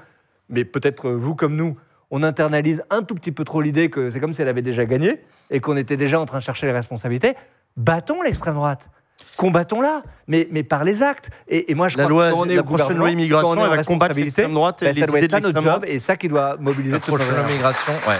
mais 0.50 0.64
peut-être 0.64 1.08
euh, 1.08 1.16
vous 1.16 1.36
comme 1.36 1.54
nous, 1.54 1.76
on 2.10 2.24
internalise 2.24 2.82
un 2.90 3.02
tout 3.02 3.14
petit 3.14 3.32
peu 3.32 3.44
trop 3.44 3.62
l'idée 3.62 3.88
que 3.88 4.10
c'est 4.10 4.18
comme 4.18 4.34
si 4.34 4.42
elle 4.42 4.48
avait 4.48 4.62
déjà 4.62 4.84
gagné 4.84 5.22
et 5.50 5.60
qu'on 5.60 5.76
était 5.76 5.96
déjà 5.96 6.18
en 6.18 6.24
train 6.24 6.38
de 6.38 6.42
chercher 6.42 6.66
les 6.66 6.72
responsabilités. 6.72 7.34
Battons 7.76 8.22
l'extrême 8.22 8.54
droite. 8.54 8.90
Combattons-la, 9.36 10.02
mais, 10.26 10.48
mais 10.50 10.64
par 10.64 10.82
les 10.82 11.02
actes. 11.02 11.30
Et, 11.46 11.70
et 11.70 11.74
moi, 11.74 11.88
je 11.88 11.96
La 11.96 12.04
crois 12.04 12.30
loi, 12.30 12.38
on 12.38 12.46
est 12.46 12.56
la 12.56 12.62
prochaine 12.64 12.96
loi 12.96 13.10
immigration, 13.10 13.64
elle 13.64 13.76
va 13.76 13.84
combattre 13.84 14.14
l'extrême 14.16 14.54
droite 14.54 14.82
et 14.82 14.86
ben, 14.86 14.94
les 14.94 15.00
ça 15.00 15.06
doit 15.06 15.20
être 15.20 15.30
ça 15.30 15.40
notre 15.40 15.62
job 15.62 15.84
et 15.86 16.00
ça 16.00 16.16
qui 16.16 16.28
doit 16.28 16.56
mobiliser 16.58 16.94
La 16.94 17.00
toute 17.00 17.14
notre 17.14 17.26
prochaine 17.26 17.46
migration, 17.46 17.92
ouais. 18.08 18.16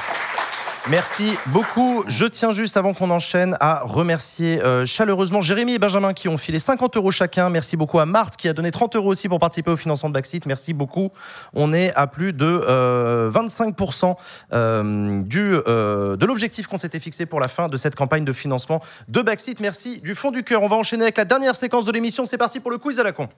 Merci 0.91 1.36
beaucoup. 1.47 2.03
Je 2.07 2.24
tiens 2.24 2.51
juste 2.51 2.78
avant 2.78 2.95
qu'on 2.95 3.11
enchaîne 3.11 3.59
à 3.61 3.80
remercier 3.84 4.62
euh, 4.62 4.86
chaleureusement 4.86 5.43
Jérémy 5.43 5.74
et 5.74 5.78
Benjamin 5.78 6.14
qui 6.14 6.28
ont 6.28 6.39
filé 6.39 6.59
50 6.59 6.97
euros 6.97 7.11
chacun. 7.11 7.51
Merci 7.51 7.76
beaucoup 7.76 7.99
à 7.99 8.07
Marthe 8.07 8.39
qui 8.39 8.49
a 8.49 8.55
donné 8.55 8.70
30 8.70 8.97
euros 8.97 9.11
aussi 9.11 9.28
pour 9.28 9.39
participer 9.39 9.70
au 9.70 9.76
financement 9.76 10.09
de 10.09 10.14
Backseat. 10.14 10.47
Merci 10.47 10.72
beaucoup. 10.72 11.11
On 11.53 11.74
est 11.74 11.93
à 11.95 12.07
plus 12.07 12.32
de 12.32 12.47
euh, 12.47 13.30
25% 13.30 14.16
euh, 14.55 15.22
du, 15.24 15.57
euh, 15.66 16.16
de 16.16 16.24
l'objectif 16.24 16.66
qu'on 16.66 16.78
s'était 16.78 17.01
fixé 17.01 17.26
pour 17.26 17.41
la 17.41 17.49
fin 17.49 17.68
de 17.68 17.76
cette 17.76 17.95
campagne 17.95 18.24
de 18.24 18.32
financement 18.32 18.80
de 19.09 19.20
Backseat. 19.20 19.61
Merci 19.61 20.01
du 20.01 20.14
fond 20.14 20.30
du 20.30 20.43
cœur. 20.43 20.62
On 20.62 20.68
va 20.68 20.76
enchaîner 20.76 21.03
avec 21.03 21.18
la 21.18 21.26
dernière 21.26 21.55
séquence 21.55 21.84
de 21.84 21.93
l'émission. 21.93 22.24
C'est 22.24 22.39
parti 22.39 22.61
pour 22.61 22.70
le 22.70 22.78
quiz 22.78 22.99
à 22.99 23.03
la 23.03 23.12
con. 23.12 23.28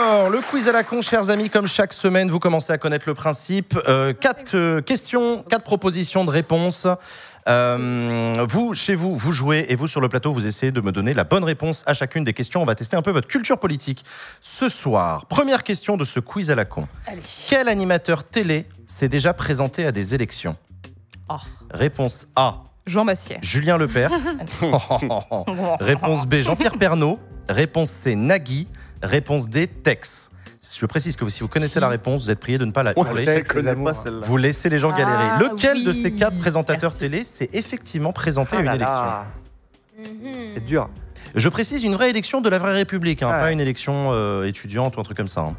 Alors, 0.00 0.30
le 0.30 0.40
quiz 0.40 0.66
à 0.66 0.72
la 0.72 0.82
con, 0.82 1.02
chers 1.02 1.28
amis, 1.28 1.50
comme 1.50 1.66
chaque 1.66 1.92
semaine, 1.92 2.30
vous 2.30 2.38
commencez 2.38 2.72
à 2.72 2.78
connaître 2.78 3.06
le 3.06 3.12
principe. 3.12 3.78
Euh, 3.86 4.14
quatre 4.14 4.54
euh, 4.54 4.80
questions, 4.80 5.42
quatre 5.42 5.62
propositions 5.62 6.24
de 6.24 6.30
réponses. 6.30 6.86
Euh, 7.46 8.46
vous, 8.48 8.72
chez 8.72 8.94
vous, 8.94 9.14
vous 9.14 9.32
jouez 9.32 9.66
et 9.68 9.74
vous, 9.74 9.86
sur 9.86 10.00
le 10.00 10.08
plateau, 10.08 10.32
vous 10.32 10.46
essayez 10.46 10.72
de 10.72 10.80
me 10.80 10.90
donner 10.90 11.12
la 11.12 11.24
bonne 11.24 11.44
réponse 11.44 11.82
à 11.84 11.92
chacune 11.92 12.24
des 12.24 12.32
questions. 12.32 12.62
On 12.62 12.64
va 12.64 12.74
tester 12.74 12.96
un 12.96 13.02
peu 13.02 13.10
votre 13.10 13.28
culture 13.28 13.58
politique 13.58 14.02
ce 14.40 14.70
soir. 14.70 15.26
Première 15.26 15.64
question 15.64 15.98
de 15.98 16.06
ce 16.06 16.18
quiz 16.18 16.50
à 16.50 16.54
la 16.54 16.64
con. 16.64 16.88
Allez. 17.06 17.20
Quel 17.48 17.68
animateur 17.68 18.24
télé 18.24 18.64
s'est 18.86 19.08
déjà 19.08 19.34
présenté 19.34 19.84
à 19.84 19.92
des 19.92 20.14
élections 20.14 20.56
Oh. 21.28 21.34
Réponse 21.70 22.26
A, 22.36 22.62
Jean 22.86 23.04
Massier. 23.04 23.36
Julien 23.42 23.76
Lepers. 23.76 24.12
Réponse 25.78 26.26
B, 26.26 26.36
Jean-Pierre 26.36 26.78
Pernaud. 26.78 27.18
Réponse 27.50 27.90
C, 27.90 28.14
Nagui. 28.14 28.66
Réponse 29.02 29.48
D, 29.48 29.66
Tex. 29.66 30.30
Je 30.78 30.86
précise 30.86 31.16
que 31.16 31.28
si 31.28 31.40
vous 31.40 31.48
connaissez 31.48 31.80
la 31.80 31.88
réponse, 31.88 32.24
vous 32.24 32.30
êtes 32.30 32.40
prié 32.40 32.58
de 32.58 32.64
ne 32.64 32.70
pas 32.72 32.82
la 32.82 32.92
hurler. 32.96 33.42
Vous 34.24 34.36
laissez 34.36 34.68
les 34.68 34.78
gens 34.78 34.90
galérer. 34.90 35.24
Ah, 35.32 35.38
Lequel 35.40 35.84
de 35.84 35.92
ces 35.92 36.12
quatre 36.12 36.38
présentateurs 36.38 36.92
Merci. 36.92 36.98
télé 36.98 37.24
s'est 37.24 37.50
effectivement 37.52 38.12
présenté 38.12 38.56
à 38.56 38.58
Ah 38.58 38.60
une 38.62 38.66
là 38.66 38.74
élection 38.76 39.02
là, 39.02 39.26
Mhm. 39.98 40.32
C'est 40.54 40.64
dur. 40.64 40.88
Je 41.34 41.48
précise 41.50 41.84
une 41.84 41.92
vraie 41.94 42.08
élection 42.10 42.40
de 42.40 42.48
la 42.48 42.58
vraie 42.58 42.72
République, 42.72 43.22
hein, 43.22 43.30
pas 43.30 43.52
une 43.52 43.60
élection 43.60 44.10
euh, 44.12 44.44
étudiante 44.46 44.96
ou 44.96 45.00
un 45.00 45.02
truc 45.02 45.16
comme 45.16 45.28
ça. 45.28 45.42
hein. 45.42 45.54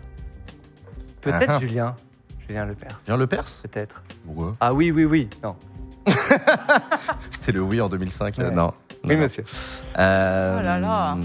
Peut-être 1.21 1.45
Ah 1.47 1.55
ah. 1.57 1.59
Julien. 1.59 1.95
Julien 2.47 2.65
Lepers. 2.65 2.99
Julien 3.05 3.17
Lepers 3.17 3.45
Peut-être. 3.63 4.03
Ouais. 4.27 4.51
Ah 4.59 4.73
oui, 4.73 4.91
oui, 4.91 5.05
oui. 5.05 5.29
Non. 5.43 5.55
C'était 7.31 7.51
le 7.51 7.61
oui 7.61 7.79
en 7.79 7.89
2005. 7.89 8.39
euh, 8.39 8.49
Ouais. 8.49 8.55
non. 8.55 8.73
Oui, 9.03 9.15
Non. 9.15 9.21
monsieur. 9.21 9.43
Euh, 9.99 10.57
Oh 10.59 10.63
là 10.63 10.79
là. 10.79 11.17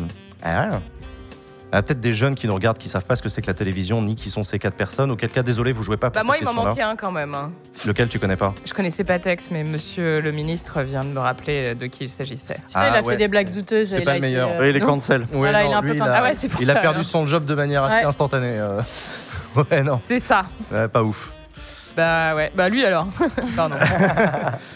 Ah. 1.77 1.79
Ah, 1.79 1.83
Peut-être 1.83 2.01
des 2.01 2.13
jeunes 2.15 2.35
qui 2.35 2.47
nous 2.47 2.55
regardent 2.55 2.79
qui 2.79 2.89
savent 2.89 3.05
pas 3.05 3.17
ce 3.17 3.23
que 3.23 3.29
c'est 3.29 3.43
que 3.43 3.47
la 3.47 3.55
télévision 3.55 4.01
ni 4.03 4.15
qui 4.15 4.31
sont 4.31 4.43
ces 4.43 4.59
quatre 4.59 4.75
personnes. 4.77 5.11
Auquel 5.11 5.31
cas, 5.31 5.43
désolé, 5.43 5.73
vous 5.73 5.83
jouez 5.83 5.97
pas 5.97 6.11
pour 6.11 6.21
Bah 6.21 6.25
moi, 6.27 6.37
il 6.41 6.45
m'en 6.45 6.55
manquait 6.55 6.83
un 6.83 6.97
quand 6.97 7.13
même. 7.13 7.35
hein. 7.35 7.53
Lequel 7.85 8.09
tu 8.09 8.19
connais 8.19 8.37
pas 8.37 8.55
Je 8.65 8.73
connaissais 8.73 9.05
pas 9.05 9.19
Tex, 9.19 9.49
mais 9.51 9.63
monsieur 9.63 10.21
le 10.21 10.33
ministre 10.33 10.81
vient 10.83 11.05
de 11.05 11.09
me 11.09 11.21
rappeler 11.21 11.75
de 11.75 11.87
qui 11.87 12.05
il 12.05 12.09
s'agissait. 12.09 12.55
Tu 12.55 12.61
sais, 12.73 12.75
Ah, 12.77 12.89
il 12.91 12.97
a 12.97 13.03
ouais. 13.03 13.13
fait 13.13 13.19
des 13.19 13.29
blagues 13.29 13.51
douteuses. 13.53 13.91
C'est 13.91 13.99
il 13.99 14.05
pas 14.05 14.13
a 14.13 14.15
le 14.15 14.19
été, 14.19 14.27
meilleur. 14.27 14.49
euh. 14.49 14.55
Voilà, 14.57 15.65
il 15.65 15.71
est 15.71 15.75
un 15.75 15.83
peu 15.83 15.93
lui, 15.93 15.99
comme- 15.99 16.09
a, 16.09 16.15
Ah 16.17 16.23
ouais, 16.23 16.35
c'est 16.35 16.49
pour 16.49 16.61
il 16.63 16.71
a 16.71 16.75
perdu 16.75 16.99
alors. 17.01 17.05
son 17.05 17.27
job 17.27 17.45
de 17.45 17.55
manière 17.55 17.85
assez 17.85 17.97
Ouais. 17.97 18.05
instantanée. 18.05 18.59
euh. 18.59 18.81
Ouais, 19.71 19.83
non, 19.83 20.01
C'est 20.09 20.21
ça. 20.21 20.45
Ouais, 20.73 20.89
pas 20.89 21.03
ouf. 21.03 21.33
Bah 21.97 22.35
ouais. 22.35 22.53
Bah 22.55 22.69
lui 22.69 22.85
alors. 22.85 23.07
Pardon. 23.57 23.77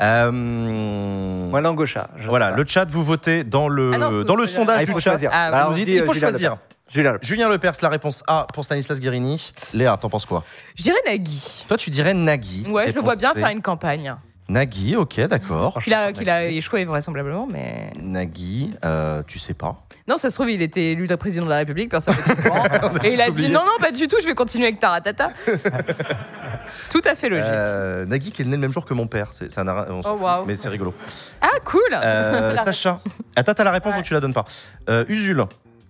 Euh, 0.00 0.30
Moi, 0.32 1.60
l'angosha. 1.60 2.08
je 2.16 2.28
voilà, 2.28 2.50
le 2.50 2.64
chat, 2.66 2.84
vous 2.90 3.04
votez 3.04 3.44
dans 3.44 3.68
le, 3.68 3.92
Ah 3.94 3.98
non, 3.98 4.22
dans 4.22 4.36
le 4.36 4.46
sondage 4.46 4.76
Ah, 4.78 4.82
il 4.82 4.86
du 4.86 4.92
faut 4.92 4.98
chat. 5.00 5.10
choisir. 5.10 5.30
Ah, 5.32 5.50
Bah, 5.50 5.66
vous 5.68 5.74
dites, 5.74 5.88
il 5.88 6.02
faut 6.04 6.12
Julien 6.12 6.28
choisir. 6.28 6.50
Lepers. 6.52 6.66
Julien 6.88 7.12
Lepers. 7.12 7.28
Julien 7.28 7.48
Lepers, 7.48 7.72
la 7.82 7.88
réponse 7.88 8.22
A 8.26 8.46
pour 8.52 8.64
Stanislas 8.64 9.00
Guérini. 9.00 9.52
Léa, 9.72 9.96
t'en 9.96 10.08
penses 10.08 10.26
quoi? 10.26 10.42
Je 10.74 10.82
dirais 10.82 10.98
Nagui. 11.06 11.64
Toi, 11.68 11.76
tu 11.76 11.90
dirais 11.90 12.14
Nagui. 12.14 12.66
Ouais, 12.68 12.90
je 12.90 12.94
le 12.94 13.00
vois 13.02 13.16
bien 13.16 13.34
faire 13.34 13.48
une 13.48 13.62
campagne. 13.62 14.14
Nagui, 14.46 14.94
ok, 14.94 15.20
d'accord. 15.22 15.78
Qu'il 15.82 15.94
a, 15.94 16.12
qu'il 16.12 16.28
a 16.28 16.44
échoué 16.44 16.84
vraisemblablement, 16.84 17.48
mais. 17.50 17.90
Nagui, 17.98 18.70
euh, 18.84 19.22
tu 19.26 19.38
sais 19.38 19.54
pas. 19.54 19.76
Non, 20.06 20.18
ça 20.18 20.28
se 20.28 20.34
trouve, 20.34 20.50
il 20.50 20.60
était 20.60 20.90
élu 20.92 21.06
président 21.16 21.46
de 21.46 21.50
la 21.50 21.56
République, 21.58 21.90
personne 21.90 22.14
au 22.14 22.42
courant. 22.42 22.64
Et 23.04 23.14
il 23.14 23.22
a 23.22 23.30
dit 23.30 23.48
non, 23.48 23.60
non, 23.60 23.78
pas 23.80 23.90
du 23.90 24.06
tout, 24.06 24.16
je 24.20 24.26
vais 24.26 24.34
continuer 24.34 24.66
avec 24.66 24.80
Taratata. 24.80 25.30
tout 26.90 27.02
à 27.04 27.14
fait 27.14 27.28
logique. 27.28 27.46
Euh, 27.48 28.04
Nagui 28.06 28.32
qui 28.32 28.42
est 28.42 28.44
né 28.44 28.52
le 28.52 28.58
même 28.58 28.72
jour 28.72 28.84
que 28.86 28.94
mon 28.94 29.06
père. 29.06 29.28
C'est 29.32 29.56
un 29.58 29.66
ara- 29.68 29.86
Oh, 29.90 30.16
waouh. 30.18 30.44
mais 30.46 30.56
c'est 30.56 30.68
rigolo. 30.68 30.94
Ah, 31.40 31.48
cool 31.64 31.80
Euh, 31.92 32.56
Sacha. 32.64 33.00
Attends, 33.36 33.54
t'as 33.54 33.64
la 33.64 33.70
réponse 33.72 33.92
Ouais. 33.92 33.98
donc 33.98 34.04
tu 34.06 34.14
la 34.14 34.20
donnes 34.20 34.34
pas. 34.34 34.44
Euh, 34.88 35.04
Usul, 35.08 35.44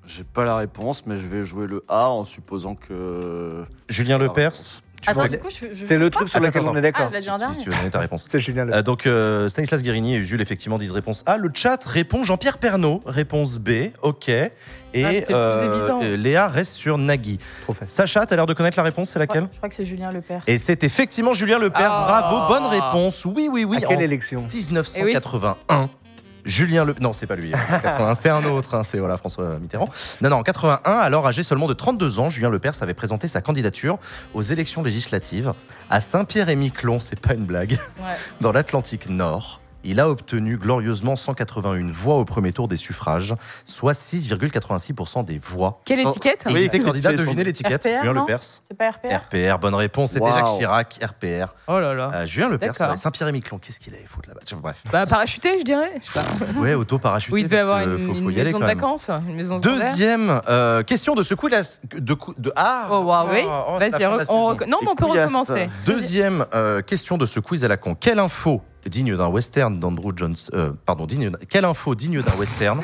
J'ai 0.06 0.24
pas 0.24 0.44
la 0.44 0.56
réponse, 0.56 1.06
mais 1.06 1.16
je 1.16 1.26
vais 1.26 1.44
jouer 1.44 1.66
le 1.66 1.82
A 1.88 2.08
en 2.08 2.24
supposant 2.24 2.74
que. 2.74 3.64
Julien 3.88 4.18
Lepers. 4.18 4.82
Réponse. 5.04 5.04
Tu 5.04 5.10
Attends, 5.10 5.20
vois- 5.20 5.28
du 5.28 5.38
coup, 5.38 5.48
je, 5.50 5.78
je- 5.78 5.84
C'est 5.84 5.98
le 5.98 6.10
truc 6.10 6.28
sur 6.28 6.40
lequel 6.40 6.62
on 6.62 6.74
est 6.74 6.78
Ah, 6.78 6.80
d'accord. 6.80 7.08
je 7.10 7.16
l'ai 7.16 7.20
dit 7.22 7.30
en 7.30 7.34
Si, 7.38 7.40
dernier. 7.40 7.54
si 7.58 7.62
tu 7.64 7.70
veux 7.70 7.76
donner 7.76 7.90
ta 7.90 7.98
réponse. 8.00 8.26
C'est 8.30 8.40
Julien 8.40 8.64
Lepers. 8.64 8.78
Euh, 8.78 8.82
donc 8.82 9.06
euh, 9.06 9.48
Stanislas 9.48 9.82
Guérini 9.82 10.14
et 10.14 10.18
Usul 10.18 10.40
effectivement 10.40 10.78
disent 10.78 10.92
réponse 10.92 11.22
A. 11.26 11.36
Le 11.36 11.50
chat 11.54 11.78
répond 11.84 12.22
Jean-Pierre 12.24 12.58
Pernaud. 12.58 13.02
Réponse 13.06 13.58
B. 13.58 13.90
Ok. 14.02 14.28
Et 14.28 15.04
Ah, 15.04 15.10
c'est 15.10 15.24
plus 15.26 15.76
évident. 15.78 16.00
euh, 16.04 16.16
Léa 16.16 16.46
reste 16.46 16.74
sur 16.74 16.98
Nagui. 16.98 17.38
Trop 17.64 17.72
facile. 17.72 17.96
Sacha, 17.96 18.26
t'as 18.26 18.36
l'air 18.36 18.46
de 18.46 18.54
connaître 18.54 18.76
la 18.78 18.84
réponse, 18.84 19.10
c'est 19.10 19.18
laquelle 19.18 19.48
Je 19.52 19.56
crois 19.56 19.68
que 19.68 19.74
c'est 19.74 19.84
Julien 19.84 20.10
Lepers. 20.10 20.42
Et 20.46 20.56
c'est 20.56 20.84
effectivement 20.84 21.34
Julien 21.34 21.58
Lepers. 21.58 21.90
Ah. 21.92 22.22
Bravo, 22.30 22.48
bonne 22.60 22.70
réponse. 22.70 23.24
Oui, 23.24 23.48
oui, 23.50 23.64
oui. 23.64 23.78
à 23.78 23.80
quelle 23.80 23.98
en 23.98 24.00
élection? 24.00 24.46
1981. 24.52 25.88
Julien 26.44 26.84
Le... 26.84 26.94
Non, 27.00 27.12
c'est 27.12 27.26
pas 27.26 27.36
lui. 27.36 27.50
81, 27.82 28.14
c'est 28.14 28.28
un 28.28 28.44
autre. 28.44 28.74
hein, 28.74 28.82
c'est 28.82 28.98
voilà, 28.98 29.16
François 29.16 29.58
Mitterrand. 29.58 29.88
Non, 30.20 30.30
non, 30.30 30.36
en 30.36 30.42
81, 30.42 30.90
alors 30.92 31.26
âgé 31.26 31.42
seulement 31.42 31.66
de 31.66 31.74
32 31.74 32.18
ans, 32.18 32.30
Julien 32.30 32.50
Lepers 32.50 32.82
avait 32.82 32.94
présenté 32.94 33.28
sa 33.28 33.40
candidature 33.40 33.98
aux 34.34 34.42
élections 34.42 34.82
législatives 34.82 35.52
à 35.90 36.00
Saint-Pierre-et-Miquelon. 36.00 37.00
C'est 37.00 37.20
pas 37.20 37.34
une 37.34 37.44
blague. 37.46 37.72
Ouais. 37.98 38.14
Dans 38.40 38.52
l'Atlantique 38.52 39.08
Nord. 39.08 39.60
Il 39.84 40.00
a 40.00 40.08
obtenu 40.08 40.56
glorieusement 40.56 41.14
181 41.16 41.90
voix 41.92 42.16
au 42.16 42.24
premier 42.24 42.52
tour 42.52 42.68
des 42.68 42.76
suffrages, 42.76 43.34
soit 43.64 43.92
6,86% 43.92 45.24
des 45.24 45.38
voix. 45.38 45.80
Quelle 45.84 46.00
Oh. 46.06 46.10
étiquette 46.10 46.44
Et 46.46 46.50
il 46.50 46.56
Oui, 46.56 46.62
était 46.64 46.80
candidat, 46.80 47.12
devinez 47.12 47.44
l'étiquette. 47.44 47.82
Julien 47.84 48.12
Lepers. 48.12 48.40
C'est 48.42 48.76
pas 48.76 48.90
RPR 48.90 49.16
RPR, 49.26 49.58
bonne 49.58 49.74
réponse. 49.74 50.10
C'était 50.12 50.24
Wow. 50.24 50.32
Jacques 50.32 50.56
Chirac, 50.58 50.98
RPR. 51.02 51.54
Oh 51.68 51.78
là 51.78 51.94
là. 51.94 52.10
Euh, 52.14 52.26
Julien 52.26 52.48
Lepers, 52.48 52.72
D'accord. 52.72 52.90
ouais, 52.90 52.96
Saint-Pierre-et-Miquelon. 52.96 53.58
Qu'est-ce 53.58 53.78
qu'il 53.80 53.94
allait 53.94 54.06
foutre 54.06 54.28
là-bas? 54.28 54.40
Bref. 54.60 54.82
Bah, 54.90 55.06
parachuté, 55.06 55.58
je 55.58 55.64
dirais. 55.64 55.92
Ouais, 56.56 56.74
auto-parachuté. 56.74 57.38
Il 57.38 57.44
devait 57.44 57.58
avoir 57.58 57.80
une, 57.80 57.98
faut, 57.98 58.14
une 58.14 58.22
faut 58.24 58.30
y 58.30 58.34
aller 58.40 58.44
maison 58.52 58.60
de 58.60 58.64
vacances, 58.64 59.10
une 59.28 59.34
maison 59.36 59.58
secondaire. 59.60 59.90
Deuxième 59.90 60.40
euh, 60.48 60.82
question 60.82 61.14
de 61.14 61.22
ce 61.22 61.34
coup 61.34 61.48
de, 61.48 62.14
coup- 62.14 62.34
de 62.38 62.52
ah 62.56 62.88
Oh, 62.90 62.98
wow, 63.00 63.28
oui. 63.30 63.40
oh, 63.44 63.78
Vas-y, 63.78 63.90
de 63.90 64.30
on 64.30 64.54
non, 64.66 64.78
mais 64.82 64.88
on 64.88 64.94
peut 64.94 65.06
recommencer. 65.06 65.68
Deuxième 65.84 66.46
euh, 66.54 66.82
question 66.82 67.16
de 67.18 67.26
ce 67.26 67.40
quiz 67.40 67.64
à 67.64 67.68
la 67.68 67.76
con. 67.76 67.94
Quelle 67.94 68.18
info 68.18 68.62
digne 68.86 69.16
d'un 69.16 69.28
western 69.28 69.78
d'Andrew 69.80 70.12
Johnson 70.16 70.50
euh, 70.54 70.72
Pardon, 70.86 71.06
digne 71.06 71.30
quelle 71.48 71.64
info 71.64 71.94
digne 71.94 72.22
d'un 72.22 72.34
western 72.36 72.80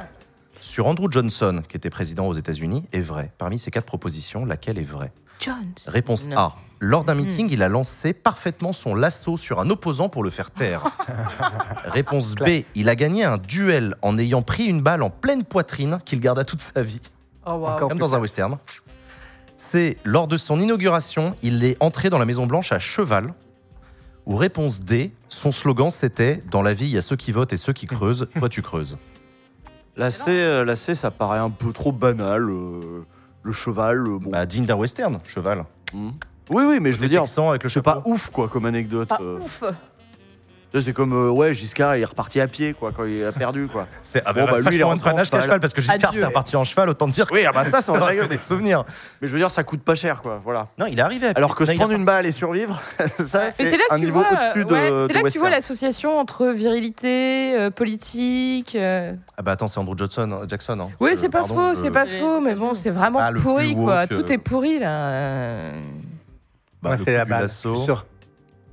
sur 0.60 0.86
Andrew 0.86 1.10
Johnson, 1.10 1.62
qui 1.68 1.76
était 1.76 1.90
président 1.90 2.26
aux 2.26 2.34
États-Unis, 2.34 2.84
est 2.92 3.00
vraie 3.00 3.30
Parmi 3.38 3.58
ces 3.58 3.70
quatre 3.70 3.84
propositions, 3.86 4.44
laquelle 4.44 4.78
est 4.78 4.82
vraie? 4.82 5.12
Jones. 5.40 5.56
Réponse 5.86 6.26
Non. 6.28 6.36
A. 6.38 6.56
Lors 6.78 7.04
d'un 7.04 7.14
Mhm. 7.14 7.20
meeting, 7.24 7.48
il 7.50 7.62
a 7.62 7.68
lancé 7.68 8.12
parfaitement 8.12 8.72
son 8.72 8.94
lasso 8.94 9.36
sur 9.36 9.60
un 9.60 9.70
opposant 9.70 10.08
pour 10.08 10.22
le 10.24 10.30
faire 10.30 10.50
taire. 10.50 10.82
Réponse 11.84 12.34
B. 12.34 12.62
Il 12.74 12.88
a 12.88 12.96
gagné 12.96 13.24
un 13.24 13.38
duel 13.38 13.94
en 14.02 14.18
ayant 14.18 14.42
pris 14.42 14.66
une 14.66 14.82
balle 14.82 15.02
en 15.02 15.10
pleine 15.10 15.44
poitrine 15.44 15.98
qu'il 16.04 16.20
garda 16.20 16.44
toute 16.44 16.60
sa 16.60 16.82
vie. 16.82 17.00
Oh, 17.46 17.52
wow. 17.52 17.76
Comme 17.76 17.98
dans 17.98 18.14
un 18.14 18.18
western. 18.20 18.58
C'est 19.56 19.96
lors 20.04 20.26
de 20.28 20.36
son 20.36 20.60
inauguration, 20.60 21.34
il 21.42 21.64
est 21.64 21.76
entré 21.80 22.10
dans 22.10 22.18
la 22.18 22.24
Maison 22.24 22.46
Blanche 22.46 22.72
à 22.72 22.78
cheval. 22.78 23.32
Ou 24.26 24.36
réponse 24.36 24.80
D, 24.82 25.12
son 25.28 25.52
slogan 25.52 25.90
c'était 25.90 26.42
Dans 26.50 26.62
la 26.62 26.74
vie, 26.74 26.86
il 26.86 26.92
y 26.92 26.98
a 26.98 27.02
ceux 27.02 27.16
qui 27.16 27.32
votent 27.32 27.52
et 27.52 27.56
ceux 27.56 27.72
qui 27.72 27.86
creusent, 27.86 28.28
toi 28.38 28.48
tu 28.48 28.62
creuses. 28.62 28.98
La 29.96 30.10
C, 30.10 30.24
euh, 30.28 30.64
la 30.64 30.76
C, 30.76 30.94
ça 30.94 31.10
paraît 31.10 31.38
un 31.38 31.50
peu 31.50 31.72
trop 31.72 31.92
banal. 31.92 32.48
euh, 32.48 33.04
le 33.42 33.52
cheval, 33.52 34.06
euh, 34.06 34.18
bon. 34.18 34.30
Bah, 34.30 34.46
digne 34.46 34.64
d'un 34.64 34.76
western, 34.76 35.18
cheval. 35.24 35.64
Hmm. 35.92 36.10
Oui, 36.50 36.64
oui, 36.66 36.78
mais 36.80 36.92
je 36.92 37.00
veux 37.00 37.08
dire, 37.08 37.22
Texan 37.22 37.50
avec 37.50 37.62
le 37.62 37.68
c'est 37.68 37.82
pas 37.82 37.96
chapeau. 37.96 38.10
ouf, 38.10 38.30
quoi, 38.30 38.48
comme 38.48 38.66
anecdote. 38.66 39.08
Pas 39.08 39.18
euh. 39.20 39.38
ouf. 39.38 39.64
Tu 40.72 40.78
sais, 40.78 40.86
C'est 40.86 40.92
comme, 40.94 41.12
euh, 41.12 41.28
ouais, 41.30 41.52
Giscard, 41.52 41.96
il 41.96 42.00
est 42.02 42.06
reparti 42.06 42.40
à 42.40 42.46
pied, 42.48 42.72
quoi, 42.72 42.92
quand 42.96 43.04
il 43.04 43.22
a 43.24 43.30
perdu, 43.32 43.66
quoi. 43.68 43.86
C'est 44.02 44.22
ah, 44.24 44.32
Bon, 44.32 44.46
bah, 44.46 44.58
lui, 44.60 44.74
il 44.74 44.80
est 44.80 44.84
rentré 44.84 45.10
un 45.10 45.12
en 45.12 45.24
cheval. 45.24 45.42
cheval 45.42 45.60
parce 45.60 45.74
que 45.74 45.82
Giscard 45.82 46.14
c'est 46.14 46.24
reparti 46.24 46.56
en 46.56 46.64
cheval, 46.64 46.88
autant 46.88 47.06
te 47.08 47.12
dire. 47.12 47.26
Oui, 47.30 47.44
ah 47.46 47.50
bah 47.52 47.64
ça, 47.64 47.82
c'est 47.82 47.90
on 47.90 47.96
un 47.96 47.98
a 47.98 48.12
vrai 48.14 48.26
des 48.26 48.38
souvenirs. 48.38 48.84
Mais 49.20 49.28
je 49.28 49.32
veux 49.32 49.38
dire, 49.38 49.50
ça 49.50 49.64
coûte 49.64 49.82
pas 49.82 49.94
cher, 49.94 50.22
quoi, 50.22 50.40
voilà. 50.42 50.68
Non, 50.78 50.86
il 50.86 50.98
est 50.98 51.02
arrivé. 51.02 51.26
à. 51.26 51.32
Alors 51.36 51.54
que 51.54 51.66
se 51.66 51.72
prendre 51.72 51.92
une 51.92 52.06
balle 52.06 52.24
et 52.24 52.32
survivre, 52.32 52.80
ça, 53.24 53.44
Mais 53.44 53.50
c'est 53.52 53.64
c'est 53.66 53.76
là 53.76 53.84
que 53.90 53.94
un 53.94 53.98
tu 53.98 54.04
niveau 54.06 54.20
vois, 54.20 54.28
au-dessus 54.32 54.64
de, 54.64 55.06
c'est 55.08 55.12
là 55.14 55.22
que 55.22 55.28
tu 55.28 55.38
vois 55.38 55.50
l'association 55.50 56.18
entre 56.18 56.46
virilité, 56.46 57.54
euh, 57.58 57.70
politique. 57.70 58.74
euh. 58.74 59.14
Ah 59.36 59.42
bah 59.42 59.52
attends, 59.52 59.68
c'est 59.68 59.78
Andrew 59.78 59.96
Johnson, 59.96 60.46
Jackson. 60.48 60.78
hein. 60.80 60.88
Oui, 61.00 61.10
c'est 61.16 61.28
pas 61.28 61.44
faux, 61.44 61.74
c'est 61.74 61.90
pas 61.90 62.06
faux, 62.06 62.40
mais 62.40 62.54
bon, 62.54 62.72
c'est 62.72 62.90
vraiment 62.90 63.30
plus 63.30 63.42
pourri, 63.42 63.74
quoi. 63.74 64.06
Tout 64.06 64.32
est 64.32 64.38
pourri 64.38 64.78
là. 64.78 65.72
Bah, 66.82 66.96
c'est 66.96 67.12
la 67.14 67.24
balle. 67.26 67.48
Sûr. 67.50 68.06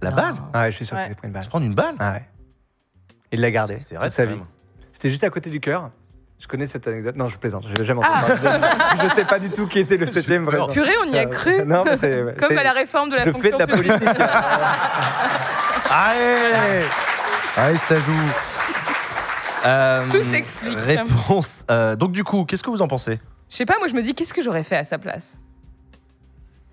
La 0.01 0.09
Non. 0.11 0.15
balle 0.15 0.35
Ah 0.53 0.61
ouais, 0.63 0.71
je 0.71 0.75
suis 0.77 0.85
sûr 0.85 0.95
Ouais. 0.97 1.03
qu'il 1.03 1.11
a 1.13 1.15
pris 1.15 1.27
une 1.27 1.33
balle. 1.33 1.47
Prendre 1.47 1.65
une 1.65 1.75
balle 1.75 1.95
Ah 1.99 2.13
ouais. 2.13 2.25
Il 3.31 3.41
l'a 3.41 3.51
gardé 3.51 3.77
C'est 3.79 3.95
toute 3.95 4.11
sa 4.11 4.25
vie. 4.25 4.39
C'était 4.91 5.09
juste 5.09 5.23
à 5.23 5.29
côté 5.29 5.49
du 5.49 5.59
cœur. 5.59 5.91
Je 6.39 6.47
connais 6.47 6.65
cette 6.65 6.87
anecdote. 6.87 7.17
Non, 7.17 7.27
je 7.27 7.37
plaisante. 7.37 7.65
Je 7.67 7.73
l'ai 7.75 7.83
jamais 7.83 7.99
Ah. 8.03 8.23
entendu 8.23 8.41
Je 8.99 9.03
ne 9.05 9.09
sais 9.09 9.25
pas 9.25 9.39
du 9.39 9.49
tout 9.49 9.67
qui 9.67 9.79
était 9.79 9.97
le 9.97 10.05
septième 10.05 10.45
peur. 10.49 10.65
vrai. 10.67 10.73
Purée, 10.73 10.93
on 11.05 11.11
y 11.11 11.17
a 11.19 11.25
cru. 11.25 11.65
Non, 11.65 11.83
mais 11.85 11.97
c'est. 11.97 12.33
Comme 12.39 12.49
c'est- 12.51 12.57
à 12.57 12.63
la 12.63 12.71
réforme 12.71 13.09
de 13.09 13.15
la 13.17 13.25
Je 13.25 13.31
fonction 13.31 13.51
fais 13.57 13.57
de 13.57 13.59
la 13.59 13.67
publique. 13.67 13.91
politique. 13.91 14.19
Allez 15.91 16.85
Allez, 17.57 17.77
ça 17.77 17.99
joue. 17.99 18.13
Euh, 19.65 20.05
Tout 20.09 20.23
s'explique. 20.31 20.77
Réponse. 20.77 21.65
euh, 21.69 21.95
donc 21.97 22.13
du 22.13 22.23
coup, 22.23 22.45
qu'est-ce 22.45 22.63
que 22.63 22.69
vous 22.69 22.81
en 22.81 22.87
pensez? 22.87 23.19
Je 23.49 23.55
sais 23.55 23.65
pas, 23.65 23.77
moi 23.79 23.87
je 23.89 23.93
me 23.93 24.01
dis 24.01 24.13
qu'est-ce 24.15 24.33
que 24.33 24.41
j'aurais 24.41 24.63
fait 24.63 24.77
à 24.77 24.83
sa 24.85 24.97
place? 24.97 25.33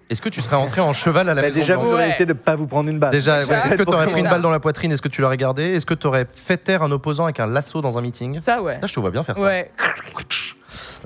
Est-ce 0.09 0.22
que 0.22 0.28
tu 0.28 0.40
serais 0.40 0.54
rentré 0.57 0.80
en 0.80 0.92
cheval 0.92 1.28
à 1.28 1.34
la 1.34 1.42
Bah, 1.42 1.48
maison 1.48 1.59
déjà, 1.61 1.76
vous 1.76 1.94
Ouais. 1.96 2.09
essayé 2.09 2.26
de 2.26 2.32
ne 2.32 2.38
pas 2.38 2.54
vous 2.54 2.66
prendre 2.68 2.88
une 2.88 2.98
balle. 3.00 3.11
Déjà, 3.11 3.40
Déjà, 3.40 3.52
ouais. 3.61 3.66
est-ce 3.66 3.74
que 3.76 3.82
tu 3.82 3.92
aurais 3.92 4.07
pris 4.07 4.20
une 4.20 4.28
balle 4.28 4.42
dans 4.42 4.50
la 4.52 4.61
poitrine? 4.61 4.92
Est-ce 4.92 5.02
que 5.02 5.09
tu 5.09 5.20
l'aurais 5.20 5.36
gardé 5.36 5.64
Est-ce 5.64 5.84
que 5.86 5.94
tu 5.94 6.07
aurais 6.07 6.26
fait 6.32 6.59
taire 6.59 6.82
un 6.84 6.92
opposant 6.92 7.24
avec 7.24 7.40
un 7.40 7.46
lasso 7.46 7.80
dans 7.80 7.98
un 7.98 8.00
meeting? 8.00 8.38
Ça, 8.40 8.62
ouais. 8.62 8.78
Là, 8.80 8.86
je 8.86 8.94
te 8.94 9.00
vois 9.00 9.11
bien 9.11 9.24
faire 9.24 9.36
ça. 9.36 9.42
Ouais. 9.44 9.72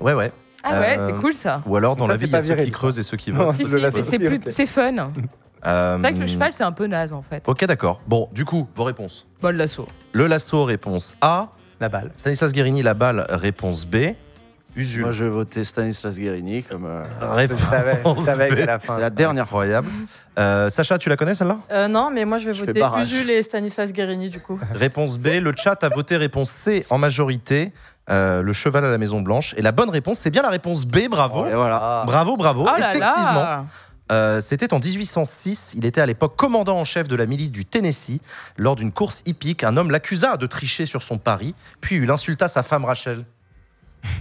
Ouais, 0.00 0.12
ouais. 0.14 0.32
Ah 0.62 0.78
ouais, 0.80 0.98
Euh, 0.98 1.06
c'est 1.06 1.20
cool 1.20 1.32
ça. 1.32 1.62
Ou 1.66 1.76
alors, 1.76 1.96
dans 1.96 2.06
Ça, 2.06 2.12
la 2.12 2.16
vie, 2.18 2.26
il 2.26 2.32
y 2.32 2.36
a 2.36 2.40
ceux 2.42 2.54
qui 2.56 2.70
creusent 2.70 2.98
et 2.98 3.02
ceux 3.02 3.16
qui 3.16 3.30
veulent. 3.32 3.54
Si, 3.54 3.64
si, 3.64 3.70
le 3.70 3.78
lasso 3.78 3.98
mais 4.18 4.38
c'est 4.50 4.66
fun. 4.66 5.10
C'est 5.62 5.68
Euh, 5.68 5.96
vrai 5.98 6.12
que 6.14 6.18
le 6.18 6.26
cheval, 6.26 6.52
c'est 6.52 6.64
un 6.64 6.72
peu 6.72 6.86
naze 6.86 7.12
en 7.14 7.22
fait. 7.22 7.46
Ok, 7.48 7.64
d'accord. 7.64 8.00
Bon, 8.06 8.28
du 8.32 8.44
coup, 8.44 8.68
vos 8.74 8.84
réponses. 8.84 9.26
Bon, 9.42 9.48
le 9.50 9.56
lasso. 9.58 9.86
Le 10.12 10.26
lasso, 10.26 10.64
réponse 10.64 11.16
A. 11.22 11.48
La 11.80 11.88
balle. 11.88 12.10
Stanislas 12.16 12.52
Guérini, 12.52 12.82
la 12.82 12.92
balle, 12.94 13.26
réponse 13.30 13.86
B. 13.86 13.96
Usul. 14.76 15.02
Moi, 15.02 15.10
je 15.10 15.24
vais 15.24 15.30
voter 15.30 15.64
Stanislas 15.64 16.16
Guérini 16.16 16.62
comme 16.62 16.86
euh, 16.86 17.02
Je 17.20 17.26
Réponse 17.26 17.60
savais, 17.60 18.02
je 18.04 18.20
savais 18.20 18.48
qu'à 18.48 18.66
la 18.66 18.78
fin. 18.78 18.98
la 18.98 19.10
dernière 19.10 19.48
fois. 19.48 19.62
Incroyable. 19.64 19.88
Euh, 20.38 20.70
Sacha, 20.70 20.96
tu 20.98 21.08
la 21.08 21.16
connais 21.16 21.34
celle-là? 21.34 21.58
Euh, 21.72 21.88
non, 21.88 22.10
mais 22.10 22.24
moi 22.24 22.38
je 22.38 22.46
vais 22.46 22.54
Je 22.54 22.64
voter. 22.64 22.80
Usul 23.02 23.30
et 23.30 23.42
Stanislas 23.42 23.92
Guérini 23.92 24.30
du 24.30 24.40
coup. 24.40 24.58
Réponse 24.72 25.18
B. 25.18 25.26
Le 25.40 25.52
chat 25.56 25.82
a 25.82 25.88
voté 25.88 26.16
réponse 26.16 26.50
C 26.50 26.86
en 26.90 26.98
majorité. 26.98 27.72
euh, 28.08 28.42
le 28.42 28.52
cheval 28.52 28.84
à 28.84 28.90
la 28.90 28.98
Maison 28.98 29.20
Blanche. 29.20 29.54
Et 29.56 29.62
la 29.62 29.72
bonne 29.72 29.90
réponse, 29.90 30.18
c'est 30.20 30.30
bien 30.30 30.42
la 30.42 30.50
réponse 30.50 30.84
B. 30.86 31.08
Bravo. 31.10 31.46
Et 31.46 31.54
voilà. 31.54 31.78
Ah. 31.82 32.02
Bravo, 32.06 32.36
bravo. 32.36 32.62
Oh 32.62 32.66
là 32.66 32.94
Effectivement. 32.94 33.06
là 33.42 33.64
Euh, 34.12 34.40
C'était 34.40 34.72
en 34.74 34.78
1806. 34.80 35.72
Il 35.76 35.84
était 35.84 36.00
à 36.00 36.06
l'époque 36.06 36.34
commandant 36.36 36.78
en 36.78 36.84
chef 36.84 37.06
de 37.06 37.14
la 37.16 37.26
milice 37.26 37.52
du 37.52 37.64
Tennessee. 37.64 38.20
Lors 38.56 38.74
d'une 38.76 38.90
course 38.92 39.22
hippique, 39.26 39.62
un 39.62 39.76
homme 39.76 39.90
l'accusa 39.90 40.36
de 40.36 40.46
tricher 40.46 40.86
sur 40.86 41.02
son 41.02 41.18
pari, 41.18 41.54
puis 41.80 41.96
il 41.96 42.10
insulta 42.10 42.48
sa 42.48 42.62
femme 42.64 42.84
Rachel. 42.84 43.24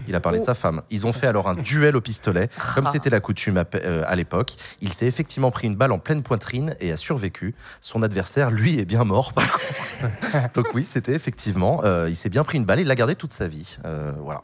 Il 0.08 0.16
a 0.16 0.20
parlé 0.20 0.40
de 0.40 0.44
sa 0.44 0.56
femme. 0.56 0.82
Ils 0.90 1.06
ont 1.06 1.14
fait 1.14 1.28
alors 1.28 1.48
un 1.48 1.56
duel 1.56 1.96
au 1.96 2.02
pistolet, 2.02 2.50
comme 2.74 2.86
Ah. 2.88 2.92
c'était 2.92 3.10
la 3.10 3.20
coutume 3.20 3.58
à, 3.58 3.66
euh, 3.76 4.04
à 4.08 4.16
l'époque. 4.16 4.54
Il 4.82 4.92
s'est 4.92 5.06
effectivement 5.06 5.52
pris 5.52 5.68
une 5.68 5.76
balle 5.76 5.92
en 5.92 6.00
pleine 6.00 6.24
poitrine 6.24 6.76
et 6.80 6.92
a 6.92 6.98
survécu. 6.98 7.54
Son 7.82 8.02
adversaire, 8.04 8.50
lui, 8.52 8.80
est 8.80 8.86
bien 8.86 9.04
mort 9.04 9.34
par 9.34 9.52
contre. 9.52 10.52
Donc 10.56 10.68
oui, 10.74 10.84
c'était 10.84 11.14
effectivement. 11.14 11.82
euh, 11.84 12.08
il 12.10 12.16
s'est 12.16 12.30
bien 12.30 12.44
pris 12.44 12.58
une 12.58 12.66
balle 12.66 12.80
et 12.80 12.82
il 12.82 12.88
l'a 12.88 12.96
gardé 12.96 13.16
toute 13.16 13.32
sa 13.34 13.48
vie. 13.48 13.78
Euh, 13.86 14.12
voilà. 14.22 14.42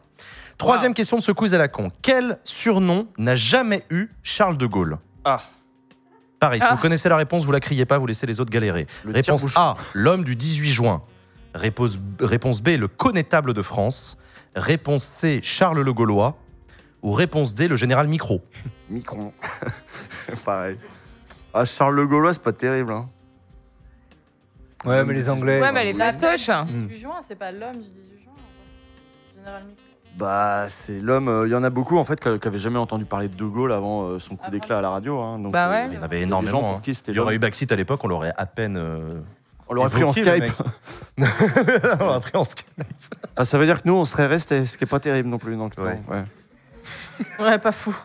Troisième 0.57 0.93
question 0.93 1.17
de 1.17 1.21
ce 1.23 1.31
quiz 1.33 1.53
à 1.53 1.57
la 1.57 1.67
con. 1.67 1.91
Quel 2.01 2.37
surnom 2.45 3.07
n'a 3.17 3.35
jamais 3.35 3.83
eu 3.89 4.07
Charles 4.23 4.57
de 4.57 4.65
Gaulle? 4.67 4.97
Ah. 5.25 5.41
Pareil, 6.39 6.59
si 6.59 6.65
Ah. 6.69 6.75
vous 6.75 6.81
connaissez 6.81 7.09
la 7.09 7.17
réponse, 7.17 7.43
vous 7.43 7.51
la 7.51 7.59
criez 7.59 7.85
pas, 7.85 7.97
vous 7.97 8.07
laissez 8.07 8.25
les 8.25 8.39
autres 8.39 8.51
galérer. 8.51 8.87
Le 9.03 9.11
réponse 9.13 9.41
tire-bouchon. 9.41 9.59
A, 9.59 9.75
l'homme 9.93 10.23
du 10.23 10.35
18 10.35 10.69
juin. 10.69 11.01
Réponse, 11.53 11.97
réponse 12.19 12.61
B, 12.61 12.69
le 12.77 12.87
connétable 12.87 13.53
de 13.53 13.61
France. 13.61 14.17
Réponse 14.55 15.03
C, 15.03 15.39
Charles 15.43 15.81
le 15.81 15.93
Gaulois. 15.93 16.35
Ou 17.03 17.11
réponse 17.11 17.53
D, 17.53 17.67
le 17.67 17.75
général 17.75 18.07
Micro. 18.07 18.41
Micron. 18.89 19.31
Pareil. 20.45 20.77
Ah, 21.53 21.63
Charles 21.65 21.95
le 21.95 22.07
Gaulois, 22.07 22.33
c'est 22.33 22.41
pas 22.41 22.53
terrible. 22.53 22.93
Hein. 22.93 23.07
Ouais, 24.85 25.03
mais 25.05 25.13
les 25.13 25.29
Anglais. 25.29 25.61
Ouais, 25.61 25.71
mais 25.71 25.81
elle 25.81 25.87
est 25.89 25.93
La 25.93 26.11
fastoche. 26.11 26.47
date 26.47 26.67
du 26.67 26.73
18 26.87 26.97
juin, 26.99 27.15
c'est 27.27 27.35
pas 27.35 27.51
l'homme 27.51 27.73
du 27.77 27.89
18 27.89 28.23
juin. 28.23 28.33
Général 29.37 29.63
Micro. 29.65 29.81
Bah, 30.17 30.65
c'est 30.69 30.99
l'homme. 30.99 31.27
euh, 31.27 31.47
Il 31.47 31.51
y 31.51 31.55
en 31.55 31.63
a 31.63 31.69
beaucoup 31.69 31.97
en 31.97 32.05
fait 32.05 32.19
qui 32.19 32.39
qui 32.39 32.47
avaient 32.47 32.57
jamais 32.59 32.79
entendu 32.79 33.05
parler 33.05 33.27
de 33.27 33.35
De 33.35 33.45
Gaulle 33.45 33.71
avant 33.73 34.05
euh, 34.07 34.19
son 34.19 34.35
coup 34.35 34.43
Ah 34.47 34.51
d'éclat 34.51 34.77
à 34.77 34.81
la 34.81 34.89
radio. 34.89 35.19
hein, 35.19 35.39
donc, 35.39 35.51
Bah 35.53 35.69
ouais. 35.69 35.87
Il 35.89 35.93
y 35.95 35.97
en 35.97 36.03
avait 36.03 36.17
des 36.17 36.21
gens 36.21 36.27
énormément. 36.27 36.59
pour 36.61 36.69
hein. 36.69 36.79
qui 36.83 36.95
c'était 36.95 37.11
Il 37.11 37.15
y 37.15 37.19
aurait 37.19 37.35
eu. 37.35 37.39
Backseat 37.39 37.71
à 37.71 37.75
l'époque, 37.75 38.03
on 38.03 38.07
l'aurait 38.07 38.33
à 38.37 38.45
peine. 38.45 38.77
euh, 38.77 39.19
On 39.67 39.73
l'aurait 39.73 39.89
pris 39.89 40.03
en 40.03 40.13
Skype. 40.13 40.43
on 41.19 41.23
l'aurait 42.05 42.19
pris 42.19 42.31
en 42.37 42.43
Skype. 42.43 42.83
Ah, 43.35 43.45
ça 43.45 43.57
veut 43.57 43.65
dire 43.65 43.81
que 43.81 43.87
nous, 43.87 43.95
on 43.95 44.05
serait 44.05 44.27
restés, 44.27 44.65
ce 44.65 44.77
qui 44.77 44.83
est 44.83 44.87
pas 44.87 44.99
terrible 44.99 45.29
non 45.29 45.37
plus. 45.37 45.55
Donc, 45.55 45.73
Ouais. 45.77 45.99
ouais. 46.09 46.23
Ouais, 47.39 47.57
pas 47.57 47.71
fou. 47.71 47.97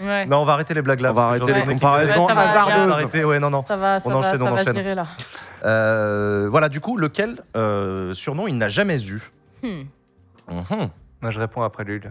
Ouais. 0.00 0.26
Non, 0.26 0.38
on 0.38 0.44
va 0.44 0.52
arrêter 0.52 0.74
les 0.74 0.82
blagues 0.82 1.00
là. 1.00 1.10
On 1.10 1.14
va 1.14 1.22
arrêter 1.24 1.52
les 1.52 1.62
qui- 1.62 1.66
comparaisons 1.68 2.22
Ouais, 2.22 2.28
ça 2.28 2.34
va, 2.34 2.50
hasardeuses. 2.50 2.84
On 2.84 2.86
va 2.88 2.92
arrêter, 2.94 3.24
ouais, 3.24 3.40
non, 3.40 3.50
non. 3.50 3.64
Ça 3.66 3.76
va, 3.76 3.98
ça 3.98 4.08
On 4.08 4.12
va, 4.12 4.16
enchaîne, 4.18 4.38
ça 4.38 4.44
on 4.44 4.54
va 4.54 4.60
enchaîne. 4.62 4.94
là. 4.94 5.06
Euh, 5.64 6.48
voilà, 6.50 6.68
du 6.68 6.80
coup, 6.80 6.96
lequel 6.96 7.40
euh, 7.56 8.14
surnom 8.14 8.46
il 8.46 8.56
n'a 8.58 8.68
jamais 8.68 9.02
eu 9.08 9.20
Hmm. 9.62 9.84
Mhm. 10.50 10.90
Moi, 11.22 11.30
je 11.30 11.40
réponds 11.40 11.62
après 11.62 11.84
lui. 11.84 12.00
là. 12.00 12.10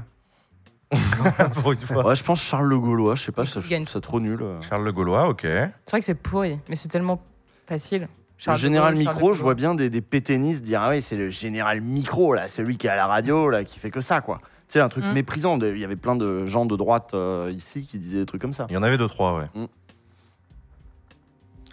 Pour 1.61 1.71
une 1.71 1.79
fois. 1.79 2.05
Ouais, 2.07 2.15
je 2.15 2.23
pense 2.23 2.41
Charles 2.41 2.67
le 2.67 2.79
Gaulois. 2.79 3.15
Je 3.15 3.23
sais 3.23 3.31
pas, 3.31 3.45
ça, 3.45 3.61
je 3.61 3.73
trouve 3.75 3.87
ça 3.89 4.01
trop 4.01 4.19
nul. 4.19 4.39
euh. 4.41 4.61
Charles 4.61 4.83
le 4.83 4.91
Gaulois, 4.91 5.27
ok. 5.29 5.41
C'est 5.43 5.71
vrai 5.91 5.99
que 5.99 6.05
c'est 6.05 6.13
pourri, 6.15 6.59
mais 6.67 6.75
c'est 6.75 6.87
tellement 6.89 7.21
facile. 7.67 8.07
Le 8.51 8.51
Charles 8.55 8.57
général 8.59 8.95
Charles 8.95 9.07
Micro, 9.15 9.33
je 9.33 9.41
vois 9.41 9.53
bien 9.55 9.73
des, 9.73 9.89
des 9.89 10.01
pétainistes 10.01 10.63
dire 10.63 10.81
Ah 10.81 10.89
oui, 10.89 11.01
c'est 11.01 11.15
le 11.15 11.29
général 11.29 11.79
Micro, 11.81 12.33
là, 12.33 12.47
celui 12.49 12.77
qui 12.77 12.87
est 12.87 12.89
à 12.89 12.95
la 12.95 13.07
radio, 13.07 13.49
là, 13.49 13.63
qui 13.63 13.79
fait 13.79 13.89
que 13.91 14.01
ça, 14.01 14.19
quoi. 14.21 14.39
Tu 14.67 14.73
sais, 14.73 14.79
un 14.81 14.89
truc 14.89 15.05
Mm. 15.05 15.13
méprisant. 15.13 15.59
Il 15.59 15.77
y 15.77 15.85
avait 15.85 15.95
plein 15.95 16.15
de 16.15 16.45
gens 16.45 16.65
de 16.65 16.75
droite 16.75 17.11
euh, 17.13 17.49
ici 17.53 17.87
qui 17.89 17.97
disaient 17.99 18.19
des 18.19 18.25
trucs 18.25 18.41
comme 18.41 18.53
ça. 18.53 18.65
Il 18.69 18.73
y 18.73 18.77
en 18.77 18.83
avait 18.83 18.97
deux, 18.97 19.07
trois, 19.07 19.37
ouais. 19.39 19.45
Mm. 19.55 19.65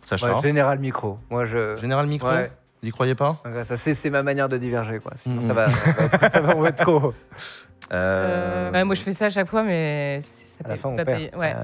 Sacha 0.03 0.35
Ouais, 0.35 0.41
Général 0.43 0.79
Micro. 0.79 1.19
Moi, 1.31 1.45
je. 1.45 1.77
Général 1.77 2.07
Micro 2.07 2.29
Ouais. 2.29 2.51
Vous 2.83 2.89
y 2.89 2.93
croyez 2.93 3.15
pas 3.15 3.41
Ouais, 3.45 3.65
Ça, 3.65 3.77
c'est, 3.77 3.93
c'est 3.95 4.09
ma 4.11 4.23
manière 4.23 4.49
de 4.49 4.57
diverger, 4.57 5.01
quoi. 5.01 5.13
Sinon, 5.17 5.37
Mhm. 5.37 5.41
ça, 5.43 5.53
va, 5.53 5.71
ça, 5.71 5.93
va 5.93 6.05
être, 6.05 6.31
ça 6.33 6.41
va 6.41 6.57
en 6.57 6.65
être 6.65 6.83
trop. 6.83 7.13
Euh, 7.93 8.71
Ouais, 8.71 8.85
moi 8.85 8.95
je 8.95 9.03
fais 9.03 9.13
ça 9.13 9.27
à 9.27 9.31
chaque 9.31 9.49
fois, 9.49 9.63
mais 9.63 10.21
ça 10.23 10.29
À 10.65 10.69
la 10.69 10.75
paye, 10.75 10.83
fin, 10.83 10.89
on 10.91 10.97
perd. 10.97 11.07
paye- 11.09 11.31
ouais, 11.35 11.39
Ouais. 11.39 11.55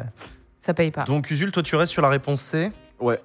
ça 0.61 0.75
paye 0.75 0.91
pas. 0.91 1.05
Donc, 1.05 1.31
Usul, 1.31 1.53
toi, 1.53 1.63
tu 1.63 1.77
restes 1.77 1.93
sur 1.93 2.03
la 2.03 2.09
réponse 2.11 2.41
C. 2.43 2.71
Ouais. 3.01 3.21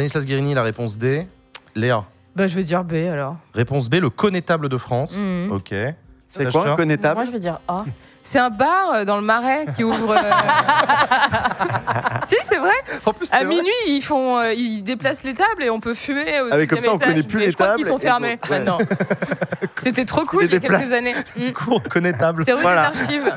Stanislas 0.00 0.24
Guérini, 0.24 0.54
la 0.54 0.62
réponse 0.62 0.96
D. 0.96 1.26
Léa, 1.74 2.04
Bah, 2.34 2.46
je 2.46 2.54
vais 2.56 2.64
dire 2.64 2.84
B 2.84 2.94
alors. 3.12 3.36
réponse 3.54 3.90
B, 3.90 3.96
le 3.96 4.08
connétable 4.08 4.70
de 4.70 4.78
France. 4.78 5.14
Mhm. 5.18 5.52
Ok. 5.52 5.74
C'est 6.26 6.50
quoi 6.50 6.70
un 6.70 6.74
connétable 6.76 7.16
Moi, 7.16 7.24
je 7.26 7.32
vais 7.32 7.38
dire 7.38 7.60
A. 7.68 7.84
C'est 8.22 8.38
un 8.38 8.48
bar 8.48 8.92
euh, 8.94 9.04
dans 9.04 9.16
le 9.16 9.22
marais 9.22 9.66
qui 9.76 9.84
ouvre. 9.84 10.12
euh, 10.12 10.16
si, 12.28 12.36
c'est 12.48 12.56
vrai. 12.58 12.72
En 13.04 13.12
plus, 13.12 13.30
À 13.32 13.44
minuit, 13.44 13.68
ils 13.88 14.00
font, 14.00 14.38
euh, 14.38 14.54
ils 14.54 14.82
déplacent 14.82 15.22
les 15.22 15.34
tables 15.34 15.62
et 15.64 15.68
on 15.70 15.80
peut 15.80 15.92
fumer. 15.94 16.40
Au 16.40 16.46
Ah 16.50 16.56
oui, 16.56 16.66
comme 16.66 16.78
deuxième 16.78 16.84
ça, 16.84 16.92
on 16.92 16.96
étage. 16.96 17.08
connaît 17.08 17.22
plus 17.24 17.38
Mais 17.40 17.44
les 17.46 17.50
je 17.50 17.56
crois 17.56 17.74
qu'ils 17.74 17.84
tables 17.84 17.92
sont 17.92 17.98
et 17.98 18.02
fermés 18.02 18.36
donc, 18.36 18.50
ouais. 18.50 18.58
maintenant. 18.58 18.78
C'était 19.82 20.04
trop 20.06 20.24
cool 20.24 20.44
il 20.44 20.52
y 20.52 20.56
a 20.56 20.60
quelques 20.60 20.92
années. 20.94 21.14
Mm. 21.36 21.40
Du 21.40 21.52
coup, 21.52 21.78
connétable. 21.90 22.44
C'est 22.46 22.52
rue 22.54 22.62
Voilà. 22.62 22.90
des 22.92 23.00
archives. 23.00 23.32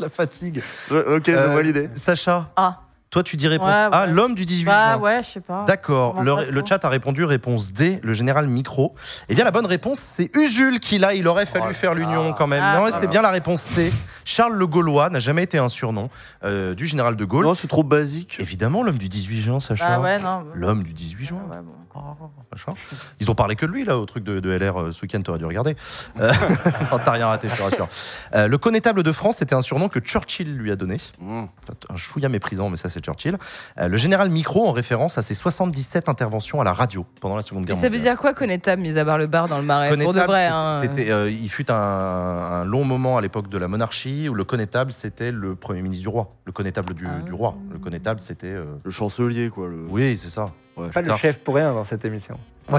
la 0.00 0.08
fatigue. 0.08 0.62
Je- 0.88 1.16
Ok, 1.16 1.24
je 1.26 1.32
Euh, 1.32 1.48
vois 1.48 1.62
l'idée. 1.62 1.90
Sacha, 1.94 2.48
A. 2.56 2.80
toi, 3.10 3.22
tu 3.22 3.36
dis 3.36 3.48
réponse 3.48 3.68
Ouais, 3.68 3.88
A, 3.90 4.02
ouais. 4.02 4.12
l'homme 4.12 4.34
du 4.34 4.44
18 4.44 4.64
Bah 4.66 4.92
juin. 4.94 4.98
ouais, 5.02 5.22
je 5.22 5.28
sais 5.28 5.40
pas. 5.40 5.64
D'accord. 5.66 6.22
Le, 6.22 6.62
chat 6.66 6.84
a 6.84 6.88
répondu 6.88 7.24
réponse 7.24 7.72
D, 7.72 8.00
le 8.02 8.12
général 8.12 8.46
Micro. 8.48 8.94
Eh 9.28 9.34
bien, 9.34 9.44
la 9.44 9.50
bonne 9.50 9.66
réponse, 9.66 10.02
c'est 10.14 10.30
Usul 10.36 10.78
qui, 10.80 10.98
là, 10.98 11.14
il 11.14 11.26
aurait 11.26 11.46
fallu 11.46 11.68
Oh 11.70 11.74
faire 11.74 11.94
l'union 11.94 12.34
quand 12.34 12.46
même. 12.46 12.62
Ah, 12.62 12.74
non, 12.74 12.80
voilà. 12.80 12.94
c'était 12.94 13.06
bien 13.06 13.22
la 13.22 13.30
réponse 13.30 13.62
C. 13.62 13.92
Charles 14.24 14.54
le 14.54 14.66
Gaulois 14.66 15.08
n'a 15.08 15.20
jamais 15.20 15.42
été 15.42 15.58
un 15.58 15.68
surnom 15.68 16.10
euh, 16.44 16.74
du 16.74 16.86
général 16.86 17.16
de 17.16 17.24
Gaulle. 17.24 17.44
Non, 17.46 17.54
c'est 17.54 17.68
trop 17.68 17.82
basique. 17.82 18.36
Évidemment, 18.40 18.82
l'homme 18.82 18.98
du 18.98 19.08
18 19.08 19.40
juin, 19.40 19.60
Sacha. 19.60 19.88
Bah 19.88 20.00
ouais, 20.00 20.18
non. 20.20 20.44
L'homme 20.54 20.82
du 20.82 20.92
18 20.92 21.24
juin. 21.26 21.40
Ouais, 21.50 21.56
bon. 21.62 21.72
Oh, 21.94 22.30
machin. 22.52 22.74
Ils 23.20 23.30
ont 23.30 23.34
parlé 23.34 23.56
que 23.56 23.66
de 23.66 23.72
lui, 23.72 23.84
là, 23.84 23.98
au 23.98 24.06
truc 24.06 24.22
de, 24.22 24.40
de 24.40 24.50
LR 24.50 24.80
euh, 24.80 24.92
ce 24.92 25.02
week-end, 25.02 25.20
t'aurais 25.22 25.38
dû 25.38 25.46
regarder. 25.46 25.76
Euh, 26.18 26.32
oh, 26.92 26.98
T'as 27.04 27.12
rien 27.12 27.28
raté, 27.28 27.48
je 27.48 27.54
te 27.54 27.62
rassure. 27.62 27.88
Euh, 28.34 28.48
le 28.48 28.58
connétable 28.58 29.02
de 29.02 29.12
France, 29.12 29.36
c'était 29.38 29.54
un 29.54 29.60
surnom 29.60 29.88
que 29.88 30.00
Churchill 30.00 30.56
lui 30.56 30.70
a 30.72 30.76
donné. 30.76 30.96
Mmh. 31.20 31.44
Un 31.90 31.96
chouïa 31.96 32.28
méprisant, 32.28 32.70
mais 32.70 32.76
ça, 32.76 32.88
c'est 32.88 32.97
c'est 32.98 33.04
Churchill. 33.04 33.36
Euh, 33.78 33.88
le 33.88 33.96
général 33.96 34.28
Micro 34.30 34.66
en 34.68 34.72
référence 34.72 35.16
à 35.18 35.22
ses 35.22 35.34
77 35.34 36.08
interventions 36.08 36.60
à 36.60 36.64
la 36.64 36.72
radio 36.72 37.06
pendant 37.20 37.36
la 37.36 37.42
Seconde 37.42 37.64
Guerre 37.66 37.76
ça 37.76 37.82
veut 37.82 37.88
mondiale. 37.96 38.14
dire 38.14 38.20
quoi, 38.20 38.34
connétable, 38.34 38.82
mis 38.82 38.98
à 38.98 39.04
part 39.04 39.18
le 39.18 39.26
bar 39.26 39.48
dans 39.48 39.58
le 39.58 39.64
marais? 39.64 39.96
Pour 39.96 40.12
de 40.12 40.20
vrai. 40.20 40.46
hein. 40.46 40.82
euh, 40.98 41.30
il 41.30 41.48
fut 41.48 41.70
un, 41.70 41.74
un 41.74 42.64
long 42.64 42.84
moment 42.84 43.16
à 43.16 43.20
l'époque 43.20 43.48
de 43.48 43.58
la 43.58 43.68
monarchie 43.68 44.28
où 44.28 44.34
le 44.34 44.44
connétable 44.44 44.92
c'était 44.92 45.30
le 45.30 45.54
premier 45.54 45.82
ministre 45.82 46.02
du 46.02 46.08
roi, 46.08 46.34
le 46.44 46.52
connétable 46.52 46.94
du, 46.94 47.06
Ah. 47.06 47.22
du 47.24 47.32
roi. 47.32 47.54
Le 47.72 47.78
connétable 47.78 48.20
c'était. 48.20 48.46
euh, 48.48 48.64
Le 48.84 48.90
chancelier, 48.90 49.50
quoi. 49.50 49.68
Le... 49.68 49.86
Oui, 49.88 50.16
c'est 50.16 50.28
ça. 50.28 50.50
Ouais. 50.76 50.88
Pas 50.88 51.00
le 51.00 51.08
Tard. 51.08 51.18
chef 51.18 51.38
pour 51.40 51.54
rien 51.56 51.72
dans 51.72 51.84
cette 51.84 52.04
émission. 52.04 52.38
Ah 52.70 52.78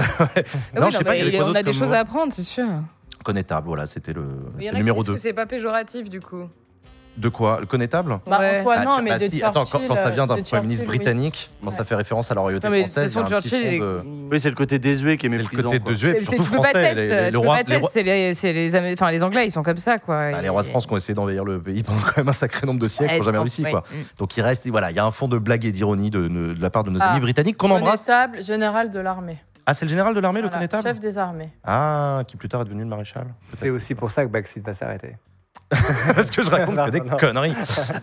non, 0.80 0.90
je 0.90 0.98
sais 0.98 1.04
pas, 1.04 1.16
il 1.16 1.24
y 1.24 1.28
avait 1.28 1.36
quoi 1.36 1.50
on 1.50 1.54
a 1.54 1.62
des 1.62 1.72
choses 1.72 1.92
à 1.92 1.98
apprendre, 2.00 2.32
c'est 2.32 2.42
sûr. 2.44 2.66
Connétable, 3.24 3.66
voilà, 3.66 3.86
c'était 3.86 4.12
le, 4.12 4.24
le 4.58 4.76
numéro 4.76 4.98
qui 5.02 5.02
disent 5.02 5.06
2. 5.08 5.14
que 5.14 5.20
c'est 5.20 5.32
pas 5.32 5.46
péjoratif, 5.46 6.08
du 6.08 6.20
coup. 6.20 6.48
De 7.16 7.28
quoi 7.28 7.58
Le 7.60 7.66
connétable 7.66 8.18
Bah, 8.26 8.38
Ouais. 8.38 8.60
En 8.60 8.62
soi, 8.62 8.74
Ah, 8.78 8.84
non, 8.84 9.02
mais 9.02 9.10
bah 9.10 9.18
de 9.18 9.26
si, 9.28 9.42
attends, 9.42 9.64
quand, 9.66 9.94
ça 9.96 10.10
vient 10.10 10.26
d'un 10.26 10.40
Premier 10.40 10.62
ministre 10.62 10.86
britannique, 10.86 11.50
quand 11.62 11.70
ça 11.70 11.84
fait 11.84 11.94
référence 11.94 12.30
à 12.30 12.34
la 12.34 12.40
royauté 12.40 12.66
Non, 12.66 12.70
mais 12.70 12.78
de 12.82 12.84
toute 12.84 12.92
française, 12.92 13.12
il 13.12 13.16
y 13.16 13.18
a 13.18 13.22
façon, 13.24 13.34
un 13.36 13.40
petit 13.40 13.48
Churchill, 13.50 13.66
fond 13.66 13.68
il 13.68 13.74
est- 13.74 13.78
de- 13.80 14.28
Oui, 14.32 14.40
c'est 14.40 14.48
le 14.48 14.54
côté 14.54 14.78
désuet 14.78 15.16
qui 15.16 15.26
est 15.26 15.30
c'est 15.30 15.36
le 15.36 15.42
méprisant. 15.42 15.70
côté 15.70 15.94
C'est- 15.96 16.22
surtout 16.22 16.42
français. 16.44 16.94
Les, 17.30 17.36
rois, 17.36 17.56
pas 17.56 17.62
les 17.66 17.76
rois- 17.76 17.90
les, 17.94 18.32
les, 18.52 18.92
enfin, 18.94 19.10
les 19.10 19.22
Anglais, 19.22 19.46
ils 19.46 19.50
sont 19.50 19.62
comme 19.62 19.76
ça, 19.76 19.98
quoi. 19.98 20.30
bah, 20.30 20.40
les 20.40 20.48
rois 20.48 20.62
de 20.62 20.68
France 20.68 20.86
qui 20.86 20.92
ont 20.92 20.96
essayé 20.96 21.14
d'envahir 21.14 21.44
le 21.44 21.60
pays 21.60 21.82
pendant 21.82 22.00
quand 22.00 22.16
même 22.18 22.28
un 22.28 22.32
sacré 22.32 22.66
nombre 22.66 22.80
de 22.80 22.88
siècles, 22.88 23.12
Eh, 23.14 23.18
n'ont 23.18 23.24
jamais 23.24 23.38
bon, 23.38 23.42
réussi. 23.44 23.64
Quoi. 23.64 23.80
Mm. 23.80 23.94
Donc 24.18 24.36
il 24.36 24.42
reste, 24.42 24.68
voilà, 24.70 24.90
il 24.90 24.96
y 24.96 25.00
a 25.00 25.04
un 25.04 25.10
fond 25.10 25.28
de 25.28 25.36
blague 25.38 25.64
et 25.66 25.72
d'ironie 25.72 26.10
de, 26.10 26.54
la 26.60 26.70
part 26.70 26.84
de 26.84 26.90
nos 26.90 27.00
Ah. 27.02 27.10
amis 27.10 27.20
britanniques 27.20 27.56
qu'on 27.56 27.70
embrasse. 27.70 28.02
Connétable, 28.04 28.42
général 28.44 28.90
de 28.90 29.00
l'armée. 29.00 29.38
Ah, 29.66 29.74
c'est 29.74 29.84
le 29.84 29.90
général 29.90 30.14
de 30.14 30.20
l'armée, 30.20 30.40
le 30.42 30.48
connétable 30.48 30.82
Chef 30.84 30.98
des 31.00 31.18
armées. 31.18 31.50
Ah, 31.64 32.22
qui 32.26 32.36
plus 32.36 32.48
tard 32.48 32.62
est 32.62 32.64
devenu 32.64 32.82
le 32.82 32.88
maréchal. 32.88 33.26
C'est 33.52 33.68
aussi 33.70 33.94
pour 33.94 34.10
ça 34.10 34.24
que 34.24 34.30
Backseat 34.30 34.64
va 34.64 34.72
s'arrêter. 34.74 35.16
Parce 36.14 36.30
que 36.30 36.42
je 36.42 36.50
raconte 36.50 36.74
Non, 36.76 36.86
que 36.86 36.90
des 36.90 37.00
non. 37.00 37.16
conneries. 37.16 37.54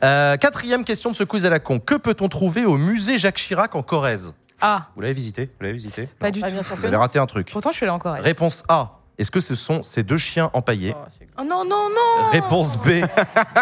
Euh, 0.03 0.37
quatrième 0.37 0.83
question 0.83 1.11
de 1.11 1.15
ce 1.15 1.23
quiz 1.23 1.45
à 1.45 1.49
la 1.49 1.59
con. 1.59 1.79
Que 1.79 1.95
peut-on 1.95 2.29
trouver 2.29 2.65
au 2.65 2.77
musée 2.77 3.17
Jacques 3.19 3.35
Chirac 3.37 3.75
en 3.75 3.83
Corrèze? 3.83 4.33
Ah, 4.61 4.87
Vous 4.95 5.01
l'avez 5.01 5.13
visité? 5.13 5.45
Vous 5.45 5.63
l'avez 5.63 5.73
visité? 5.73 6.07
Pas 6.19 6.27
Non. 6.27 6.31
du 6.31 6.39
Ah, 6.43 6.47
tout. 6.47 6.53
bien 6.53 6.63
sûr 6.63 6.75
que 6.75 6.79
Vous 6.79 6.85
avez 6.85 6.95
non. 6.95 7.01
raté 7.01 7.19
un 7.19 7.25
truc. 7.25 7.49
Pourtant, 7.51 7.71
je 7.71 7.75
suis 7.75 7.85
là 7.85 7.93
encore. 7.93 8.15
Réponse 8.15 8.63
A. 8.69 8.93
Est-ce 9.17 9.31
que 9.31 9.41
ce 9.41 9.55
sont 9.55 9.81
ces 9.83 10.03
deux 10.03 10.17
chiens 10.17 10.49
empaillés? 10.53 10.95
Oh, 10.97 11.03
c'est- 11.09 11.27
Oh 11.39 11.43
non, 11.43 11.63
non, 11.65 11.89
non 11.89 12.29
Réponse 12.31 12.77
B. 12.77 12.87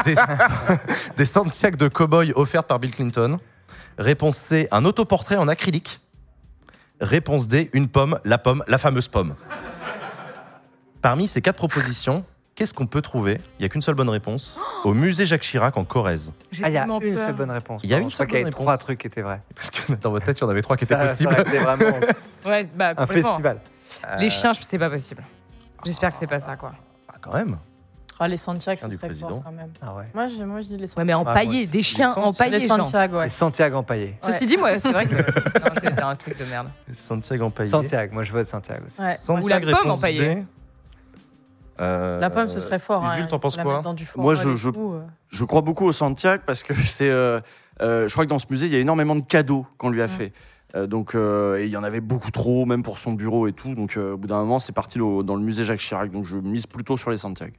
Des, 0.06 0.16
des 1.18 1.26
Santiago 1.26 1.76
de 1.78 1.88
cow-boy 1.88 2.32
offertes 2.36 2.68
par 2.68 2.80
Bill 2.80 2.92
Clinton. 2.92 3.38
Réponse 3.98 4.38
C. 4.38 4.68
Un 4.72 4.86
autoportrait 4.86 5.38
en 5.38 5.48
acrylique. 5.48 6.00
Réponse 7.02 7.48
D. 7.48 7.70
Une 7.74 7.88
pomme, 7.88 8.20
la 8.24 8.38
pomme, 8.38 8.64
la 8.68 8.78
fameuse 8.78 9.08
pomme. 9.08 9.36
Parmi 11.02 11.28
ces 11.28 11.42
quatre 11.42 11.58
propositions, 11.58 12.26
qu'est-ce 12.56 12.74
qu'on 12.74 12.88
peut 12.88 13.02
trouver? 13.02 13.40
Il 13.60 13.62
n'y 13.62 13.66
a 13.66 13.70
qu'une 13.70 13.82
seule 13.82 13.96
bonne 13.96 14.10
réponse. 14.10 14.58
Au 14.84 14.94
musée 14.94 15.26
Jacques 15.26 15.42
Chirac 15.42 15.76
en 15.78 15.84
Corrèze. 15.84 16.34
J'ai 16.52 16.64
Ah, 16.64 16.70
il 16.70 16.74
y 16.74 16.78
a 16.78 16.82
tellement 16.82 17.00
une 17.02 17.14
peur. 17.16 17.26
seule 17.26 17.36
bonne 17.36 17.52
réponse. 17.52 17.82
Il 17.84 17.90
y 17.90 17.94
a 17.94 17.98
une 18.00 18.10
je 18.10 18.16
crois 18.16 18.24
seule 18.26 18.28
qu'il 18.28 18.36
y 18.36 18.38
avait 18.38 18.44
bonne 18.46 18.52
trois 18.54 18.72
réponse. 18.74 18.86
trucs 18.86 19.00
qui 19.00 19.08
étaient 19.08 19.22
vrais. 19.22 19.42
Parce 19.56 19.70
que 19.70 19.94
dans 19.94 20.12
votre 20.12 20.26
tête, 20.26 20.40
il 20.40 20.42
y 20.42 20.46
en 20.46 20.50
avait 20.50 20.62
trois 20.62 20.78
qui 20.78 20.86
étaient 20.86 20.96
Ça, 20.96 21.06
ça 21.06 21.12
possibles. 21.14 21.34
aurait 21.34 21.42
été 21.42 21.58
vraiment 21.58 21.86
Ouais, 22.46 22.70
bah, 22.76 22.90
un 22.90 22.96
complètement. 22.96 23.30
festival. 23.30 23.60
Les 24.20 24.28
Euh, 24.28 24.30
chiens, 24.30 24.54
je- 24.54 24.60
c'est 24.68 24.78
pas 24.80 24.90
possible. 24.90 25.24
J'espère 25.86 26.12
que 26.12 26.18
c'est 26.20 26.28
pas 26.28 26.40
ça, 26.40 26.56
quoi. 26.56 26.74
ah, 27.10 27.14
quand 27.22 27.34
même. 27.34 27.58
Ah, 28.18 28.30
les 28.30 28.38
Santiago, 28.38 28.80
c'est 28.82 28.88
du 28.88 28.98
très 28.98 29.08
président. 29.08 29.28
fort 29.28 29.42
quand 29.44 29.52
même. 29.52 29.72
Ah 29.82 29.94
ouais. 29.94 30.06
Moi, 30.14 30.28
je, 30.28 30.42
moi, 30.44 30.62
je 30.62 30.68
dis 30.68 30.78
les 30.78 30.84
Ouais, 30.84 30.88
Santiago. 30.88 31.06
mais 31.06 31.14
empaillés, 31.14 31.64
aussi. 31.64 31.72
des 31.72 31.82
chiens 31.84 32.14
Les 32.16 32.22
empaillés, 32.24 32.60
Les. 32.60 32.68
Santiago, 32.68 33.18
ouais. 33.18 33.24
Les 33.24 33.30
Santiago 33.30 33.76
empaillés. 33.78 34.16
Ceci 34.22 34.46
dit, 34.46 34.56
moi, 34.56 34.80
c'est 34.80 34.92
vrai 34.94 35.06
que. 35.06 35.16
Non, 35.16 35.72
je 35.76 35.80
vais 35.82 35.92
dire 35.92 36.08
un 36.08 36.16
truc 36.16 36.38
de 36.40 36.46
merde. 36.46 36.68
Santiago 36.94 37.44
empaillé. 37.46 37.70
Santiago, 37.70 38.14
moi 38.14 38.24
je 38.24 38.32
vote 38.32 38.46
Santiago 38.46 38.84
aussi. 38.86 39.02
Ouais. 39.02 39.14
Santiago, 39.16 39.46
Ou 39.46 39.50
la 39.50 39.60
pomme 39.60 39.74
réponse 39.74 39.98
empaillée. 39.98 40.46
Euh, 41.82 42.20
La 42.20 42.30
pomme, 42.30 42.48
ce 42.48 42.60
serait 42.60 42.80
fort. 42.80 43.04
Usul, 43.06 43.24
hein, 43.24 43.28
t'en 43.30 43.40
penses 43.40 43.58
quoi 43.58 43.82
Moi, 44.16 44.36
je- 44.36 44.56
je- 44.56 44.70
euh. 44.70 45.02
Je 45.30 45.44
crois 45.44 45.62
beaucoup 45.62 45.86
au 45.86 45.92
Santiago 45.92 46.42
parce 46.46 46.64
que 46.64 46.74
c'est. 46.88 47.10
euh, 47.10 47.40
euh, 47.82 48.08
je 48.08 48.14
crois 48.14 48.24
que 48.26 48.30
dans 48.30 48.40
ce 48.40 48.46
musée, 48.50 48.68
il 48.68 48.74
y 48.74 48.76
a 48.76 48.80
énormément 48.80 49.16
de 49.16 49.24
cadeaux 49.24 49.66
qu'on 49.78 49.90
lui 49.90 50.02
a 50.02 50.06
Mm. 50.06 50.10
fait. 50.10 50.34
Euh, 50.76 50.88
donc, 50.88 51.16
euh, 51.16 51.58
et 51.60 51.66
il 51.66 51.70
y 51.72 51.78
en 51.78 51.84
avait 51.84 52.02
beaucoup 52.02 52.32
trop, 52.32 52.66
même 52.66 52.84
pour 52.84 52.98
son 52.98 53.14
bureau 53.14 53.48
et 53.48 53.54
tout. 53.54 53.74
Donc, 53.76 53.98
euh, 53.98 54.14
au 54.14 54.18
bout 54.18 54.28
d'un 54.28 54.40
moment, 54.40 54.60
c'est 54.60 54.74
parti 54.74 54.98
le- 54.98 55.24
dans 55.24 55.36
le 55.36 55.42
musée 55.42 55.64
Jacques 55.64 55.80
Chirac. 55.80 56.12
Donc, 56.12 56.26
je 56.26 56.36
mise 56.38 56.66
plutôt 56.68 56.98
sur 56.98 57.12
les 57.12 57.18
Santiago. 57.18 57.54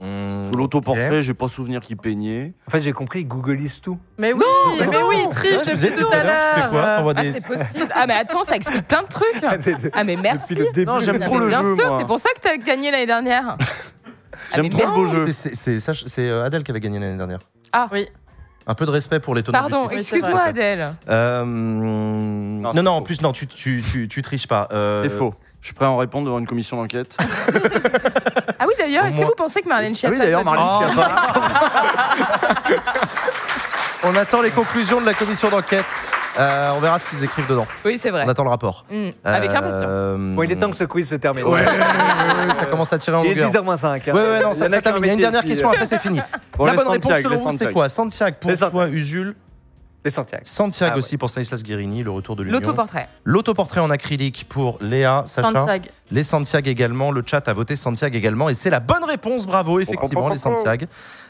Sur 0.00 0.58
L'autoportrait, 0.58 1.22
j'ai 1.22 1.34
pas 1.34 1.48
souvenir 1.48 1.80
qu'il 1.80 1.96
peignait. 1.96 2.52
En 2.68 2.70
fait, 2.70 2.80
j'ai 2.82 2.92
compris, 2.92 3.20
ils 3.20 3.26
googlisent 3.28 3.80
tout. 3.80 3.98
Mais 4.18 4.32
oui, 4.32 4.42
mais 4.78 4.86
oui, 5.08 5.16
triche 5.30 5.52
Ouais, 5.52 5.58
je 5.66 5.70
vous 5.76 5.84
ai 5.86 5.88
depuis 5.90 5.96
dit 5.96 6.02
tout 6.02 6.08
tout 6.08 6.12
à 6.12 6.16
à 6.18 6.24
l'heure, 6.24 6.70
quoi 6.70 7.12
Ah, 7.16 7.22
des- 7.22 7.32
c'est 7.32 7.40
possible. 7.46 7.88
Ah, 7.94 8.06
mais 8.06 8.14
attends, 8.14 8.44
ça 8.44 8.56
explique 8.56 8.86
plein 8.86 9.02
de 9.02 9.08
trucs. 9.08 9.42
Ah, 9.94 10.04
mais 10.04 10.16
merci. 10.16 10.40
Depuis 10.50 10.54
le 10.56 10.72
début. 10.72 10.86
Non, 10.90 11.00
j'aime 11.00 11.20
trop 11.20 11.38
le 11.38 11.48
bien 11.48 11.62
jeu, 11.62 11.74
sûr, 11.76 11.86
moi. 11.88 11.96
c'est 12.00 12.06
pour 12.06 12.18
ça 12.20 12.28
que 12.34 12.40
t'as 12.40 12.56
gagné 12.58 12.90
l'année 12.90 13.06
dernière. 13.06 13.56
Ah, 14.36 14.56
J'aime 14.56 14.68
trop 14.68 14.82
le 14.84 14.92
beau 14.94 15.06
jeu. 15.06 15.26
C'est- 15.30 15.54
C'est 15.54 15.54
c'est- 15.54 15.78
ça- 15.78 15.92
c'est, 16.08 16.28
euh, 16.28 16.44
Adèle 16.44 16.64
qui 16.64 16.72
avait 16.72 16.80
gagné 16.80 16.98
l'année 16.98 17.16
dernière. 17.16 17.38
Ah. 17.72 17.88
Oui. 17.92 18.04
Un 18.66 18.74
peu 18.74 18.84
de 18.84 18.90
respect 18.90 19.20
pour 19.20 19.32
les 19.36 19.44
tenants 19.44 19.64
du 19.66 19.70
Pardon, 19.70 19.84
titre. 19.86 20.00
Excuse-moi. 20.00 20.40
Adèle. 20.40 20.92
Euh, 21.08 21.44
non, 21.44 22.72
c'est 22.72 22.82
non, 22.82 22.90
en 22.90 22.98
faux. 22.98 23.04
plus, 23.04 23.20
non, 23.22 23.32
tu, 23.32 23.46
tu, 23.46 23.80
tu, 23.92 24.08
tu 24.08 24.22
triches 24.22 24.48
pas. 24.48 24.66
Euh, 24.72 25.04
C'est 25.04 25.08
faux. 25.10 25.34
Je 25.64 25.68
suis 25.68 25.74
prêt 25.74 25.86
à 25.86 25.90
en 25.90 25.96
répondre 25.96 26.26
devant 26.26 26.38
une 26.38 26.46
commission 26.46 26.76
d'enquête. 26.76 27.16
Ah 28.56 28.66
oui, 28.68 28.74
d'ailleurs, 28.78 29.06
est-ce 29.06 29.16
que 29.18 29.24
vous 29.24 29.34
pensez 29.36 29.60
que 29.62 29.68
Marlène 29.68 29.92
Ah 29.94 29.98
Schiappa... 29.98 30.14
oui, 30.14 30.20
d'ailleurs, 30.20 30.44
Marlène 30.44 30.64
Oh. 30.68 30.92
Schiappa. 30.92 31.10
On 34.04 34.14
attend 34.16 34.42
les 34.42 34.50
conclusions 34.50 35.00
de 35.00 35.06
la 35.06 35.14
commission 35.14 35.48
d'enquête. 35.48 35.84
Euh, 36.38 36.72
on 36.76 36.80
verra 36.80 36.98
ce 36.98 37.06
qu'ils 37.06 37.22
écrivent 37.24 37.46
dedans. 37.46 37.66
Oui, 37.84 37.98
c'est 38.00 38.10
vrai. 38.10 38.24
On 38.26 38.28
attend 38.28 38.44
le 38.44 38.50
rapport. 38.50 38.84
Mm, 38.90 39.08
Avec 39.24 39.50
Euh, 39.50 39.54
impatience. 39.56 40.36
Bon, 40.36 40.42
il 40.42 40.52
est 40.52 40.56
temps 40.56 40.70
que 40.70 40.76
ce 40.76 40.84
quiz 40.84 41.08
se 41.08 41.14
termine. 41.14 41.44
Ouais, 41.44 41.64
ça 42.56 42.66
commence 42.66 42.92
à 42.92 42.98
tirer 42.98 43.16
en 43.16 43.22
Il 43.24 43.30
est 43.32 43.34
longueur. 43.42 43.62
10h05. 43.76 44.06
Ouais, 44.06 44.12
ouais, 44.12 44.42
non, 44.42 44.52
ça, 44.52 44.68
ça 44.68 44.80
termine. 44.82 45.04
Il 45.04 45.06
y 45.06 45.10
a 45.10 45.14
une 45.14 45.20
dernière 45.20 45.42
question, 45.44 45.70
après 45.70 45.86
c'est 45.86 46.00
fini. 46.00 46.20
Bon, 46.56 46.66
la 46.66 46.74
bonne 46.74 46.88
réponse 46.88 47.12
selon 47.22 47.36
vous, 47.38 47.56
c'est 47.58 47.72
quoi 47.72 47.88
Santiago 47.88 48.36
pour 48.40 48.50
Les 48.50 48.56
toi, 48.58 48.70
Santiago. 48.70 48.92
Usul. 48.92 49.34
Les 50.04 50.10
Santiago. 50.10 50.42
Santiago 50.44 50.90
Ah 50.92 50.94
ouais. 50.94 50.98
aussi 50.98 51.16
pour 51.16 51.30
Stanislas 51.30 51.62
Guérini, 51.62 52.02
le 52.02 52.10
retour 52.10 52.36
de 52.36 52.42
l'Union. 52.42 52.58
L'autoportrait. 52.60 53.08
L'autoportrait 53.24 53.80
en 53.80 53.88
acrylique 53.88 54.44
pour 54.48 54.76
Léa, 54.82 55.22
Sacha. 55.24 55.50
Santiago. 55.50 55.88
Les 56.10 56.22
Santiago 56.22 56.68
également. 56.68 57.10
Le 57.10 57.22
chat 57.24 57.48
a 57.48 57.52
voté 57.54 57.74
Santiago 57.74 58.16
également. 58.16 58.50
Et 58.50 58.54
c'est 58.54 58.68
la 58.70 58.80
bonne 58.80 59.04
réponse. 59.04 59.46
Bravo, 59.46 59.80
effectivement, 59.80 60.28
les 60.28 60.38
Santiago. 60.38 60.86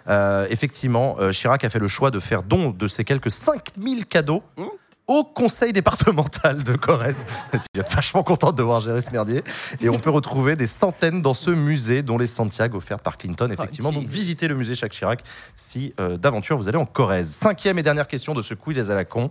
Euh, 0.08 0.46
effectivement, 0.50 1.16
euh, 1.20 1.30
Chirac 1.30 1.64
a 1.64 1.68
fait 1.70 1.78
le 1.78 1.88
choix 1.88 2.10
de 2.10 2.18
faire 2.18 2.42
don 2.42 2.70
de 2.70 2.88
ces 2.88 3.04
quelques 3.04 3.30
5000 3.30 4.06
cadeaux. 4.06 4.42
Mmh. 4.56 4.64
Au 5.06 5.22
conseil 5.22 5.74
départemental 5.74 6.62
de 6.62 6.76
Corrèze. 6.76 7.26
Tu 7.74 7.80
être 7.80 7.94
vachement 7.94 8.22
contente 8.22 8.56
de 8.56 8.62
voir 8.62 8.80
ce 8.80 9.10
merdier. 9.10 9.44
Et 9.80 9.90
on 9.90 9.98
peut 9.98 10.10
retrouver 10.10 10.56
des 10.56 10.66
centaines 10.66 11.20
dans 11.20 11.34
ce 11.34 11.50
musée, 11.50 12.02
dont 12.02 12.16
les 12.16 12.26
Santiago 12.26 12.78
offertes 12.78 13.02
par 13.02 13.18
Clinton, 13.18 13.50
effectivement. 13.50 13.92
Donc 13.92 14.06
visitez 14.06 14.48
le 14.48 14.54
musée 14.54 14.74
Jacques 14.74 14.92
Chirac 14.92 15.22
si 15.54 15.92
euh, 16.00 16.16
d'aventure 16.16 16.56
vous 16.56 16.68
allez 16.68 16.78
en 16.78 16.86
Corrèze. 16.86 17.36
Cinquième 17.36 17.78
et 17.78 17.82
dernière 17.82 18.06
question 18.08 18.32
de 18.32 18.40
ce 18.40 18.54
quiz 18.54 18.90
à 18.90 18.94
la 18.94 19.04
con. 19.04 19.28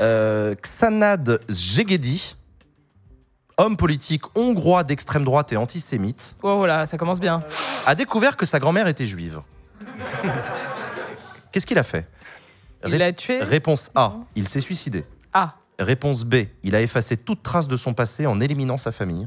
Euh, 0.00 0.54
Xanad 0.54 1.40
Zegedi, 1.50 2.34
homme 3.58 3.76
politique 3.76 4.22
hongrois 4.34 4.82
d'extrême 4.82 5.24
droite 5.24 5.52
et 5.52 5.56
antisémite, 5.56 6.34
Oh 6.42 6.64
là, 6.64 6.86
ça 6.86 6.96
commence 6.96 7.20
bien. 7.20 7.40
a 7.86 7.94
découvert 7.94 8.36
que 8.36 8.46
sa 8.46 8.58
grand-mère 8.58 8.88
était 8.88 9.06
juive. 9.06 9.40
Qu'est-ce 11.52 11.66
qu'il 11.66 11.78
a 11.78 11.82
fait? 11.84 12.08
Il 12.86 12.96
l'a 12.96 13.12
tué. 13.12 13.38
Réponse 13.42 13.90
A, 13.94 14.14
il 14.36 14.48
s'est 14.48 14.60
suicidé. 14.60 15.04
Ah, 15.32 15.56
Réponse 15.78 16.24
B, 16.24 16.46
il 16.62 16.74
a 16.74 16.82
effacé 16.82 17.16
toute 17.16 17.42
trace 17.42 17.66
de 17.66 17.76
son 17.76 17.94
passé 17.94 18.26
en 18.26 18.40
éliminant 18.40 18.76
sa 18.76 18.92
famille. 18.92 19.26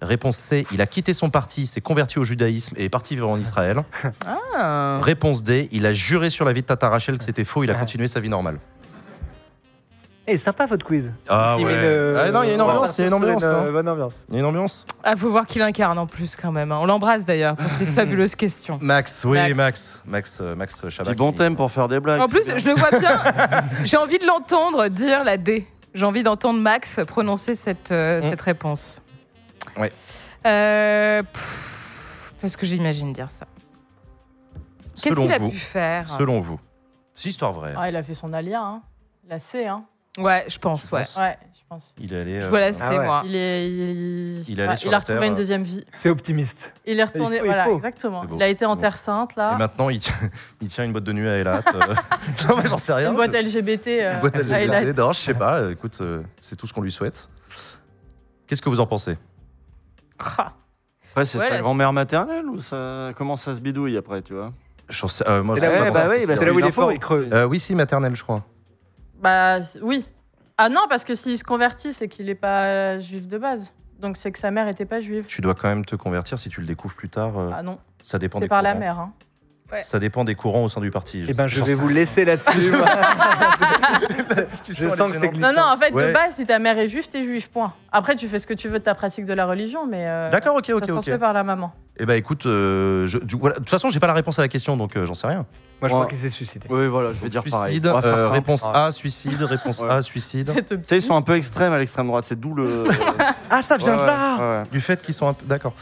Réponse 0.00 0.36
C, 0.38 0.66
il 0.72 0.80
a 0.80 0.86
quitté 0.86 1.12
son 1.12 1.28
parti, 1.28 1.66
s'est 1.66 1.80
converti 1.82 2.18
au 2.18 2.24
judaïsme 2.24 2.74
et 2.78 2.84
est 2.84 2.88
parti 2.88 3.14
vivre 3.14 3.28
en 3.28 3.38
Israël. 3.38 3.82
ah. 4.26 4.98
Réponse 5.02 5.42
D, 5.42 5.68
il 5.72 5.84
a 5.84 5.92
juré 5.92 6.30
sur 6.30 6.44
la 6.44 6.52
vie 6.52 6.62
de 6.62 6.66
Tata 6.66 6.88
Rachel 6.88 7.18
que 7.18 7.24
c'était 7.24 7.44
faux, 7.44 7.64
il 7.64 7.70
a 7.70 7.74
continué 7.74 8.08
sa 8.08 8.20
vie 8.20 8.30
normale. 8.30 8.58
Eh, 10.32 10.36
sympa 10.36 10.66
votre 10.66 10.84
quiz. 10.86 11.10
Ah 11.28 11.56
Il 11.58 11.66
met 11.66 11.74
une- 11.74 12.16
Ah 12.16 12.30
non, 12.30 12.42
il 12.44 12.48
y 12.48 12.52
a 12.52 12.54
une 12.54 12.60
ambiance, 12.60 12.94
il 12.96 13.00
y 13.00 13.04
a 13.04 13.06
une 13.08 13.14
ambiance. 13.14 13.42
euh, 13.44 13.72
bonne 13.72 13.88
ambiance. 13.88 14.24
Il 14.28 14.34
y 14.34 14.36
a 14.36 14.40
une 14.40 14.46
ambiance 14.46 14.86
Ah, 15.02 15.16
faut 15.16 15.28
voir 15.30 15.46
qui 15.46 15.58
l'incarne 15.58 15.98
en 15.98 16.06
plus 16.06 16.36
quand 16.36 16.52
même. 16.52 16.70
hein. 16.70 16.78
On 16.80 16.86
l'embrasse 16.86 17.24
d'ailleurs 17.24 17.56
pour 17.56 17.70
ces 17.72 17.86
fabuleuses 17.86 18.36
questions. 18.36 18.78
Max, 18.80 19.22
oui, 19.24 19.38
Max. 19.38 19.54
Max. 19.54 20.00
Max, 20.06 20.38
euh, 20.40 20.54
Max 20.54 20.88
Chabat. 20.88 21.10
Petit 21.10 21.18
bon 21.18 21.32
qui- 21.32 21.38
thème 21.38 21.56
pour 21.56 21.72
faire 21.72 21.88
des 21.88 21.98
blagues. 21.98 22.20
En 22.20 22.28
plus, 22.28 22.44
je 22.46 22.64
le 22.68 22.74
vois 22.74 22.90
bien. 22.98 23.20
J'ai 23.84 23.96
envie 23.96 24.18
de 24.18 24.26
l'entendre 24.26 24.86
dire 24.88 25.24
la 25.24 25.36
D. 25.36 25.66
J'ai 25.94 26.04
envie 26.04 26.22
d'entendre 26.22 26.60
Max 26.60 27.00
prononcer 27.08 27.56
cette, 27.56 27.90
euh, 27.90 28.20
Mm. 28.20 28.30
cette 28.30 28.40
réponse. 28.40 29.02
Ouais. 29.76 29.90
Euh, 30.46 31.22
pff, 31.24 32.34
parce 32.40 32.56
que 32.56 32.66
j'imagine 32.66 33.12
dire 33.12 33.28
ça. 33.36 33.46
Qu'est-ce 34.94 35.08
Selon 35.14 35.22
qu'il 35.22 35.32
a 35.32 35.38
vous, 35.38 35.50
pu 35.50 35.58
faire? 35.58 36.06
selon 36.06 36.40
vous, 36.40 36.60
c'est 37.14 37.28
histoire 37.30 37.52
vraie. 37.52 37.74
Ah, 37.76 37.88
il 37.88 37.96
a 37.96 38.02
fait 38.02 38.14
son 38.14 38.32
alia, 38.32 38.60
hein. 38.62 38.82
Il 39.26 39.32
a 39.32 39.38
C, 39.38 39.66
hein. 39.66 39.84
Ouais, 40.22 40.44
je 40.48 40.58
pense, 40.58 40.84
ouais. 40.92 41.02
Ouais, 41.16 41.38
je 41.54 41.60
pense. 41.68 41.94
Il 41.98 42.12
est 42.12 42.20
allé. 42.20 42.40
Je 42.40 42.46
euh, 42.46 42.72
cité, 42.72 42.84
Ah 42.84 42.90
ouais. 42.98 43.04
moi. 43.06 43.22
Il, 43.24 43.34
est, 43.36 43.66
il, 43.68 44.44
Il 44.48 44.60
ouais, 44.60 44.76
sur 44.76 44.88
il 44.88 44.90
la 44.90 44.96
a 44.96 45.00
retrouvé 45.00 45.18
Terre. 45.20 45.28
une 45.28 45.34
deuxième 45.34 45.62
vie. 45.62 45.84
C'est 45.92 46.08
optimiste. 46.10 46.72
Il 46.86 46.98
est 46.98 47.04
retourné, 47.04 47.36
Il 47.36 47.38
faut, 47.40 47.44
il 47.44 47.48
voilà, 47.48 47.64
faut. 47.64 47.76
exactement. 47.76 48.22
C'est 48.22 48.28
beau, 48.28 48.36
Il 48.36 48.42
a 48.42 48.48
été 48.48 48.64
en 48.66 48.70
c'est 48.70 48.74
beau. 48.76 48.80
Terre 48.80 48.96
Sainte, 48.96 49.30
Et 49.36 49.40
là. 49.40 49.56
maintenant, 49.56 49.88
il 49.88 49.98
tient, 49.98 50.14
il 50.60 50.68
tient 50.68 50.84
une 50.84 50.92
boîte 50.92 51.04
de 51.04 51.12
nuit 51.12 51.28
à 51.28 51.38
Elat. 51.38 51.62
euh. 51.74 51.94
non, 52.48 52.56
mais 52.56 52.68
j'en 52.68 52.76
sais 52.76 52.92
rien. 52.92 53.10
Une 53.10 53.16
boîte 53.16 53.32
LGBT. 53.34 53.86
euh, 53.88 54.14
Une 54.14 54.20
boîte 54.20 54.36
à. 54.36 54.42
LGBT. 54.42 54.98
Non, 54.98 55.12
je 55.12 55.20
sais 55.20 55.34
pas. 55.34 55.58
euh, 55.58 55.72
Écoute, 55.72 55.98
euh, 56.00 56.22
c'est 56.40 56.56
tout 56.56 56.66
ce 56.66 56.72
qu'on 56.72 56.82
lui 56.82 56.92
souhaite. 56.92 57.28
Qu'est-ce 58.46 58.62
que 58.62 58.68
vous 58.68 58.80
en 58.80 58.86
pensez? 58.86 59.16
Ah. 60.18 60.52
Après, 61.12 61.24
c'est 61.24 61.38
Ouais, 61.38 61.48
sa 61.48 61.58
grand-mère 61.60 61.92
maternelle 61.92 62.46
ou 62.46 62.58
ça 62.58 63.10
comment 63.16 63.36
ça 63.36 63.54
se 63.54 63.60
bidouille 63.60 63.96
après, 63.96 64.22
tu 64.22 64.34
vois? 64.34 64.52
J'en 64.88 65.08
sais- 65.08 65.26
euh, 65.28 65.42
moi, 65.42 65.54
C'est 65.56 65.62
je 65.62 65.66
là, 65.66 65.72
sais 65.84 65.90
où, 65.90 65.92
pas 65.92 66.04
bah 66.08 66.14
oui, 66.16 66.26
bah 66.26 66.36
c'est 66.36 66.44
là 66.44 66.52
où 66.52 66.58
il 66.58 66.66
est 66.66 66.70
fort, 66.72 66.92
il 66.92 66.98
creuse. 66.98 67.28
Euh, 67.32 67.46
oui, 67.46 67.58
si, 67.60 67.74
maternelle, 67.74 68.14
je 68.16 68.22
crois. 68.22 68.44
Bah 69.20 69.58
oui. 69.82 70.06
Ah 70.58 70.68
non, 70.68 70.80
parce 70.88 71.04
que 71.04 71.14
s'il 71.14 71.38
se 71.38 71.44
convertit, 71.44 71.92
c'est 71.92 72.08
qu'il 72.08 72.26
n'est 72.26 72.34
pas 72.34 72.64
euh, 72.64 73.00
juif 73.00 73.26
de 73.26 73.38
base. 73.38 73.72
Donc 74.00 74.16
c'est 74.16 74.30
que 74.32 74.38
sa 74.38 74.50
mère 74.50 74.66
n'était 74.66 74.84
pas 74.86 75.00
juive. 75.00 75.24
Tu 75.26 75.40
dois 75.40 75.54
quand 75.54 75.68
même 75.68 75.84
te 75.84 75.96
convertir 75.96 76.38
si 76.38 76.48
tu 76.48 76.60
le 76.60 76.66
découvres 76.66 76.94
plus 76.94 77.08
tard. 77.08 77.38
euh, 77.38 77.50
Ah 77.54 77.62
non, 77.62 77.78
ça 78.02 78.18
dépend 78.18 78.38
c'est 78.38 78.44
des 78.46 78.48
par 78.48 78.62
la 78.62 78.70
courants. 78.72 78.80
mère. 78.80 78.98
hein. 78.98 79.12
Ça 79.82 80.00
dépend 80.00 80.24
des 80.24 80.34
courants 80.34 80.64
au 80.64 80.68
sein 80.68 80.80
du 80.80 80.90
parti. 80.90 81.22
Eh 81.28 81.32
ben, 81.32 81.46
je 81.46 81.62
vais 81.62 81.74
vous 81.74 81.86
laisser 81.86 82.24
là-dessus. 82.24 82.72
je 84.68 84.88
sens 84.88 85.12
que 85.12 85.16
c'est 85.16 85.28
glissant. 85.28 85.52
Non, 85.52 85.54
non, 85.56 85.62
en 85.72 85.76
fait, 85.76 85.92
Ouais. 85.92 86.08
de 86.08 86.12
base, 86.12 86.34
si 86.34 86.44
ta 86.46 86.58
mère 86.58 86.76
est 86.76 86.88
juive, 86.88 87.06
t'es 87.08 87.22
juif, 87.22 87.48
point. 87.50 87.72
Après, 87.92 88.16
tu 88.16 88.26
fais 88.26 88.40
ce 88.40 88.48
que 88.48 88.54
tu 88.54 88.66
veux 88.68 88.80
de 88.80 88.84
ta 88.84 88.94
pratique 88.96 89.26
de 89.26 89.32
la 89.32 89.46
religion, 89.46 89.86
mais 89.86 90.06
euh, 90.08 90.28
D'accord, 90.30 90.56
ok, 90.56 90.66
ça 90.66 90.74
ok, 90.74 90.80
se 90.80 90.84
ok. 90.86 90.90
transmet 90.96 91.18
par 91.18 91.32
la 91.32 91.44
maman. 91.44 91.72
Eh 91.98 92.06
ben 92.06 92.14
écoute, 92.14 92.46
euh, 92.46 93.06
je- 93.06 93.18
du- 93.18 93.36
voilà. 93.36 93.54
de 93.54 93.60
toute 93.60 93.70
façon, 93.70 93.90
j'ai 93.90 94.00
pas 94.00 94.06
la 94.08 94.14
réponse 94.14 94.38
à 94.40 94.42
la 94.42 94.48
question, 94.48 94.76
donc 94.76 94.96
euh, 94.96 95.06
j'en 95.06 95.14
sais 95.14 95.26
rien. 95.28 95.46
Moi, 95.80 95.88
je 95.88 95.94
crois 95.94 96.06
qu'il 96.06 96.18
s'est 96.18 96.28
suicidé. 96.28 96.66
Oui, 96.68 96.86
voilà, 96.88 97.12
je 97.12 97.18
vais 97.18 97.28
dire 97.30 97.42
pareil. 97.42 97.74
Suicide, 97.76 97.86
On 97.88 97.94
va 97.94 98.02
faire 98.02 98.12
euh, 98.14 98.22
simple. 98.24 98.32
réponse 98.34 98.62
Ouais. 98.64 98.70
A, 98.74 98.92
suicide, 98.92 99.42
réponse 99.42 99.80
Ouais. 99.80 99.90
A, 99.90 100.02
suicide. 100.02 100.52
Tu 100.68 100.78
sais, 100.84 100.96
ils 100.98 101.02
sont 101.02 101.16
un 101.16 101.22
peu 101.22 101.36
extrêmes 101.36 101.72
à 101.72 101.78
l'extrême 101.78 102.06
droite, 102.06 102.24
c'est 102.26 102.38
d'où 102.38 102.54
le. 102.54 102.84
Ah, 103.48 103.62
ça 103.62 103.76
vient 103.78 103.96
Ouais, 103.96 104.02
de 104.02 104.06
là. 104.06 104.62
Du 104.70 104.80
fait 104.80 105.00
qu'ils 105.00 105.14
sont 105.14 105.26
un 105.26 105.32
peu. 105.32 105.46
D'accord. 105.46 105.72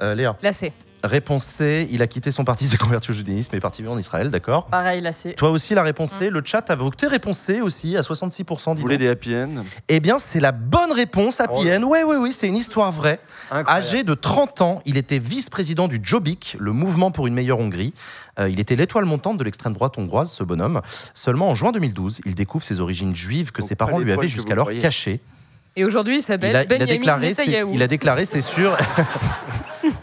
Euh, 0.00 0.14
Léa, 0.14 0.36
Là, 0.42 0.52
c'est. 0.52 0.72
Réponse 1.02 1.44
C, 1.44 1.88
il 1.90 2.02
a 2.02 2.06
quitté 2.06 2.30
son 2.30 2.44
parti, 2.44 2.64
s'est 2.68 2.76
converti 2.76 3.10
au 3.10 3.14
judaïsme 3.14 3.54
et 3.54 3.58
est 3.58 3.60
parti 3.60 3.82
vivre 3.82 3.94
en 3.94 3.98
Israël, 3.98 4.30
d'accord. 4.30 4.66
Pareil, 4.66 5.00
là, 5.00 5.12
c'est. 5.12 5.34
Toi 5.34 5.50
aussi, 5.50 5.74
la 5.74 5.82
réponse 5.82 6.12
C, 6.12 6.30
le 6.30 6.42
chat 6.44 6.70
a 6.70 6.74
voté 6.76 7.06
réponse 7.06 7.38
C 7.38 7.60
aussi, 7.60 7.96
à 7.96 8.00
66%. 8.00 8.74
Vous 8.74 8.80
voulez 8.80 8.98
des 8.98 9.08
happy 9.08 9.34
end 9.34 9.64
Eh 9.88 10.00
bien, 10.00 10.18
c'est 10.18 10.40
la 10.40 10.52
bonne 10.52 10.92
réponse, 10.92 11.40
Happy 11.40 11.52
Oh. 11.52 11.68
End. 11.68 11.82
Ouais, 11.82 12.04
ouais, 12.04 12.16
oui, 12.16 12.32
c'est 12.32 12.46
une 12.46 12.56
histoire 12.56 12.92
vraie. 12.92 13.20
Incroyable. 13.50 13.70
Âgé 13.70 14.04
de 14.04 14.14
30 14.14 14.60
ans, 14.60 14.82
il 14.84 14.96
était 14.96 15.18
vice-président 15.18 15.88
du 15.88 16.00
Jobbik, 16.02 16.56
le 16.58 16.72
mouvement 16.72 17.10
pour 17.10 17.26
une 17.26 17.34
meilleure 17.34 17.58
Hongrie. 17.58 17.92
Euh, 18.38 18.48
il 18.48 18.60
était 18.60 18.76
l'étoile 18.76 19.04
montante 19.04 19.38
de 19.38 19.44
l'extrême 19.44 19.72
droite 19.72 19.98
hongroise, 19.98 20.30
ce 20.32 20.44
bonhomme. 20.44 20.80
Seulement 21.14 21.50
en 21.50 21.54
juin 21.54 21.72
2012, 21.72 22.20
il 22.24 22.34
découvre 22.34 22.64
ses 22.64 22.80
origines 22.80 23.14
juives 23.14 23.52
que 23.52 23.60
Donc, 23.60 23.68
ses 23.68 23.74
parents 23.74 23.98
lui 23.98 24.12
avaient 24.12 24.28
jusqu'alors 24.28 24.70
cachées. 24.80 25.20
Et 25.76 25.84
aujourd'hui, 25.84 26.14
il 26.14 26.18
Il 26.18 26.22
s'appelle 26.22 26.56
a, 26.56 26.64
il 26.64 26.82
a 26.82 26.86
déclaré, 26.86 27.32
il 27.72 27.82
a 27.82 27.86
déclaré, 27.86 28.24
c'est 28.24 28.40
sûr. 28.40 28.76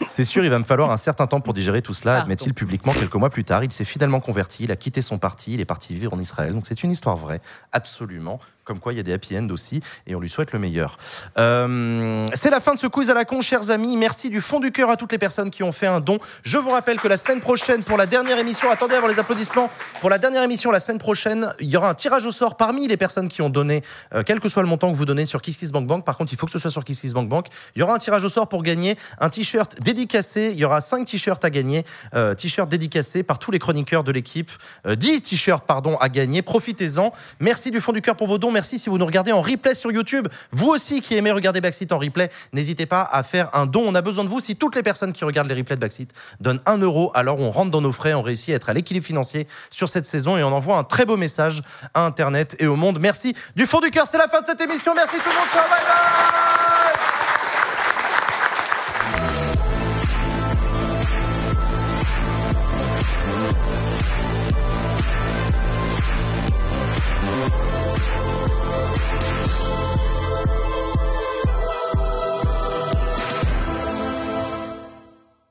C'est 0.06 0.24
sûr, 0.24 0.42
il 0.42 0.50
va 0.50 0.58
me 0.58 0.64
falloir 0.64 0.90
un 0.90 0.96
certain 0.96 1.28
temps 1.28 1.40
pour 1.40 1.54
digérer 1.54 1.82
tout 1.82 1.92
cela, 1.92 2.22
admet-il 2.22 2.52
publiquement 2.52 2.92
quelques 2.92 3.14
mois 3.14 3.30
plus 3.30 3.44
tard. 3.44 3.62
Il 3.62 3.70
s'est 3.70 3.84
finalement 3.84 4.18
converti, 4.18 4.64
il 4.64 4.72
a 4.72 4.76
quitté 4.76 5.02
son 5.02 5.18
parti, 5.18 5.54
il 5.54 5.60
est 5.60 5.64
parti 5.64 5.94
vivre 5.94 6.14
en 6.14 6.18
Israël. 6.18 6.52
Donc 6.52 6.66
c'est 6.66 6.82
une 6.82 6.90
histoire 6.90 7.16
vraie, 7.16 7.40
absolument. 7.70 8.40
Comme 8.68 8.80
quoi, 8.80 8.92
il 8.92 8.96
y 8.96 9.00
a 9.00 9.02
des 9.02 9.14
happy 9.14 9.34
end 9.38 9.48
aussi, 9.48 9.80
et 10.06 10.14
on 10.14 10.20
lui 10.20 10.28
souhaite 10.28 10.52
le 10.52 10.58
meilleur. 10.58 10.98
Euh, 11.38 12.28
c'est 12.34 12.50
la 12.50 12.60
fin 12.60 12.74
de 12.74 12.78
ce 12.78 12.86
quiz 12.86 13.08
à 13.08 13.14
la 13.14 13.24
con, 13.24 13.40
chers 13.40 13.70
amis. 13.70 13.96
Merci 13.96 14.28
du 14.28 14.42
fond 14.42 14.60
du 14.60 14.72
cœur 14.72 14.90
à 14.90 14.98
toutes 14.98 15.10
les 15.10 15.16
personnes 15.16 15.48
qui 15.48 15.62
ont 15.62 15.72
fait 15.72 15.86
un 15.86 16.00
don. 16.00 16.18
Je 16.42 16.58
vous 16.58 16.68
rappelle 16.68 17.00
que 17.00 17.08
la 17.08 17.16
semaine 17.16 17.40
prochaine, 17.40 17.82
pour 17.82 17.96
la 17.96 18.04
dernière 18.04 18.38
émission, 18.38 18.70
attendez 18.70 18.94
avant 18.94 19.06
les 19.06 19.18
applaudissements, 19.18 19.70
pour 20.02 20.10
la 20.10 20.18
dernière 20.18 20.42
émission, 20.42 20.70
la 20.70 20.80
semaine 20.80 20.98
prochaine, 20.98 21.50
il 21.60 21.68
y 21.70 21.78
aura 21.78 21.88
un 21.88 21.94
tirage 21.94 22.26
au 22.26 22.30
sort 22.30 22.58
parmi 22.58 22.86
les 22.86 22.98
personnes 22.98 23.28
qui 23.28 23.40
ont 23.40 23.48
donné, 23.48 23.82
euh, 24.14 24.22
quel 24.22 24.38
que 24.38 24.50
soit 24.50 24.60
le 24.60 24.68
montant 24.68 24.92
que 24.92 24.96
vous 24.98 25.06
donnez 25.06 25.24
sur 25.24 25.40
KissKissBankBank. 25.40 26.04
Par 26.04 26.18
contre, 26.18 26.34
il 26.34 26.38
faut 26.38 26.44
que 26.44 26.52
ce 26.52 26.58
soit 26.58 26.70
sur 26.70 26.84
KissKissBankBank. 26.84 27.46
Il 27.74 27.78
y 27.78 27.82
aura 27.82 27.94
un 27.94 27.98
tirage 27.98 28.24
au 28.24 28.28
sort 28.28 28.50
pour 28.50 28.62
gagner 28.62 28.98
un 29.18 29.30
t-shirt 29.30 29.80
dédicacé. 29.80 30.50
Il 30.52 30.58
y 30.58 30.66
aura 30.66 30.82
5 30.82 31.06
t-shirts 31.06 31.42
à 31.42 31.48
gagner. 31.48 31.86
Euh, 32.12 32.34
t-shirts 32.34 32.68
dédicacés 32.68 33.22
par 33.22 33.38
tous 33.38 33.50
les 33.50 33.58
chroniqueurs 33.58 34.04
de 34.04 34.12
l'équipe. 34.12 34.52
Euh, 34.86 34.94
10 34.94 35.22
t-shirts, 35.22 35.64
pardon, 35.66 35.96
à 35.96 36.10
gagner. 36.10 36.42
Profitez-en. 36.42 37.12
Merci 37.40 37.70
du 37.70 37.80
fond 37.80 37.92
du 37.92 38.02
cœur 38.02 38.14
pour 38.14 38.26
vos 38.26 38.36
dons. 38.36 38.57
Merci 38.58 38.80
si 38.80 38.88
vous 38.90 38.98
nous 38.98 39.06
regardez 39.06 39.30
en 39.30 39.40
replay 39.40 39.72
sur 39.76 39.92
YouTube. 39.92 40.26
Vous 40.50 40.66
aussi 40.66 41.00
qui 41.00 41.14
aimez 41.14 41.30
regarder 41.30 41.60
Backseat 41.60 41.92
en 41.92 41.98
replay, 41.98 42.28
n'hésitez 42.52 42.86
pas 42.86 43.08
à 43.12 43.22
faire 43.22 43.54
un 43.54 43.66
don. 43.66 43.84
On 43.86 43.94
a 43.94 44.02
besoin 44.02 44.24
de 44.24 44.28
vous. 44.28 44.40
Si 44.40 44.56
toutes 44.56 44.74
les 44.74 44.82
personnes 44.82 45.12
qui 45.12 45.24
regardent 45.24 45.46
les 45.46 45.54
replays 45.54 45.76
de 45.76 45.80
Backseat 45.80 46.12
donnent 46.40 46.60
1 46.66 46.78
euro, 46.78 47.12
alors 47.14 47.38
on 47.38 47.52
rentre 47.52 47.70
dans 47.70 47.80
nos 47.80 47.92
frais. 47.92 48.14
On 48.14 48.22
réussit 48.22 48.48
à 48.48 48.54
être 48.54 48.68
à 48.68 48.72
l'équilibre 48.72 49.06
financier 49.06 49.46
sur 49.70 49.88
cette 49.88 50.06
saison 50.06 50.36
et 50.36 50.42
on 50.42 50.52
envoie 50.52 50.76
un 50.76 50.82
très 50.82 51.06
beau 51.06 51.16
message 51.16 51.62
à 51.94 52.04
Internet 52.04 52.56
et 52.58 52.66
au 52.66 52.74
monde. 52.74 52.98
Merci 53.00 53.36
du 53.54 53.64
fond 53.64 53.78
du 53.78 53.92
cœur. 53.92 54.08
C'est 54.10 54.18
la 54.18 54.26
fin 54.26 54.40
de 54.40 54.46
cette 54.46 54.60
émission. 54.60 54.92
Merci 54.92 55.18
tout 55.18 55.30
le 55.30 55.36
monde. 55.36 55.48
Ciao, 55.52 55.62
bye 55.70 55.78
bye 55.78 56.47